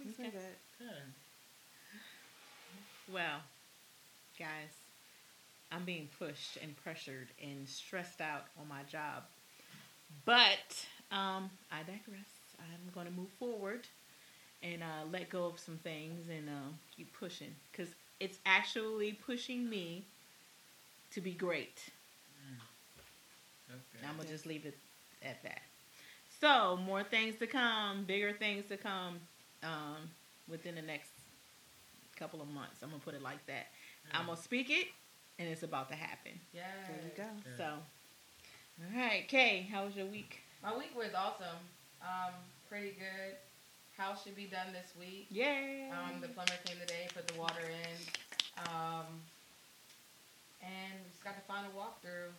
week's 0.00 0.16
been 0.16 0.30
good. 0.30 0.56
Good. 0.80 0.88
Well, 3.14 3.38
guys, 4.40 4.72
I'm 5.70 5.84
being 5.84 6.08
pushed 6.18 6.56
and 6.62 6.74
pressured 6.82 7.28
and 7.42 7.68
stressed 7.68 8.22
out 8.22 8.46
on 8.58 8.66
my 8.66 8.82
job. 8.90 9.24
But 10.24 10.86
um, 11.12 11.50
I 11.70 11.80
digress. 11.80 12.26
I'm 12.58 12.92
going 12.94 13.06
to 13.06 13.12
move 13.12 13.28
forward 13.38 13.86
and 14.62 14.82
uh, 14.82 15.06
let 15.12 15.28
go 15.28 15.44
of 15.44 15.58
some 15.58 15.76
things 15.76 16.28
and 16.28 16.48
uh, 16.48 16.72
keep 16.96 17.12
pushing 17.12 17.54
because 17.70 17.94
it's 18.18 18.38
actually 18.46 19.12
pushing 19.12 19.68
me 19.68 20.04
to 21.12 21.20
be 21.20 21.32
great. 21.32 21.90
That's 23.68 23.80
good. 23.92 24.08
I'm 24.08 24.16
gonna 24.16 24.28
just 24.28 24.46
leave 24.46 24.66
it 24.66 24.76
at 25.22 25.42
that. 25.42 25.62
So 26.40 26.76
more 26.76 27.02
things 27.02 27.36
to 27.36 27.46
come, 27.46 28.04
bigger 28.04 28.32
things 28.32 28.66
to 28.68 28.76
come 28.76 29.20
um, 29.62 30.10
within 30.48 30.74
the 30.74 30.82
next 30.82 31.10
couple 32.16 32.40
of 32.42 32.48
months. 32.48 32.82
I'm 32.82 32.90
gonna 32.90 33.00
put 33.02 33.14
it 33.14 33.22
like 33.22 33.44
that. 33.46 33.68
I'm 34.12 34.26
gonna 34.26 34.36
speak 34.40 34.70
it, 34.70 34.88
and 35.38 35.48
it's 35.48 35.62
about 35.62 35.88
to 35.90 35.94
happen. 35.96 36.32
Yeah. 36.52 36.62
There 36.88 36.96
you 37.04 37.10
go. 37.16 37.28
Good. 37.44 37.56
So, 37.56 37.64
all 37.64 38.96
right, 39.00 39.26
Kay, 39.28 39.68
how 39.70 39.84
was 39.84 39.94
your 39.96 40.06
week? 40.06 40.40
My 40.62 40.76
week 40.76 40.92
was 40.96 41.14
awesome. 41.16 41.58
Um, 42.02 42.34
pretty 42.68 42.90
good. 42.98 43.36
House 43.96 44.24
should 44.24 44.36
be 44.36 44.46
done 44.46 44.72
this 44.72 44.92
week. 44.98 45.26
Yay! 45.30 45.90
Um, 45.92 46.20
the 46.20 46.28
plumber 46.28 46.56
came 46.64 46.80
today, 46.80 47.08
put 47.14 47.28
the 47.28 47.38
water 47.38 47.60
in. 47.68 47.96
Um, 48.72 49.20
and 50.64 50.96
we 51.04 51.08
just 51.12 51.22
got 51.22 51.36
the 51.36 51.44
final 51.44 51.70
walkthrough. 51.76 52.32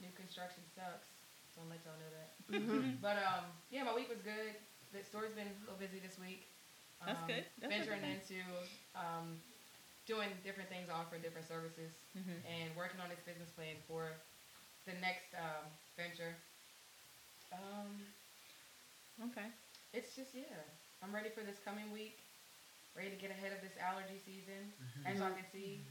New 0.00 0.08
construction 0.16 0.64
sucks. 0.74 1.08
Don't 1.54 1.68
let 1.68 1.80
y'all 1.84 1.96
know 2.00 2.12
that. 2.16 2.30
Mhm. 2.48 2.96
But 3.04 3.20
um, 3.20 3.44
yeah, 3.70 3.84
my 3.84 3.94
week 3.94 4.08
was 4.08 4.24
good. 4.24 4.56
The 4.96 5.04
store's 5.04 5.32
been 5.36 5.46
a 5.48 5.56
little 5.60 5.76
busy 5.78 6.00
this 6.00 6.16
week. 6.18 6.48
That's 7.04 7.20
Um, 7.20 7.28
good. 7.28 7.44
That's 7.60 7.72
a 7.74 7.78
good 7.78 7.88
venturing 7.92 8.04
into 8.16 8.40
um, 8.96 9.36
doing 10.06 10.28
different 10.44 10.68
things, 10.68 10.88
offering 10.90 11.22
different 11.22 11.46
services, 11.46 11.92
Mhm. 12.16 12.42
and 12.46 12.76
working 12.76 13.00
on 13.00 13.08
this 13.08 13.20
business 13.20 13.50
plan 13.50 13.76
for 13.86 14.10
the 14.84 14.94
next 14.94 15.34
um, 15.34 15.64
venture. 15.96 16.34
Um, 17.52 18.06
Okay. 19.30 19.46
it's 19.92 20.16
just 20.16 20.34
yeah, 20.34 20.62
I'm 21.02 21.14
ready 21.14 21.30
for 21.30 21.42
this 21.42 21.58
coming 21.64 21.90
week. 21.92 22.18
Ready 22.96 23.10
to 23.10 23.16
get 23.16 23.30
ahead 23.30 23.52
of 23.52 23.60
this 23.62 23.76
allergy 23.78 24.18
season. 24.24 24.72
Mhm. 24.82 25.06
As 25.06 25.18
y'all 25.18 25.32
can 25.34 25.46
see, 25.52 25.84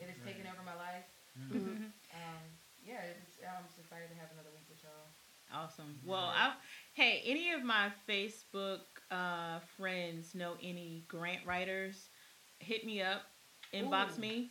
it 0.00 0.08
is 0.08 0.16
taking 0.24 0.44
Right. 0.44 0.52
over 0.54 0.62
my 0.62 0.74
life. 0.74 1.04
Mhm. 1.36 1.92
Um, 2.14 2.42
yeah, 2.82 3.02
it's, 3.02 3.38
I'm 3.46 3.64
just 3.66 3.78
excited 3.78 4.08
to 4.08 4.14
have 4.16 4.30
another 4.32 4.50
week 4.50 4.68
with 4.68 4.82
y'all. 4.82 5.08
Awesome. 5.50 6.00
Well, 6.04 6.26
I 6.28 6.56
hey, 6.94 7.20
any 7.24 7.52
of 7.52 7.62
my 7.62 7.90
Facebook 8.08 8.80
uh, 9.10 9.60
friends 9.60 10.34
know 10.34 10.56
any 10.62 11.04
grant 11.08 11.46
writers? 11.46 12.10
Hit 12.58 12.84
me 12.84 13.00
up, 13.02 13.30
inbox 13.72 14.16
Ooh. 14.18 14.22
me, 14.22 14.50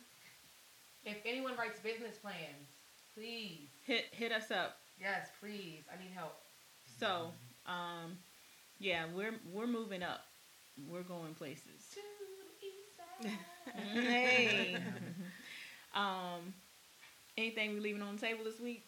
If 1.04 1.16
anyone 1.24 1.56
writes 1.56 1.80
business 1.80 2.16
plans, 2.18 2.68
please, 3.14 3.68
hit 3.84 4.06
hit 4.12 4.32
us 4.32 4.50
up. 4.50 4.78
yes, 5.00 5.28
please, 5.40 5.82
I 5.92 6.02
need 6.02 6.12
help. 6.14 6.34
So, 6.98 7.32
um, 7.66 8.18
yeah, 8.78 9.04
we're 9.14 9.34
we're 9.52 9.66
moving 9.66 10.02
up. 10.02 10.20
We're 10.88 11.02
going 11.02 11.34
places. 11.34 11.94
To 11.94 12.00
the 12.40 12.66
east 12.66 12.96
side. 13.66 13.94
hey. 13.94 14.76
um, 15.94 16.54
anything 17.36 17.74
we 17.74 17.80
leaving 17.80 18.02
on 18.02 18.14
the 18.16 18.20
table 18.20 18.44
this 18.44 18.60
week? 18.60 18.84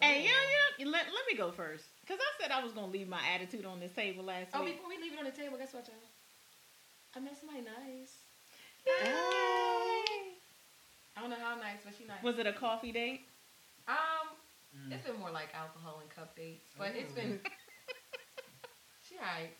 Hey, 0.00 0.22
you 0.22 0.28
know, 0.28 0.34
you 0.78 0.84
know, 0.86 0.90
let, 0.92 1.04
let 1.06 1.24
me 1.30 1.36
go 1.36 1.50
first. 1.52 1.84
Because 2.00 2.18
I 2.20 2.42
said 2.42 2.50
I 2.50 2.62
was 2.62 2.72
going 2.72 2.86
to 2.86 2.92
leave 2.92 3.08
my 3.08 3.20
attitude 3.34 3.66
on 3.66 3.80
this 3.80 3.92
table 3.92 4.24
last 4.24 4.48
Oh, 4.54 4.64
week. 4.64 4.74
Oh, 4.74 4.76
before 4.76 4.88
we 4.88 4.96
leave 5.02 5.12
it 5.12 5.18
on 5.18 5.24
the 5.26 5.30
table, 5.30 5.58
guess 5.58 5.74
what, 5.74 5.86
y'all? 5.88 5.96
I 7.16 7.20
met 7.20 7.36
somebody 7.38 7.60
nice. 7.60 8.12
Yay. 8.86 10.02
I 11.16 11.20
don't 11.20 11.30
know 11.30 11.36
how 11.42 11.56
nice, 11.56 11.78
but 11.84 11.94
she 11.96 12.04
nice. 12.04 12.22
Was 12.22 12.38
it 12.38 12.46
a 12.46 12.52
coffee 12.52 12.92
date? 12.92 13.22
um, 13.88 13.96
Mm. 14.76 14.92
it's 14.92 15.04
been 15.04 15.18
more 15.18 15.32
like 15.32 15.48
alcohol 15.52 15.98
and 16.00 16.08
cup 16.10 16.36
dates, 16.36 16.70
but 16.78 16.92
it's 16.94 17.12
been. 17.12 17.40
she 19.02 19.16
alright. 19.16 19.50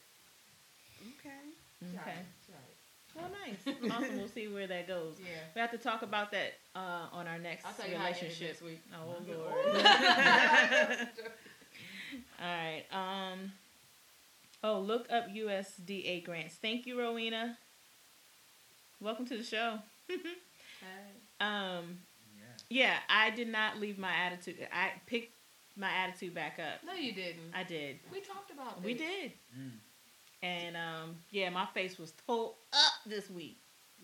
Okay. 1.19 1.31
She 1.81 1.87
Okay. 1.87 1.99
alright. 1.99 2.27
She 2.47 2.53
alright. 2.53 2.77
Well, 3.17 3.31
nice. 3.45 3.93
awesome. 4.05 4.19
We'll 4.19 4.29
see 4.29 4.47
where 4.47 4.69
that 4.69 4.87
goes. 4.87 5.17
Yeah. 5.19 5.27
We 5.57 5.61
have 5.61 5.73
to 5.73 5.79
talk 5.79 6.03
about 6.03 6.31
that 6.31 6.53
uh, 6.77 7.09
on 7.13 7.27
our 7.27 7.41
next 7.41 7.67
I'll 7.67 7.73
tell 7.73 7.89
you 7.91 7.97
how 7.97 8.05
it 8.07 8.11
ended 8.11 8.23
relationship. 8.23 8.53
this 8.53 8.63
week. 8.63 8.81
Oh, 8.95 9.17
Ooh. 9.29 9.35
Lord. 9.37 9.53
All 12.41 12.47
right. 12.47 12.85
Um. 12.93 13.53
Oh, 14.63 14.79
look 14.79 15.11
up 15.11 15.29
USDA 15.29 16.23
grants. 16.25 16.55
Thank 16.55 16.87
you, 16.87 16.97
Rowena. 17.01 17.59
Welcome 19.01 19.25
to 19.27 19.39
the 19.39 19.45
show. 19.45 19.79
Hey. 20.09 20.17
um. 21.41 21.99
Yeah. 22.37 22.45
Yeah, 22.69 22.95
I 23.09 23.31
did 23.31 23.49
not 23.49 23.81
leave 23.81 23.99
my 23.99 24.13
attitude. 24.13 24.57
I 24.73 24.91
picked 25.07 25.33
my 25.77 25.91
attitude 25.91 26.35
back 26.35 26.59
up. 26.59 26.85
No, 26.87 26.93
you 26.93 27.13
didn't. 27.13 27.53
I 27.55 27.63
did. 27.65 27.99
we 28.13 28.21
talked 28.21 28.51
about 28.51 28.77
this. 28.77 28.85
We 28.85 28.95
did. 28.95 29.33
Mm. 29.59 29.71
And 30.43 30.77
um, 30.77 31.17
yeah, 31.31 31.49
my 31.49 31.67
face 31.67 31.99
was 31.99 32.13
tore 32.27 32.53
up 32.73 32.93
this 33.07 33.31
week. 33.31 33.57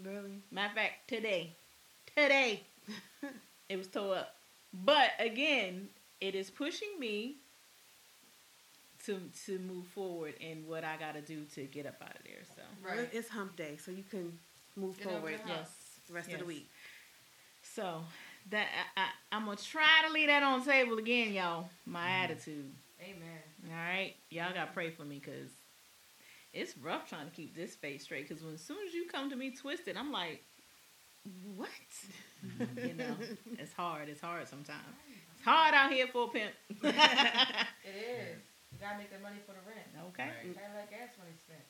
Really? 0.03 0.40
Matter 0.51 0.68
of 0.68 0.74
fact, 0.74 1.09
today, 1.09 1.53
today, 2.14 2.62
it 3.68 3.76
was 3.76 3.88
tore 3.88 4.16
up. 4.16 4.34
But 4.84 5.11
again, 5.18 5.88
it 6.22 6.34
is 6.34 6.51
pushing 6.51 6.99
me 6.99 7.36
to 9.05 9.20
to 9.44 9.59
move 9.59 9.86
forward 9.88 10.34
in 10.40 10.66
what 10.66 10.84
I 10.84 10.97
got 10.97 11.14
to 11.14 11.20
do 11.20 11.44
to 11.55 11.64
get 11.64 11.84
up 11.86 11.97
out 12.03 12.16
of 12.16 12.24
there. 12.24 12.42
So 12.55 12.62
Right. 12.82 13.09
It's 13.12 13.28
hump 13.28 13.57
day, 13.57 13.76
so 13.82 13.90
you 13.90 14.05
can 14.11 14.38
move 14.77 14.99
Get 14.99 15.09
forward 15.09 15.41
the 15.45 15.49
yes, 15.49 15.70
the 16.07 16.14
rest 16.14 16.33
of 16.33 16.39
the 16.39 16.45
week. 16.45 16.68
So 17.62 18.01
that 18.51 18.66
I, 18.97 19.07
I'm 19.33 19.45
gonna 19.45 19.57
try 19.57 20.05
to 20.07 20.12
leave 20.12 20.29
that 20.29 20.43
on 20.43 20.61
the 20.61 20.70
table 20.70 20.99
again, 20.99 21.33
y'all. 21.33 21.68
My 21.85 22.01
mm-hmm. 22.01 22.24
attitude. 22.24 22.72
Amen. 23.03 23.43
All 23.68 23.77
right, 23.77 24.14
y'all 24.31 24.55
gotta 24.55 24.70
pray 24.72 24.91
for 24.91 25.05
me 25.05 25.20
because 25.22 25.51
it's 26.53 26.77
rough 26.79 27.09
trying 27.09 27.27
to 27.27 27.33
keep 27.33 27.55
this 27.55 27.74
face 27.74 28.05
straight 28.05 28.29
because 28.29 28.43
when 28.43 28.55
as 28.55 28.62
soon 28.62 28.79
as 28.87 28.95
you 28.95 29.07
come 29.11 29.31
to 29.31 29.37
me 29.37 29.51
twisted, 29.51 29.97
I'm 29.97 30.12
like, 30.12 30.43
what? 31.55 31.68
Mm-hmm. 32.45 32.79
you 32.89 32.95
know, 32.95 33.16
it's 33.59 33.72
hard. 33.72 34.09
It's 34.09 34.20
hard 34.20 34.49
sometimes. 34.49 34.97
It's 35.35 35.45
hard 35.45 35.74
out 35.74 35.93
here 35.93 36.07
for 36.07 36.24
a 36.24 36.29
pimp. 36.29 36.53
It 36.85 37.95
is. 37.95 38.39
You 38.72 38.85
gotta 38.85 38.99
make 38.99 39.09
the 39.09 39.22
money 39.24 39.41
for 39.47 39.57
the 39.57 39.64
rent. 39.64 39.89
okay. 40.12 40.29
Right. 40.29 40.53
Gotta 40.53 40.74
let 40.77 40.91
gas 40.91 41.16
money 41.16 41.33
spent. 41.33 41.64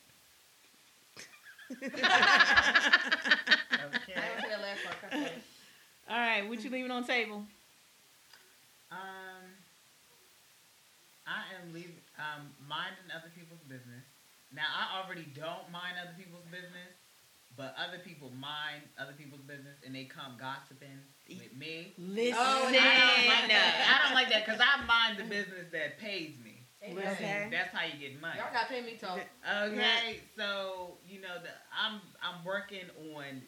I 1.69 1.75
Okay. 3.77 4.15
don't 4.15 4.41
say 4.41 4.57
last 4.61 4.83
part. 4.83 5.01
cut. 5.01 5.13
All 6.09 6.17
right. 6.17 6.47
What 6.47 6.63
you 6.63 6.69
leaving 6.69 6.91
on 6.91 7.05
table? 7.05 7.43
Um, 8.91 9.43
I 11.27 11.43
am 11.59 11.73
leaving, 11.73 11.99
um, 12.17 12.47
minding 12.67 13.11
other 13.11 13.31
people's 13.35 13.59
business. 13.67 14.05
Now, 14.55 14.63
I 14.71 15.03
already 15.03 15.27
don't 15.35 15.69
mind 15.71 15.99
other 15.99 16.15
people's 16.17 16.45
business, 16.47 16.95
but 17.57 17.75
other 17.75 17.99
people 17.99 18.31
mind 18.39 18.83
other 18.97 19.11
people's 19.17 19.41
business 19.41 19.75
and 19.85 19.93
they 19.93 20.05
come 20.05 20.39
gossiping 20.39 21.03
with 21.27 21.51
me. 21.57 21.93
Listen. 21.97 22.39
Oh, 22.39 22.67
I 22.71 22.71
don't 22.71 23.27
like 23.27 23.47
that. 23.51 23.99
I 23.99 24.07
don't 24.07 24.15
like 24.15 24.29
that 24.29 24.45
because 24.45 24.61
I 24.61 24.85
mind 24.85 25.19
the 25.19 25.23
business 25.27 25.67
that 25.73 25.99
pays 25.99 26.31
me. 26.43 26.56
Amen. 26.83 27.07
Okay. 27.13 27.47
That's 27.51 27.73
how 27.73 27.85
you 27.85 27.93
get 27.99 28.21
money. 28.21 28.37
Y'all 28.39 28.53
gotta 28.53 28.67
pay 28.67 28.81
me 28.81 28.97
talk. 29.01 29.19
Okay, 29.65 30.19
so 30.35 30.97
you 31.07 31.19
know 31.21 31.35
the 31.41 31.49
I'm 31.75 31.99
I'm 32.21 32.43
working 32.45 32.85
on 33.15 33.41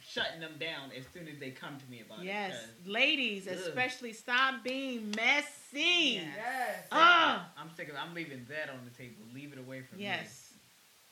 shutting 0.00 0.40
them 0.40 0.54
down 0.58 0.90
as 0.96 1.04
soon 1.12 1.28
as 1.28 1.38
they 1.38 1.50
come 1.50 1.76
to 1.78 1.90
me 1.90 2.00
about 2.00 2.20
it. 2.20 2.24
Yes, 2.26 2.56
ladies, 2.86 3.46
Ugh. 3.46 3.54
especially 3.54 4.12
stop 4.14 4.64
being 4.64 5.12
messy. 5.14 6.14
Yeah. 6.14 6.22
Yes. 6.36 6.86
Ah. 6.90 7.50
I'm 7.58 7.68
sick 7.76 7.90
of. 7.90 7.96
I'm 7.96 8.14
leaving 8.14 8.46
that 8.48 8.70
on 8.70 8.80
the 8.84 8.96
table. 8.96 9.16
Leave 9.34 9.52
it 9.52 9.58
away 9.58 9.82
from 9.82 9.98
me. 9.98 10.04
Yes. 10.04 10.44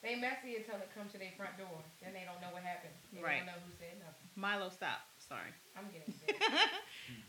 They 0.02 0.14
messy 0.14 0.56
until 0.56 0.76
it 0.76 0.88
comes 0.96 1.10
to 1.12 1.18
their 1.18 1.32
front 1.36 1.58
door. 1.58 1.82
Then 2.00 2.12
they 2.12 2.22
don't 2.24 2.40
know 2.40 2.54
what 2.54 2.62
happened. 2.62 2.94
They 3.12 3.20
Right. 3.20 3.38
don't 3.38 3.46
know 3.46 3.60
who 3.66 3.72
said 3.78 3.98
nothing. 3.98 4.28
Milo, 4.36 4.68
stop. 4.68 5.00
Sorry. 5.18 5.50
I'm 5.76 5.84
getting 5.90 6.14
sick. 6.26 6.36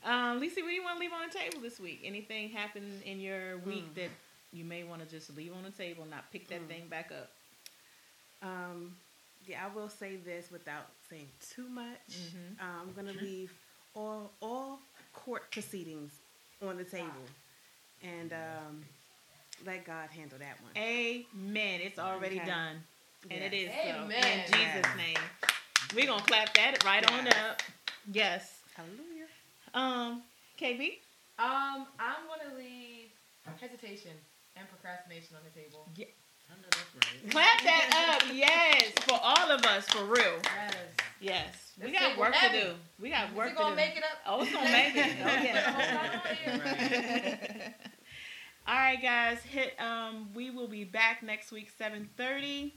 Um, 0.03 0.39
Lisa, 0.39 0.61
what 0.61 0.67
do 0.69 0.73
you 0.73 0.83
want 0.83 0.97
to 0.97 0.99
leave 1.01 1.11
on 1.13 1.27
the 1.27 1.33
table 1.37 1.59
this 1.61 1.79
week? 1.79 2.01
Anything 2.03 2.49
happened 2.49 3.01
in 3.03 3.19
your 3.19 3.57
week 3.59 3.85
Hmm. 3.87 3.93
that 3.95 4.09
you 4.51 4.63
may 4.63 4.83
want 4.83 5.01
to 5.01 5.07
just 5.07 5.35
leave 5.35 5.53
on 5.53 5.63
the 5.63 5.71
table, 5.71 6.05
not 6.05 6.31
pick 6.31 6.47
that 6.49 6.61
Hmm. 6.61 6.67
thing 6.67 6.87
back 6.87 7.11
up? 7.11 7.31
Um, 8.41 8.95
yeah, 9.45 9.65
I 9.65 9.75
will 9.75 9.89
say 9.89 10.15
this 10.17 10.51
without 10.51 10.87
saying 11.09 11.29
too 11.39 11.67
much. 11.67 12.07
Mhm. 12.11 12.59
Um, 12.61 12.79
I'm 12.81 12.93
going 12.93 13.07
to 13.07 13.19
leave 13.21 13.51
all 13.95 14.31
all 14.41 14.79
court 15.13 15.49
proceedings 15.51 16.13
on 16.61 16.77
the 16.77 16.83
table, 16.83 17.25
and 18.03 18.31
um, 18.33 18.85
let 19.65 19.85
God 19.85 20.09
handle 20.11 20.37
that 20.39 20.61
one. 20.61 20.71
Amen. 20.77 21.81
It's 21.81 21.97
already 21.99 22.37
Okay. 22.37 22.45
done. 22.45 22.83
And 23.29 23.43
it 23.43 23.53
Yes. 23.53 23.69
is 23.75 23.81
so. 23.83 23.89
Amen. 24.03 24.39
In 24.39 24.45
Jesus' 24.53 24.95
name. 24.95 25.17
We're 25.95 26.05
going 26.05 26.19
to 26.19 26.25
clap 26.25 26.53
that 26.53 26.83
right 26.83 27.03
on 27.11 27.27
up. 27.29 27.63
Yes. 28.11 28.61
Hallelujah. 28.75 29.16
Um, 29.77 30.23
KB? 30.59 30.97
um, 31.37 31.85
I'm 31.99 32.25
gonna 32.25 32.57
leave 32.57 33.09
hesitation 33.61 34.11
and 34.55 34.67
procrastination 34.69 35.35
on 35.35 35.43
the 35.43 35.59
table. 35.59 35.87
I 36.49 36.55
know 36.55 36.67
that's 36.71 36.95
right. 36.95 37.31
Clap 37.31 37.61
that 37.63 38.15
up. 38.15 38.33
Yes. 38.33 38.91
For 39.01 39.19
all 39.21 39.51
of 39.51 39.63
us, 39.65 39.87
for 39.89 40.05
real. 40.05 40.39
Yes. 40.41 40.73
Yes. 41.19 41.73
We 41.83 41.91
got 41.91 42.17
work 42.17 42.33
to 42.33 42.49
do. 42.51 42.71
We 42.99 43.11
got 43.11 43.29
Is 43.29 43.35
work 43.35 43.47
it 43.49 43.51
to 43.51 43.57
gonna 43.57 43.75
make 43.75 43.97
it 43.97 44.03
up? 44.03 44.17
Oh, 44.25 44.41
it's 44.41 44.51
gonna 44.51 44.71
make 44.71 44.95
it. 44.95 45.15
Oh, 45.19 45.23
Put 45.23 45.43
yeah. 45.43 45.65
the 45.65 45.71
whole 45.71 46.61
time 46.61 46.61
on. 47.45 47.73
All 48.73 48.75
right, 48.75 49.01
guys. 49.01 49.37
Hit. 49.43 49.79
Um, 49.79 50.29
we 50.33 50.49
will 50.49 50.67
be 50.67 50.85
back 50.85 51.21
next 51.21 51.51
week, 51.51 51.69
seven 51.77 52.09
thirty. 52.17 52.73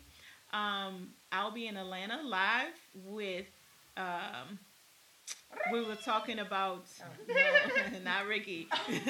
Um, 0.52 1.10
I'll 1.32 1.52
be 1.52 1.66
in 1.66 1.78
Atlanta 1.78 2.20
live 2.22 2.74
with. 2.94 3.46
Um, 3.96 4.58
we 5.72 5.84
were 5.84 5.96
talking 5.96 6.38
about. 6.38 6.84
No, 7.28 7.98
not 8.10 8.26
Ricky. 8.26 8.68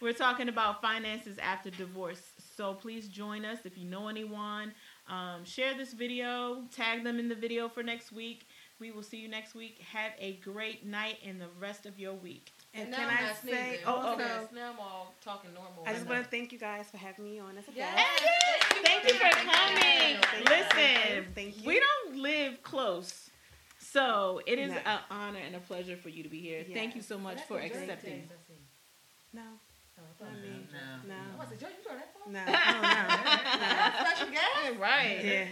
we're 0.00 0.12
talking 0.12 0.48
about 0.48 0.80
finances 0.80 1.38
after 1.38 1.70
divorce. 1.70 2.22
So 2.56 2.74
please 2.74 3.08
join 3.08 3.44
us 3.44 3.58
if 3.64 3.78
you 3.78 3.84
know 3.84 4.08
anyone. 4.08 4.72
Um, 5.08 5.44
share 5.44 5.76
this 5.76 5.92
video. 5.92 6.62
Tag 6.74 7.04
them 7.04 7.18
in 7.18 7.28
the 7.28 7.34
video 7.34 7.68
for 7.68 7.82
next 7.82 8.12
week. 8.12 8.46
We 8.80 8.92
will 8.92 9.02
see 9.02 9.16
you 9.18 9.28
next 9.28 9.54
week. 9.54 9.80
Have 9.92 10.12
a 10.20 10.34
great 10.34 10.86
night 10.86 11.16
and 11.26 11.40
the 11.40 11.48
rest 11.60 11.86
of 11.86 11.98
your 11.98 12.14
week. 12.14 12.52
And 12.74 12.90
now 12.90 12.98
can 12.98 13.08
I'm 13.08 13.34
say. 13.48 13.80
Oh, 13.86 13.94
also? 13.94 14.08
okay. 14.22 14.40
Now 14.54 14.70
I'm 14.72 14.78
all 14.78 15.14
talking 15.24 15.50
normal. 15.54 15.82
I 15.86 15.94
just 15.94 16.06
want 16.06 16.22
to 16.22 16.30
thank 16.30 16.52
you 16.52 16.58
guys 16.58 16.86
for 16.90 16.98
having 16.98 17.24
me 17.24 17.40
on 17.40 17.56
as 17.58 17.64
a 17.66 17.72
Yes. 17.74 17.96
guest. 17.96 18.84
Thank 18.84 19.08
you 19.08 19.14
for 19.14 19.30
coming. 19.30 19.80
Thank 19.80 20.26
you. 20.38 20.44
Listen, 20.44 21.26
Thank 21.34 21.56
you. 21.62 21.66
we 21.66 21.80
don't 21.80 22.18
live 22.18 22.62
close. 22.62 23.27
So 23.92 24.00
oh, 24.02 24.40
it 24.46 24.58
is 24.58 24.70
No. 24.70 24.78
an 24.84 24.98
honor 25.10 25.38
and 25.38 25.54
a 25.56 25.60
pleasure 25.60 25.96
for 25.96 26.08
you 26.10 26.22
to 26.22 26.28
be 26.28 26.40
here. 26.40 26.64
Thank 26.74 26.94
you 26.94 27.02
so 27.02 27.16
much 27.18 27.36
That's 27.36 27.48
for 27.48 27.58
a 27.58 27.68
great 27.68 27.82
accepting. 27.82 28.20
taste, 28.22 28.32
I 28.32 28.52
see. 28.52 28.60
No, 29.32 29.42
Oh, 29.98 30.02
I 30.04 30.12
thought 30.22 30.28
I 30.28 30.32
it 30.32 30.34
was 30.36 30.42
mean, 30.50 30.68
No. 31.08 31.14
I 31.14 31.32
no, 31.32 31.38
was 31.38 31.48
like, 31.50 31.58
Joe, 31.60 31.66
you 31.68 31.82
doing 31.82 31.98
that 31.98 32.12
for? 32.12 32.30
no, 32.30 32.44
oh, 32.46 32.52
That's 33.96 34.10
special 34.10 34.32
guest. 34.32 34.74
no. 34.74 34.80
Right. 34.80 35.24
Yeah. 35.24 35.46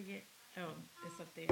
Forget. 0.00 0.24
Oh, 0.56 0.72
it's 1.04 1.20
up 1.20 1.28
there. 1.36 1.46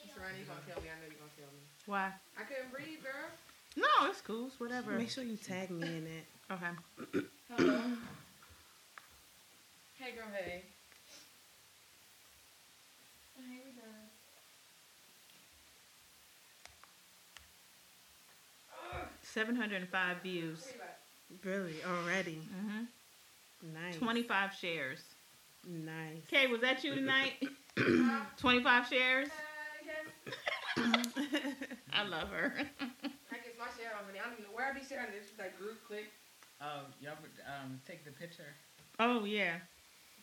Mr. 0.00 0.20
Ronnie, 0.20 0.38
you 0.40 0.46
gonna 0.46 0.60
kill 0.66 0.82
me? 0.82 0.88
I 0.88 0.96
know 0.96 1.08
you're 1.08 1.20
gonna 1.20 1.36
kill 1.36 1.52
me. 1.52 1.60
Why? 1.86 2.12
I 2.38 2.42
couldn't 2.44 2.72
breathe, 2.72 3.02
girl. 3.02 3.28
No, 3.76 4.08
it's 4.08 4.20
cool. 4.22 4.46
It's 4.46 4.58
whatever. 4.58 4.92
Make 4.92 5.10
sure 5.10 5.24
you 5.24 5.36
tag 5.36 5.70
me 5.70 5.86
in 5.86 6.06
it. 6.06 6.24
Okay. 6.50 6.72
Hello. 7.50 7.80
hey, 9.98 10.12
girl. 10.12 10.26
Hey. 10.32 10.62
Hey, 13.36 13.60
we 13.64 13.72
done. 13.72 14.08
Seven 19.22 19.56
hundred 19.56 19.82
and 19.82 19.88
five 19.90 20.22
views. 20.22 20.66
Really, 21.44 21.76
already. 21.84 22.40
hmm 22.60 22.84
Nice. 23.62 23.96
Twenty-five 23.96 24.50
shares. 24.60 24.98
Nice. 25.66 26.22
Okay, 26.32 26.46
was 26.48 26.60
that 26.62 26.82
you 26.82 26.94
tonight? 26.94 27.34
Twenty-five 28.38 28.86
shares. 28.88 29.28
I 31.92 32.02
love 32.04 32.28
her. 32.30 32.52
I 33.30 33.36
get 33.36 33.56
my 33.58 33.66
share 33.76 33.92
already. 34.00 34.18
I 34.18 34.24
don't 34.24 34.32
even 34.32 34.44
know 34.44 34.50
where 34.52 34.66
I 34.66 34.72
be 34.72 34.84
sharing 34.84 35.10
this. 35.12 35.26
Like 35.38 35.56
group 35.58 35.78
click. 35.86 36.10
Oh, 36.60 36.82
y'all 37.00 37.16
would 37.20 37.30
um 37.46 37.80
take 37.86 38.04
the 38.04 38.10
picture. 38.10 38.54
oh 38.98 39.24
yeah. 39.24 39.56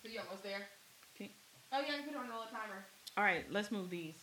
So 0.02 0.08
you 0.10 0.20
almost 0.20 0.44
there? 0.44 0.68
Okay. 1.16 1.32
Oh 1.72 1.82
yeah, 1.86 1.96
you 1.98 2.04
put 2.04 2.14
it 2.14 2.18
on 2.18 2.28
the 2.28 2.34
little 2.34 2.48
timer. 2.52 2.84
All 3.18 3.24
right, 3.24 3.46
let's 3.52 3.72
move 3.72 3.90
these. 3.90 4.16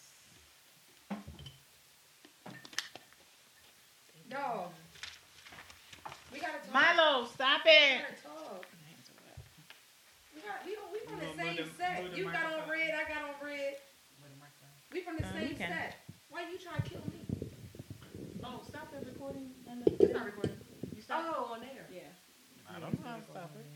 No. 4.31 4.73
We 6.33 6.41
gotta 6.41 6.59
talk. 6.59 6.73
Milo, 6.73 7.27
stop 7.27 7.61
We 7.65 7.71
it. 7.71 8.01
Gotta. 10.47 10.63
We 10.65 10.73
got 10.79 10.87
we 10.95 10.99
we 11.03 11.07
from 11.11 11.19
the 11.21 11.33
same 11.35 11.57
the- 11.59 11.75
set. 11.77 11.95
the 12.11 12.17
You 12.17 12.25
got 12.31 12.47
on 12.47 12.63
microphone. 12.65 12.71
red. 12.71 12.91
I 12.95 13.05
got 13.11 13.23
on 13.27 13.35
red. 13.43 13.75
What 14.23 14.31
am 14.31 14.41
I 14.47 14.51
saying? 14.63 14.79
We 14.95 14.99
from 15.03 15.17
the 15.19 15.27
Oh, 15.27 15.35
same 15.35 15.55
okay. 15.59 15.69
set. 15.69 15.91
Why 16.31 16.47
you 16.51 16.59
trying 16.59 16.83
to 16.83 16.89
kill 16.89 17.05
me? 17.11 17.21
Oh, 18.47 18.63
stop 18.69 18.87
the 18.95 19.03
recording. 19.05 19.51
It's 19.67 20.13
not 20.15 20.25
recording. 20.27 20.57
You 20.95 21.03
Oh, 21.11 21.53
on 21.55 21.61
there. 21.61 21.87
Yeah. 21.91 22.11
I 22.71 22.79
don't 22.81 22.95
know 23.03 23.09
how 23.11 23.17
to 23.17 23.23
stop 23.31 23.51
it. 23.59 23.67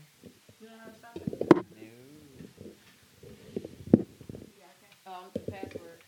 You 0.59 0.67
don't 0.67 0.77
know 0.77 0.83
how 0.83 0.91
to 0.91 0.97
stop 0.97 1.15
it? 1.15 1.27
No. 5.05 5.11
Um, 5.11 5.25
the 5.33 5.39
password. 5.51 5.99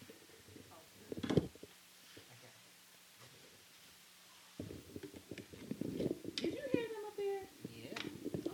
Did 6.35 6.53
you 6.53 6.61
hear 6.71 6.87
them 6.87 7.05
up 7.07 7.17
there? 7.17 7.43
Yeah. 7.69 7.97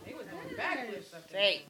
They 0.06 0.14
was 0.14 0.26
doing 0.26 0.56
backflips 0.58 1.14
up 1.16 1.30
there. 1.30 1.42
Say. 1.42 1.62